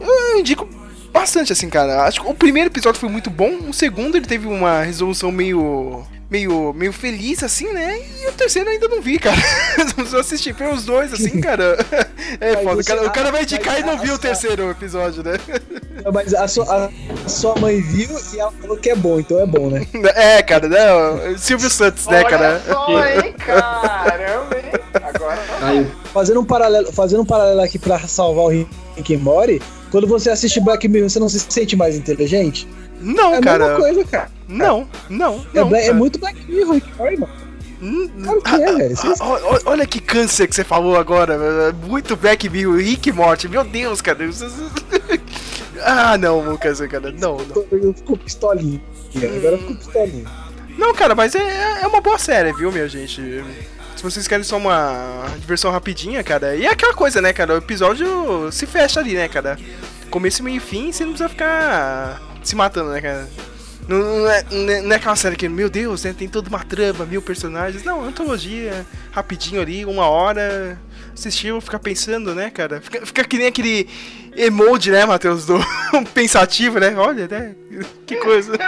Eu 0.00 0.40
indico 0.40 0.68
bastante, 1.12 1.52
assim, 1.52 1.70
cara. 1.70 2.02
Acho 2.02 2.20
que 2.20 2.28
o 2.28 2.34
primeiro 2.34 2.68
episódio 2.68 2.98
foi 2.98 3.08
muito 3.08 3.30
bom. 3.30 3.58
O 3.68 3.72
segundo, 3.72 4.16
ele 4.16 4.26
teve 4.26 4.48
uma 4.48 4.82
resolução 4.82 5.30
meio. 5.30 6.04
Meio, 6.34 6.72
meio 6.72 6.92
feliz, 6.92 7.44
assim, 7.44 7.72
né? 7.72 7.96
E 8.20 8.26
o 8.26 8.32
terceiro 8.32 8.68
ainda 8.68 8.88
não 8.88 9.00
vi, 9.00 9.20
cara. 9.20 9.36
Só 10.10 10.18
assisti 10.18 10.52
pelos 10.52 10.84
dois, 10.84 11.12
assim, 11.12 11.40
cara. 11.40 11.78
É 12.40 12.56
Mas 12.56 12.64
foda. 12.64 12.80
O 12.80 12.84
cara, 12.84 13.06
o 13.06 13.12
cara 13.12 13.30
vai 13.30 13.42
indicar 13.44 13.78
e 13.78 13.84
não 13.84 13.96
viu 13.96 14.14
o 14.14 14.18
terceiro 14.18 14.68
episódio, 14.68 15.22
né? 15.22 15.34
Mas 16.12 16.34
a 16.34 16.48
sua, 16.48 16.90
a 17.24 17.28
sua 17.28 17.54
mãe 17.54 17.80
viu 17.80 18.08
e 18.32 18.40
ela 18.40 18.50
falou 18.50 18.76
que 18.76 18.90
é 18.90 18.96
bom, 18.96 19.20
então 19.20 19.38
é 19.38 19.46
bom, 19.46 19.70
né? 19.70 19.86
É, 20.16 20.42
cara, 20.42 20.68
né? 20.68 20.78
Silvio 21.38 21.70
Santos, 21.70 22.08
né, 22.08 22.24
cara? 22.24 22.60
só, 22.66 22.88
hein, 23.06 23.32
caramba, 23.38 24.56
hein? 24.58 24.72
Agora 25.04 25.38
Fazendo 26.12 26.40
um 26.40 26.44
paralelo, 26.44 26.92
fazendo 26.92 27.22
um 27.22 27.26
paralelo 27.26 27.60
aqui 27.60 27.78
pra 27.78 28.00
salvar 28.08 28.46
o 28.46 28.66
Rick 28.96 29.16
Morty, 29.18 29.62
quando 29.92 30.08
você 30.08 30.30
assiste 30.30 30.58
Black 30.58 30.88
Mirror, 30.88 31.08
você 31.08 31.20
não 31.20 31.28
se 31.28 31.38
sente 31.38 31.76
mais 31.76 31.94
inteligente? 31.94 32.66
Não, 33.00 33.34
é 33.34 33.38
a 33.38 33.40
cara. 33.40 33.58
mesma 33.66 33.78
coisa, 33.78 34.04
cara. 34.04 34.33
Não, 34.48 34.88
não, 35.08 35.44
É, 35.54 35.58
não. 35.60 35.74
É 35.74 35.80
cara. 35.82 35.94
muito 35.94 36.18
Black 36.18 36.38
Mirror, 36.50 36.80
mano. 36.98 37.28
Claro 38.22 38.40
que 38.42 38.54
é, 38.62 38.72
velho. 38.76 38.96
Você- 38.96 39.06
Ah, 39.08 39.16
ó- 39.20 39.40
ó- 39.54 39.60
Olha 39.66 39.86
que 39.86 40.00
câncer 40.00 40.46
que 40.48 40.54
você 40.54 40.64
falou 40.64 40.96
agora. 40.96 41.36
velho. 41.38 41.74
Muito 41.86 42.16
Black 42.16 42.48
Mirror, 42.48 42.76
Rick 42.76 43.12
Morty. 43.12 43.48
Meu 43.48 43.64
Deus, 43.64 44.00
cara. 44.00 44.18
Ah, 45.82 46.16
não, 46.16 46.40
Lucas, 46.40 46.80
cara. 46.80 47.10
Não, 47.12 47.36
não. 47.38 47.64
Eu 47.72 47.92
fico 47.94 48.16
pistolinha. 48.16 48.80
Agora 49.16 49.54
eu 49.56 49.58
fico 49.58 49.74
pistolinha. 49.74 50.24
Não, 50.78 50.94
cara, 50.94 51.14
mas 51.14 51.34
é, 51.34 51.80
é 51.82 51.86
uma 51.86 52.00
boa 52.00 52.18
série, 52.18 52.52
viu, 52.52 52.70
minha 52.72 52.88
gente? 52.88 53.20
Se 53.96 54.02
vocês 54.02 54.26
querem 54.26 54.44
só 54.44 54.56
uma 54.56 55.26
diversão 55.38 55.70
rapidinha, 55.70 56.22
cara. 56.22 56.54
E 56.56 56.64
é 56.66 56.70
aquela 56.70 56.94
coisa, 56.94 57.20
né, 57.20 57.32
cara? 57.32 57.54
O 57.54 57.58
episódio 57.58 58.50
se 58.52 58.66
fecha 58.66 59.00
ali, 59.00 59.14
né, 59.14 59.28
cara? 59.28 59.58
Começo, 60.10 60.42
meio 60.42 60.56
e 60.56 60.60
fim, 60.60 60.90
você 60.92 61.04
não 61.04 61.12
precisa 61.12 61.28
ficar 61.28 62.22
se 62.42 62.54
matando, 62.56 62.90
né, 62.90 63.00
cara? 63.00 63.28
Não, 63.88 63.98
não 63.98 64.30
é, 64.30 64.44
não 64.50 64.70
é- 64.72 64.80
não 64.82 64.92
é 64.92 64.96
aquela 64.96 65.16
série 65.16 65.36
que, 65.36 65.48
meu 65.48 65.68
Deus, 65.68 66.04
né, 66.04 66.14
tem 66.16 66.28
toda 66.28 66.48
uma 66.48 66.64
trama, 66.64 67.04
mil 67.04 67.20
personagens. 67.20 67.84
Não, 67.84 68.02
antologia, 68.02 68.86
rapidinho 69.12 69.60
ali, 69.60 69.84
uma 69.84 70.08
hora. 70.08 70.78
Assistiu, 71.12 71.60
fica 71.60 71.78
pensando, 71.78 72.34
né, 72.34 72.50
cara? 72.50 72.80
Fica, 72.80 73.06
fica 73.06 73.24
que 73.24 73.38
nem 73.38 73.46
aquele 73.46 73.88
emoji, 74.36 74.90
né, 74.90 75.04
Matheus, 75.04 75.46
do 75.46 75.58
pensativo, 76.12 76.80
né? 76.80 76.94
Olha, 76.96 77.28
né? 77.28 77.54
Que 78.06 78.16
coisa. 78.16 78.52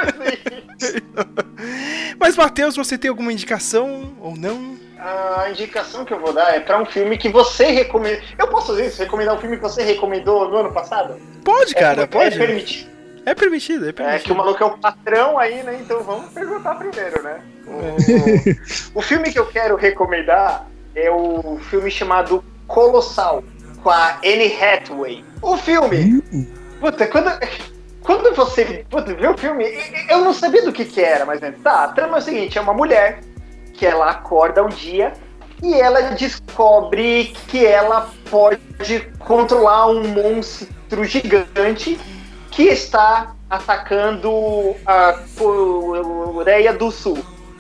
Mas, 2.19 2.37
Matheus, 2.37 2.77
você 2.77 2.97
tem 2.97 3.09
alguma 3.09 3.33
indicação 3.33 4.13
ou 4.21 4.37
não? 4.37 4.77
A 4.99 5.49
indicação 5.51 6.05
que 6.05 6.13
eu 6.13 6.21
vou 6.21 6.33
dar 6.33 6.55
é 6.55 6.61
pra 6.61 6.81
um 6.81 6.87
filme 6.87 7.19
que 7.19 7.29
você 7.29 7.67
recomenda. 7.67 8.21
Eu 8.39 8.49
posso 8.49 8.69
fazer 8.69 8.87
isso? 8.87 9.03
Recomendar 9.03 9.37
um 9.37 9.41
filme 9.41 9.57
que 9.57 9.63
você 9.63 9.83
recomendou 9.83 10.49
no 10.51 10.57
ano 10.57 10.73
passado? 10.73 11.17
Pode, 11.45 11.75
cara, 11.75 12.03
é, 12.03 12.07
pode. 12.07 12.35
É 12.35 12.39
permitido. 12.39 12.96
É 13.27 13.35
permitido, 13.35 13.87
é 13.87 13.89
É 13.89 13.93
permitido. 13.93 14.25
que 14.25 14.33
o 14.33 14.37
maluco 14.37 14.63
é 14.63 14.67
o 14.67 14.79
patrão 14.79 15.37
aí, 15.37 15.61
né? 15.65 15.79
Então 15.81 16.01
vamos 16.05 16.31
perguntar 16.33 16.77
primeiro, 16.77 17.21
né? 17.25 17.41
O, 17.67 18.95
o 19.01 19.03
filme 19.03 19.33
que 19.33 19.39
eu 19.39 19.47
quero 19.47 19.75
recomendar 19.75 20.65
é 20.95 21.11
o 21.11 21.59
filme 21.69 21.91
chamado 21.91 22.45
Colossal, 22.69 23.43
com 23.83 23.91
a 23.91 24.19
Anne 24.25 24.57
Hathaway. 24.63 25.25
O 25.43 25.57
filme. 25.57 26.23
Puta, 26.81 27.07
quando. 27.09 27.31
Quando 28.01 28.33
você 28.37 28.85
puta, 28.89 29.13
vê 29.13 29.27
o 29.27 29.37
filme, 29.37 29.65
eu 30.09 30.21
não 30.21 30.33
sabia 30.33 30.65
do 30.65 30.73
que 30.73 30.85
que 30.85 31.01
era, 31.03 31.25
mas 31.27 31.41
né, 31.41 31.53
tá, 31.65 31.83
a 31.83 31.89
trama 31.89 32.19
é 32.19 32.21
o 32.21 32.23
seguinte, 32.23 32.57
é 32.57 32.61
uma 32.61 32.73
mulher 32.73 33.19
que 33.75 33.85
ela 33.85 34.09
acorda 34.09 34.65
um 34.65 34.69
dia 34.69 35.13
e 35.61 35.75
ela 35.75 36.01
descobre 36.13 37.35
que 37.49 37.67
ela 37.67 38.09
pode 38.31 39.01
controlar 39.19 39.89
um 39.89 40.07
monstro 40.07 41.05
gigante 41.05 41.99
que 42.57 42.63
está 42.63 43.35
atacando 43.51 44.75
a 44.87 45.21
Coreia 45.37 46.73
do 46.73 46.91
Sul. 46.91 47.19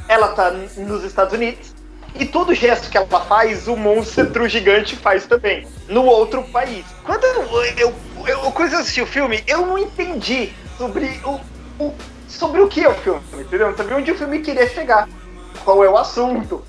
Ela 0.08 0.28
tá 0.28 0.50
nos 0.50 1.04
Estados 1.04 1.34
Unidos 1.34 1.74
e 2.18 2.24
todo 2.24 2.54
gesto 2.54 2.88
que 2.88 2.96
ela 2.96 3.06
faz, 3.06 3.68
o 3.68 3.76
monstro 3.76 4.48
gigante 4.48 4.96
faz 4.96 5.26
também, 5.26 5.66
no 5.86 6.02
outro 6.06 6.42
país. 6.44 6.86
Quando 7.04 7.24
eu, 7.24 7.62
eu, 7.76 7.94
eu 8.26 8.38
quando 8.52 8.72
eu 8.72 8.78
assisti 8.78 9.02
o 9.02 9.06
filme, 9.06 9.44
eu 9.46 9.66
não 9.66 9.76
entendi 9.78 10.50
sobre 10.78 11.20
o, 11.22 11.40
o- 11.84 11.94
sobre 12.26 12.62
o 12.62 12.66
que 12.68 12.82
é 12.82 12.88
o 12.88 12.94
filme, 12.94 13.20
entendeu? 13.34 13.76
Sabia 13.76 13.96
onde 13.98 14.10
o 14.12 14.16
filme 14.16 14.38
queria 14.40 14.66
chegar, 14.66 15.08
qual 15.62 15.84
é 15.84 15.90
o 15.90 15.96
assunto, 15.98 16.64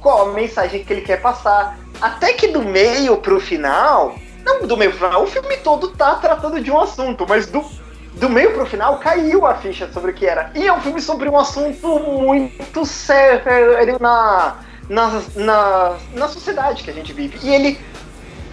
qual 0.00 0.28
a 0.28 0.32
mensagem 0.34 0.84
que 0.84 0.92
ele 0.92 1.00
quer 1.00 1.22
passar. 1.22 1.78
Até 1.98 2.34
que 2.34 2.48
do 2.48 2.62
meio 2.62 3.16
pro 3.16 3.40
final, 3.40 4.16
não 4.44 4.66
do 4.66 4.76
meio 4.76 4.90
pro 4.90 5.06
final, 5.06 5.22
o 5.22 5.26
filme 5.26 5.56
todo 5.58 5.88
tá 5.88 6.14
tratando 6.16 6.60
de 6.60 6.70
um 6.70 6.78
assunto, 6.80 7.26
mas 7.28 7.46
do, 7.46 7.64
do 8.14 8.28
meio 8.28 8.52
pro 8.52 8.66
final 8.66 8.98
caiu 8.98 9.46
a 9.46 9.54
ficha 9.54 9.90
sobre 9.92 10.10
o 10.10 10.14
que 10.14 10.26
era. 10.26 10.50
E 10.54 10.66
é 10.66 10.72
um 10.72 10.80
filme 10.80 11.00
sobre 11.00 11.28
um 11.28 11.38
assunto 11.38 11.98
muito 12.00 12.84
sério 12.86 13.98
na, 14.00 14.56
na, 14.88 15.22
na, 15.36 15.96
na 16.14 16.28
sociedade 16.28 16.82
que 16.82 16.90
a 16.90 16.94
gente 16.94 17.12
vive. 17.12 17.38
E 17.42 17.54
ele, 17.54 17.78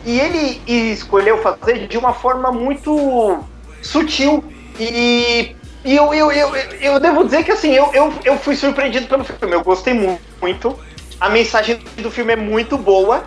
e 0.05 0.19
ele 0.19 0.61
escolheu 0.91 1.41
fazer 1.41 1.87
de 1.87 1.97
uma 1.97 2.13
forma 2.13 2.51
muito 2.51 3.39
sutil. 3.81 4.43
E, 4.79 5.55
e 5.83 5.95
eu, 5.95 6.13
eu, 6.13 6.31
eu, 6.31 6.55
eu 6.55 6.99
devo 6.99 7.23
dizer 7.23 7.43
que 7.43 7.51
assim, 7.51 7.71
eu, 7.73 7.91
eu, 7.93 8.13
eu 8.23 8.37
fui 8.37 8.55
surpreendido 8.55 9.07
pelo 9.07 9.23
filme. 9.23 9.53
Eu 9.53 9.63
gostei 9.63 9.93
mu- 9.93 10.19
muito. 10.41 10.77
A 11.19 11.29
mensagem 11.29 11.79
do 11.97 12.11
filme 12.11 12.33
é 12.33 12.35
muito 12.35 12.77
boa, 12.77 13.23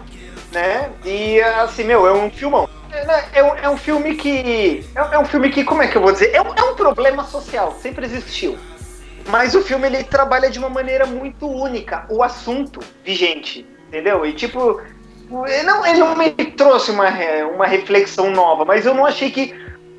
né? 0.52 0.90
E 1.04 1.40
assim, 1.40 1.84
meu, 1.84 2.06
é 2.06 2.12
um 2.12 2.30
filmão. 2.30 2.68
É, 2.92 3.06
né, 3.06 3.24
é 3.32 3.42
um, 3.42 3.56
é 3.56 3.68
um 3.68 3.76
filme 3.76 4.16
que. 4.16 4.84
É, 4.94 5.14
é 5.14 5.18
um 5.18 5.24
filme 5.24 5.50
que, 5.50 5.64
como 5.64 5.82
é 5.82 5.88
que 5.88 5.96
eu 5.96 6.02
vou 6.02 6.12
dizer? 6.12 6.30
É 6.34 6.42
um, 6.42 6.54
é 6.54 6.62
um 6.62 6.74
problema 6.74 7.24
social, 7.24 7.76
sempre 7.80 8.04
existiu. 8.04 8.58
Mas 9.28 9.54
o 9.54 9.62
filme 9.62 9.86
ele 9.86 10.02
trabalha 10.02 10.50
de 10.50 10.58
uma 10.58 10.68
maneira 10.68 11.06
muito 11.06 11.46
única 11.48 12.06
o 12.08 12.22
assunto 12.22 12.80
vigente, 13.04 13.66
entendeu? 13.88 14.26
E 14.26 14.32
tipo, 14.32 14.80
ele 15.46 15.62
não, 15.62 15.86
ele 15.86 15.98
não 15.98 16.16
me 16.16 16.30
trouxe 16.30 16.90
uma, 16.90 17.08
uma 17.54 17.66
reflexão 17.66 18.30
nova, 18.30 18.64
mas 18.64 18.84
eu 18.86 18.94
não 18.94 19.06
achei 19.06 19.30
que 19.30 19.54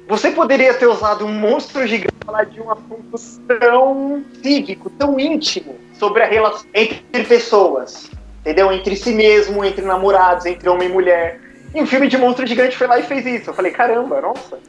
você 0.08 0.32
poderia 0.32 0.74
ter 0.74 0.88
usado 0.88 1.26
um 1.26 1.32
monstro 1.32 1.88
gigante 1.88 2.14
para 2.20 2.26
falar 2.26 2.44
de 2.46 2.60
um 2.60 2.70
assunto 2.70 3.18
tão 3.48 4.26
cívico, 4.44 4.90
tão 4.90 5.18
íntimo 5.18 5.78
sobre 5.98 6.24
a 6.24 6.28
relação 6.28 6.66
entre 6.74 7.24
pessoas, 7.24 8.12
entendeu? 8.42 8.72
Entre 8.72 8.96
si 8.96 9.14
mesmo, 9.14 9.64
entre 9.64 9.86
namorados, 9.86 10.46
entre 10.46 10.68
homem 10.68 10.90
e 10.90 10.92
mulher. 10.92 11.40
E 11.74 11.82
um 11.82 11.88
filme 11.88 12.08
de 12.08 12.18
monstro 12.18 12.46
gigante 12.46 12.76
foi 12.76 12.88
lá 12.88 13.00
e 13.00 13.04
fez 13.04 13.26
isso. 13.26 13.50
Eu 13.50 13.54
falei, 13.54 13.72
caramba, 13.72 14.20
nossa. 14.20 14.60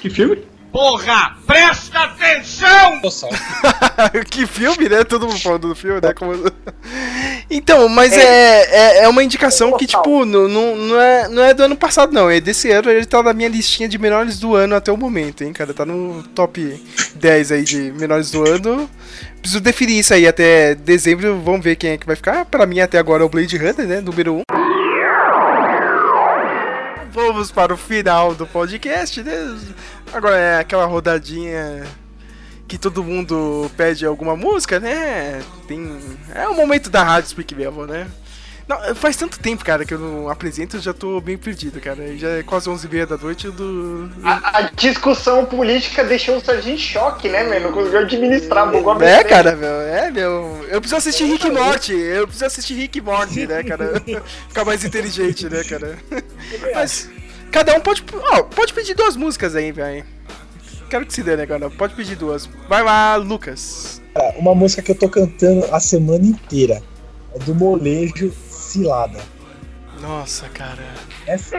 Que 0.00 0.10
filme? 0.10 0.44
Porra, 0.72 1.34
presta 1.46 2.00
atenção! 2.00 3.00
que 4.30 4.46
filme, 4.46 4.88
né? 4.88 5.02
Todo 5.02 5.26
mundo 5.26 5.40
falando 5.40 5.68
do 5.68 5.74
filme, 5.74 6.00
né? 6.00 6.12
Como- 6.12 6.34
Então, 7.50 7.88
mas 7.88 8.12
é, 8.12 8.98
é, 8.98 9.04
é 9.04 9.08
uma 9.08 9.24
indicação 9.24 9.74
que, 9.78 9.86
tipo, 9.86 10.26
não, 10.26 10.46
não, 10.46 10.76
não, 10.76 11.00
é, 11.00 11.28
não 11.28 11.42
é 11.42 11.54
do 11.54 11.62
ano 11.62 11.76
passado, 11.76 12.12
não. 12.12 12.30
É 12.30 12.38
desse 12.40 12.70
ano, 12.70 12.90
ele 12.90 13.06
tá 13.06 13.22
na 13.22 13.32
minha 13.32 13.48
listinha 13.48 13.88
de 13.88 13.96
menores 13.98 14.38
do 14.38 14.54
ano 14.54 14.74
até 14.74 14.92
o 14.92 14.96
momento, 14.98 15.42
hein, 15.42 15.52
cara? 15.54 15.72
Tá 15.72 15.86
no 15.86 16.22
top 16.34 16.82
10 17.14 17.52
aí 17.52 17.62
de 17.64 17.90
menores 17.92 18.30
do 18.30 18.46
ano. 18.46 18.88
Preciso 19.40 19.62
definir 19.62 19.98
isso 20.00 20.12
aí 20.12 20.28
até 20.28 20.74
dezembro, 20.74 21.40
vamos 21.40 21.62
ver 21.64 21.76
quem 21.76 21.92
é 21.92 21.96
que 21.98 22.06
vai 22.06 22.16
ficar. 22.16 22.44
Pra 22.44 22.66
mim, 22.66 22.80
até 22.80 22.98
agora, 22.98 23.22
é 23.22 23.26
o 23.26 23.30
Blade 23.30 23.56
Runner, 23.56 23.86
né? 23.86 24.00
Número 24.02 24.34
1. 24.34 24.42
Vamos 27.10 27.50
para 27.50 27.72
o 27.74 27.76
final 27.76 28.34
do 28.34 28.46
podcast, 28.46 29.22
né? 29.22 29.56
Agora 30.12 30.36
é 30.36 30.58
aquela 30.60 30.86
rodadinha 30.86 31.84
que 32.66 32.76
todo 32.78 33.02
mundo 33.04 33.70
pede 33.76 34.04
alguma 34.04 34.36
música, 34.36 34.78
né? 34.78 35.42
Tem. 35.66 35.98
É 36.34 36.46
o 36.48 36.54
momento 36.54 36.90
da 36.90 37.02
rádio 37.02 37.30
Speak 37.30 37.54
Level, 37.54 37.86
né? 37.86 38.06
Não, 38.68 38.94
faz 38.94 39.16
tanto 39.16 39.38
tempo, 39.38 39.64
cara, 39.64 39.82
que 39.86 39.94
eu 39.94 39.98
não 39.98 40.28
apresento, 40.28 40.76
eu 40.76 40.80
já 40.82 40.92
tô 40.92 41.18
bem 41.22 41.38
perdido, 41.38 41.80
cara. 41.80 42.14
Já 42.18 42.28
é 42.28 42.42
quase 42.42 42.68
11h30 42.68 43.06
da 43.06 43.16
noite, 43.16 43.48
do. 43.50 44.10
A, 44.22 44.58
a 44.58 44.62
discussão 44.76 45.46
política 45.46 46.04
deixou 46.04 46.36
o 46.36 46.40
Sargento 46.44 46.68
em 46.68 46.76
choque, 46.76 47.30
né, 47.30 47.44
meu? 47.44 47.62
Não 47.62 47.72
conseguiu 47.72 48.00
administrar, 48.00 48.70
bugou 48.70 48.92
a 48.92 48.96
É, 49.02 49.16
mente. 49.18 49.28
cara, 49.28 49.56
meu, 49.56 49.70
é, 49.80 50.10
meu. 50.10 50.66
Eu 50.68 50.80
preciso 50.82 50.96
assistir 50.96 51.24
Rick 51.24 51.46
e 51.46 51.50
Morty, 51.50 51.94
eu 51.94 52.26
preciso 52.26 52.44
assistir 52.44 52.74
Rick 52.74 52.98
e 52.98 53.00
Morty, 53.00 53.46
né, 53.46 53.62
cara? 53.62 54.02
Ficar 54.48 54.66
mais 54.66 54.84
inteligente, 54.84 55.48
né, 55.48 55.64
cara? 55.64 55.96
Mas 56.74 57.08
cada 57.50 57.74
um 57.74 57.80
pode. 57.80 58.04
Ó, 58.32 58.42
pode 58.44 58.72
pedir 58.72 58.94
duas 58.94 59.16
músicas 59.16 59.54
aí, 59.54 59.72
velho. 59.72 60.04
Quero 60.90 61.04
que 61.04 61.12
se 61.12 61.22
dê, 61.22 61.36
né, 61.36 61.46
cara? 61.46 61.68
Pode 61.70 61.94
pedir 61.94 62.16
duas. 62.16 62.48
Vai 62.68 62.82
lá, 62.82 63.16
Lucas. 63.16 64.00
Uma 64.36 64.54
música 64.54 64.82
que 64.82 64.90
eu 64.90 64.94
tô 64.94 65.08
cantando 65.08 65.64
a 65.72 65.78
semana 65.80 66.24
inteira 66.26 66.82
é 67.34 67.38
do 67.40 67.54
Molejo 67.54 68.32
Cilada. 68.50 69.20
Nossa, 70.00 70.48
cara. 70.48 70.82
Essa... 71.26 71.58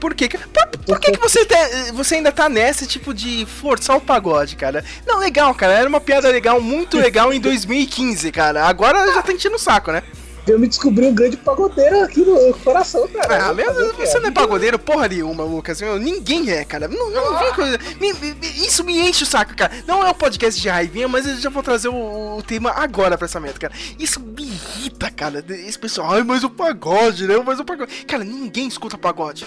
Por 0.00 0.14
que, 0.14 0.28
que- 0.28 0.38
por, 0.38 0.66
por 0.86 0.98
que, 0.98 1.12
que 1.12 1.20
você, 1.20 1.44
te- 1.44 1.92
você 1.92 2.14
ainda 2.14 2.32
tá 2.32 2.48
nessa, 2.48 2.86
tipo, 2.86 3.12
de 3.12 3.44
forçar 3.44 3.96
o 3.98 4.00
pagode, 4.00 4.56
cara? 4.56 4.82
Não, 5.06 5.18
legal, 5.18 5.54
cara. 5.54 5.74
Era 5.74 5.88
uma 5.88 6.00
piada 6.00 6.28
legal, 6.30 6.58
muito 6.60 6.96
legal 6.96 7.32
em 7.34 7.38
2015, 7.40 8.32
cara. 8.32 8.64
Agora 8.66 9.12
já 9.12 9.22
tá 9.22 9.30
enchendo 9.32 9.56
o 9.56 9.58
saco, 9.58 9.92
né? 9.92 10.02
Eu 10.46 10.58
me 10.58 10.66
descobri 10.66 11.06
um 11.06 11.14
grande 11.14 11.36
pagodeiro 11.36 12.02
aqui 12.02 12.20
no 12.22 12.52
coração, 12.58 13.06
cara. 13.08 13.34
Ah, 13.36 13.38
Eu 13.38 13.46
vou 13.46 13.54
meu, 13.54 13.66
fazer 13.66 13.82
o 13.88 13.94
quê? 13.94 14.06
você 14.06 14.18
não 14.20 14.28
é 14.28 14.32
pagodeiro 14.32 14.78
porra 14.78 15.06
nenhuma, 15.06 15.44
Lucas. 15.44 15.80
Meu, 15.80 15.98
ninguém 15.98 16.50
é, 16.50 16.64
cara. 16.64 16.88
Não, 16.88 17.10
não 17.10 17.38
vem 17.38 17.52
coisa. 17.54 17.78
me- 18.00 18.12
me- 18.14 18.34
me- 18.34 18.66
isso 18.66 18.82
me 18.82 18.98
enche 18.98 19.22
o 19.22 19.26
saco, 19.26 19.54
cara. 19.54 19.70
Não 19.86 20.04
é 20.04 20.10
um 20.10 20.14
podcast 20.14 20.60
de 20.60 20.68
raivinha, 20.68 21.06
mas 21.06 21.26
eu 21.26 21.36
já 21.36 21.50
vou 21.50 21.62
trazer 21.62 21.88
o, 21.88 22.36
o 22.38 22.42
tema 22.42 22.70
agora 22.72 23.16
pra 23.16 23.26
essa 23.26 23.38
meta, 23.38 23.58
cara. 23.60 23.74
Isso 23.98 24.18
me 24.18 24.42
irrita, 24.42 25.10
cara. 25.10 25.44
Esse 25.50 25.78
pessoal, 25.78 26.12
ai, 26.12 26.22
mas 26.24 26.42
o 26.42 26.50
pagode, 26.50 27.26
né? 27.26 27.40
Mas 27.44 27.60
o 27.60 27.64
pagode. 27.64 28.04
Cara, 28.06 28.24
ninguém 28.24 28.66
escuta 28.66 28.98
pagode. 28.98 29.46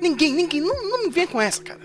Ninguém, 0.00 0.32
ninguém. 0.32 0.60
Não, 0.60 0.88
não 0.88 1.04
me 1.04 1.10
vem 1.10 1.26
com 1.26 1.40
essa, 1.40 1.62
cara. 1.62 1.80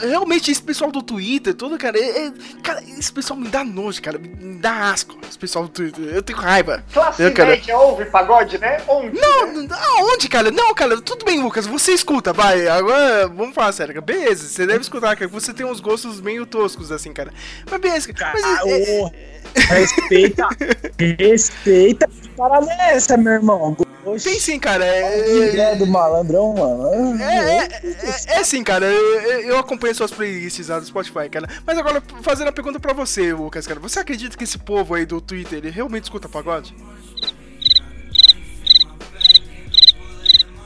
Realmente, 0.00 0.50
esse 0.50 0.62
pessoal 0.62 0.90
do 0.90 1.02
Twitter, 1.02 1.54
todo, 1.54 1.76
cara, 1.78 1.98
é, 1.98 2.26
é- 2.26 2.32
cara, 2.62 2.82
esse 2.98 3.12
pessoal 3.12 3.38
me 3.38 3.48
dá 3.48 3.62
nojo, 3.64 4.00
cara, 4.00 4.18
me 4.18 4.56
dá 4.58 4.90
asco, 4.90 5.16
esse 5.28 5.38
pessoal 5.38 5.64
do 5.64 5.70
Twitter, 5.70 6.04
eu 6.14 6.22
tenho 6.22 6.38
raiva. 6.38 6.84
Classe 6.92 7.22
Eu, 7.22 7.32
cara, 7.32 7.50
média 7.50 7.76
ouve 7.76 8.04
pagode, 8.06 8.58
né? 8.58 8.80
Onde? 8.88 9.18
não, 9.20 9.52
não, 9.52 9.76
aonde, 9.98 10.28
cara? 10.28 10.50
Não, 10.50 10.74
cara, 10.74 11.00
tudo 11.00 11.24
bem, 11.24 11.42
Lucas, 11.42 11.66
você 11.66 11.92
escuta, 11.92 12.32
vai. 12.32 12.66
Agora, 12.68 13.28
vamos 13.28 13.54
falar 13.54 13.72
sério, 13.72 13.94
cara. 13.94 14.04
Beleza, 14.06 14.48
você 14.48 14.66
deve 14.66 14.80
escutar, 14.80 15.16
cara. 15.16 15.28
Você 15.28 15.52
tem 15.52 15.66
uns 15.66 15.80
gostos 15.80 16.20
meio 16.20 16.46
toscos, 16.46 16.90
assim, 16.92 17.12
cara. 17.12 17.32
Mas 17.70 17.80
beleza, 17.80 18.12
cara. 18.12 18.32
Mas, 18.34 18.44
Ah, 18.44 18.60
é- 18.66 18.98
é- 18.98 19.02
ô, 19.02 19.10
Respeita, 19.74 20.48
respeita. 21.18 22.08
Que 22.08 22.28
parada 22.30 22.66
é 22.72 22.94
essa, 22.94 23.16
meu 23.16 23.32
irmão? 23.34 23.76
Oxi, 24.04 24.30
tem 24.30 24.40
sim, 24.40 24.58
cara. 24.58 24.84
É, 24.84 25.56
é 25.72 25.76
do 25.76 25.86
malandrão, 25.86 26.52
mano. 26.54 27.22
é, 27.22 27.58
é, 27.58 27.68
é, 27.84 28.40
é 28.40 28.44
sim, 28.44 28.64
cara. 28.64 28.86
Eu, 28.86 29.20
eu- 29.42 29.58
acompanho 29.58 29.94
suas 29.94 30.10
playlists 30.10 30.68
lá 30.68 30.80
do 30.80 30.86
Spotify, 30.86 31.28
cara. 31.30 31.48
Mas 31.64 31.78
agora, 31.78 32.02
fazendo 32.22 32.48
a 32.48 32.52
pergunta 32.52 32.80
pra 32.80 32.92
você, 32.92 33.32
Lucas, 33.32 33.66
cara. 33.66 33.78
Você 33.78 34.00
acredita 34.00 34.36
que 34.36 34.42
esse 34.44 34.58
povo 34.58 34.94
aí 34.94 35.06
do 35.06 35.20
Twitter, 35.20 35.58
ele 35.58 35.70
realmente 35.70 36.04
escuta 36.04 36.28
pagode? 36.28 36.74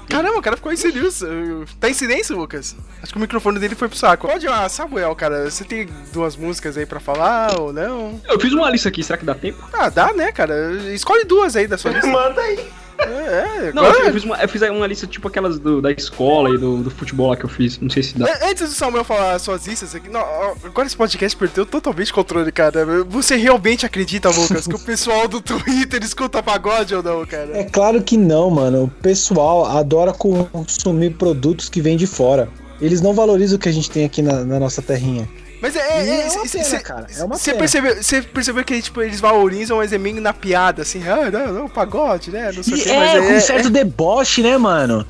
Caramba, 0.09 0.39
o 0.39 0.43
cara 0.43 0.57
ficou 0.57 0.73
em 0.73 0.77
silêncio. 0.77 1.67
Tá 1.79 1.91
em 1.91 1.95
silêncio, 1.95 2.35
Lucas? 2.37 2.75
Acho 3.03 3.13
que 3.13 3.19
o 3.19 3.21
microfone 3.21 3.59
dele 3.59 3.75
foi 3.75 3.87
pro 3.89 3.99
saco. 3.99 4.27
Pode 4.29 4.47
lá, 4.47 4.67
Samuel, 4.69 5.15
cara. 5.15 5.51
Você 5.51 5.63
tem 5.63 5.89
duas 6.11 6.37
músicas 6.37 6.79
aí 6.79 6.87
pra 6.87 7.01
falar 7.01 7.61
ou 7.61 7.71
não? 7.73 8.19
Eu 8.27 8.41
fiz 8.41 8.51
uma 8.53 8.71
lista 8.71 8.89
aqui, 8.89 9.03
será 9.03 9.19
que 9.19 9.27
dá 9.27 9.35
tempo? 9.35 9.63
Ah, 9.75 9.91
dá, 9.91 10.15
né, 10.15 10.33
cara? 10.33 10.73
Escolhe 10.95 11.25
duas 11.25 11.55
aí 11.55 11.67
da 11.67 11.77
sua 11.77 11.91
lista. 11.91 12.07
Manda 12.09 12.41
aí. 12.41 12.67
É, 12.99 13.67
é, 13.69 13.73
Não, 13.73 13.85
eu 13.85 14.13
fiz 14.13 14.25
uma, 14.25 14.37
eu 14.43 14.49
fiz 14.49 14.63
uma 14.63 14.87
lista 14.87 15.07
tipo 15.07 15.29
aquelas 15.29 15.59
do- 15.59 15.81
da 15.83 15.91
escola 15.93 16.51
e 16.55 16.59
do, 16.59 16.79
do 16.83 16.91
futebol 16.91 17.29
lá 17.31 17.37
que 17.37 17.45
eu 17.45 17.49
fiz. 17.49 17.79
Não 17.81 17.91
sei 17.91 18.03
se 18.03 18.17
dá. 18.19 18.27
An- 18.27 18.51
Antes 18.51 18.69
do 18.69 18.75
Samuel 18.75 19.05
falar 19.05 19.39
suas 19.39 19.67
listas 19.67 19.95
aqui, 19.95 20.09
não, 20.09 20.21
agora 20.65 20.87
esse 20.87 20.97
podcast 20.97 21.37
perdeu 21.37 21.67
totalmente 21.67 22.11
o 22.13 22.15
controle, 22.15 22.51
cara. 22.53 22.85
Você 23.09 23.37
realmente 23.37 23.85
acredita, 23.85 24.29
Lucas, 24.31 24.67
que 24.67 24.75
o 24.75 24.79
pessoal 24.79 25.29
do 25.29 25.41
Twitter 25.41 26.03
escuta 26.03 26.43
pagode 26.43 26.95
ou 26.95 27.03
não, 27.03 27.25
cara? 27.27 27.57
É 27.59 27.65
claro 27.65 28.03
que 28.03 28.17
não, 28.17 28.51
mano. 28.51 28.85
O 28.85 28.89
pessoal 29.03 29.67
adora 29.67 30.13
consumir 30.13 31.11
produtos 31.15 31.69
que 31.69 31.81
vêm 31.81 31.97
de 31.97 32.07
fora. 32.07 32.49
Eles 32.81 33.01
não 33.01 33.15
valorizam 33.15 33.57
o 33.57 33.59
que 33.59 33.69
a 33.69 33.73
gente 33.73 33.91
tem 33.91 34.05
aqui 34.05 34.21
na, 34.23 34.45
na 34.45 34.61
nossa 34.61 34.83
terrinha. 34.83 35.29
Mas 35.61 35.75
é. 35.75 35.81
é, 35.81 36.05
E 36.05 36.09
é 36.11 36.21
é 36.21 36.25
uma 36.25 36.47
cê- 36.47 36.59
pena, 36.59 36.65
cê- 36.71 36.79
cara, 36.81 37.07
é 37.19 37.25
uma 37.25 37.37
Você 37.37 37.51
pena. 37.51 37.59
percebeu, 37.61 38.03
você 38.03 38.23
percebeu 38.23 38.65
que 38.65 38.83
tipo, 38.83 39.01
eles 39.03 39.21
valorizam, 39.21 39.83
é 39.83 39.99
meio 39.99 40.21
na 40.21 40.33
piada, 40.33 40.83
assim, 40.83 41.03
ah, 41.09 41.31
não, 41.31 41.53
não, 41.53 41.69
pagode, 41.69 42.31
né? 42.31 42.51
Não 42.55 42.63
sei 42.63 42.75
o 42.75 42.77
E 42.77 42.81
que, 42.83 42.91
é, 42.91 42.97
mas 42.99 43.11
com 43.27 43.33
é. 43.33 43.37
um 43.37 43.41
certo 43.41 43.71
deboche, 43.71 44.43
né, 44.43 44.59
mano? 44.59 45.07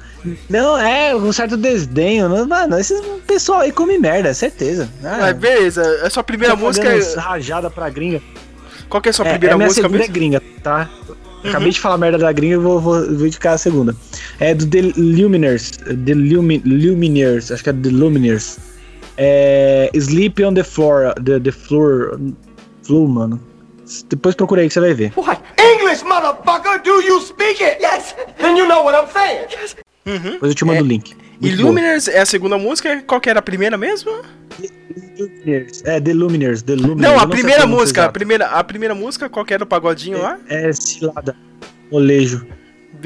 Não, 0.48 0.78
é, 0.78 1.12
com 1.12 1.18
um 1.20 1.32
certo 1.32 1.56
desdenho. 1.56 2.28
Não, 2.28 2.46
Mano, 2.46 2.78
esse 2.78 2.94
pessoal 3.26 3.60
aí 3.60 3.72
come 3.72 3.98
merda, 3.98 4.32
certeza. 4.34 4.88
Ah, 5.02 5.18
Mas 5.20 5.36
beleza, 5.36 5.82
a 6.06 6.10
sua 6.10 6.22
primeira 6.22 6.54
música. 6.56 6.88
é- 6.88 7.14
Rajada 7.18 7.68
pra 7.70 7.88
gringa. 7.90 8.22
Qual 8.88 9.00
que 9.00 9.08
é 9.08 9.10
a 9.10 9.12
sua 9.12 9.26
É, 9.26 9.30
primeira 9.32 9.54
é 9.54 9.56
minha 9.56 9.66
música 9.66 9.82
segunda 9.82 9.96
é 9.98 10.00
mesmo? 10.06 10.14
gringa, 10.14 10.42
tá? 10.62 10.88
Uhum. 11.08 11.50
Acabei 11.50 11.70
de 11.70 11.80
falar 11.80 11.98
merda 11.98 12.18
da 12.18 12.30
gringa, 12.32 12.54
eu 12.54 12.60
vou, 12.60 12.80
vou, 12.80 13.14
vou 13.16 13.26
indicar 13.26 13.54
a 13.54 13.58
segunda. 13.58 13.94
É 14.40 14.54
do 14.54 14.66
The 14.66 14.80
Luminers. 14.96 15.70
The 15.72 16.14
Lumi, 16.14 16.62
Lumineers, 16.64 17.50
acho 17.52 17.62
que 17.64 17.70
é 17.70 17.72
The 17.72 17.88
Lumineers. 17.90 18.58
É. 19.16 19.90
Sleep 19.94 20.44
on 20.44 20.54
the 20.54 20.64
Floor. 20.64 21.14
The, 21.14 21.40
the 21.40 21.52
Floor. 21.52 22.18
Floor, 22.82 23.08
mano. 23.08 23.40
Depois 24.08 24.34
procura 24.34 24.62
aí 24.62 24.68
que 24.68 24.74
você 24.74 24.80
vai 24.80 24.94
ver. 24.94 25.12
What? 25.16 25.40
English, 25.58 26.04
motherfucker! 26.04 26.82
Do 26.82 27.00
you 27.02 27.20
speak 27.20 27.62
it? 27.62 27.80
Yes! 27.80 28.14
Then 28.38 28.56
you 28.56 28.66
know 28.66 28.84
what 28.84 28.96
I'm 28.96 29.08
saying. 29.12 29.46
Uhum. 30.06 30.32
Depois 30.32 30.50
eu 30.50 30.54
te 30.54 30.64
mando 30.64 30.82
o 30.82 30.86
link. 30.86 31.14
Muito 31.40 31.40
boa. 31.40 31.52
Illuminers 31.52 32.08
é 32.08 32.20
a 32.20 32.26
segunda 32.26 32.58
música, 32.58 33.02
qual 33.06 33.20
que 33.20 33.30
era 33.30 33.38
a 33.38 33.42
primeira 33.42 33.76
mesmo? 33.76 34.10
Lumineers. 35.18 35.82
É, 35.84 36.00
The 36.00 36.12
Lumineers. 36.12 36.62
The 36.62 36.74
Lumineers. 36.74 37.00
Não, 37.00 37.16
a 37.16 37.20
sei 37.20 37.28
primeira 37.28 37.66
música, 37.66 38.04
a 38.04 38.08
primeira, 38.08 38.46
a 38.46 38.64
primeira 38.64 38.94
música, 38.94 39.28
qual 39.28 39.44
que 39.44 39.54
era 39.54 39.62
o 39.62 39.66
pagodinho 39.66 40.20
lá? 40.20 40.38
É 40.48 40.72
cilada. 40.72 41.36
Molejo. 41.90 42.46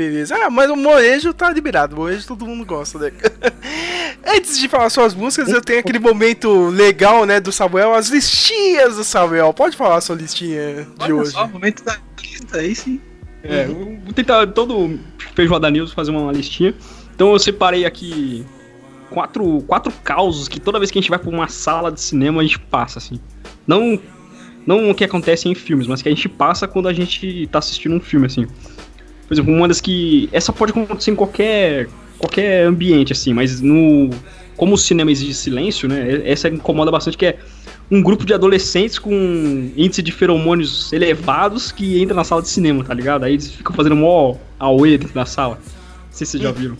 Beleza. 0.00 0.34
Ah, 0.34 0.48
mas 0.48 0.70
o 0.70 0.76
molejo 0.76 1.34
tá 1.34 1.50
liberado. 1.50 1.94
O 1.94 1.98
molejo 1.98 2.26
todo 2.26 2.46
mundo 2.46 2.64
gosta, 2.64 2.98
né? 2.98 3.12
Antes 4.26 4.58
de 4.58 4.66
falar 4.66 4.88
suas 4.88 5.14
músicas, 5.14 5.50
eu 5.50 5.60
tenho 5.60 5.80
aquele 5.80 5.98
momento 5.98 6.68
legal, 6.68 7.26
né, 7.26 7.38
do 7.38 7.52
Samuel, 7.52 7.92
as 7.92 8.08
listinhas 8.08 8.96
do 8.96 9.04
Samuel. 9.04 9.52
Pode 9.52 9.76
falar 9.76 9.96
a 9.96 10.00
sua 10.00 10.16
listinha 10.16 10.86
de 10.96 11.04
Olha 11.04 11.16
hoje. 11.16 11.32
só, 11.32 11.46
momento 11.46 11.84
da 11.84 11.98
lista, 12.18 12.58
aí 12.58 12.74
sim. 12.74 12.98
É, 13.42 13.66
eu 13.66 13.98
vou 14.02 14.14
tentar 14.14 14.46
todo 14.46 14.98
Feijoada 15.34 15.70
News 15.70 15.92
fazer 15.92 16.12
uma 16.12 16.32
listinha. 16.32 16.74
Então 17.14 17.32
eu 17.34 17.38
separei 17.38 17.84
aqui 17.84 18.46
quatro, 19.10 19.62
quatro 19.66 19.92
causos 20.02 20.48
que 20.48 20.58
toda 20.58 20.78
vez 20.78 20.90
que 20.90 20.98
a 20.98 21.02
gente 21.02 21.10
vai 21.10 21.18
pra 21.18 21.28
uma 21.28 21.48
sala 21.48 21.92
de 21.92 22.00
cinema 22.00 22.40
a 22.40 22.44
gente 22.44 22.58
passa, 22.58 22.98
assim. 22.98 23.20
Não, 23.66 24.00
não 24.66 24.90
o 24.90 24.94
que 24.94 25.04
acontece 25.04 25.46
em 25.46 25.54
filmes, 25.54 25.86
mas 25.86 26.00
que 26.00 26.08
a 26.08 26.12
gente 26.12 26.26
passa 26.26 26.66
quando 26.66 26.88
a 26.88 26.92
gente 26.94 27.46
tá 27.48 27.58
assistindo 27.58 27.94
um 27.94 28.00
filme, 28.00 28.24
assim. 28.24 28.46
Por 29.30 29.34
exemplo, 29.34 29.54
uma 29.54 29.68
das 29.68 29.80
que. 29.80 30.28
Essa 30.32 30.52
pode 30.52 30.72
acontecer 30.72 31.12
em 31.12 31.14
qualquer, 31.14 31.86
qualquer 32.18 32.66
ambiente, 32.66 33.12
assim, 33.12 33.32
mas 33.32 33.60
no. 33.60 34.10
Como 34.56 34.74
o 34.74 34.76
cinema 34.76 35.12
exige 35.12 35.32
silêncio, 35.34 35.88
né? 35.88 36.20
Essa 36.24 36.48
incomoda 36.48 36.90
bastante, 36.90 37.16
que 37.16 37.26
é 37.26 37.38
um 37.88 38.02
grupo 38.02 38.26
de 38.26 38.34
adolescentes 38.34 38.98
com 38.98 39.12
índice 39.76 40.02
de 40.02 40.10
feromônios 40.10 40.92
elevados 40.92 41.70
que 41.70 42.02
entra 42.02 42.12
na 42.12 42.24
sala 42.24 42.42
de 42.42 42.48
cinema, 42.48 42.82
tá 42.82 42.92
ligado? 42.92 43.22
Aí 43.22 43.34
eles 43.34 43.52
ficam 43.52 43.72
fazendo 43.72 43.94
mó 43.94 44.34
auê 44.58 44.98
dentro 44.98 45.14
da 45.14 45.24
sala. 45.24 45.60
Não 45.64 46.10
sei 46.10 46.26
se 46.26 46.32
vocês 46.32 46.42
já 46.42 46.50
viram. 46.50 46.76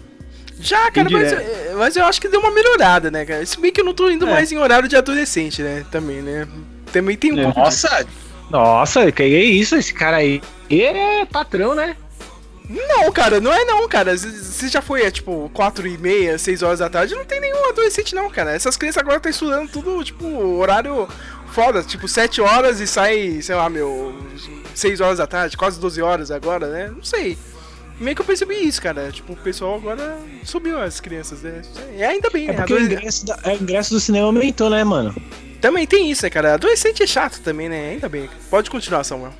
Já, 0.60 0.90
cara, 0.90 1.08
mas, 1.08 1.32
mas 1.78 1.96
eu 1.96 2.04
acho 2.04 2.20
que 2.20 2.28
deu 2.28 2.40
uma 2.40 2.50
melhorada, 2.50 3.12
né, 3.12 3.24
cara? 3.24 3.46
Se 3.46 3.60
bem 3.60 3.70
que 3.72 3.80
eu 3.80 3.84
não 3.84 3.94
tô 3.94 4.10
indo 4.10 4.26
É. 4.26 4.30
mais 4.30 4.50
em 4.50 4.58
horário 4.58 4.88
de 4.88 4.96
adolescente, 4.96 5.62
né? 5.62 5.86
Também, 5.88 6.20
né? 6.20 6.48
Também 6.92 7.16
tem 7.16 7.32
um 7.32 7.38
É. 7.38 7.44
pouco 7.44 7.62
disso. 7.70 7.86
Nossa, 7.86 8.06
nossa, 8.50 9.12
que 9.12 9.22
é 9.22 9.28
isso? 9.44 9.76
Esse 9.76 9.94
cara 9.94 10.16
aí 10.16 10.42
é 10.68 11.24
patrão, 11.24 11.74
né? 11.76 11.94
Não, 12.72 13.10
cara, 13.10 13.40
não 13.40 13.52
é 13.52 13.64
não, 13.64 13.88
cara. 13.88 14.16
Se 14.16 14.68
já 14.68 14.80
foi, 14.80 15.02
é, 15.02 15.10
tipo, 15.10 15.50
4 15.52 15.88
e 15.88 15.98
meia, 15.98 16.38
6 16.38 16.62
horas 16.62 16.78
da 16.78 16.88
tarde, 16.88 17.14
não 17.16 17.24
tem 17.24 17.40
nenhum 17.40 17.68
adolescente 17.68 18.14
não, 18.14 18.30
cara. 18.30 18.52
Essas 18.52 18.76
crianças 18.76 19.00
agora 19.02 19.16
estão 19.16 19.30
estudando 19.30 19.68
tudo, 19.68 20.04
tipo, 20.04 20.24
horário 20.56 21.08
foda, 21.52 21.82
tipo, 21.82 22.06
7 22.06 22.40
horas 22.40 22.78
e 22.78 22.86
sai, 22.86 23.40
sei 23.42 23.56
lá, 23.56 23.68
meu, 23.68 24.14
6 24.72 25.00
horas 25.00 25.18
da 25.18 25.26
tarde, 25.26 25.56
quase 25.56 25.80
12 25.80 26.00
horas 26.00 26.30
agora, 26.30 26.68
né? 26.68 26.92
Não 26.94 27.02
sei. 27.02 27.36
Meio 27.98 28.14
que 28.14 28.22
eu 28.22 28.26
percebi 28.26 28.54
isso, 28.54 28.80
cara. 28.80 29.10
Tipo, 29.10 29.32
o 29.32 29.36
pessoal 29.36 29.74
agora 29.74 30.16
subiu 30.44 30.80
as 30.80 31.00
crianças, 31.00 31.42
né? 31.42 31.62
E 31.96 32.02
ainda 32.04 32.30
bem, 32.30 32.44
É 32.48 32.52
né? 32.52 32.56
porque 32.58 32.72
o 32.74 32.80
ingresso, 32.80 33.26
da- 33.26 33.38
é, 33.44 33.50
o 33.54 33.56
ingresso 33.62 33.92
do 33.94 34.00
cinema 34.00 34.26
aumentou, 34.26 34.70
né, 34.70 34.82
mano? 34.84 35.14
Também 35.60 35.86
tem 35.86 36.10
isso, 36.10 36.22
né, 36.24 36.30
cara? 36.30 36.54
Adolescente 36.54 37.02
é 37.02 37.06
chato 37.06 37.40
também, 37.42 37.68
né? 37.68 37.90
Ainda 37.90 38.08
bem. 38.08 38.30
Pode 38.48 38.70
continuar, 38.70 39.04
Samuel. 39.04 39.34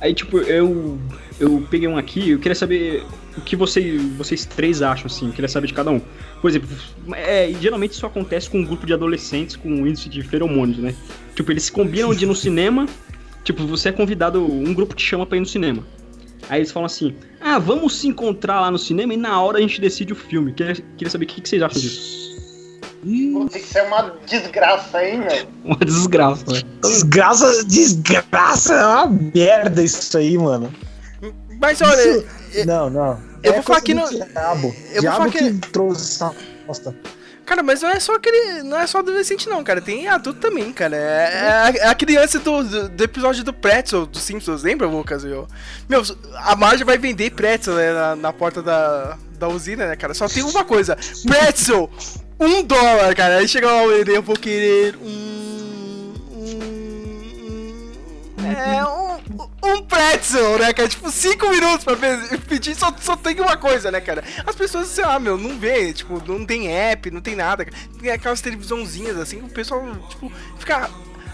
Aí, 0.00 0.14
tipo, 0.14 0.38
eu. 0.38 0.98
Eu 1.40 1.64
peguei 1.70 1.86
um 1.86 1.96
aqui, 1.96 2.30
eu 2.30 2.38
queria 2.40 2.54
saber 2.54 3.04
o 3.36 3.40
que 3.40 3.54
você, 3.54 3.96
vocês 4.16 4.44
três 4.44 4.82
acham, 4.82 5.06
assim, 5.06 5.26
eu 5.26 5.32
queria 5.32 5.48
saber 5.48 5.68
de 5.68 5.72
cada 5.72 5.88
um. 5.88 6.00
Por 6.40 6.50
exemplo, 6.50 6.68
é, 7.14 7.52
geralmente 7.60 7.92
isso 7.92 8.04
acontece 8.04 8.50
com 8.50 8.58
um 8.58 8.64
grupo 8.64 8.84
de 8.84 8.92
adolescentes 8.92 9.54
com 9.54 9.68
índice 9.86 10.08
de 10.08 10.20
feromônios, 10.20 10.78
né? 10.78 10.96
Tipo, 11.36 11.52
eles 11.52 11.62
se 11.62 11.70
combinam 11.70 12.12
de 12.12 12.24
ir 12.24 12.26
no 12.26 12.34
cinema, 12.36 12.86
tipo, 13.44 13.64
você 13.64 13.90
é 13.90 13.92
convidado, 13.92 14.44
um 14.44 14.74
grupo 14.74 14.96
te 14.96 15.04
chama 15.04 15.24
pra 15.24 15.36
ir 15.36 15.40
no 15.40 15.46
cinema. 15.46 15.84
Aí 16.48 16.58
eles 16.58 16.72
falam 16.72 16.86
assim, 16.86 17.14
ah, 17.40 17.60
vamos 17.60 17.94
se 17.94 18.08
encontrar 18.08 18.60
lá 18.60 18.70
no 18.70 18.78
cinema 18.78 19.14
e 19.14 19.16
na 19.16 19.40
hora 19.40 19.58
a 19.58 19.60
gente 19.60 19.80
decide 19.80 20.12
o 20.12 20.16
filme. 20.16 20.52
Queria, 20.52 20.74
queria 20.74 21.10
saber 21.10 21.24
o 21.24 21.28
que, 21.28 21.40
que 21.40 21.48
vocês 21.48 21.62
acham 21.62 21.80
disso. 21.80 22.47
Putz, 23.02 23.56
isso 23.56 23.78
é 23.78 23.82
uma 23.82 24.12
desgraça, 24.26 25.04
hein, 25.04 25.18
meu? 25.20 25.48
Uma 25.64 25.76
desgraça, 25.76 26.44
né? 26.52 26.62
Desgraça, 26.82 27.64
desgraça, 27.64 28.74
é 28.74 28.86
uma 28.86 29.06
merda 29.34 29.82
isso 29.82 30.16
aí, 30.18 30.36
mano. 30.36 30.72
Mas 31.60 31.80
olha, 31.80 32.24
Isso- 32.52 32.66
Não, 32.66 32.88
não. 32.90 33.20
eu 33.42 33.52
É 33.52 33.54
vou 33.54 33.62
falar 33.62 33.80
do 33.80 33.94
no- 33.94 34.08
Diabo. 34.10 34.66
eu 34.68 34.92
vou 34.92 35.00
diabo 35.00 35.16
falar 35.16 35.30
que... 35.30 35.38
que- 35.38 35.68
trouxe 35.70 36.14
essa 36.14 36.34
bosta. 36.66 36.94
Cara, 37.44 37.62
mas 37.62 37.80
não 37.80 37.88
é 37.88 37.98
só 37.98 38.14
aquele. 38.14 38.62
Não 38.62 38.78
é 38.78 38.86
só 38.86 38.98
adolescente, 38.98 39.48
não, 39.48 39.64
cara. 39.64 39.80
Tem 39.80 40.06
adulto 40.06 40.38
também, 40.38 40.70
cara. 40.70 40.94
É, 40.94 41.00
é 41.00 41.48
a, 41.50 41.70
é 41.70 41.88
a 41.88 41.94
criança 41.94 42.38
do, 42.38 42.62
do, 42.62 42.88
do 42.90 43.04
episódio 43.04 43.42
do 43.42 43.54
Pretzel, 43.54 44.04
dos 44.04 44.20
Simpsons, 44.22 44.62
lembra, 44.62 44.86
Lucas? 44.86 45.24
Meu, 45.24 45.48
meu 45.88 46.02
a 46.36 46.54
Marge 46.54 46.84
vai 46.84 46.98
vender 46.98 47.30
Pretzel 47.30 47.74
né, 47.74 47.90
na, 47.94 48.16
na 48.16 48.32
porta 48.34 48.62
da, 48.62 49.16
da 49.38 49.48
usina, 49.48 49.86
né, 49.88 49.96
cara? 49.96 50.12
Só 50.12 50.28
tem 50.28 50.42
uma 50.42 50.62
coisa: 50.62 50.94
Pretzel, 51.26 51.90
um 52.40 52.62
dólar, 52.62 53.14
cara. 53.14 53.38
Aí 53.38 53.48
chega 53.48 53.66
lá 53.70 53.82
o 53.82 53.90
eu 53.92 54.22
vou 54.22 54.36
querer 54.36 54.96
um. 54.96 56.14
um, 56.32 56.60
um 58.38 58.46
é, 58.46 58.84
um. 58.86 59.18
um 59.64 59.82
pretzel, 59.82 60.58
né, 60.58 60.72
cara? 60.72 60.88
Tipo, 60.88 61.10
cinco 61.10 61.48
minutos 61.50 61.84
pra 61.84 61.96
pe- 61.96 62.38
pedir, 62.48 62.74
só, 62.74 62.94
só 63.00 63.16
tem 63.16 63.40
uma 63.40 63.56
coisa, 63.56 63.90
né, 63.90 64.00
cara? 64.00 64.22
As 64.46 64.54
pessoas, 64.54 64.88
sei 64.88 65.04
lá, 65.04 65.18
meu, 65.18 65.36
não 65.36 65.58
vê, 65.58 65.92
tipo, 65.92 66.22
não 66.26 66.44
tem 66.46 66.68
app, 66.72 67.10
não 67.10 67.20
tem 67.20 67.34
nada. 67.36 67.66
Tem 68.00 68.10
aquelas 68.10 68.40
televisãozinhas 68.40 69.16
assim, 69.18 69.40
o 69.42 69.48
pessoal, 69.48 69.84
tipo, 70.08 70.30
fica 70.58 70.88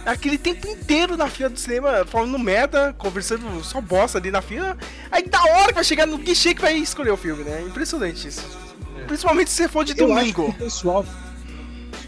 aquele 0.06 0.36
tempo 0.36 0.66
inteiro 0.68 1.16
na 1.16 1.28
fila 1.28 1.48
do 1.48 1.59
cinema, 1.59 2.05
falando 2.05 2.39
merda, 2.39 2.94
conversando 2.98 3.62
só 3.64 3.81
bosta 3.81 4.18
ali 4.18 4.31
na 4.31 4.43
fila. 4.43 4.76
Aí 5.10 5.22
da 5.26 5.43
hora 5.43 5.68
que 5.68 5.74
vai 5.74 5.85
chegar 5.85 6.06
no 6.06 6.18
guichê 6.18 6.55
que 6.55 6.60
vai 6.62 6.74
escolher 6.74 7.10
o 7.10 7.16
filme, 7.16 7.43
né? 7.44 7.62
Impressionante 7.62 8.28
isso. 8.28 8.63
Principalmente 9.06 9.51
se 9.51 9.56
você 9.56 9.68
for 9.68 9.85
de 9.85 9.93
Eu 9.98 10.12
acho 10.12 10.32
domingo. 10.32 10.44
que 10.44 10.51
o 10.51 10.64
pessoal. 10.64 11.05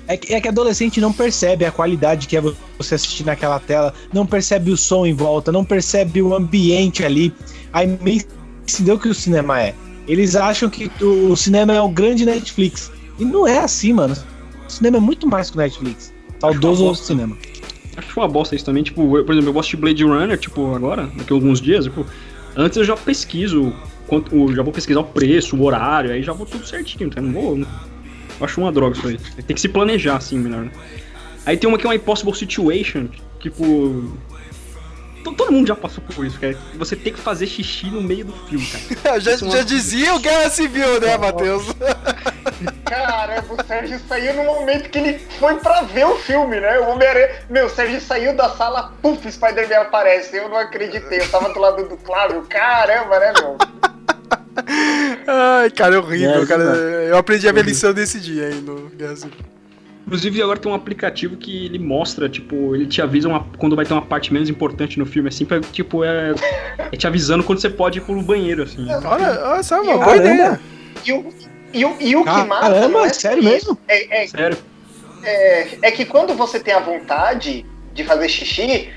É 0.09 0.16
que, 0.16 0.32
é 0.32 0.40
que 0.40 0.47
adolescente 0.48 1.01
não 1.01 1.12
percebe 1.12 1.64
a 1.64 1.73
qualidade 1.73 2.28
que 2.28 2.36
é 2.36 2.40
você 2.78 2.94
assistir 2.94 3.24
naquela 3.24 3.59
tela, 3.59 3.93
não 4.12 4.24
percebe 4.24 4.70
o 4.70 4.77
som 4.77 5.05
em 5.05 5.12
volta, 5.12 5.51
não 5.51 5.64
percebe 5.64 6.23
o 6.23 6.32
ambiente 6.32 7.05
ali, 7.05 7.35
a 7.73 7.82
imensidão 7.82 8.98
que 8.98 9.09
o 9.09 9.14
cinema 9.14 9.60
é. 9.60 9.74
Eles 10.06 10.36
acham 10.36 10.70
que 10.70 10.90
o 11.02 11.35
cinema 11.35 11.74
é 11.74 11.81
o 11.81 11.89
grande 11.89 12.24
Netflix. 12.24 12.93
E 13.18 13.24
não 13.24 13.48
é 13.48 13.59
assim, 13.59 13.93
mano. 13.93 14.16
O 14.68 14.70
cinema 14.70 14.98
é 14.98 15.01
muito 15.01 15.27
mais 15.27 15.51
que 15.51 15.56
o 15.56 15.60
Netflix. 15.60 16.12
Saudoso 16.40 16.85
bosta. 16.85 17.06
cinema. 17.06 17.36
Acho 17.97 18.20
uma 18.20 18.28
bosta 18.28 18.55
isso 18.55 18.64
também. 18.64 18.85
Tipo, 18.85 19.18
eu, 19.18 19.24
por 19.24 19.32
exemplo, 19.32 19.48
eu 19.48 19.55
gosto 19.55 19.70
de 19.70 19.77
Blade 19.78 20.05
Runner, 20.05 20.39
tipo, 20.39 20.73
agora, 20.74 21.10
daqui 21.16 21.32
a 21.32 21.35
alguns 21.35 21.60
dias, 21.60 21.86
tipo, 21.86 22.06
antes 22.55 22.77
eu 22.77 22.85
já 22.85 22.97
pesquiso, 22.97 23.74
quanto, 24.06 24.34
o- 24.36 24.54
já 24.54 24.62
vou 24.62 24.72
pesquisar 24.72 25.00
o 25.00 25.04
preço, 25.04 25.56
o 25.56 25.62
horário, 25.64 26.10
aí 26.12 26.22
já 26.22 26.32
vou 26.32 26.46
tudo 26.46 26.66
certinho, 26.66 27.10
tá? 27.10 27.20
Não 27.20 27.32
vou. 27.32 27.56
Não, 27.56 27.68
eu 28.38 28.44
acho 28.44 28.60
uma 28.60 28.70
droga 28.72 28.96
isso 28.96 29.08
aí. 29.08 29.18
Tem 29.42 29.54
que 29.54 29.60
se 29.60 29.68
planejar, 29.68 30.16
assim, 30.16 30.38
melhor, 30.38 30.62
né? 30.62 30.70
Aí 31.44 31.56
tem 31.56 31.68
uma 31.68 31.78
que 31.78 31.86
é 31.86 31.88
uma 31.88 31.94
Impossible 31.94 32.34
Situation, 32.34 33.08
tipo. 33.40 33.64
to- 35.22 35.32
Todo 35.34 35.52
mundo 35.52 35.66
já 35.66 35.74
passou 35.76 36.02
por 36.04 36.24
isso, 36.24 36.38
cara. 36.38 36.56
Você 36.76 36.94
tem 36.96 37.12
que 37.12 37.18
fazer 37.20 37.46
xixi 37.46 37.86
no 37.86 38.00
meio 38.00 38.24
do 38.26 38.32
filme, 38.48 38.66
cara. 39.02 39.18
já, 39.20 39.32
é 39.32 39.36
já 39.38 39.62
dizia 39.62 40.14
o 40.14 40.18
Guerra 40.20 40.50
Civil, 40.50 41.00
né, 41.00 41.16
Matheus? 41.18 41.64
Caramba, 42.84 43.54
o 43.62 43.66
Sérgio 43.66 44.00
saiu 44.08 44.34
no 44.34 44.44
momento 44.44 44.88
que 44.90 44.98
ele 44.98 45.18
foi 45.38 45.56
pra 45.56 45.82
ver 45.82 46.06
o 46.06 46.16
filme, 46.18 46.60
né? 46.60 46.78
O 46.80 46.90
Homem-Aranha. 46.90 47.30
Meu, 47.50 47.66
o 47.66 47.70
Sérgio 47.70 48.00
saiu 48.00 48.34
da 48.36 48.50
sala, 48.50 48.92
puf, 49.02 49.30
Spider-Man 49.30 49.80
aparece. 49.82 50.36
Eu 50.36 50.48
não 50.48 50.56
acreditei. 50.56 51.20
Eu 51.20 51.28
tava 51.28 51.52
do 51.52 51.58
lado 51.58 51.88
do 51.88 51.96
Flávio. 51.98 52.42
Caramba, 52.48 53.18
né, 53.18 53.32
meu? 53.40 53.56
Ai, 55.26 55.70
cara, 55.70 55.94
é 55.96 55.98
horrível, 55.98 56.42
É, 56.42 56.46
cara. 56.46 56.62
Eu 56.64 57.16
aprendi 57.16 57.48
a 57.48 57.52
minha 57.52 57.64
lição 57.64 57.92
desse 57.92 58.20
dia 58.20 58.46
aí 58.46 58.54
no 58.60 58.90
Civil. 59.16 59.30
Inclusive, 60.06 60.40
agora 60.40 60.56
tem 60.58 60.70
um 60.70 60.74
aplicativo 60.74 61.36
que 61.36 61.66
ele 61.66 61.80
mostra, 61.80 62.28
tipo, 62.28 62.76
ele 62.76 62.86
te 62.86 63.02
avisa 63.02 63.26
uma- 63.28 63.44
quando 63.58 63.74
vai 63.74 63.84
ter 63.84 63.92
uma 63.92 64.02
parte 64.02 64.32
menos 64.32 64.48
importante 64.48 65.00
no 65.00 65.04
filme, 65.04 65.28
assim, 65.28 65.44
pra, 65.44 65.58
tipo, 65.60 66.04
é, 66.04 66.32
é 66.92 66.96
te 66.96 67.08
avisando 67.08 67.42
quando 67.42 67.60
você 67.60 67.68
pode 67.68 67.98
ir 67.98 68.02
pro 68.02 68.20
banheiro, 68.22 68.62
assim. 68.62 68.86
Olha, 69.04 69.40
olha 69.48 69.62
só, 69.64 69.82
uma 69.82 69.98
boa 69.98 70.16
ideia. 70.16 70.60
E 71.04 71.12
o, 71.12 71.26
e 71.74 71.84
o, 71.84 71.96
e 72.00 72.14
o 72.16 72.22
que 72.22 72.30
mata. 72.44 72.60
Caramba, 72.60 72.88
não 72.88 73.04
é 73.04 73.08
sério 73.08 73.42
mesmo? 73.42 73.76
É, 73.88 74.22
é, 74.22 74.26
Sério. 74.28 74.56
é, 75.24 75.68
é 75.82 75.90
que 75.90 76.04
quando 76.04 76.34
você 76.34 76.60
tem 76.60 76.72
a 76.72 76.78
vontade 76.80 77.66
de 77.92 78.04
fazer 78.04 78.28
xixi, 78.28 78.88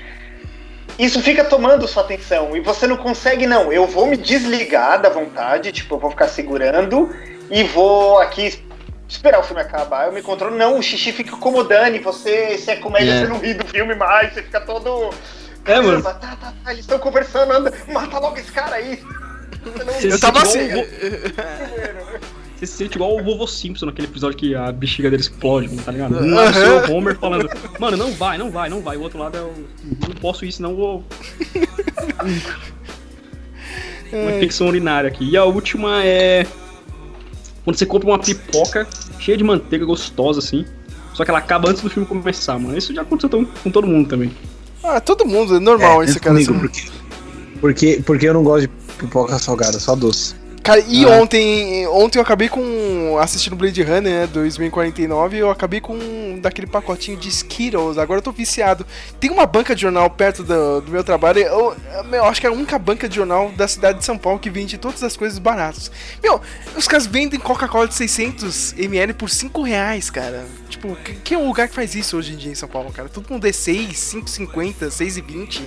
isso 1.04 1.20
fica 1.20 1.44
tomando 1.44 1.86
sua 1.88 2.02
atenção. 2.02 2.56
E 2.56 2.60
você 2.60 2.86
não 2.86 2.96
consegue, 2.96 3.46
não. 3.46 3.72
Eu 3.72 3.86
vou 3.86 4.06
me 4.06 4.16
desligar 4.16 5.00
da 5.00 5.08
vontade, 5.08 5.72
tipo, 5.72 5.94
eu 5.94 5.98
vou 5.98 6.10
ficar 6.10 6.28
segurando 6.28 7.14
e 7.50 7.62
vou 7.64 8.18
aqui 8.18 8.62
esperar 9.08 9.40
o 9.40 9.42
filme 9.42 9.62
acabar. 9.62 10.06
Eu 10.06 10.12
me 10.12 10.22
controlo. 10.22 10.56
Não, 10.56 10.78
o 10.78 10.82
xixi 10.82 11.12
fica 11.12 11.34
incomodando. 11.34 11.96
E 11.96 11.98
você, 12.00 12.56
se 12.58 12.70
é 12.70 12.76
comédia, 12.76 13.12
É. 13.12 13.20
você 13.20 13.26
não 13.28 13.38
ri 13.38 13.54
do 13.54 13.66
filme 13.66 13.94
mais, 13.94 14.32
você 14.34 14.42
fica 14.42 14.60
todo. 14.60 15.10
É, 15.64 15.76
mano. 15.80 16.02
Caramba, 16.02 16.14
Tá, 16.14 16.36
tá, 16.40 16.52
tá, 16.64 16.70
eles 16.72 16.80
estão 16.84 16.98
conversando, 16.98 17.52
anda, 17.52 17.72
mata 17.92 18.18
logo 18.18 18.36
esse 18.38 18.50
cara 18.50 18.76
aí. 18.76 19.02
Não- 19.64 20.10
Eu 20.10 20.18
tava 20.18 20.42
assim. 20.42 20.68
Igual 22.60 22.66
o- 22.66 22.66
Você 22.66 22.66
se 22.66 22.72
sente 22.76 22.94
igual 22.96 23.16
o 23.18 23.22
vovô 23.24 23.46
Simpson 23.46 23.86
naquele 23.86 24.06
episódio 24.08 24.36
que 24.36 24.54
a 24.54 24.70
bexiga 24.70 25.10
dele 25.10 25.22
explode, 25.22 25.68
tá 25.78 25.90
ligado? 25.92 26.16
Um 26.20 26.38
é 26.38 26.86
o 26.88 26.92
Homer 26.94 27.16
falando, 27.18 27.48
mano, 27.78 27.96
não 27.96 28.12
vai, 28.12 28.36
não 28.38 28.50
vai, 28.50 28.68
não 28.68 28.80
vai. 28.82 28.96
O 28.96 29.00
outro 29.02 29.18
lado 29.18 29.36
é 29.36 29.40
o. 29.40 29.52
Não 30.08 30.14
posso 30.20 30.44
isso, 30.44 30.60
não 30.62 30.76
vou. 30.76 31.04
Uma 34.12 34.32
infecção 34.36 34.66
urinária 34.68 35.08
aqui. 35.08 35.24
E 35.28 35.36
a 35.36 35.44
última 35.44 36.04
é. 36.04 36.46
Quando 37.64 37.76
você 37.76 37.86
compra 37.86 38.08
uma 38.08 38.18
pipoca 38.18 38.86
cheia 39.18 39.36
de 39.38 39.44
manteiga 39.44 39.84
gostosa, 39.84 40.38
assim. 40.40 40.64
Só 41.14 41.24
que 41.24 41.30
ela 41.30 41.38
acaba 41.38 41.68
antes 41.70 41.82
do 41.82 41.90
filme 41.90 42.06
começar, 42.08 42.58
mano. 42.58 42.76
Isso 42.76 42.92
já 42.94 43.02
aconteceu 43.02 43.28
tão- 43.28 43.44
com 43.44 43.70
todo 43.70 43.86
mundo 43.86 44.08
também. 44.08 44.32
Ah, 44.82 45.00
todo 45.00 45.24
mundo, 45.26 45.56
é 45.56 45.60
normal 45.60 46.02
É, 46.02 46.06
isso, 46.06 46.18
cara. 46.18 46.34
comigo, 46.34 46.52
Isso- 46.52 46.60
porque, 46.60 46.90
porque, 47.60 48.02
porque 48.04 48.28
eu 48.28 48.34
não 48.34 48.42
gosto 48.42 48.62
de 48.62 48.68
pipoca 48.98 49.38
salgada, 49.38 49.78
só 49.78 49.94
doce. 49.94 50.34
Cara, 50.70 50.84
e 50.86 51.04
Ah. 51.04 51.08
ontem, 51.20 51.84
ontem 51.88 52.18
eu 52.18 52.22
acabei 52.22 52.48
com. 52.48 53.18
assistindo 53.18 53.56
Blade 53.56 53.82
Runner, 53.82 54.02
né? 54.02 54.26
2049, 54.28 55.36
eu 55.36 55.50
acabei 55.50 55.80
com 55.80 56.38
daquele 56.40 56.68
pacotinho 56.68 57.16
de 57.16 57.28
Skittles. 57.28 57.98
Agora 57.98 58.18
eu 58.18 58.22
tô 58.22 58.30
viciado. 58.30 58.86
Tem 59.18 59.30
uma 59.30 59.46
banca 59.46 59.74
de 59.74 59.82
jornal 59.82 60.08
perto 60.08 60.44
do, 60.44 60.80
do 60.80 60.92
meu 60.92 61.02
trabalho. 61.02 61.40
Eu, 61.40 61.76
eu 62.12 62.24
acho 62.24 62.40
que 62.40 62.46
é 62.46 62.50
a 62.50 62.52
única 62.52 62.78
banca 62.78 63.08
de 63.08 63.16
jornal 63.16 63.50
da 63.56 63.66
cidade 63.66 63.98
de 63.98 64.04
São 64.04 64.16
Paulo 64.16 64.38
que 64.38 64.48
vende 64.48 64.78
todas 64.78 65.02
as 65.02 65.16
coisas 65.16 65.40
baratas. 65.40 65.90
Meu, 66.22 66.40
os 66.76 66.86
caras 66.86 67.04
vendem 67.04 67.40
Coca-Cola 67.40 67.88
de 67.88 67.94
600ml 67.94 69.14
por 69.14 69.28
5 69.28 69.62
reais, 69.62 70.08
cara. 70.08 70.46
Tipo, 70.68 70.94
que, 71.24 71.34
é 71.34 71.38
um 71.38 71.48
lugar 71.48 71.68
que 71.68 71.74
faz 71.74 71.96
isso 71.96 72.16
hoje 72.16 72.34
em 72.34 72.36
dia 72.36 72.52
em 72.52 72.54
São 72.54 72.68
Paulo, 72.68 72.92
cara? 72.92 73.08
Todo 73.08 73.28
mundo 73.28 73.44
é 73.44 73.52
6, 73.52 74.14
5,50, 74.14 74.88
6,20, 74.88 75.62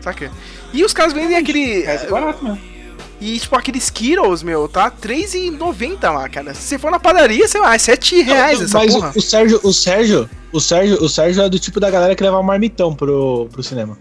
saca? 0.00 0.32
E 0.72 0.84
os 0.84 0.92
caras 0.92 1.12
vendem 1.12 1.36
aquele. 1.36 1.84
É 1.84 2.06
barato 2.08 2.42
mesmo. 2.42 2.77
E, 3.20 3.38
tipo, 3.38 3.56
aqueles 3.56 3.84
Skittles, 3.84 4.42
meu, 4.42 4.68
tá 4.68 4.84
R$3,90 4.84 6.12
lá, 6.12 6.28
cara. 6.28 6.54
Se 6.54 6.62
você 6.62 6.78
for 6.78 6.90
na 6.90 7.00
padaria, 7.00 7.48
sei 7.48 7.60
lá, 7.60 7.74
é 7.74 7.78
7 7.78 8.22
reais 8.22 8.60
essa 8.62 8.78
Mas 8.78 8.94
o, 8.94 8.98
porra. 8.98 9.12
o 9.16 9.20
Sérgio, 9.20 9.60
o 9.64 9.72
Sérgio, 9.72 10.30
o 10.52 10.60
Sérgio, 10.60 11.02
o 11.02 11.08
Sérgio 11.08 11.42
é 11.42 11.48
do 11.48 11.58
tipo 11.58 11.80
da 11.80 11.90
galera 11.90 12.14
que 12.14 12.22
leva 12.22 12.38
um 12.38 12.42
marmitão 12.42 12.94
pro, 12.94 13.48
pro 13.50 13.62
cinema. 13.62 13.98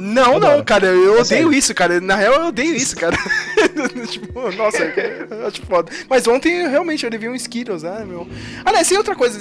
Não, 0.00 0.36
Adoro. 0.36 0.56
não, 0.56 0.64
cara, 0.64 0.86
eu 0.86 1.18
É 1.18 1.20
odeio 1.20 1.24
sério. 1.24 1.52
isso, 1.52 1.74
cara. 1.74 2.00
Na 2.00 2.14
real, 2.16 2.34
eu 2.34 2.46
odeio 2.48 2.74
isso, 2.74 2.96
cara. 2.96 3.16
tipo, 4.08 4.50
nossa, 4.52 4.82
eu 4.82 5.46
acho 5.46 5.62
foda. 5.66 5.92
Mas 6.08 6.26
ontem, 6.26 6.66
realmente, 6.68 7.04
eu 7.04 7.10
levei 7.10 7.28
um 7.28 7.34
Skittles, 7.34 7.82
né, 7.82 8.04
meu. 8.06 8.26
Aliás, 8.64 8.88
tem 8.88 8.96
outra 8.96 9.14
coisa. 9.14 9.38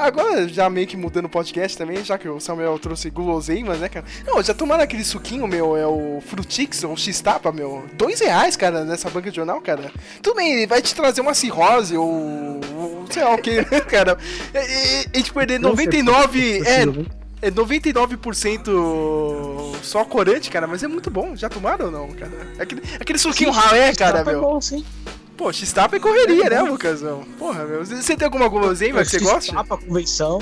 Agora, 0.00 0.48
já 0.48 0.68
meio 0.68 0.86
que 0.86 0.96
mudando 0.96 1.26
o 1.26 1.28
podcast 1.28 1.78
também, 1.78 2.04
já 2.04 2.18
que 2.18 2.28
o 2.28 2.40
Samuel 2.40 2.78
trouxe 2.78 3.08
guloseimas, 3.10 3.78
né, 3.78 3.88
cara? 3.88 4.04
Não, 4.26 4.42
já 4.42 4.52
tomaram 4.52 4.82
aquele 4.82 5.04
suquinho, 5.04 5.46
meu, 5.46 5.76
é 5.76 5.86
o 5.86 6.20
Frutix, 6.26 6.82
ou 6.84 6.96
X-Tapa, 6.96 7.52
meu. 7.52 7.84
Dois 7.92 8.20
reais, 8.20 8.56
cara, 8.56 8.84
nessa 8.84 9.08
banca 9.10 9.30
de 9.30 9.36
jornal, 9.36 9.60
cara. 9.60 9.92
Tudo 10.22 10.36
bem, 10.36 10.54
ele 10.54 10.66
vai 10.66 10.82
te 10.82 10.94
trazer 10.94 11.20
uma 11.20 11.34
cirrose 11.34 11.96
ou... 11.96 12.60
ou 12.76 13.06
sei 13.10 13.22
lá 13.22 13.34
o 13.34 13.38
que, 13.38 13.62
cara. 13.88 14.18
E, 14.54 14.58
e, 15.16 15.18
e, 15.20 15.22
tipo, 15.22 15.40
ele 15.40 15.54
é 15.54 15.58
99... 15.58 16.62
É, 16.66 17.19
é 17.42 17.50
99% 17.50 19.76
só 19.82 20.04
corante, 20.04 20.50
cara, 20.50 20.66
mas 20.66 20.82
é 20.82 20.88
muito 20.88 21.10
bom. 21.10 21.34
Já 21.34 21.48
tomaram 21.48 21.86
ou 21.86 21.92
não, 21.92 22.08
cara? 22.08 22.32
Aquele, 22.58 22.82
aquele 22.98 23.18
suquinho 23.18 23.50
ralé, 23.50 23.94
cara, 23.94 24.24
meu. 24.24 24.40
bom, 24.40 24.60
sim. 24.60 24.84
Pô, 25.36 25.52
X-Tapa 25.52 25.96
é 25.96 26.00
correria, 26.00 26.50
né, 26.50 26.60
Lucasão? 26.60 27.24
Porra, 27.38 27.64
meu. 27.64 27.84
Você 27.84 28.14
tem 28.14 28.26
alguma 28.26 28.46
guloseima 28.46 29.02
que 29.02 29.10
você 29.10 29.20
gosta? 29.20 29.54
Tapa, 29.54 29.78
convenção. 29.78 30.40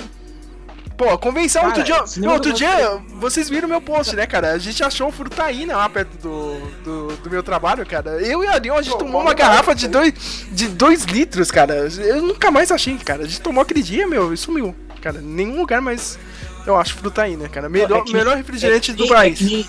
Pô, 0.96 1.16
convenção, 1.16 1.62
Cara, 1.62 1.78
outro 1.78 1.84
dia, 1.84 2.20
não, 2.20 2.32
outro 2.32 2.52
dia, 2.52 3.00
vocês 3.20 3.48
viram 3.48 3.68
meu 3.68 3.80
post, 3.80 4.16
né, 4.16 4.26
cara? 4.26 4.50
A 4.50 4.58
gente 4.58 4.82
achou 4.82 5.12
frutaína 5.12 5.76
lá 5.76 5.88
perto 5.88 6.18
do, 6.18 6.58
do, 6.82 7.16
do 7.18 7.30
meu 7.30 7.40
trabalho, 7.40 7.86
cara. 7.86 8.20
Eu 8.20 8.42
e 8.42 8.48
a 8.48 8.54
Arion, 8.54 8.76
a 8.76 8.82
gente 8.82 8.98
tomou 8.98 9.20
uma 9.20 9.32
garrafa 9.32 9.76
de 9.76 9.86
2 9.86 10.48
de 10.50 10.66
dois 10.66 11.04
litros, 11.04 11.52
cara. 11.52 11.86
Eu 11.98 12.22
nunca 12.22 12.50
mais 12.50 12.72
achei, 12.72 12.98
cara. 12.98 13.22
A 13.22 13.26
gente 13.26 13.40
tomou 13.40 13.62
aquele 13.62 13.80
dia, 13.80 14.08
meu, 14.08 14.34
e 14.34 14.36
sumiu. 14.36 14.74
Cara, 15.00 15.20
nenhum 15.20 15.60
lugar 15.60 15.80
mais 15.80 16.18
eu 16.66 16.76
acho 16.76 16.94
frutaína, 16.96 17.48
cara. 17.48 17.68
Melhor, 17.68 17.98
É 18.00 18.02
que- 18.02 18.12
melhor 18.12 18.36
refrigerante 18.36 18.90
é 18.90 18.94
do 18.94 19.04
que- 19.04 19.08
país. 19.08 19.40
é 19.40 19.44
que- 19.44 19.66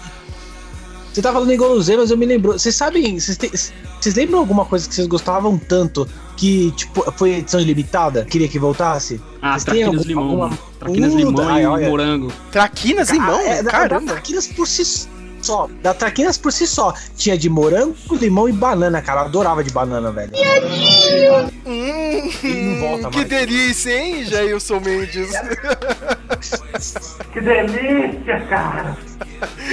Você 1.12 1.24
tá 1.24 1.34
falando 1.34 1.52
em 1.52 1.58
guloseimas, 1.58 2.12
eu 2.12 2.18
me 2.18 2.26
lembro. 2.26 2.54
Vocês 2.54 2.76
sabem, 2.76 3.20
vocês, 3.20 4.16
lembram 4.16 4.38
alguma 4.40 4.64
coisa 4.64 4.88
que 4.88 4.94
vocês 4.94 5.08
gostavam 5.08 5.58
tanto 5.58 6.08
que, 6.38 6.72
tipo, 6.72 7.12
foi 7.14 7.32
edição 7.38 7.60
ilimitada? 7.60 8.24
Queria 8.26 8.48
que 8.48 8.60
voltasse? 8.60 9.20
Ah, 9.42 9.54
Vocês 9.54 9.64
traquinas 9.66 9.88
algum- 9.96 10.08
limão. 10.08 10.24
alguma- 10.26 10.48
mano. 10.50 10.60
Traquinas 10.80 11.14
Uh, 11.14 11.18
limão 11.18 11.80
e 11.82 11.90
morango. 11.90 12.32
Traquinas 12.52 13.10
limão? 13.10 13.40
Ah, 13.40 13.44
é, 13.44 13.56
da- 13.58 13.62
Da 13.64 13.72
Caramba. 13.72 14.12
traquinas 14.14 14.48
por 14.48 14.68
si 14.68 15.08
só. 15.42 15.70
Da 15.82 15.94
traquinas 15.94 16.38
por 16.38 16.52
si 16.52 16.66
só. 16.68 16.94
Tinha 17.16 17.38
de 17.38 17.50
morango, 17.50 17.96
limão 18.12 18.48
e 18.50 18.52
banana, 18.52 19.02
cara. 19.02 19.22
Eu 19.22 19.26
adorava 19.26 19.64
de 19.64 19.72
banana, 19.72 20.12
velho. 20.12 20.32
Hum, 21.66 22.30
Ele 22.44 22.62
não 22.76 22.80
volta 22.90 23.10
que 23.10 23.18
mais. 23.18 23.30
delícia, 23.30 23.92
hein, 23.92 24.26
Jailson 24.26 24.80
Mendes? 24.80 25.30
Que 27.34 27.42
delícia, 27.42 28.46
cara! 28.48 28.98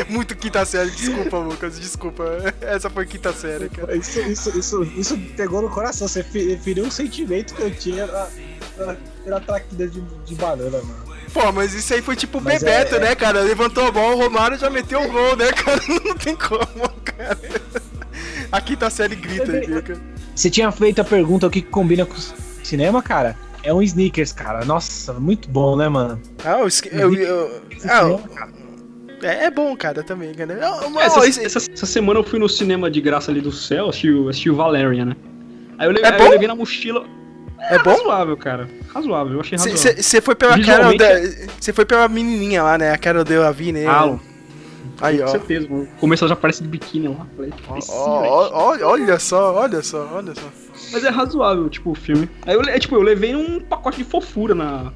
Muito 0.08 0.36
quinta 0.36 0.64
série, 0.64 0.90
desculpa, 0.90 1.38
Lucas, 1.38 1.78
desculpa. 1.78 2.24
Essa 2.60 2.88
foi 2.90 3.06
quinta 3.06 3.32
série, 3.32 3.68
cara. 3.68 3.96
Isso, 3.96 4.20
isso, 4.20 4.58
isso, 4.58 4.82
isso 4.96 5.18
pegou 5.36 5.62
no 5.62 5.70
coração. 5.70 6.06
Você 6.06 6.22
fe- 6.22 6.56
feriu 6.62 6.84
um 6.84 6.90
sentimento 6.90 7.54
que 7.54 7.62
eu 7.62 7.70
tinha 7.74 8.06
na, 8.06 8.28
na, 8.78 8.96
na 9.26 9.40
traquina 9.40 9.86
de, 9.88 10.00
de 10.00 10.34
banana, 10.34 10.78
mano. 10.82 11.15
Pô, 11.36 11.52
mas 11.52 11.74
isso 11.74 11.92
aí 11.92 12.00
foi 12.00 12.16
tipo 12.16 12.38
o 12.38 12.40
Mas 12.40 12.62
Bebeto, 12.62 12.94
é- 12.96 13.00
né, 13.00 13.14
cara? 13.14 13.40
Levantou 13.42 13.84
a 13.86 13.90
bola, 13.90 14.14
o 14.14 14.18
Romário 14.18 14.56
já 14.58 14.70
meteu 14.70 15.02
o 15.02 15.12
gol, 15.12 15.36
né, 15.36 15.52
cara? 15.52 15.78
Não 16.04 16.14
tem 16.14 16.34
como, 16.34 16.88
cara. 17.04 17.38
A 18.50 18.60
quinta 18.60 18.88
série 18.88 19.14
grita 19.16 19.52
aí, 19.52 19.66
cara. 19.82 20.00
Você 20.34 20.48
tinha 20.48 20.70
feito 20.72 21.00
a 21.00 21.04
pergunta 21.04 21.46
o 21.46 21.50
que 21.50 21.60
combina 21.60 22.06
com 22.06 22.14
cinema, 22.62 23.02
cara? 23.02 23.36
É 23.62 23.72
um 23.74 23.82
sneakers, 23.82 24.32
cara. 24.32 24.64
Nossa, 24.64 25.12
muito 25.14 25.48
bom, 25.50 25.76
né, 25.76 25.88
mano? 25.90 26.18
Ah, 26.42 26.60
eu, 26.60 26.66
esque- 26.68 26.88
eu, 26.90 27.12
eu- 27.14 27.62
ah, 27.84 28.18
é, 29.22 29.44
é 29.46 29.50
bom, 29.50 29.76
cara, 29.76 30.02
também, 30.02 30.32
cara. 30.32 30.54
Eu- 30.54 30.98
É, 31.00 31.04
essa, 31.04 31.26
isso- 31.26 31.40
essa- 31.42 31.70
essa 31.70 31.86
semana 31.86 32.18
eu 32.20 32.24
fui 32.24 32.38
no 32.38 32.48
cinema 32.48 32.90
de 32.90 33.00
graça 33.02 33.30
ali 33.30 33.42
do 33.42 33.52
céu, 33.52 33.88
assisti, 33.90 34.10
o- 34.10 34.28
assisti 34.30 34.48
o 34.48 34.56
Valerian, 34.56 35.04
né? 35.06 35.16
Aí 35.78 35.86
eu, 35.86 35.90
le- 35.92 36.00
É 36.00 36.06
aí 36.12 36.18
bom? 36.18 36.24
eu 36.24 36.30
levei 36.30 36.48
na 36.48 36.54
mochila. 36.54 37.04
É 37.58 37.78
bom? 37.82 37.90
Razoável, 37.90 38.36
cara. 38.36 38.68
Razoável, 38.94 39.32
eu 39.34 39.40
achei 39.40 39.58
razoável. 39.58 40.02
Você 40.02 40.20
foi 40.20 40.34
pela 40.34 40.56
Visualmente, 40.56 40.98
Carol 40.98 41.20
da. 41.22 41.48
Você 41.60 41.72
foi 41.72 41.84
pela 41.84 42.08
menininha 42.08 42.62
lá, 42.62 42.78
né? 42.78 42.92
A 42.92 42.98
Carol 42.98 43.24
Delevingne. 43.24 43.80
né? 43.80 43.86
Ah, 43.88 44.16
Aí, 45.00 45.18
Com 45.18 45.24
ó. 45.24 45.28
certeza, 45.28 45.68
mano. 45.68 45.82
No 45.82 45.88
começo 45.98 46.26
já 46.26 46.36
parece 46.36 46.62
de 46.62 46.68
biquíni 46.68 47.08
lá. 47.08 47.26
Falei, 47.36 47.52
Ó, 47.90 48.76
olha 48.82 49.18
só, 49.18 49.54
olha 49.54 49.82
só, 49.82 50.08
olha 50.14 50.34
só. 50.34 50.48
Mas 50.92 51.04
é 51.04 51.08
razoável, 51.10 51.68
tipo, 51.68 51.90
o 51.90 51.94
filme. 51.94 52.30
Aí 52.46 52.54
eu, 52.54 52.62
le- 52.62 52.78
tipo, 52.78 52.94
eu 52.94 53.02
levei 53.02 53.34
um 53.34 53.60
pacote 53.60 53.98
de 53.98 54.04
fofura 54.04 54.54
na, 54.54 54.92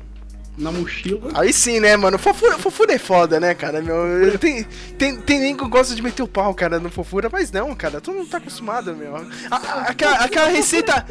na 0.61 0.71
mochila. 0.71 1.31
Aí 1.35 1.53
sim, 1.53 1.81
né, 1.81 1.97
mano? 1.97 2.19
Fofura, 2.19 2.59
fofura 2.59 2.93
é 2.95 2.99
foda, 2.99 3.41
né, 3.41 3.55
cara? 3.55 3.81
Meu, 3.81 4.39
tem, 4.39 4.65
tem, 4.99 5.17
tem 5.17 5.41
nem 5.41 5.57
que 5.57 5.67
gosta 5.69 5.95
de 5.95 6.03
meter 6.03 6.23
o 6.23 6.29
pau, 6.29 6.55
cara, 6.55 6.79
no 6.79 6.91
fofura, 6.91 7.29
mas 7.33 7.51
não, 7.51 7.75
cara. 7.75 8.01
Tu 8.01 8.13
não 8.13 8.25
tá 8.27 8.37
acostumado, 8.39 8.95
meu. 8.95 9.17
A- 9.17 9.25
a- 9.51 9.81
aquela, 9.89 10.17
aquela 10.19 10.49
receita. 10.49 11.05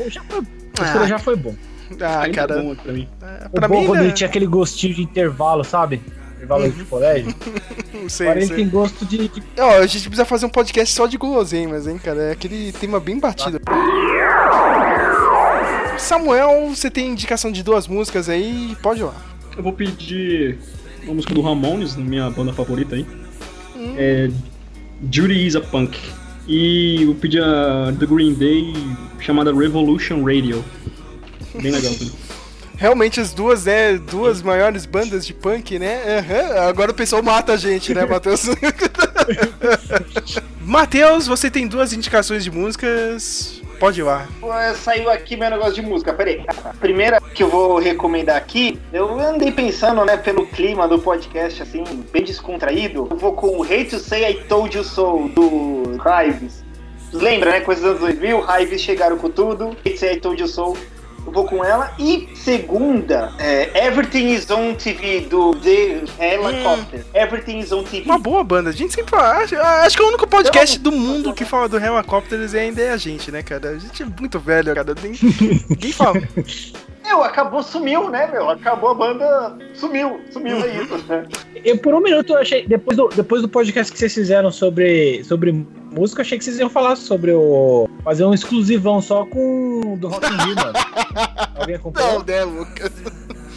Fofura 0.76 1.08
já 1.08 1.20
foi 1.20 1.36
bom. 1.36 1.56
Ah, 2.00 2.22
Ainda 2.22 2.36
cara. 2.48 2.60
é 2.60 2.64
bom 2.64 2.76
pra 2.76 2.94
mim. 2.94 3.10
O 3.48 3.50
Pra 3.50 3.68
bom 3.68 3.80
mim, 3.82 3.88
quando 3.88 4.00
né? 4.00 4.06
ele 4.06 4.14
tinha 4.14 4.30
aquele 4.30 4.46
gostinho 4.46 4.94
de 4.94 5.02
intervalo, 5.02 5.64
sabe? 5.64 6.00
Intervalo 6.36 6.70
de 6.72 6.86
colégio. 6.86 7.34
Não 7.92 8.08
sei, 8.08 8.28
Agora 8.28 8.40
ele 8.40 8.48
sei. 8.48 8.56
tem 8.58 8.70
gosto 8.70 9.06
de, 9.06 9.28
de 9.28 9.44
Ó, 9.58 9.70
a 9.80 9.88
gente 9.88 10.04
precisa 10.08 10.24
fazer 10.24 10.46
um 10.46 10.50
podcast 10.50 10.94
só 10.96 11.08
de 11.08 11.18
guloseimas, 11.18 11.88
hein, 11.88 11.98
cara? 11.98 12.22
É 12.26 12.32
aquele 12.32 12.72
tema 12.74 13.00
bem 13.00 13.20
batido. 13.20 13.60
Samuel, 15.98 16.70
você 16.70 16.90
tem 16.90 17.08
indicação 17.10 17.52
de 17.52 17.62
duas 17.64 17.88
músicas 17.88 18.30
aí? 18.30 18.78
Pode 18.82 19.02
ir 19.02 19.04
lá. 19.04 19.16
Eu 19.60 19.64
vou 19.64 19.74
pedir 19.74 20.58
uma 21.04 21.16
música 21.16 21.34
do 21.34 21.42
Ramones, 21.42 21.98
minha 21.98 22.30
banda 22.30 22.54
favorita 22.54 22.96
aí. 22.96 23.06
É 23.98 24.32
Judy 25.12 25.48
is 25.48 25.58
a 25.58 25.60
Punk. 25.60 26.00
E 26.48 27.04
eu 27.04 27.14
pedi 27.14 27.42
a 27.42 27.94
The 28.00 28.06
Green 28.06 28.36
Day 28.36 28.74
chamada 29.20 29.54
Revolution 29.54 30.24
Radio. 30.24 30.64
Bem 31.62 31.74
legal 31.74 31.94
também. 31.94 32.14
Realmente 32.78 33.20
as 33.20 33.34
duas, 33.34 33.66
né? 33.66 33.98
Duas 33.98 34.42
maiores 34.42 34.86
bandas 34.86 35.28
de 35.28 35.34
punk, 35.34 35.78
né? 35.78 36.20
Aham, 36.20 36.70
Agora 36.70 36.92
o 36.92 36.94
pessoal 36.94 37.22
mata 37.22 37.52
a 37.52 37.58
gente, 37.58 37.94
né, 37.94 38.06
Matheus? 38.06 38.46
Matheus, 40.64 41.28
você 41.28 41.52
tem 41.52 41.68
duas 41.68 41.92
indicações 41.92 42.46
de 42.46 42.50
músicas. 42.50 43.59
Pode 43.80 44.02
ir 44.02 44.04
lá. 44.04 44.28
Saiu 44.76 45.10
aqui 45.10 45.38
meu 45.38 45.50
negócio 45.50 45.74
de 45.74 45.82
música, 45.82 46.14
peraí. 46.14 46.44
A 46.66 46.74
primeira 46.74 47.22
que 47.22 47.42
eu 47.42 47.50
vou 47.50 47.80
recomendar 47.80 48.36
aqui, 48.36 48.78
eu 48.92 49.18
andei 49.18 49.52
pensando, 49.52 50.04
né, 50.04 50.18
pelo 50.18 50.46
clima 50.48 50.86
do 50.88 51.00
podcast, 51.00 51.64
assim, 51.64 51.84
bem 52.12 52.24
descontraído. 52.24 53.08
Eu 53.10 53.18
vou 53.18 53.34
com 53.34 53.64
Hate 53.64 53.86
to 53.86 54.00
Say 54.00 54.30
I 54.32 54.44
Told 54.44 54.76
You 54.76 54.84
So, 54.84 55.30
do 55.30 55.94
Hives. 55.94 56.64
Vocês 57.10 57.24
lembram, 57.24 57.52
né? 57.52 57.62
Coisas 57.62 57.84
dos 57.84 58.04
anos 58.04 58.16
2000, 58.16 58.44
Hives 58.46 58.82
chegaram 58.82 59.18
com 59.18 59.30
tudo. 59.30 59.70
Hate 59.70 59.92
to 59.92 59.98
Say 59.98 60.14
I 60.14 60.20
Told 60.20 60.42
You 60.42 60.48
So. 60.48 60.78
Eu 61.26 61.32
vou 61.32 61.46
com 61.46 61.64
ela. 61.64 61.94
E 62.00 62.28
segunda, 62.36 63.32
é, 63.40 63.86
Everything 63.88 64.30
is 64.34 64.50
on 64.50 64.74
TV, 64.74 65.22
do 65.22 65.54
The 65.56 66.02
Helicopter. 66.20 67.06
Everything 67.14 67.60
is 67.60 67.72
on 67.72 67.84
TV. 67.84 68.06
Uma 68.06 68.18
boa 68.20 68.44
banda. 68.44 68.70
A 68.70 68.74
gente 68.74 68.94
sempre 68.94 69.12
fala. 69.12 69.38
Acho, 69.44 69.56
acho 69.58 69.96
que 69.98 70.02
é 70.02 70.06
o 70.06 70.10
único 70.10 70.28
podcast 70.28 70.80
do 70.80 70.92
mundo 70.92 71.34
que 71.34 71.46
fala 71.46 71.70
do 71.70 71.78
Helicopters 71.78 72.54
ainda 72.56 72.82
é 72.82 72.92
a 72.92 72.98
gente, 72.98 73.32
né, 73.32 73.44
cara? 73.44 73.70
A 73.72 73.78
gente 73.78 74.02
é 74.02 74.06
muito 74.06 74.40
velho, 74.40 74.74
cara. 74.74 74.96
Nem- 75.02 75.18
Ninguém 75.70 75.92
fala. 75.92 76.20
Meu, 77.10 77.24
acabou, 77.24 77.64
sumiu, 77.64 78.08
né, 78.12 78.28
meu? 78.32 78.52
Acabou 78.52 78.92
a 78.92 78.94
banda, 78.94 79.58
sumiu, 79.74 80.22
sumiu, 80.30 80.58
é 80.64 80.84
isso. 80.84 80.96
né? 81.08 81.26
Eu, 81.66 81.76
por 81.80 81.96
um 81.96 82.00
minuto, 82.02 82.34
eu 82.34 82.38
achei. 82.38 82.68
Depois 82.68 82.96
do, 82.96 83.08
depois 83.08 83.42
do 83.42 83.50
podcast 83.50 83.92
que 83.92 83.98
vocês 83.98 84.14
fizeram 84.14 84.52
sobre, 84.52 85.24
sobre 85.24 85.52
música, 85.92 86.22
eu 86.22 86.26
achei 86.26 86.38
que 86.38 86.44
vocês 86.44 86.60
iam 86.60 86.70
falar 86.70 86.96
sobre 86.96 87.32
o. 87.32 87.90
Fazer 88.04 88.26
um 88.26 88.34
exclusivão 88.34 89.02
só 89.02 89.26
com 89.26 89.94
o 89.94 89.98
do 89.98 90.08
Rock 90.08 90.28
in 90.28 90.38
Rio, 90.38 90.56
mano. 90.56 90.74
Alguém 91.60 91.76
acompanhou? 91.76 92.20
Não, 92.20 92.26
né, 92.26 92.44
Lucas? 92.44 92.92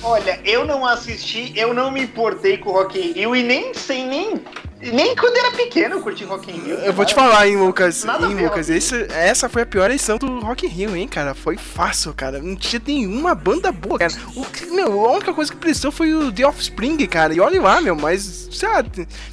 Olha, 0.05 0.41
eu 0.45 0.65
não 0.67 0.85
assisti, 0.85 1.53
eu 1.57 1.73
não 1.73 1.91
me 1.91 2.03
importei 2.03 2.59
com 2.59 2.71
o 2.71 2.73
Rock 2.73 2.99
in 2.99 3.13
Rio 3.13 3.37
e 3.37 3.43
nem 3.43 3.73
sei 3.73 4.05
nem. 4.05 4.43
Nem 4.81 5.15
quando 5.15 5.37
era 5.37 5.53
pequeno 5.53 5.95
eu 5.95 6.01
curti 6.03 6.25
Rock 6.25 6.51
in 6.51 6.55
Rio. 6.59 6.75
Eu 6.75 6.93
vou 6.93 7.05
te 7.05 7.15
falar, 7.15 7.47
hein, 7.47 7.57
Lucas. 7.57 8.03
Nada 8.03 8.27
Hein, 8.27 8.35
Lucas, 8.35 8.69
esse- 8.69 9.07
essa 9.13 9.49
foi 9.49 9.63
a 9.63 9.67
pior 9.67 9.89
edição 9.93 10.19
do 10.19 10.41
Rock 10.41 10.67
in 10.67 10.69
Rio, 10.69 10.97
hein, 10.97 11.07
cara. 11.07 11.35
Foi 11.35 11.57
fácil, 11.57 12.13
cara. 12.13 12.41
Não 12.43 12.57
tinha 12.57 12.83
nenhuma 12.85 13.33
banda 13.33 13.71
boa, 13.71 13.97
cara. 13.97 14.13
O 14.35 14.45
meu, 14.75 15.07
a 15.07 15.13
única 15.13 15.33
coisa 15.33 15.53
que 15.53 15.57
prestou 15.57 15.93
foi 15.93 16.13
o 16.13 16.33
The 16.33 16.45
Offspring, 16.49 16.97
cara. 17.07 17.33
E 17.33 17.39
olha 17.39 17.63
lá, 17.63 17.81
meu, 17.81 17.95
mas, 17.95 18.49
sei 18.51 18.69
lá, 18.69 18.85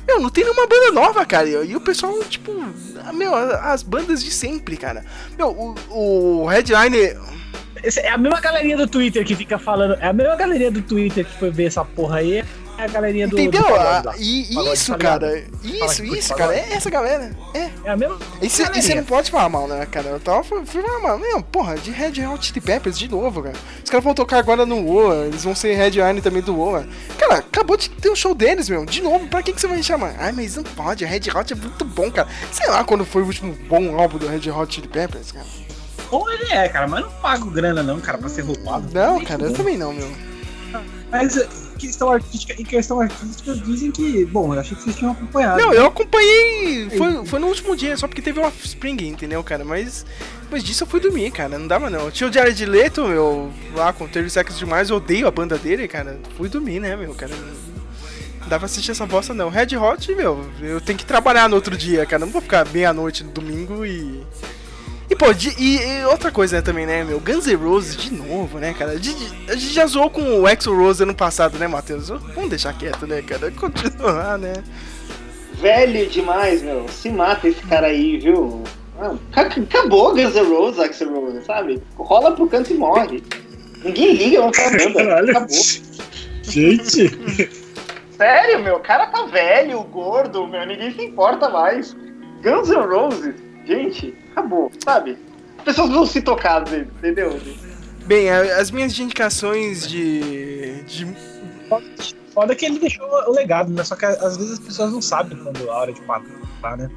meu, 0.08 0.20
não 0.20 0.30
tem 0.30 0.44
nenhuma 0.44 0.68
banda 0.68 0.92
nova, 0.92 1.26
cara. 1.26 1.50
E 1.50 1.76
o 1.76 1.82
pessoal, 1.82 2.14
tipo, 2.26 2.54
meu, 3.16 3.34
as 3.34 3.82
bandas 3.82 4.24
de 4.24 4.30
sempre, 4.30 4.78
cara. 4.78 5.04
Meu, 5.36 5.48
o, 5.90 6.44
o 6.44 6.46
Headline. 6.46 7.18
É 7.98 8.10
a 8.10 8.18
mesma 8.18 8.40
galerinha 8.40 8.78
do 8.78 8.88
Twitter 8.88 9.26
que 9.26 9.36
fica 9.36 9.58
falando. 9.58 9.96
É 10.02 10.08
a 10.08 10.14
mesma 10.14 10.36
galerinha 10.36 10.72
do 10.72 10.82
Twitter 10.82 11.26
que 11.26 11.38
foi 11.40 11.50
ver 11.50 11.66
essa 11.66 11.84
porra 11.86 12.18
aí. 12.18 12.44
É 12.78 12.84
a 12.84 12.88
galerinha 12.88 13.28
do. 13.28 13.38
Entendeu? 13.38 13.62
do 13.62 13.68
pagode 13.68 13.84
Ah, 13.88 14.02
lá. 14.06 14.16
e 14.18 14.54
Pagode, 14.56 14.74
isso, 14.74 14.98
cara. 14.98 15.44
Isso, 15.64 16.06
isso, 16.06 16.34
cara. 16.36 16.56
É 16.56 16.74
essa 16.74 16.90
galera. 16.90 17.36
É. 17.54 17.70
É 17.84 17.92
a 17.92 17.98
mesma. 17.98 18.18
E 18.42 18.50
você 18.50 18.96
não 18.96 19.04
pode 19.04 19.30
falar 19.30 19.50
mal, 19.50 19.68
né, 19.68 19.86
cara? 19.86 20.08
Eu 20.08 20.20
tava 20.20 20.44
fui 20.44 20.64
falar 20.66 21.00
mal. 21.00 21.20
Meu, 21.20 21.42
porra, 21.44 21.76
de 21.76 21.92
Red 21.92 22.26
Hot 22.26 22.46
Chili 22.46 22.62
Peppers 22.62 22.98
de 22.98 23.10
novo, 23.10 23.44
cara. 23.44 23.56
Os 23.84 23.90
caras 23.90 24.04
vão 24.04 24.14
tocar 24.14 24.38
agora 24.38 24.66
no 24.66 24.78
Woa, 24.86 25.26
eles 25.28 25.44
vão 25.44 25.54
ser 25.54 25.76
headline 25.76 26.22
também 26.22 26.42
do 26.42 26.56
Woa. 26.56 26.88
Cara, 27.18 27.36
acabou 27.40 27.76
de 27.76 27.90
ter 27.90 28.10
o 28.10 28.16
show 28.16 28.34
deles, 28.34 28.70
meu. 28.70 28.86
De 28.86 29.02
novo, 29.02 29.28
pra 29.28 29.44
que, 29.44 29.52
que 29.52 29.60
você 29.60 29.68
vai 29.68 29.84
chamar? 29.84 30.16
Ai, 30.18 30.32
mas 30.32 30.56
não 30.56 30.64
pode, 30.64 31.04
Red 31.04 31.30
Hot 31.36 31.52
é 31.52 31.56
muito 31.58 31.84
bom, 31.84 32.10
cara. 32.10 32.30
Sei 32.50 32.68
lá 32.70 32.84
quando 32.86 33.06
foi 33.06 33.24
o 33.24 33.26
último 33.26 33.58
bom 33.68 34.00
álbum 34.00 34.18
do 34.18 34.28
Red 34.28 34.50
Hot 34.52 34.74
Chili 34.74 34.88
Peppers, 34.88 35.34
cara. 35.34 35.46
Bom, 36.10 36.30
ele 36.30 36.52
é, 36.52 36.68
cara, 36.68 36.88
mas 36.88 37.02
não 37.02 37.12
pago 37.12 37.52
grana, 37.52 37.84
não, 37.84 38.00
cara, 38.00 38.18
pra 38.18 38.30
ser 38.30 38.42
roubado. 38.42 38.88
Não, 38.94 39.24
cara, 39.24 39.44
eu 39.44 39.54
também 39.54 39.78
não, 39.78 39.94
meu. 39.94 40.10
Mas 41.12 41.38
eh, 41.38 41.48
questão 41.78 42.12
artística, 42.12 42.54
em 42.62 42.64
questão 42.64 43.00
artística, 43.00 43.54
dizem 43.56 43.92
que. 43.92 44.26
Bom, 44.26 44.54
eu 44.54 44.60
achei 44.60 44.76
que 44.78 44.84
vocês 44.84 44.96
tinham 44.96 45.12
acompanhado. 45.12 45.60
Não, 45.60 45.74
eu 45.74 45.86
acompanhei. 45.88 46.90
Foi, 46.92 47.26
foi 47.26 47.40
no 47.40 47.48
último 47.48 47.76
dia, 47.76 47.98
só 47.98 48.08
porque 48.08 48.22
teve 48.22 48.40
o 48.40 48.46
Offspring, 48.46 49.08
entendeu, 49.08 49.44
cara? 49.44 49.66
Mas 49.66 50.06
depois 50.44 50.64
disso 50.64 50.84
eu 50.84 50.88
fui 50.88 51.00
dormir, 51.00 51.32
cara. 51.32 51.58
Não 51.58 51.68
dava 51.68 51.90
não. 51.90 52.12
Tinha 52.12 52.30
o 52.30 52.34
Jared 52.34 52.64
Leto, 52.66 53.08
meu, 53.08 53.52
lá 53.74 53.92
com 53.92 54.08
30 54.08 54.30
Seconds 54.30 54.60
Demais. 54.60 54.90
Eu 54.90 54.98
odeio 54.98 55.28
a 55.28 55.32
banda 55.32 55.58
dele, 55.58 55.88
cara. 55.88 56.20
Fui 56.38 56.50
dormir, 56.50 56.80
né, 56.80 56.96
meu, 56.96 57.14
cara. 57.16 57.34
Não 57.36 58.48
dava 58.48 58.60
pra 58.60 58.66
assistir 58.66 58.92
essa 58.92 59.06
bosta, 59.06 59.34
não. 59.34 59.50
Red 59.50 59.78
Hot, 59.78 60.14
meu, 60.14 60.46
eu 60.62 60.82
tenho 60.82 60.98
que 60.98 61.06
trabalhar 61.06 61.48
no 61.50 61.56
outro 61.56 61.76
dia, 61.78 62.06
cara. 62.06 62.26
Não 62.26 62.32
vou 62.32 62.42
ficar 62.42 62.68
meia-noite 62.68 63.24
no 63.24 63.32
domingo 63.32 63.86
e. 63.86 64.24
E, 65.10 65.16
pô, 65.16 65.34
de- 65.34 65.56
e, 65.58 65.78
e 65.78 66.06
outra 66.06 66.32
coisa 66.32 66.58
né, 66.58 66.62
também, 66.62 66.86
né, 66.86 67.04
meu? 67.04 67.20
Guns 67.20 67.48
N' 67.48 67.56
Roses 67.56 67.98
de 67.98 68.14
novo, 68.14 68.60
né, 68.60 68.74
cara? 68.78 69.00
De- 69.00 69.14
de- 69.14 69.52
a 69.52 69.56
gente 69.56 69.74
já 69.74 69.86
zoou 69.88 70.10
com 70.10 70.22
o 70.42 70.48
Exo 70.48 70.74
Rose 70.76 71.02
ano 71.02 71.16
passado, 71.16 71.58
né, 71.58 71.68
Matheus? 71.68 72.10
Vamos 72.10 72.50
deixar 72.50 72.74
quieto, 72.78 73.08
né, 73.08 73.22
cara? 73.24 73.50
Continuar, 73.58 74.38
né? 74.38 74.54
Velho 75.54 76.08
demais, 76.08 76.62
meu. 76.62 76.88
Se 76.90 77.10
mata 77.10 77.48
esse 77.48 77.62
cara 77.64 77.88
aí, 77.88 78.18
viu? 78.20 78.64
Ah, 79.02 79.16
ca- 79.32 79.42
acabou 79.44 80.14
Guns 80.14 80.36
N' 80.36 80.44
Roses, 80.48 80.80
Axel 80.80 81.10
Rose, 81.14 81.44
sabe? 81.44 81.82
Rola 81.98 82.32
pro 82.34 82.48
canto 82.48 82.72
e 82.72 82.76
morre. 82.78 83.24
Ninguém 83.84 84.14
liga, 84.14 84.42
não 84.42 84.52
tá 84.52 84.70
banda. 84.70 85.20
Acabou. 85.32 85.48
Gente! 86.44 87.50
Sério, 88.16 88.60
meu, 88.64 88.76
o 88.76 88.80
cara 88.82 89.08
tá 89.08 89.24
velho, 89.26 89.82
gordo, 89.84 90.46
meu, 90.48 90.66
ninguém 90.68 90.92
se 90.94 91.02
importa 91.06 91.50
mais. 91.50 91.96
Guns 92.44 92.70
N' 92.70 92.86
Roses, 92.86 93.36
gente, 93.66 94.14
acabou, 94.40 94.72
sabe? 94.84 95.18
As 95.60 95.64
pessoas 95.66 95.90
vão 95.90 96.06
se 96.06 96.22
tocar, 96.22 96.64
entendeu? 96.74 97.40
Bem, 98.06 98.30
a- 98.30 98.58
as 98.60 98.72
minhas 98.72 98.98
indicações 98.98 99.88
de. 99.88 100.82
de 100.84 101.08
Foda 102.34 102.56
que 102.56 102.66
ele 102.66 102.80
deixou 102.80 103.06
o 103.06 103.32
legado, 103.32 103.72
né? 103.72 103.84
Só 103.84 103.96
que 103.96 104.06
às 104.06 104.38
vezes 104.38 104.54
as 104.54 104.60
pessoas 104.60 104.92
não 104.92 105.02
sabem 105.02 105.38
quando 105.38 105.70
a 105.70 105.76
hora 105.76 105.92
de 105.94 106.02
parar, 106.02 106.78
né? 106.78 106.90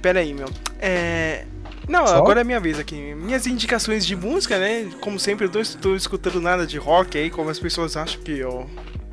Pera 0.00 0.20
aí, 0.20 0.32
meu. 0.34 0.48
É. 0.80 1.44
Não, 1.88 2.06
Só? 2.06 2.16
agora 2.16 2.40
é 2.40 2.44
minha 2.44 2.60
vez 2.60 2.78
aqui. 2.78 3.14
Minhas 3.14 3.46
indicações 3.46 4.06
de 4.06 4.16
música, 4.16 4.58
né? 4.58 4.90
Como 5.00 5.18
sempre, 5.20 5.46
eu 5.46 5.50
não 5.52 5.60
estou 5.60 5.94
escutando 5.94 6.40
nada 6.40 6.66
de 6.66 6.78
rock 6.78 7.18
aí, 7.18 7.28
como 7.30 7.50
as 7.50 7.58
pessoas 7.58 7.96
acham 7.96 8.20
que 8.22 8.38
eu. 8.38 8.68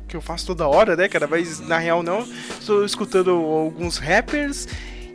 Que 0.08 0.16
eu 0.16 0.20
faço 0.20 0.46
toda 0.46 0.66
hora, 0.66 0.96
né, 0.96 1.08
cara? 1.08 1.26
Mas 1.26 1.60
na 1.60 1.78
real 1.78 2.02
não. 2.02 2.26
Estou 2.58 2.84
escutando 2.84 3.30
alguns 3.30 3.98
rappers. 3.98 4.66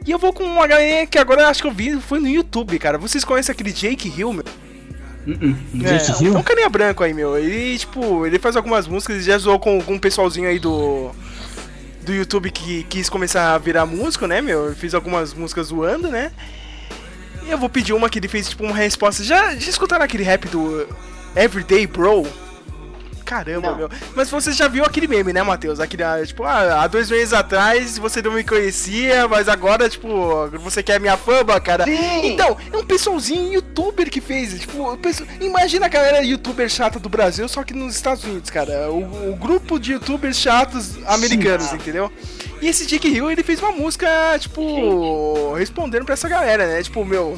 E 0.08 0.12
eu 0.12 0.18
vou 0.18 0.32
com 0.32 0.46
uma 0.46 0.66
galerinha 0.66 1.06
que 1.06 1.20
agora 1.20 1.42
eu 1.42 1.48
acho 1.48 1.62
que 1.62 1.68
eu 1.68 1.72
vi 1.72 2.00
foi 2.00 2.22
no 2.22 2.30
YouTube, 2.30 2.80
cara. 2.80 2.98
Vocês 2.98 3.26
conhecem 3.26 3.52
aquele 3.52 3.74
Jake 3.74 4.08
Hill, 4.08 4.32
meu? 4.32 4.46
É, 5.28 5.98
Jake 5.98 6.24
Hill? 6.24 6.38
um 6.38 6.42
carinha 6.42 6.70
branco 6.70 7.04
aí, 7.04 7.14
meu. 7.14 7.38
Ele, 7.38 7.78
tipo, 7.78 8.26
ele 8.26 8.40
faz 8.40 8.56
algumas 8.56 8.88
músicas, 8.88 9.18
ele 9.18 9.26
já 9.26 9.38
zoou 9.38 9.60
com, 9.60 9.82
com 9.82 9.96
um 9.96 10.00
pessoalzinho 10.00 10.48
aí 10.48 10.60
do. 10.60 11.12
Do 12.04 12.14
YouTube 12.14 12.50
que 12.52 12.84
quis 12.86 13.10
começar 13.10 13.54
a 13.54 13.58
virar 13.58 13.86
músico, 13.86 14.26
né, 14.28 14.40
meu? 14.40 14.68
Ele 14.68 14.76
fez 14.76 14.96
algumas 14.96 15.34
músicas 15.34 15.68
zoando, 15.68 16.08
né? 16.08 16.32
E 17.46 17.52
eu 17.52 17.58
vou 17.58 17.68
pedir 17.68 17.92
uma 17.92 18.10
que 18.10 18.18
ele 18.18 18.30
fez, 18.30 18.48
tipo, 18.48 18.64
uma 18.64 18.74
resposta. 18.74 19.22
Já, 19.26 19.58
já 19.58 19.70
escutaram 19.70 20.06
aquele 20.06 20.24
rap 20.24 20.48
do 20.48 20.88
Everyday 21.36 21.86
Bro? 21.86 22.26
Caramba, 23.28 23.76
meu. 23.76 23.90
Mas 24.16 24.30
você 24.30 24.54
já 24.54 24.70
viu 24.70 24.86
aquele 24.86 25.06
meme, 25.06 25.34
né, 25.34 25.44
Matheus? 25.44 25.82
Aquele, 25.82 26.02
ah, 26.04 26.22
tipo, 26.26 26.44
ah, 26.46 26.82
há 26.82 26.88
dois 26.88 27.12
meses 27.12 27.34
atrás 27.34 27.98
você 27.98 28.22
não 28.22 28.32
me 28.32 28.44
conhecia, 28.44 29.28
mas 29.28 29.50
agora, 29.50 29.90
tipo, 29.90 30.08
você 30.60 30.82
quer 30.82 30.98
minha 31.00 31.18
fama, 31.18 31.60
cara. 31.60 31.84
Sim. 31.84 32.26
Então, 32.34 32.56
é 32.72 32.78
um 32.78 32.86
pessoalzinho 32.86 33.52
youtuber 33.54 34.10
que 34.10 34.22
fez. 34.22 34.58
Tipo, 34.62 34.96
pessoal- 34.98 35.28
imagina 35.42 35.88
a 35.88 35.90
galera 35.90 36.22
youtuber 36.24 36.70
chata 36.70 37.00
do 37.00 37.10
Brasil, 37.10 37.50
só 37.50 37.64
que 37.66 37.74
nos 37.74 37.96
Estados 37.96 38.24
Unidos, 38.24 38.50
cara. 38.50 38.90
O, 38.90 39.32
o 39.32 39.36
grupo 39.36 39.78
de 39.78 39.92
youtubers 39.92 40.38
chatos 40.40 40.98
americanos, 41.06 41.74
entendeu? 41.74 42.10
E 42.62 42.68
esse 42.70 42.86
Jake 42.88 43.10
Hill, 43.10 43.30
ele 43.30 43.44
fez 43.44 43.60
uma 43.62 43.74
música, 43.74 44.08
tipo, 44.40 45.54
respondendo 45.54 46.06
pra 46.06 46.14
essa 46.14 46.30
galera, 46.30 46.66
né? 46.66 46.82
Tipo, 46.82 47.04
meu. 47.04 47.36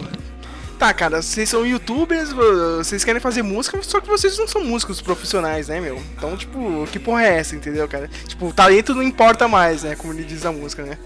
Tá, 0.79 0.93
cara, 0.93 1.21
vocês 1.21 1.49
são 1.49 1.65
youtubers, 1.65 2.31
vo- 2.31 2.77
vocês 2.77 3.03
querem 3.03 3.19
fazer 3.19 3.41
música, 3.41 3.77
só 3.83 3.99
que 3.99 4.07
vocês 4.07 4.37
não 4.37 4.47
são 4.47 4.63
músicos 4.63 5.01
profissionais, 5.01 5.67
né, 5.67 5.81
meu? 5.81 6.01
Então, 6.15 6.37
tipo, 6.37 6.87
que 6.89 6.97
porra 6.97 7.25
é 7.25 7.37
essa, 7.37 7.53
entendeu, 7.53 7.85
cara? 7.85 8.09
Tipo, 8.25 8.47
o 8.47 8.53
talento 8.53 8.95
não 8.95 9.03
importa 9.03 9.45
mais, 9.45 9.83
né? 9.83 9.95
Como 9.97 10.13
ele 10.13 10.23
diz 10.23 10.45
a 10.45 10.53
música, 10.53 10.83
né? 10.83 10.97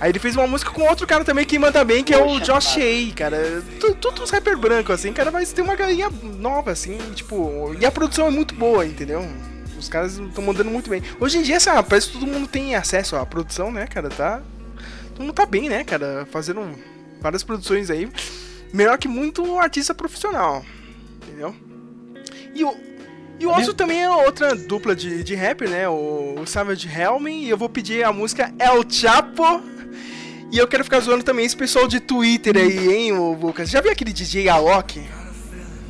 Aí 0.00 0.10
ele 0.10 0.18
fez 0.18 0.34
uma 0.34 0.46
música 0.46 0.70
com 0.70 0.80
outro 0.82 1.06
cara 1.06 1.24
também 1.26 1.44
que 1.44 1.58
manda 1.58 1.84
bem, 1.84 2.02
que 2.02 2.14
é 2.14 2.24
o 2.24 2.40
Josh 2.40 2.76
cara. 3.14 3.36
A, 3.36 3.42
cara. 3.42 3.62
Tudo 4.00 4.22
uns 4.22 4.30
rapper 4.30 4.56
branco, 4.56 4.92
assim, 4.94 5.12
cara, 5.12 5.30
mas 5.30 5.52
tem 5.52 5.62
uma 5.62 5.76
galinha 5.76 6.08
nova, 6.22 6.70
assim, 6.70 6.96
tipo. 7.14 7.76
E 7.78 7.84
a 7.84 7.90
produção 7.90 8.28
é 8.28 8.30
muito 8.30 8.54
boa, 8.54 8.86
entendeu? 8.86 9.28
Os 9.78 9.90
caras 9.90 10.16
estão 10.16 10.42
mandando 10.42 10.70
muito 10.70 10.88
bem. 10.88 11.02
Hoje 11.20 11.36
em 11.36 11.42
dia, 11.42 11.56
essa, 11.56 11.82
parece 11.82 12.06
que 12.08 12.12
todo 12.14 12.26
mundo 12.26 12.48
tem 12.48 12.74
acesso 12.74 13.14
à 13.14 13.26
produção, 13.26 13.70
né, 13.70 13.86
cara? 13.86 14.08
Tá. 14.08 14.40
Todo 15.10 15.20
mundo 15.26 15.34
tá 15.34 15.44
bem, 15.44 15.68
né, 15.68 15.84
cara? 15.84 16.26
Fazendo 16.30 16.66
várias 17.20 17.42
produções 17.42 17.90
aí. 17.90 18.08
Melhor 18.72 18.98
que 18.98 19.08
muito 19.08 19.58
artista 19.58 19.94
profissional. 19.94 20.64
Entendeu? 21.22 21.54
E 22.54 22.64
o. 22.64 22.88
E 23.40 23.46
o 23.46 23.52
Osso 23.56 23.72
também 23.72 24.02
é 24.02 24.10
outra 24.10 24.52
dupla 24.56 24.96
de, 24.96 25.22
de 25.22 25.34
rapper, 25.36 25.70
né? 25.70 25.88
O, 25.88 26.40
o 26.40 26.46
Savage 26.46 26.88
Helmen. 26.88 27.44
E 27.44 27.48
eu 27.48 27.56
vou 27.56 27.68
pedir 27.68 28.04
a 28.04 28.12
música 28.12 28.52
El 28.58 28.84
Chapo. 28.90 29.62
E 30.50 30.58
eu 30.58 30.66
quero 30.66 30.82
ficar 30.82 31.00
zoando 31.00 31.22
também 31.22 31.44
esse 31.46 31.56
pessoal 31.56 31.86
de 31.86 32.00
Twitter 32.00 32.56
aí, 32.56 32.88
hein, 32.92 33.12
o 33.12 33.34
Lucas? 33.34 33.70
Já 33.70 33.80
viu 33.80 33.92
aquele 33.92 34.12
DJ 34.12 34.48
Alok? 34.48 35.06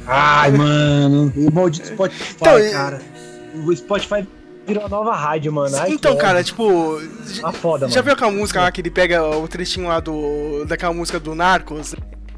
Ai, 0.06 0.50
mano. 0.50 1.32
O 1.36 1.50
maldito 1.52 1.86
Spotify, 1.86 2.34
Então, 2.34 2.70
cara. 2.72 3.00
O 3.54 3.74
Spotify 3.74 4.26
virou 4.68 4.84
a 4.84 4.88
nova 4.88 5.14
rádio, 5.16 5.52
mano. 5.52 5.76
Ai, 5.76 5.92
então, 5.92 6.16
cara, 6.16 6.44
tipo. 6.44 7.00
Tá 7.40 7.50
foda, 7.50 7.88
Já 7.88 7.96
mano. 7.96 8.04
viu 8.04 8.12
aquela 8.12 8.30
música 8.30 8.60
lá 8.60 8.70
que 8.70 8.80
ele 8.80 8.90
pega 8.90 9.26
o 9.26 9.48
trechinho 9.48 9.88
lá 9.88 9.98
do. 9.98 10.64
daquela 10.66 10.92
música 10.92 11.18
do 11.18 11.34
Narcos? 11.34 11.94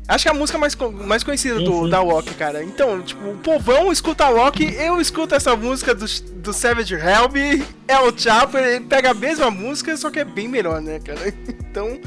Acho 0.09 0.25
que 0.25 0.29
é 0.29 0.33
a 0.33 0.35
música 0.35 0.59
mais, 0.59 0.75
mais 1.07 1.23
conhecida 1.23 1.59
Sim, 1.59 1.65
do, 1.65 1.85
sim. 1.85 1.91
da 1.91 2.01
Walk, 2.01 2.35
cara. 2.35 2.65
Então, 2.65 3.01
tipo, 3.01 3.31
o 3.31 3.37
povão 3.37 3.93
escuta 3.93 4.25
a 4.25 4.31
Walk, 4.31 4.61
eu 4.75 5.01
escuto 5.01 5.37
essa 5.37 5.55
música 5.55 5.95
do, 5.95 6.05
do 6.35 6.53
Savage 6.53 6.95
Helm, 6.95 7.63
é 7.87 7.97
o 8.01 8.13
Chapo, 8.17 8.59
ele 8.59 8.85
pega 8.87 9.13
a 9.13 9.15
mesma 9.15 9.53
música, 9.53 9.97
só 9.97 10.11
que 10.11 10.19
é 10.19 10.25
bem 10.25 10.49
melhor, 10.49 10.81
né, 10.81 10.99
cara? 10.99 11.33
Então, 11.71 12.01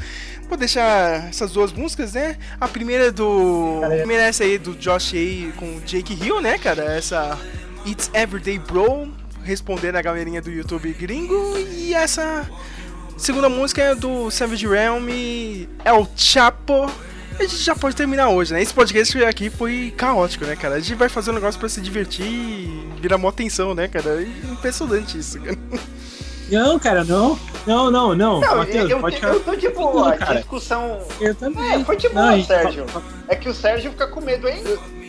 vou 0.46 0.58
deixar 0.58 1.30
essas 1.30 1.52
duas 1.52 1.72
músicas, 1.72 2.12
né? 2.12 2.36
A 2.60 2.68
primeira 2.68 3.06
é 3.06 3.10
do. 3.10 3.80
A 3.82 3.88
primeira 3.88 4.24
é 4.24 4.28
essa 4.28 4.44
aí 4.44 4.58
do 4.58 4.74
Josh 4.74 5.14
A 5.14 5.58
com 5.58 5.80
Jake 5.86 6.12
Hill, 6.12 6.42
né, 6.42 6.58
cara? 6.58 6.84
Essa 6.84 7.38
It's 7.86 8.10
Everyday 8.12 8.58
Bro, 8.58 9.08
respondendo 9.44 9.96
a 9.96 10.02
galerinha 10.02 10.40
do 10.42 10.50
YouTube 10.50 10.92
gringo, 10.92 11.56
e 11.58 11.94
essa. 11.94 12.48
Segunda 13.16 13.48
música 13.48 13.80
é 13.80 13.94
do 13.94 14.28
Savage 14.28 14.66
Realm, 14.66 15.08
El 15.84 16.08
Chapo. 16.16 16.90
A 17.38 17.42
gente 17.42 17.58
já 17.58 17.74
pode 17.74 17.94
terminar 17.94 18.28
hoje, 18.28 18.52
né? 18.52 18.62
Esse 18.62 18.74
podcast 18.74 19.22
aqui 19.24 19.50
foi 19.50 19.92
caótico, 19.96 20.44
né, 20.44 20.56
cara? 20.56 20.76
A 20.76 20.80
gente 20.80 20.94
vai 20.96 21.08
fazer 21.08 21.30
um 21.30 21.34
negócio 21.34 21.58
pra 21.58 21.68
se 21.68 21.80
divertir 21.80 22.26
e 22.26 22.88
virar 23.00 23.18
mó 23.18 23.30
tensão, 23.30 23.74
né, 23.74 23.86
cara? 23.86 24.22
É 24.22 24.50
impressionante 24.50 25.18
isso, 25.18 25.40
cara. 25.40 25.58
Não, 26.50 26.78
cara, 26.78 27.04
não. 27.04 27.38
Não, 27.66 27.90
não, 27.90 28.14
não. 28.14 28.40
Não, 28.40 28.56
Matheus, 28.58 28.90
eu, 28.90 29.00
pode 29.00 29.22
eu, 29.22 29.32
eu 29.32 29.40
tô 29.40 29.56
de 29.56 29.68
boa. 29.70 30.12
Tudo, 30.12 30.18
cara. 30.18 30.34
discussão. 30.40 31.00
Eu 31.20 31.34
também. 31.34 31.72
É, 31.80 31.84
foi 31.84 31.96
de 31.96 32.08
Não, 32.10 32.14
boa, 32.22 32.36
gente- 32.36 32.46
Sérgio. 32.46 32.86
É 33.28 33.34
que 33.34 33.48
o 33.48 33.54
Sérgio 33.54 33.90
fica 33.92 34.06
com 34.06 34.20
medo, 34.20 34.46
hein? 34.48 34.62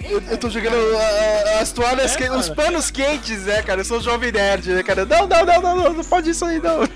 Eu, 0.10 0.22
eu 0.30 0.38
tô 0.38 0.50
jogando 0.50 0.76
ah, 0.96 1.60
as 1.62 1.72
toalhas, 1.74 2.16
É, 2.16 2.18
que- 2.18 2.30
os 2.30 2.48
panos 2.50 2.90
quentes, 2.90 3.44
né, 3.46 3.62
cara? 3.62 3.82
Eu 3.82 3.86
sou 3.86 4.00
jovem 4.00 4.32
nerd, 4.32 4.70
né, 4.70 4.84
cara? 4.84 5.06
Não, 5.06 5.28
não, 5.28 5.46
não, 5.46 5.62
não, 5.62 5.76
não, 5.76 5.94
não 5.94 6.04
pode 6.06 6.30
isso 6.30 6.46
aí, 6.46 6.60
não. 6.62 6.80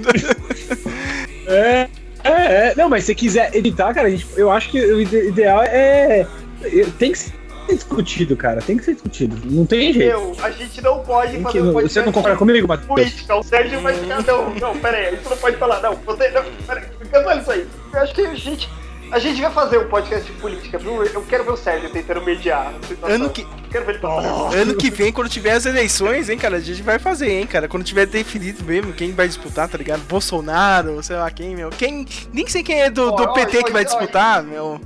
É, 1.48 1.88
é, 2.24 2.32
é. 2.32 2.74
Não, 2.78 2.88
mas 2.90 3.06
se 3.06 3.16
quiser 3.16 3.54
editar, 3.56 3.94
cara, 3.94 4.08
a 4.08 4.12
gente, 4.12 4.28
eu 4.38 4.52
acho 4.52 4.70
que 4.70 4.80
o 4.80 5.02
ide- 5.02 5.30
ideal 5.30 5.64
é. 5.64 6.26
é- 6.64 6.86
Tem 7.00 7.12
que 7.12 7.32
ser 7.70 7.76
discutido, 7.76 8.36
cara. 8.38 8.62
Tem 8.62 8.78
que 8.78 8.84
ser 8.84 8.94
discutido. 8.94 9.38
Não 9.46 9.66
tem 9.66 9.94
jeito. 9.94 10.08
Meu, 10.08 10.36
a 10.44 10.50
gente 10.52 10.82
não 10.82 11.00
pode 11.00 11.32
Tem 11.34 11.42
fazer 11.42 11.60
que- 11.60 11.64
um 11.64 11.74
podcast 11.74 11.94
você 11.94 12.06
não 12.06 12.12
concorda 12.12 12.38
comigo, 12.38 12.68
Matheus? 12.68 12.88
política. 12.88 13.36
O 13.36 13.44
Sérgio 13.44 13.82
vai 13.82 13.94
ficar, 13.94 14.24
não, 14.24 14.54
não, 14.56 14.78
pera 14.78 14.98
aí, 14.98 15.16
isso 15.16 15.30
não 15.30 15.38
pode 15.38 15.58
falar, 15.58 15.82
não, 15.82 15.96
você, 15.96 16.30
não, 16.30 16.44
pera 16.66 16.80
aí, 16.82 17.08
cancela 17.10 17.36
isso 17.36 17.52
aí. 17.52 17.68
Eu 17.94 18.00
acho 18.02 18.14
que 18.16 18.22
a 18.22 18.36
gente, 18.36 18.70
a 19.12 19.20
gente 19.20 19.42
vai 19.42 19.52
fazer 19.52 19.78
um 19.80 19.88
podcast 19.88 20.26
de 20.32 20.38
política, 20.40 20.78
viu? 20.78 21.04
Eu 21.04 21.22
quero 21.24 21.44
ver 21.44 21.52
o 21.52 21.58
Sérgio 21.58 21.90
tentando 21.90 22.22
mediar 22.22 22.74
a. 23.04 23.08
Ano 23.08 23.30
que- 23.30 23.46
Quero 23.72 23.86
ver 23.86 23.92
ele 23.94 24.00
passar. 24.00 24.56
Ano 24.58 24.76
que 24.76 24.90
vem, 24.90 25.14
quando 25.14 25.30
tiver 25.30 25.52
as 25.52 25.64
eleições, 25.68 26.28
hein, 26.28 26.40
cara, 26.40 26.58
a 26.58 26.60
gente 26.60 26.82
vai 26.82 26.98
fazer, 26.98 27.30
hein, 27.30 27.46
cara. 27.46 27.68
Quando 27.68 27.84
tiver 27.84 28.08
definido 28.08 28.64
mesmo 28.64 28.94
quem 28.94 29.12
vai 29.14 29.28
disputar, 29.28 29.68
tá 29.70 29.78
ligado? 29.78 30.02
Bolsonaro, 30.08 31.04
sei 31.04 31.16
lá 31.18 31.30
quem, 31.30 31.56
meu. 31.56 31.70
Quem. 31.70 32.08
Nem 32.34 32.48
sei 32.48 32.64
quem 32.64 32.82
é 32.82 32.90
do, 32.90 33.12
do 33.12 33.22
Ó, 33.22 33.26
ó, 33.26 33.34
PT 33.34 33.62
que 33.64 33.70
ó, 33.70 33.74
vai 33.74 33.86
disputar, 33.86 34.42
meu. 34.42 34.82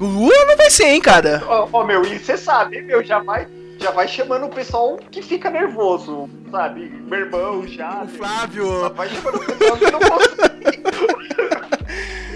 O 0.00 0.04
Lula 0.06 0.46
não 0.46 0.56
vai 0.56 0.70
ser, 0.70 0.86
hein, 0.86 1.00
cara. 1.00 1.42
Ó, 1.46 1.68
ó, 1.72 1.84
meu, 1.84 2.02
e 2.06 2.18
você 2.18 2.36
sabe, 2.36 2.80
meu, 2.80 3.04
já 3.04 3.18
vai, 3.18 3.46
já 3.78 3.90
vai 3.90 4.08
chamando 4.08 4.46
o 4.46 4.48
pessoal 4.48 4.98
que 5.10 5.20
fica 5.20 5.50
nervoso, 5.50 6.28
sabe? 6.50 6.90
Meu 7.06 7.20
irmão, 7.20 7.66
já. 7.68 8.02
O 8.04 8.08
Flávio. 8.08 8.90
Vai 8.94 9.10
chamando 9.10 9.36
o 9.36 9.44
pessoal 9.44 9.76
que 9.76 9.90
não 9.90 10.00
consegue. 10.00 10.80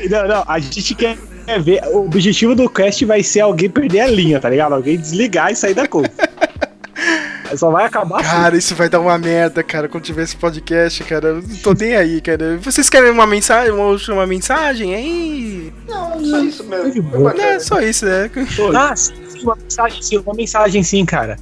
Não, 0.10 0.28
não, 0.28 0.44
a 0.46 0.58
gente 0.58 0.94
quer 0.94 1.16
quer 1.44 1.60
ver. 1.62 1.82
O 1.86 2.04
objetivo 2.04 2.54
do 2.54 2.68
cast 2.68 3.04
vai 3.04 3.22
ser 3.22 3.40
alguém 3.40 3.70
perder 3.70 4.00
a 4.00 4.06
linha, 4.06 4.40
tá 4.40 4.48
ligado? 4.48 4.74
Alguém 4.74 4.98
desligar 4.98 5.50
e 5.52 5.56
sair 5.56 5.74
da 5.74 5.86
conta. 5.86 6.10
Aí 7.50 7.56
Só 7.58 7.70
vai 7.70 7.84
acabar 7.84 8.20
assim. 8.20 8.30
Cara, 8.30 8.56
isso 8.56 8.74
vai 8.74 8.88
dar 8.88 9.00
uma 9.00 9.16
merda, 9.18 9.62
cara, 9.62 9.88
quando 9.88 10.04
tiver 10.04 10.22
esse 10.22 10.36
podcast, 10.36 11.04
cara. 11.04 11.28
Eu 11.28 11.42
não 11.42 11.56
tô 11.56 11.72
nem 11.72 11.94
aí, 11.94 12.20
cara. 12.20 12.58
Vocês 12.58 12.88
querem 12.88 13.10
uma 13.10 13.26
mensagem, 13.26 13.72
uma 13.72 13.84
última 13.84 14.26
mensagem 14.26 14.94
aí? 14.94 15.53
Não, 15.94 16.24
só 16.24 16.38
isso 16.40 16.64
mesmo. 16.64 17.02
bacana. 17.02 17.42
É, 17.42 17.58
só 17.60 17.80
isso, 17.80 18.04
né? 18.04 18.30
Ah, 18.74 18.96
sim, 18.96 19.12
uma 19.42 19.56
mensagem 19.56 20.02
sim, 20.02 20.18
uma 20.18 20.34
mensagem 20.34 20.82
sim, 20.82 21.04
cara. 21.04 21.36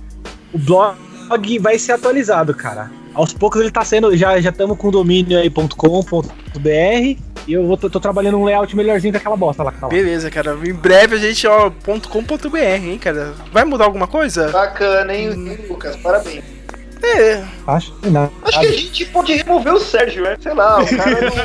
O 0.52 0.58
blog 0.58 1.58
vai 1.60 1.78
ser 1.78 1.92
atualizado, 1.92 2.54
cara. 2.54 2.90
Aos 3.14 3.32
poucos 3.32 3.60
ele 3.60 3.70
tá 3.70 3.84
sendo. 3.84 4.16
Já 4.16 4.38
estamos 4.38 4.76
com 4.78 4.90
domínio 4.90 5.38
aí 5.38 5.50
.com.br 5.50 7.32
e 7.46 7.52
eu 7.52 7.66
vou, 7.66 7.76
tô, 7.76 7.90
tô 7.90 7.98
trabalhando 7.98 8.38
um 8.38 8.44
layout 8.44 8.74
melhorzinho 8.76 9.12
daquela 9.12 9.36
bosta 9.36 9.62
lá 9.62 9.72
tá 9.72 9.86
lá. 9.86 9.88
Beleza, 9.88 10.30
cara. 10.30 10.56
Em 10.64 10.72
breve 10.72 11.16
a 11.16 11.18
gente, 11.18 11.46
ó, 11.46 11.70
.com.br, 11.70 12.56
hein, 12.58 12.98
cara. 12.98 13.34
Vai 13.52 13.64
mudar 13.64 13.84
alguma 13.84 14.06
coisa? 14.06 14.48
Bacana, 14.50 15.14
hein, 15.14 15.30
hein, 15.32 15.58
Lucas? 15.68 15.96
Parabéns. 15.96 16.61
É. 17.02 17.44
Acho 17.66 17.92
que 17.94 18.08
não. 18.08 18.30
Acho 18.42 18.60
que 18.60 18.66
a 18.66 18.72
gente 18.72 19.04
pode 19.06 19.34
remover 19.34 19.74
o 19.74 19.80
Sérgio, 19.80 20.22
né? 20.22 20.36
Sei 20.40 20.54
lá, 20.54 20.82
o 20.82 20.96
cara 20.96 21.20
não. 21.20 21.32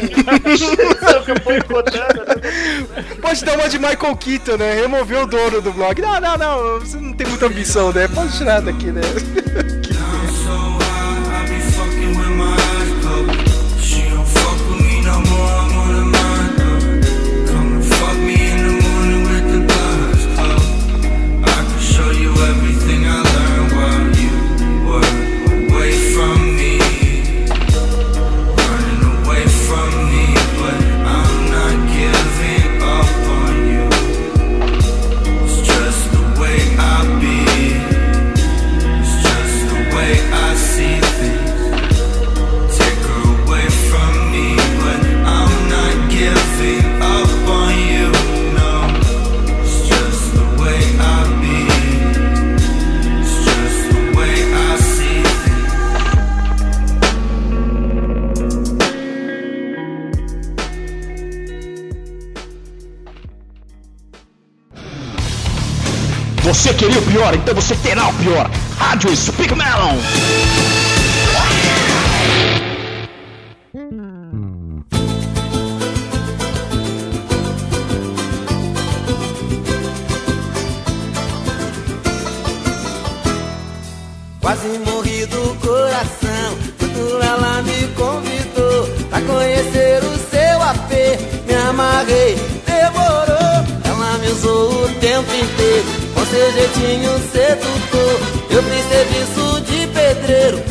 Né? 1.88 3.06
Pode 3.22 3.46
dar 3.46 3.56
uma 3.56 3.70
de 3.70 3.80
Michael 3.80 4.16
Keaton, 4.18 4.58
né? 4.58 4.74
Remover 4.82 5.24
o 5.24 5.28
dono 5.28 5.62
do 5.62 5.72
blog. 5.72 6.02
Não, 6.02 6.20
não, 6.20 6.38
não. 6.38 6.80
Você 6.80 6.98
não 6.98 7.14
tem 7.14 7.28
muita 7.28 7.46
ambição, 7.48 7.92
né? 7.92 8.08
Pode 8.08 8.38
tirar 8.38 8.62
daqui, 8.62 8.88
né? 8.88 9.02
Você 66.68 66.74
queria 66.74 67.00
o 67.00 67.02
pior, 67.04 67.34
então 67.34 67.56
você 67.56 67.74
terá 67.76 68.10
o 68.10 68.14
pior. 68.16 68.52
Rádio 68.78 69.16
Speak 69.16 69.56
Melon. 69.56 69.96
Quase 84.42 84.68
morri 84.80 85.26
do 85.28 85.56
coração 85.66 86.27
seu 96.30 96.52
jeitinho 96.52 97.12
sedutor. 97.32 98.20
Eu 98.50 98.64
fiz 98.64 98.86
serviço 98.90 99.62
de 99.62 99.88
pedreiro, 99.88 100.62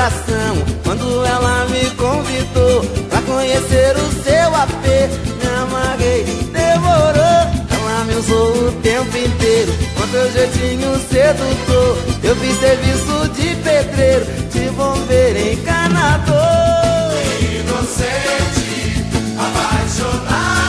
coração 0.00 0.56
quando 0.82 1.26
ela 1.26 1.66
me 1.66 1.90
convidou 1.90 2.82
pra 3.10 3.20
conhecer 3.20 3.94
o 3.98 4.22
seu 4.22 4.56
AP. 4.56 4.86
Me 5.36 5.46
amarrei, 5.60 6.24
demorou. 6.24 7.20
Ela 7.70 8.04
me 8.06 8.14
usou 8.14 8.68
o 8.68 8.72
tempo 8.80 9.14
inteiro 9.14 9.72
com 9.94 10.08
seu 10.08 10.32
jeitinho 10.32 10.98
sedutor. 11.10 11.98
Eu 12.22 12.34
fiz 12.36 12.58
serviço 12.58 13.28
de 13.34 13.54
pedreiro, 13.56 14.24
de 14.50 14.70
bombeiro, 14.70 15.52
encanador. 15.52 16.38
Inocente, 17.42 19.04
apaixonado. 19.38 20.59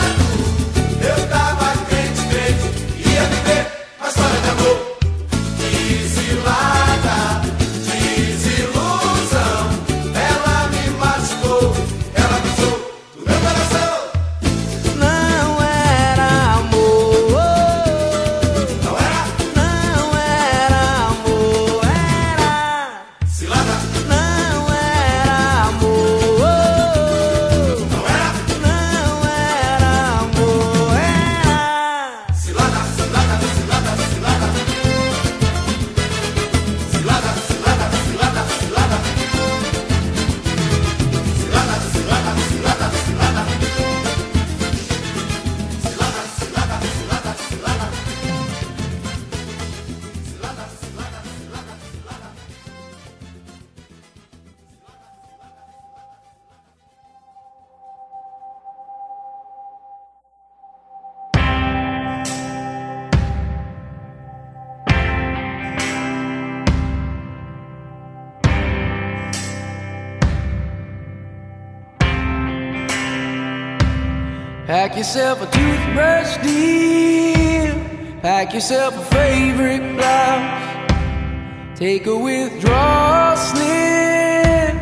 Yourself 75.14 75.42
a 75.42 75.46
toothbrush 75.50 76.38
deal. 76.38 77.74
Pack 78.22 78.54
yourself 78.54 78.96
a 78.96 79.04
favorite 79.14 79.96
blouse. 79.96 81.78
Take 81.78 82.06
a 82.06 82.16
withdrawal 82.16 83.36
slip. 83.36 84.74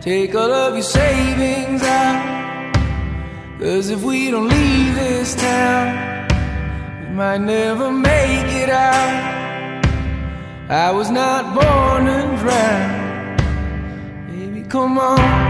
Take 0.00 0.34
all 0.34 0.50
of 0.50 0.72
your 0.72 0.82
savings 0.82 1.82
out. 1.82 2.72
Cause 3.58 3.90
if 3.90 4.02
we 4.02 4.30
don't 4.30 4.48
leave 4.48 4.94
this 4.94 5.34
town, 5.34 6.28
we 7.02 7.14
might 7.14 7.42
never 7.42 7.92
make 7.92 8.52
it 8.62 8.70
out. 8.70 9.84
I 10.70 10.92
was 10.92 11.10
not 11.10 11.54
born 11.54 12.06
to 12.06 12.36
drown. 12.38 13.36
Baby, 14.30 14.62
come 14.66 14.98
on. 14.98 15.43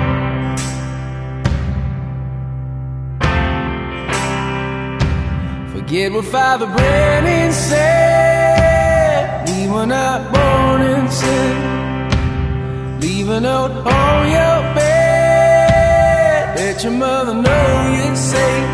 Forget 5.87 6.13
what 6.13 6.25
Father 6.25 6.65
Brennan 6.65 7.53
said. 7.53 9.47
We 9.51 9.69
were 9.71 9.85
not 9.85 10.33
born 10.33 10.81
in 10.81 11.11
sin. 11.11 11.57
Leave 13.01 13.29
a 13.29 13.39
note 13.39 13.87
on 13.87 14.27
your 14.27 14.75
bed. 14.75 16.57
Let 16.57 16.83
your 16.83 16.93
mother 16.93 17.35
know 17.35 17.97
you're 17.99 18.17
safe. 18.17 18.71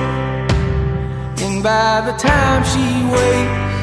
And 1.43 1.65
by 1.65 2.01
the 2.07 2.12
time 2.16 2.62
she 2.73 2.87
wakes, 3.16 3.74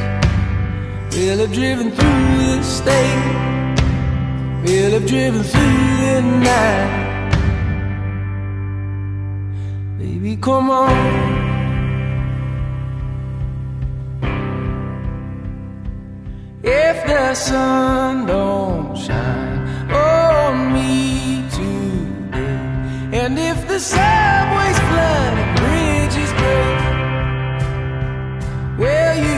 we'll 1.14 1.40
have 1.40 1.52
driven 1.52 1.92
through 1.92 2.38
the 2.38 2.64
state. 2.64 3.26
We'll 4.64 4.92
have 4.92 5.06
driven 5.06 5.44
through 5.44 5.98
the 6.06 6.22
night. 6.22 7.04
Baby, 10.00 10.38
come 10.38 10.70
on. 10.72 11.37
the 17.08 17.34
sun 17.34 18.26
don't 18.26 18.96
shine 18.98 19.60
on 19.92 20.74
me 20.74 21.44
today, 21.50 23.20
and 23.22 23.40
if 23.40 23.68
the 23.68 23.80
subway's 23.80 24.80
flooded, 24.90 25.50
bridges 25.58 26.32
break, 26.42 26.80
well 28.78 29.16
you. 29.24 29.37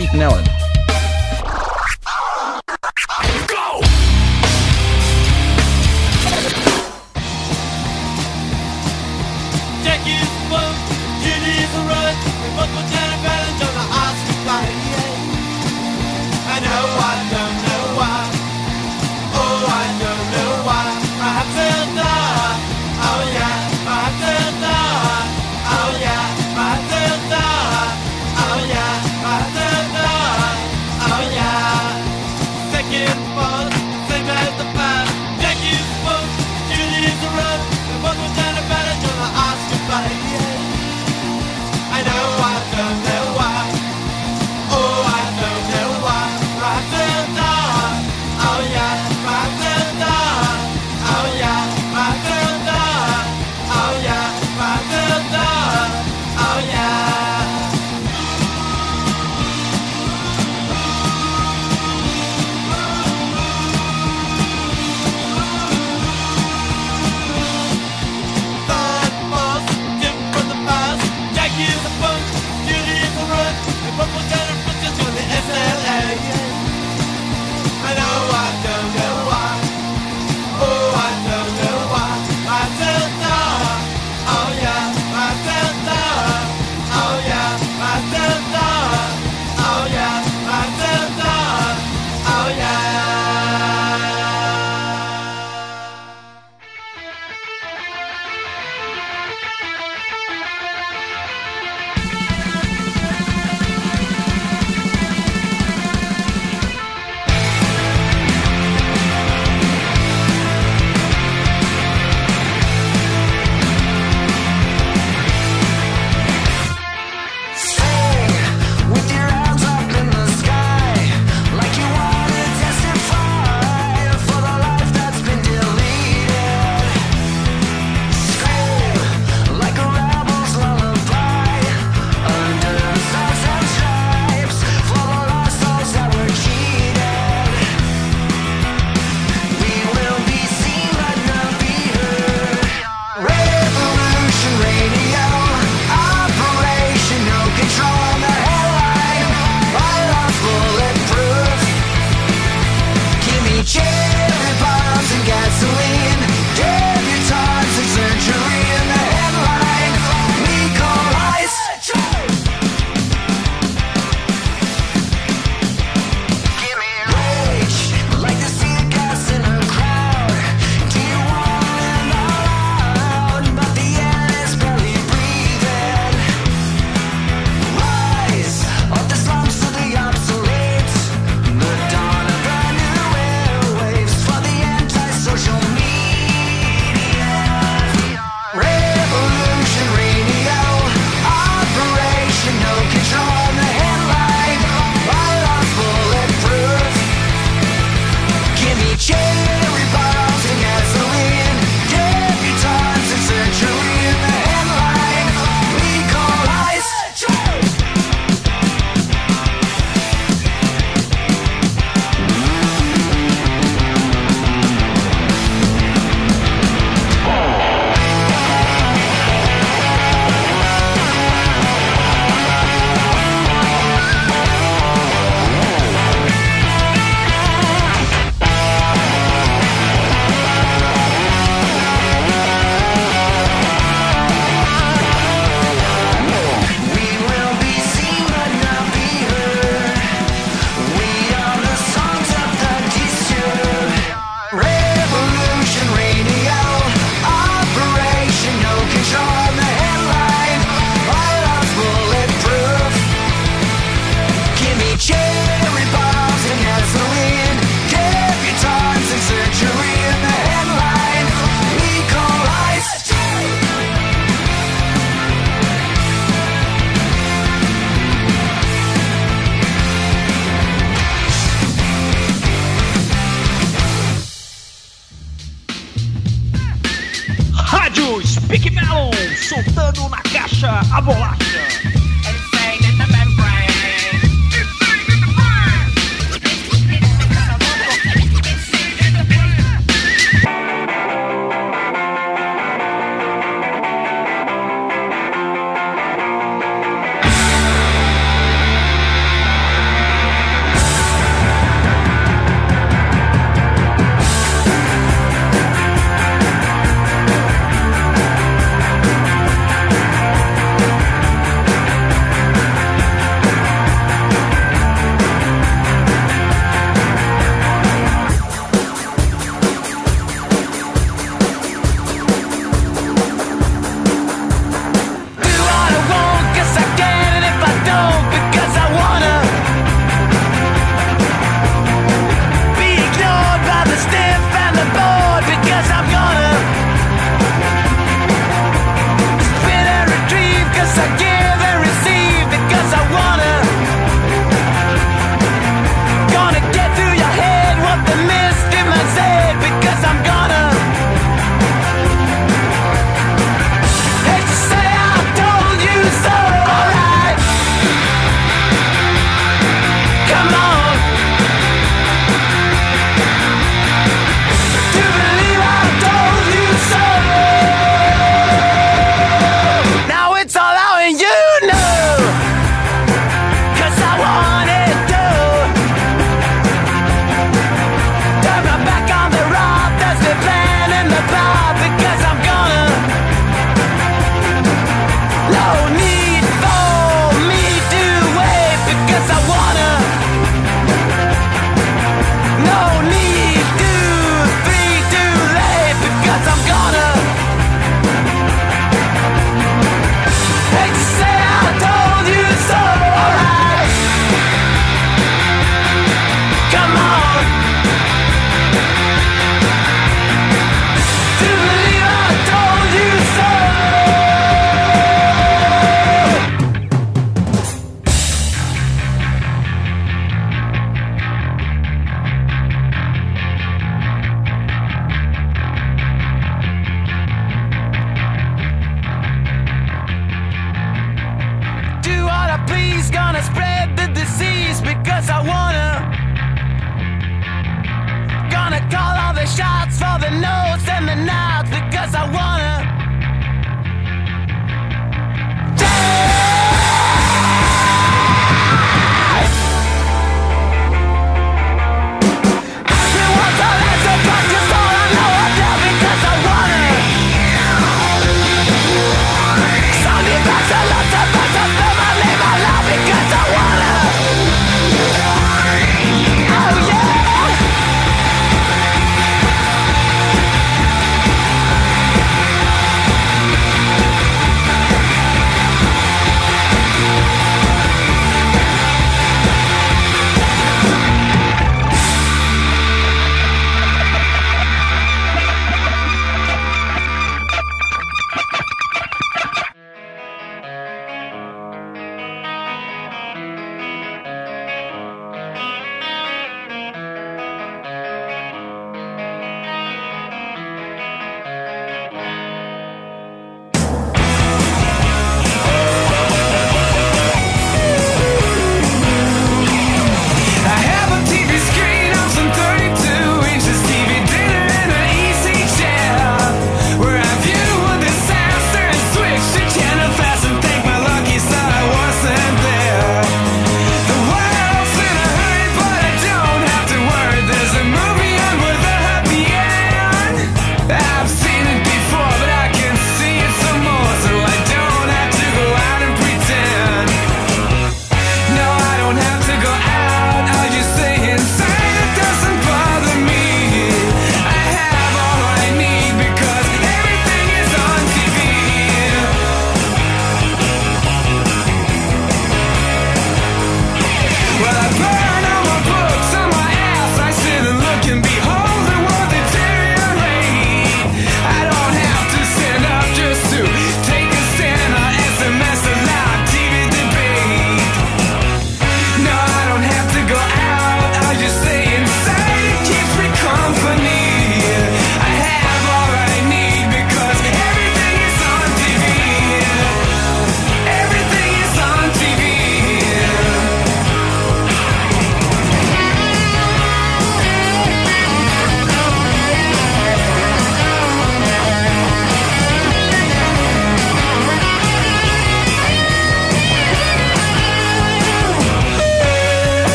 No. 0.14 0.29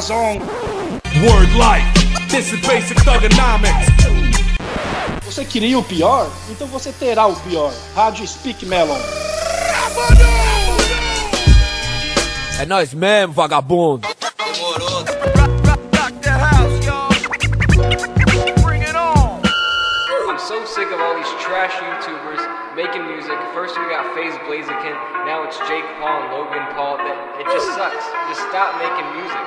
Zone. 0.00 0.40
Word 1.22 1.52
life. 1.56 1.86
This 2.28 2.52
is 2.52 2.60
basic 2.66 2.98
thugonomics. 3.02 3.86
Você 5.24 5.44
queria 5.44 5.78
o 5.78 5.82
pior? 5.82 6.30
Então 6.50 6.66
você 6.66 6.92
terá 6.92 7.26
o 7.26 7.36
pior. 7.36 7.72
Rádio 7.94 8.26
Speak 8.26 8.64
Melon. 8.66 8.98
É 12.58 12.64
nós 12.64 12.94
mesmo, 12.94 13.34
vagabundo. 13.34 14.15
FaZe 24.66 24.74
Blaziken, 24.74 24.94
now 25.26 25.46
it's 25.46 25.58
Jake 25.70 25.86
Paul 26.02 26.26
and 26.26 26.32
Logan 26.34 26.66
Paul. 26.74 26.98
That 26.98 27.14
it 27.38 27.46
just 27.54 27.70
sucks. 27.78 28.02
Just 28.26 28.42
stop 28.50 28.74
making 28.82 29.06
music. 29.14 29.44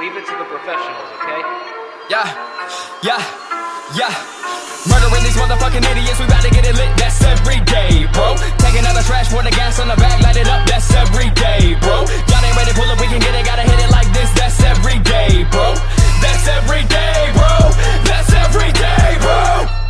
Leave 0.00 0.16
it 0.16 0.24
to 0.24 0.34
the 0.40 0.48
professionals, 0.48 1.08
okay? 1.20 1.40
Yeah, 2.08 2.24
yeah, 3.04 3.20
yeah. 3.92 4.12
Murdering 4.88 5.22
these 5.22 5.36
motherfucking 5.36 5.84
idiots, 5.84 6.18
we 6.18 6.26
bout 6.26 6.42
to 6.42 6.50
get 6.50 6.64
it 6.64 6.74
lit, 6.74 6.88
that's 6.96 7.20
every 7.22 7.60
day, 7.68 8.08
bro. 8.16 8.34
Taking 8.58 8.88
out 8.88 8.96
the 8.96 9.04
trash, 9.04 9.28
pour 9.28 9.44
the 9.44 9.52
gas 9.52 9.78
on 9.78 9.88
the 9.88 9.96
back, 9.96 10.20
light 10.24 10.36
it 10.36 10.48
up, 10.48 10.66
that's 10.66 10.88
every 10.96 11.30
day, 11.36 11.76
bro. 11.84 12.08
Y'all 12.32 12.42
ain't 12.42 12.56
ready, 12.56 12.72
pull 12.72 12.88
up, 12.88 12.98
we 12.98 13.06
can 13.06 13.20
get 13.20 13.36
it, 13.36 13.44
gotta 13.44 13.62
hit 13.62 13.78
it 13.78 13.90
like 13.92 14.08
this, 14.16 14.32
that's 14.34 14.58
every 14.64 14.98
day, 15.04 15.44
bro. 15.52 15.76
That's 16.24 16.48
every 16.48 16.82
day, 16.88 17.30
bro. 17.36 17.70
That's 18.08 18.32
every 18.32 18.72
day, 18.72 19.20
bro. 19.20 19.81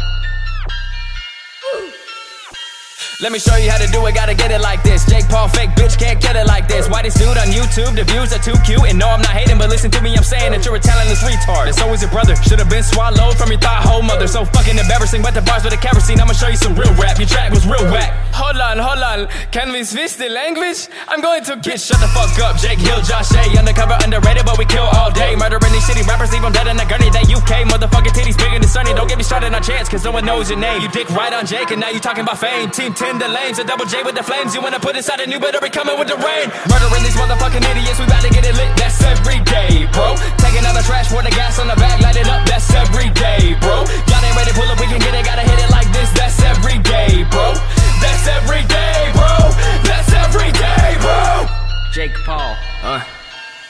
Let 3.22 3.30
me 3.30 3.38
show 3.38 3.54
you 3.54 3.70
how 3.70 3.78
to 3.78 3.86
do 3.86 4.04
it, 4.10 4.18
gotta 4.18 4.34
get 4.34 4.50
it 4.50 4.58
like 4.58 4.82
this. 4.82 5.06
Jake 5.06 5.28
Paul, 5.30 5.46
fake 5.46 5.70
bitch, 5.78 5.94
can't 5.96 6.20
get 6.20 6.34
it 6.34 6.44
like 6.50 6.66
this. 6.66 6.90
Why 6.90 7.06
this 7.06 7.14
dude 7.14 7.38
on 7.38 7.54
YouTube? 7.54 7.94
The 7.94 8.02
views 8.02 8.34
are 8.34 8.42
too 8.42 8.58
cute. 8.66 8.82
And 8.82 8.98
no, 8.98 9.06
I'm 9.06 9.22
not 9.22 9.30
hating, 9.30 9.62
but 9.62 9.70
listen 9.70 9.94
to 9.94 10.02
me, 10.02 10.18
I'm 10.18 10.26
saying 10.26 10.50
that 10.50 10.66
you're 10.66 10.74
a 10.74 10.82
talentless 10.82 11.22
retard. 11.22 11.70
It's 11.70 11.78
always 11.78 12.02
your 12.02 12.10
brother, 12.10 12.34
should've 12.34 12.66
been 12.66 12.82
swallowed 12.82 13.38
from 13.38 13.54
your 13.54 13.62
thought 13.62 13.86
whole 13.86 14.02
mother. 14.02 14.26
So 14.26 14.44
fucking 14.44 14.74
embarrassing, 14.74 15.22
but 15.22 15.38
the 15.38 15.42
bars 15.46 15.62
with 15.62 15.70
the 15.70 15.78
kerosene, 15.78 16.18
I'ma 16.18 16.34
show 16.34 16.50
you 16.50 16.58
some 16.58 16.74
real 16.74 16.90
rap. 16.98 17.14
Your 17.22 17.30
track 17.30 17.54
was 17.54 17.62
real 17.62 17.86
whack. 17.94 18.10
Hold 18.34 18.58
on, 18.58 18.82
hold 18.82 18.98
on, 18.98 19.30
can 19.54 19.70
we 19.70 19.84
switch 19.84 20.18
the 20.18 20.26
language? 20.26 20.90
I'm 21.06 21.22
going 21.22 21.46
to 21.46 21.54
get 21.62 21.78
shut 21.78 22.02
the 22.02 22.10
fuck 22.10 22.34
up. 22.42 22.58
Jake 22.58 22.82
Hill, 22.82 23.06
Josh 23.06 23.30
A. 23.38 23.46
Undercover, 23.54 24.02
underrated, 24.02 24.42
but 24.42 24.58
we 24.58 24.66
kill 24.66 24.88
all 24.98 25.14
day. 25.14 25.38
Murdering 25.38 25.70
these 25.70 25.86
shitty 25.86 26.02
rappers, 26.10 26.34
leave 26.34 26.42
them 26.42 26.50
dead 26.50 26.66
in 26.66 26.74
the 26.74 26.86
gurney. 26.90 27.06
That 27.14 27.30
UK 27.30 27.70
motherfucking 27.70 28.18
titties 28.18 28.34
bigger 28.34 28.58
than 28.58 28.66
Sunny. 28.66 28.90
Don't 28.98 29.06
get 29.06 29.14
me 29.14 29.22
started 29.22 29.54
on 29.54 29.62
chance, 29.62 29.86
cause 29.86 30.02
no 30.02 30.10
one 30.10 30.26
knows 30.26 30.50
your 30.50 30.58
name. 30.58 30.82
You 30.82 30.90
dick 30.90 31.06
right 31.14 31.30
on 31.30 31.46
Jake, 31.46 31.70
and 31.70 31.78
now 31.78 31.94
you 31.94 32.00
talking 32.00 32.26
about 32.26 32.42
fame. 32.42 32.72
Team 32.72 32.94
10, 32.94 33.11
the 33.18 33.28
lames, 33.28 33.58
a 33.58 33.64
double 33.64 33.84
J 33.84 34.02
with 34.02 34.14
the 34.14 34.22
flames. 34.22 34.54
You 34.54 34.60
wanna 34.60 34.80
put 34.80 34.96
inside 34.96 35.20
a 35.20 35.26
new, 35.26 35.40
better 35.40 35.60
be 35.60 35.68
coming 35.68 35.98
with 35.98 36.08
the 36.08 36.16
rain. 36.16 36.48
Murdering 36.70 37.02
these 37.02 37.16
motherfucking 37.16 37.60
idiots, 37.60 37.98
we 37.98 38.06
bout 38.06 38.22
to 38.22 38.30
get 38.30 38.44
it 38.44 38.54
lit. 38.56 38.70
That's 38.76 39.02
every 39.02 39.40
day, 39.44 39.88
bro. 39.92 40.16
Taking 40.38 40.64
out 40.64 40.74
the 40.74 40.84
trash, 40.86 41.08
pour 41.10 41.22
the 41.22 41.30
gas 41.30 41.58
on 41.58 41.68
the 41.68 41.76
back, 41.76 42.00
light 42.00 42.16
it 42.16 42.28
up. 42.28 42.46
That's 42.46 42.72
every 42.72 43.10
day, 43.10 43.58
bro. 43.60 43.84
Y'all 44.08 44.24
ain't 44.24 44.36
ready, 44.36 44.52
pull 44.52 44.68
up, 44.70 44.78
we 44.80 44.86
can 44.86 45.00
get 45.00 45.12
it, 45.12 45.24
gotta 45.24 45.42
hit 45.42 45.58
it 45.58 45.70
like 45.70 45.90
this. 45.92 46.08
That's 46.16 46.40
every 46.42 46.78
day, 46.78 47.26
bro. 47.28 47.52
That's 48.00 48.24
every 48.28 48.64
day, 48.70 49.10
bro. 49.12 49.50
That's 49.84 50.12
every 50.12 50.50
day, 50.52 50.96
bro. 51.00 51.46
Jake 51.92 52.14
Paul, 52.24 52.56
uh. 52.82 53.11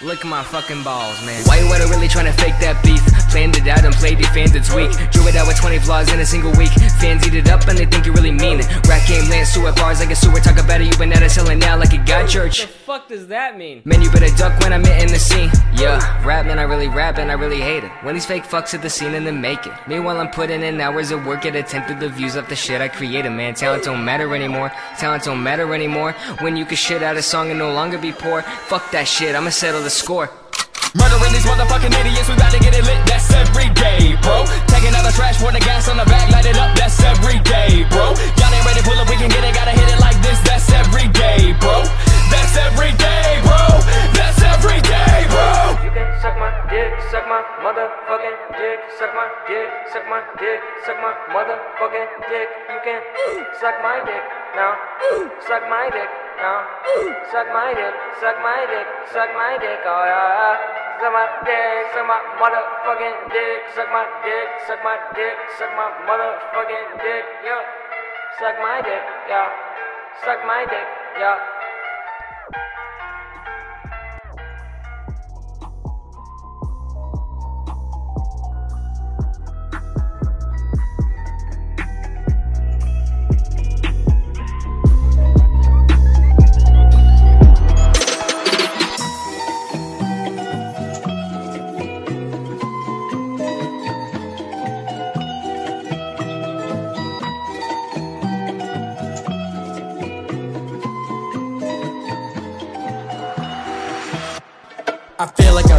Lick 0.05 0.24
my 0.24 0.43
fucking 0.43 0.83
balls, 0.83 1.24
man. 1.24 1.45
Why 1.45 1.61
you 1.61 1.69
wanna 1.69 1.87
really 1.87 2.09
tryna 2.09 2.35
fake 2.35 2.59
that 2.59 2.83
beef? 2.83 3.01
Planned 3.31 3.57
it 3.57 3.69
out 3.69 3.85
and 3.85 3.95
played 3.95 4.19
your 4.19 4.29
fans, 4.31 4.53
it's 4.53 4.74
weak. 4.74 4.91
Drew 5.12 5.29
it 5.29 5.37
out 5.37 5.47
with 5.47 5.57
20 5.61 5.79
flaws 5.79 6.12
in 6.12 6.19
a 6.19 6.27
single 6.27 6.51
week. 6.59 6.70
Fans 6.99 7.24
eat 7.24 7.35
it 7.35 7.49
up 7.49 7.69
and 7.69 7.79
they 7.79 7.87
think 7.87 8.07
you 8.07 8.12
really 8.12 8.33
mean 8.33 8.59
it. 8.59 8.66
Rap 8.89 9.07
game 9.07 9.31
land 9.31 9.47
sewer 9.47 9.70
bars 9.70 10.01
like 10.01 10.11
a 10.11 10.16
sewer. 10.16 10.41
Talk 10.41 10.59
about 10.59 10.81
it, 10.81 10.91
you 10.91 10.99
been 10.99 11.12
at 11.12 11.23
us 11.23 11.35
selling 11.35 11.61
now 11.61 11.79
like 11.79 11.93
a 11.93 11.99
god 11.99 12.27
church. 12.27 12.66
The 12.93 12.98
fuck 12.98 13.09
does 13.09 13.27
that 13.28 13.56
mean? 13.56 13.81
Man, 13.86 14.02
you 14.02 14.10
better 14.10 14.28
duck 14.36 14.52
when 14.60 14.70
I'm 14.70 14.85
in 14.85 15.09
the 15.09 15.19
scene. 15.19 15.48
Yeah, 15.73 15.97
rap 16.27 16.44
man, 16.44 16.59
I 16.59 16.64
really 16.64 16.89
rap 16.89 17.16
and 17.16 17.31
I 17.31 17.35
really 17.40 17.59
hate 17.59 17.85
it. 17.85 17.90
When 18.05 18.12
these 18.12 18.27
fake 18.27 18.44
fucks 18.44 18.74
at 18.74 18.82
the 18.82 18.90
scene 18.90 19.14
and 19.14 19.27
then 19.27 19.40
make 19.40 19.64
it. 19.64 19.73
Meanwhile, 19.89 20.20
I'm 20.20 20.28
putting 20.28 20.60
in 20.60 20.78
hours 20.78 21.10
of 21.10 21.24
work 21.24 21.47
at 21.47 21.56
attempted 21.56 22.01
the 22.01 22.10
views 22.10 22.36
of 22.36 22.51
the 22.51 22.55
shit 22.55 22.82
I 22.82 22.89
created, 22.89 23.31
man. 23.31 23.55
Talent 23.55 23.85
don't 23.85 24.05
matter 24.05 24.35
anymore. 24.35 24.70
Talent 24.98 25.24
don't 25.24 25.43
matter 25.43 25.73
anymore. 25.73 26.12
When 26.44 26.55
you 26.55 26.66
can 26.66 26.77
shit 26.77 27.02
out 27.02 27.16
a 27.16 27.23
song 27.23 27.48
and 27.48 27.59
no 27.59 27.73
longer 27.73 27.97
be 27.97 28.12
poor. 28.12 28.43
Fuck 28.69 28.90
that 28.90 29.09
shit, 29.09 29.35
I'ma 29.35 29.48
settle 29.48 29.81
the 29.81 29.89
score. 29.89 30.28
Murdering 30.93 31.32
these 31.32 31.48
motherfucking 31.48 31.97
idiots, 31.97 32.28
we 32.28 32.36
bout 32.36 32.52
to 32.52 32.60
get 32.60 32.77
it 32.77 32.85
lit, 32.85 33.01
that's 33.09 33.32
every 33.32 33.73
day, 33.73 34.20
bro. 34.20 34.44
Taking 34.69 34.93
out 34.93 35.09
the 35.09 35.16
trash, 35.16 35.40
pour 35.40 35.51
the 35.51 35.64
gas 35.64 35.89
on 35.89 35.97
the 35.97 36.05
back, 36.05 36.28
light 36.28 36.44
it 36.44 36.59
up, 36.60 36.77
that's 36.77 37.01
every 37.01 37.40
day, 37.40 37.89
bro. 37.89 38.12
Y'all 38.36 38.52
ain't 38.52 38.66
ready, 38.69 38.85
pull 38.85 39.01
up, 39.01 39.09
we 39.09 39.16
can 39.16 39.32
get 39.32 39.40
it, 39.40 39.55
gotta 39.56 39.73
hit 39.73 39.89
it 39.89 39.98
like 39.98 40.20
this, 40.20 40.36
that's 40.44 40.69
every 40.77 41.09
day, 41.09 41.56
bro. 41.56 42.12
That's 42.33 42.57
every 42.57 42.93
day, 42.97 43.41
bro. 43.45 43.61
That's 44.17 44.41
every 44.41 44.81
day, 44.81 45.29
bro. 45.29 45.77
You 45.85 45.93
can 45.93 46.09
suck 46.25 46.37
my 46.41 46.51
dick, 46.73 46.93
suck 47.13 47.29
my 47.29 47.45
motherfucking 47.61 48.39
dick, 48.57 48.81
suck 48.99 49.13
my 49.15 49.29
dick, 49.47 49.69
suck 49.93 50.09
my 50.09 50.25
dick, 50.41 50.61
suck 50.85 50.99
my 51.05 51.13
motherfucking 51.37 52.11
dick. 52.33 52.49
You 52.73 52.81
can 52.81 53.01
suck 53.61 53.77
my 53.85 54.01
dick 54.03 54.25
now, 54.57 54.73
suck 55.47 55.65
my 55.69 55.89
dick 55.93 56.11
now, 56.41 56.59
suck 57.31 57.49
my 57.53 57.71
dick, 57.77 57.95
suck 58.21 58.37
my 58.43 58.61
dick, 58.67 58.87
suck 59.13 59.31
my 59.37 59.53
dick, 59.61 59.81
oh 59.85 60.05
yeah. 60.09 60.57
Suck 61.03 61.11
my 61.13 61.27
dick, 61.43 61.91
suck 61.93 62.07
my 62.07 62.21
motherfucking 62.39 63.19
dick, 63.35 63.59
suck 63.75 63.91
my 63.91 64.07
dick, 64.23 64.49
suck 64.69 64.81
my 64.85 64.97
dick, 65.19 65.35
suck 65.59 65.73
my 65.75 65.91
motherfucking 66.07 67.03
dick, 67.03 67.25
yeah. 67.43 67.63
Suck 68.39 68.57
my 68.63 68.79
dick, 68.81 69.03
yeah. 69.29 69.51
Suck 70.25 70.47
my 70.47 70.63
dick, 70.65 70.89
yeah. 71.19 71.52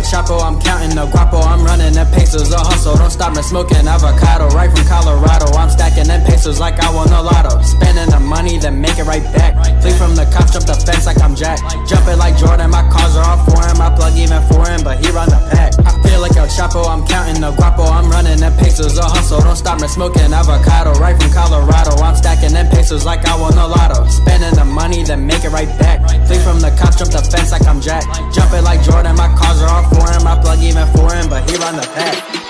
Like 0.04 0.26
Chapo, 0.26 0.42
I'm 0.42 0.60
counting 0.60 0.96
the 0.96 1.06
guapo, 1.08 1.38
I'm 1.40 1.64
running 1.64 1.94
them 1.94 2.08
pesos, 2.12 2.52
a 2.52 2.58
hustle, 2.58 2.96
don't 2.96 3.10
stop 3.10 3.36
me 3.36 3.42
smoking 3.42 3.88
avocado, 3.88 4.48
right 4.50 4.70
from 4.70 4.86
Colorado, 4.86 5.46
I'm 5.56 5.70
stacking 5.70 6.08
them 6.08 6.24
pesos 6.26 6.60
like 6.60 6.80
I 6.80 6.94
won 6.94 7.08
the 7.08 7.22
lotto, 7.22 7.62
spending 7.62 8.10
the 8.10 8.20
money, 8.20 8.58
then 8.58 8.82
make 8.82 8.98
it 8.98 9.06
right 9.06 9.24
back, 9.34 9.56
flee 9.82 9.94
from 9.94 10.16
the 10.16 10.26
cops, 10.26 10.52
jump 10.52 10.66
the 10.66 10.76
fence 10.76 11.06
like 11.06 11.22
I'm 11.22 11.36
Jack, 11.36 11.60
jumping 11.88 12.18
like 12.18 12.38
Jordan, 12.38 12.72
my 12.72 12.84
cars 12.90 13.16
are 13.16 13.24
all 13.24 13.46
foreign, 13.46 13.78
my 13.78 13.94
plug 13.96 14.16
even 14.18 14.42
foreign, 14.52 14.84
but 14.84 15.00
he 15.00 15.10
run 15.12 15.30
the 15.30 15.40
pack, 15.52 15.72
I 15.86 15.92
feel 16.04 16.20
like 16.20 16.36
El 16.36 16.48
Chapo, 16.48 16.84
I'm 16.84 17.06
counting 17.08 17.40
the 17.40 17.52
guapo, 17.52 17.84
I'm 17.84 18.10
running 18.10 18.40
them 18.40 18.54
pesos, 18.58 18.98
a 18.98 19.06
hustle, 19.06 19.40
don't 19.40 19.56
stop 19.56 19.80
me 19.80 19.88
smoking 19.88 20.34
avocado, 20.34 20.92
right 21.00 21.16
from 21.16 21.32
Colorado, 21.32 21.96
I'm 22.04 22.16
stacking 22.16 22.54
them 22.54 22.68
pesos 22.68 23.06
like 23.06 23.26
I 23.26 23.40
won 23.40 23.56
the 23.56 23.68
lotto. 23.68 24.06
Spending 24.08 24.54
the 24.56 24.66
money, 24.66 25.04
then 25.04 25.26
make 25.26 25.44
it 25.44 25.50
right 25.50 25.70
back. 25.80 26.04
Flee 26.28 26.40
from 26.40 26.60
the 26.60 26.72
cops, 26.76 26.98
jump 26.98 27.12
the 27.12 27.22
fence 27.24 27.52
like 27.52 27.66
I'm 27.66 27.80
Jack. 27.80 28.04
Jumping 28.34 28.64
like 28.64 28.84
Jordan, 28.84 29.16
my 29.16 29.28
cars 29.36 29.62
are 29.62 29.70
all 29.70 29.93
foreign. 29.94 30.24
My 30.24 30.40
plug 30.40 30.60
even 30.60 30.88
foreign, 30.94 31.30
but 31.30 31.50
he 31.50 31.56
run 31.58 31.76
the 31.76 31.88
pack. 31.94 32.43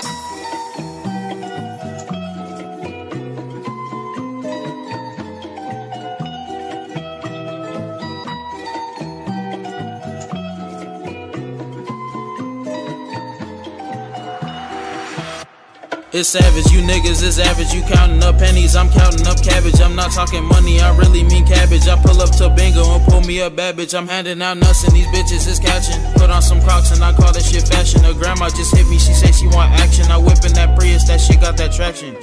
It's 16.16 16.28
savage, 16.28 16.70
you 16.70 16.78
niggas 16.80 17.24
is 17.24 17.40
average. 17.40 17.74
You 17.74 17.82
counting 17.82 18.22
up 18.22 18.38
pennies, 18.38 18.76
I'm 18.76 18.88
counting 18.88 19.26
up 19.26 19.42
cabbage. 19.42 19.80
I'm 19.80 19.96
not 19.96 20.12
talking 20.12 20.44
money, 20.44 20.80
I 20.80 20.96
really 20.96 21.24
mean 21.24 21.44
cabbage. 21.44 21.88
I 21.88 22.00
pull 22.00 22.22
up 22.22 22.30
to 22.36 22.50
bingo 22.50 22.84
and 22.94 23.04
pull 23.04 23.22
me 23.22 23.40
a 23.40 23.50
bad 23.50 23.76
bitch. 23.76 23.98
I'm 23.98 24.06
handing 24.06 24.40
out 24.40 24.56
nuts 24.58 24.84
and 24.84 24.94
these 24.94 25.08
bitches 25.08 25.48
is 25.48 25.58
catching. 25.58 26.00
Put 26.12 26.30
on 26.30 26.40
some 26.40 26.60
crocs 26.60 26.92
and 26.92 27.02
I 27.02 27.12
call 27.14 27.32
that 27.32 27.42
shit 27.42 27.66
fashion. 27.66 28.04
Her 28.04 28.14
grandma 28.14 28.48
just 28.50 28.76
hit 28.76 28.86
me, 28.86 28.96
she 28.96 29.12
say 29.12 29.32
she 29.32 29.48
want 29.48 29.72
action. 29.72 30.04
I 30.06 30.18
whip 30.18 30.38
in 30.46 30.52
that 30.52 30.78
Prius, 30.78 31.02
that 31.08 31.20
shit 31.20 31.40
got 31.40 31.56
that 31.56 31.72
traction. 31.72 32.14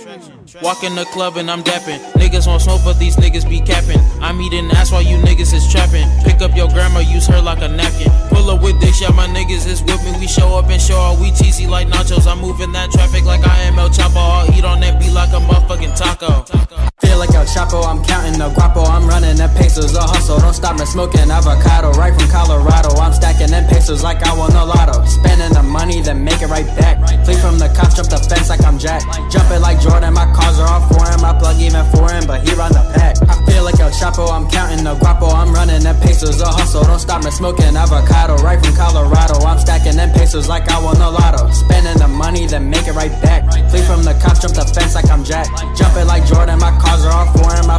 Walk 0.60 0.84
in 0.84 0.96
the 0.96 1.06
club 1.06 1.38
and 1.38 1.50
I'm 1.50 1.64
dapping. 1.64 2.00
Niggas 2.14 2.46
want 2.46 2.62
smoke, 2.62 2.82
but 2.84 3.00
these 3.00 3.16
niggas 3.16 3.48
be 3.50 3.62
capping. 3.62 4.00
I'm 4.22 4.42
eating 4.42 4.70
ass 4.72 4.92
while 4.92 5.02
you 5.02 5.18
niggas 5.18 5.54
is 5.54 5.72
trapping. 5.72 6.08
Pick 6.24 6.42
up 6.42 6.56
your 6.56 6.68
grandma, 6.68 7.00
use 7.00 7.26
her 7.28 7.42
like 7.42 7.62
a 7.62 7.68
napkin. 7.68 8.12
Pull 8.30 8.50
up 8.50 8.62
with 8.62 8.80
this, 8.82 9.02
yeah, 9.02 9.10
my 9.12 9.28
niggas 9.28 9.66
is 9.66 9.82
with 9.82 10.04
me. 10.04 10.20
We 10.20 10.28
show 10.28 10.58
up 10.58 10.70
and 10.70 10.82
show 10.82 10.98
out, 10.98 11.20
we 11.20 11.32
cheesy 11.32 11.68
like 11.68 11.88
nachos. 11.88 12.28
I'm 12.28 12.40
moving 12.42 12.72
that 12.74 12.92
traffic 12.92 13.24
like 13.24 13.48
I 13.48 13.60
am 13.62 13.80
El 13.80 13.90
Chapo. 13.90 14.18
I'll 14.18 14.54
eat 14.54 14.66
on 14.66 14.82
that 14.82 15.00
beat 15.00 15.14
like 15.14 15.30
a 15.30 15.40
motherfucking 15.40 15.96
taco. 15.98 16.91
Like 17.22 17.36
El 17.38 17.46
Chapo, 17.46 17.86
I'm 17.86 18.04
counting 18.04 18.40
the 18.40 18.50
guapo. 18.50 18.82
I'm 18.82 19.06
running 19.06 19.36
them 19.36 19.54
pesos, 19.54 19.94
a 19.94 20.02
hustle. 20.02 20.40
Don't 20.40 20.56
stop 20.56 20.80
me 20.80 20.86
smoking 20.88 21.30
avocado. 21.30 21.92
Right 21.92 22.10
from 22.18 22.28
Colorado, 22.32 22.98
I'm 22.98 23.14
stacking 23.14 23.52
them 23.54 23.70
pesos 23.70 24.02
like 24.02 24.26
I 24.26 24.34
won 24.34 24.50
the 24.50 24.66
lotto. 24.66 25.06
Spending 25.06 25.54
the 25.54 25.62
money, 25.62 26.02
then 26.02 26.24
make 26.24 26.42
it 26.42 26.48
right 26.48 26.66
back. 26.74 26.98
Flee 27.24 27.38
from 27.38 27.60
the 27.60 27.70
cops, 27.78 27.94
jump 27.94 28.10
the 28.10 28.18
fence 28.18 28.50
like 28.50 28.66
I'm 28.66 28.80
Jack. 28.80 29.06
Jumping 29.30 29.62
like 29.62 29.80
Jordan, 29.80 30.16
my 30.16 30.26
cars 30.34 30.58
are 30.58 30.66
all 30.66 30.82
foreign. 30.90 31.22
My 31.22 31.38
plug 31.38 31.62
even 31.62 31.86
foreign, 31.94 32.26
but 32.26 32.42
he 32.42 32.56
run 32.58 32.74
the 32.74 32.82
pack. 32.98 33.14
I 33.30 33.38
feel 33.46 33.62
like 33.70 33.80
El 33.80 33.92
Chapo, 33.94 34.26
I'm 34.26 34.50
counting 34.50 34.84
the 34.84 34.96
guapo. 34.96 35.30
I'm 35.30 35.54
running 35.54 35.84
them 35.86 36.02
pesos, 36.02 36.42
a 36.42 36.50
hustle. 36.50 36.82
Don't 36.90 36.98
stop 36.98 37.24
me 37.24 37.30
smoking 37.30 37.78
avocado. 37.78 38.42
Right 38.42 38.58
from 38.58 38.74
Colorado, 38.74 39.46
I'm 39.46 39.60
stacking 39.60 39.94
them 39.94 40.10
pesos 40.10 40.50
like 40.50 40.66
I 40.74 40.82
won 40.82 40.98
the 40.98 41.06
lotto. 41.06 41.54
Spending 41.54 42.02
the 42.02 42.08
money, 42.08 42.48
then 42.48 42.68
make 42.68 42.88
it 42.88 42.98
right 42.98 43.14
back. 43.22 43.46
Flee 43.70 43.86
from 43.86 44.02
the 44.02 44.18
cops, 44.18 44.42
jump 44.42 44.58
the 44.58 44.66
fence 44.74 44.96
like 44.98 45.10
I'm 45.14 45.24
Jack. 45.24 45.46
Jumping 45.78 46.08
like 46.10 46.26
Jordan, 46.26 46.58
my 46.58 46.74
cars 46.82 47.06
all 47.12 47.26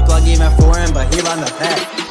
plug 0.04 0.26
even 0.26 0.50
foreign, 0.58 0.92
but 0.92 1.12
he 1.14 1.20
run 1.20 1.40
the 1.40 1.46
back. 1.58 2.01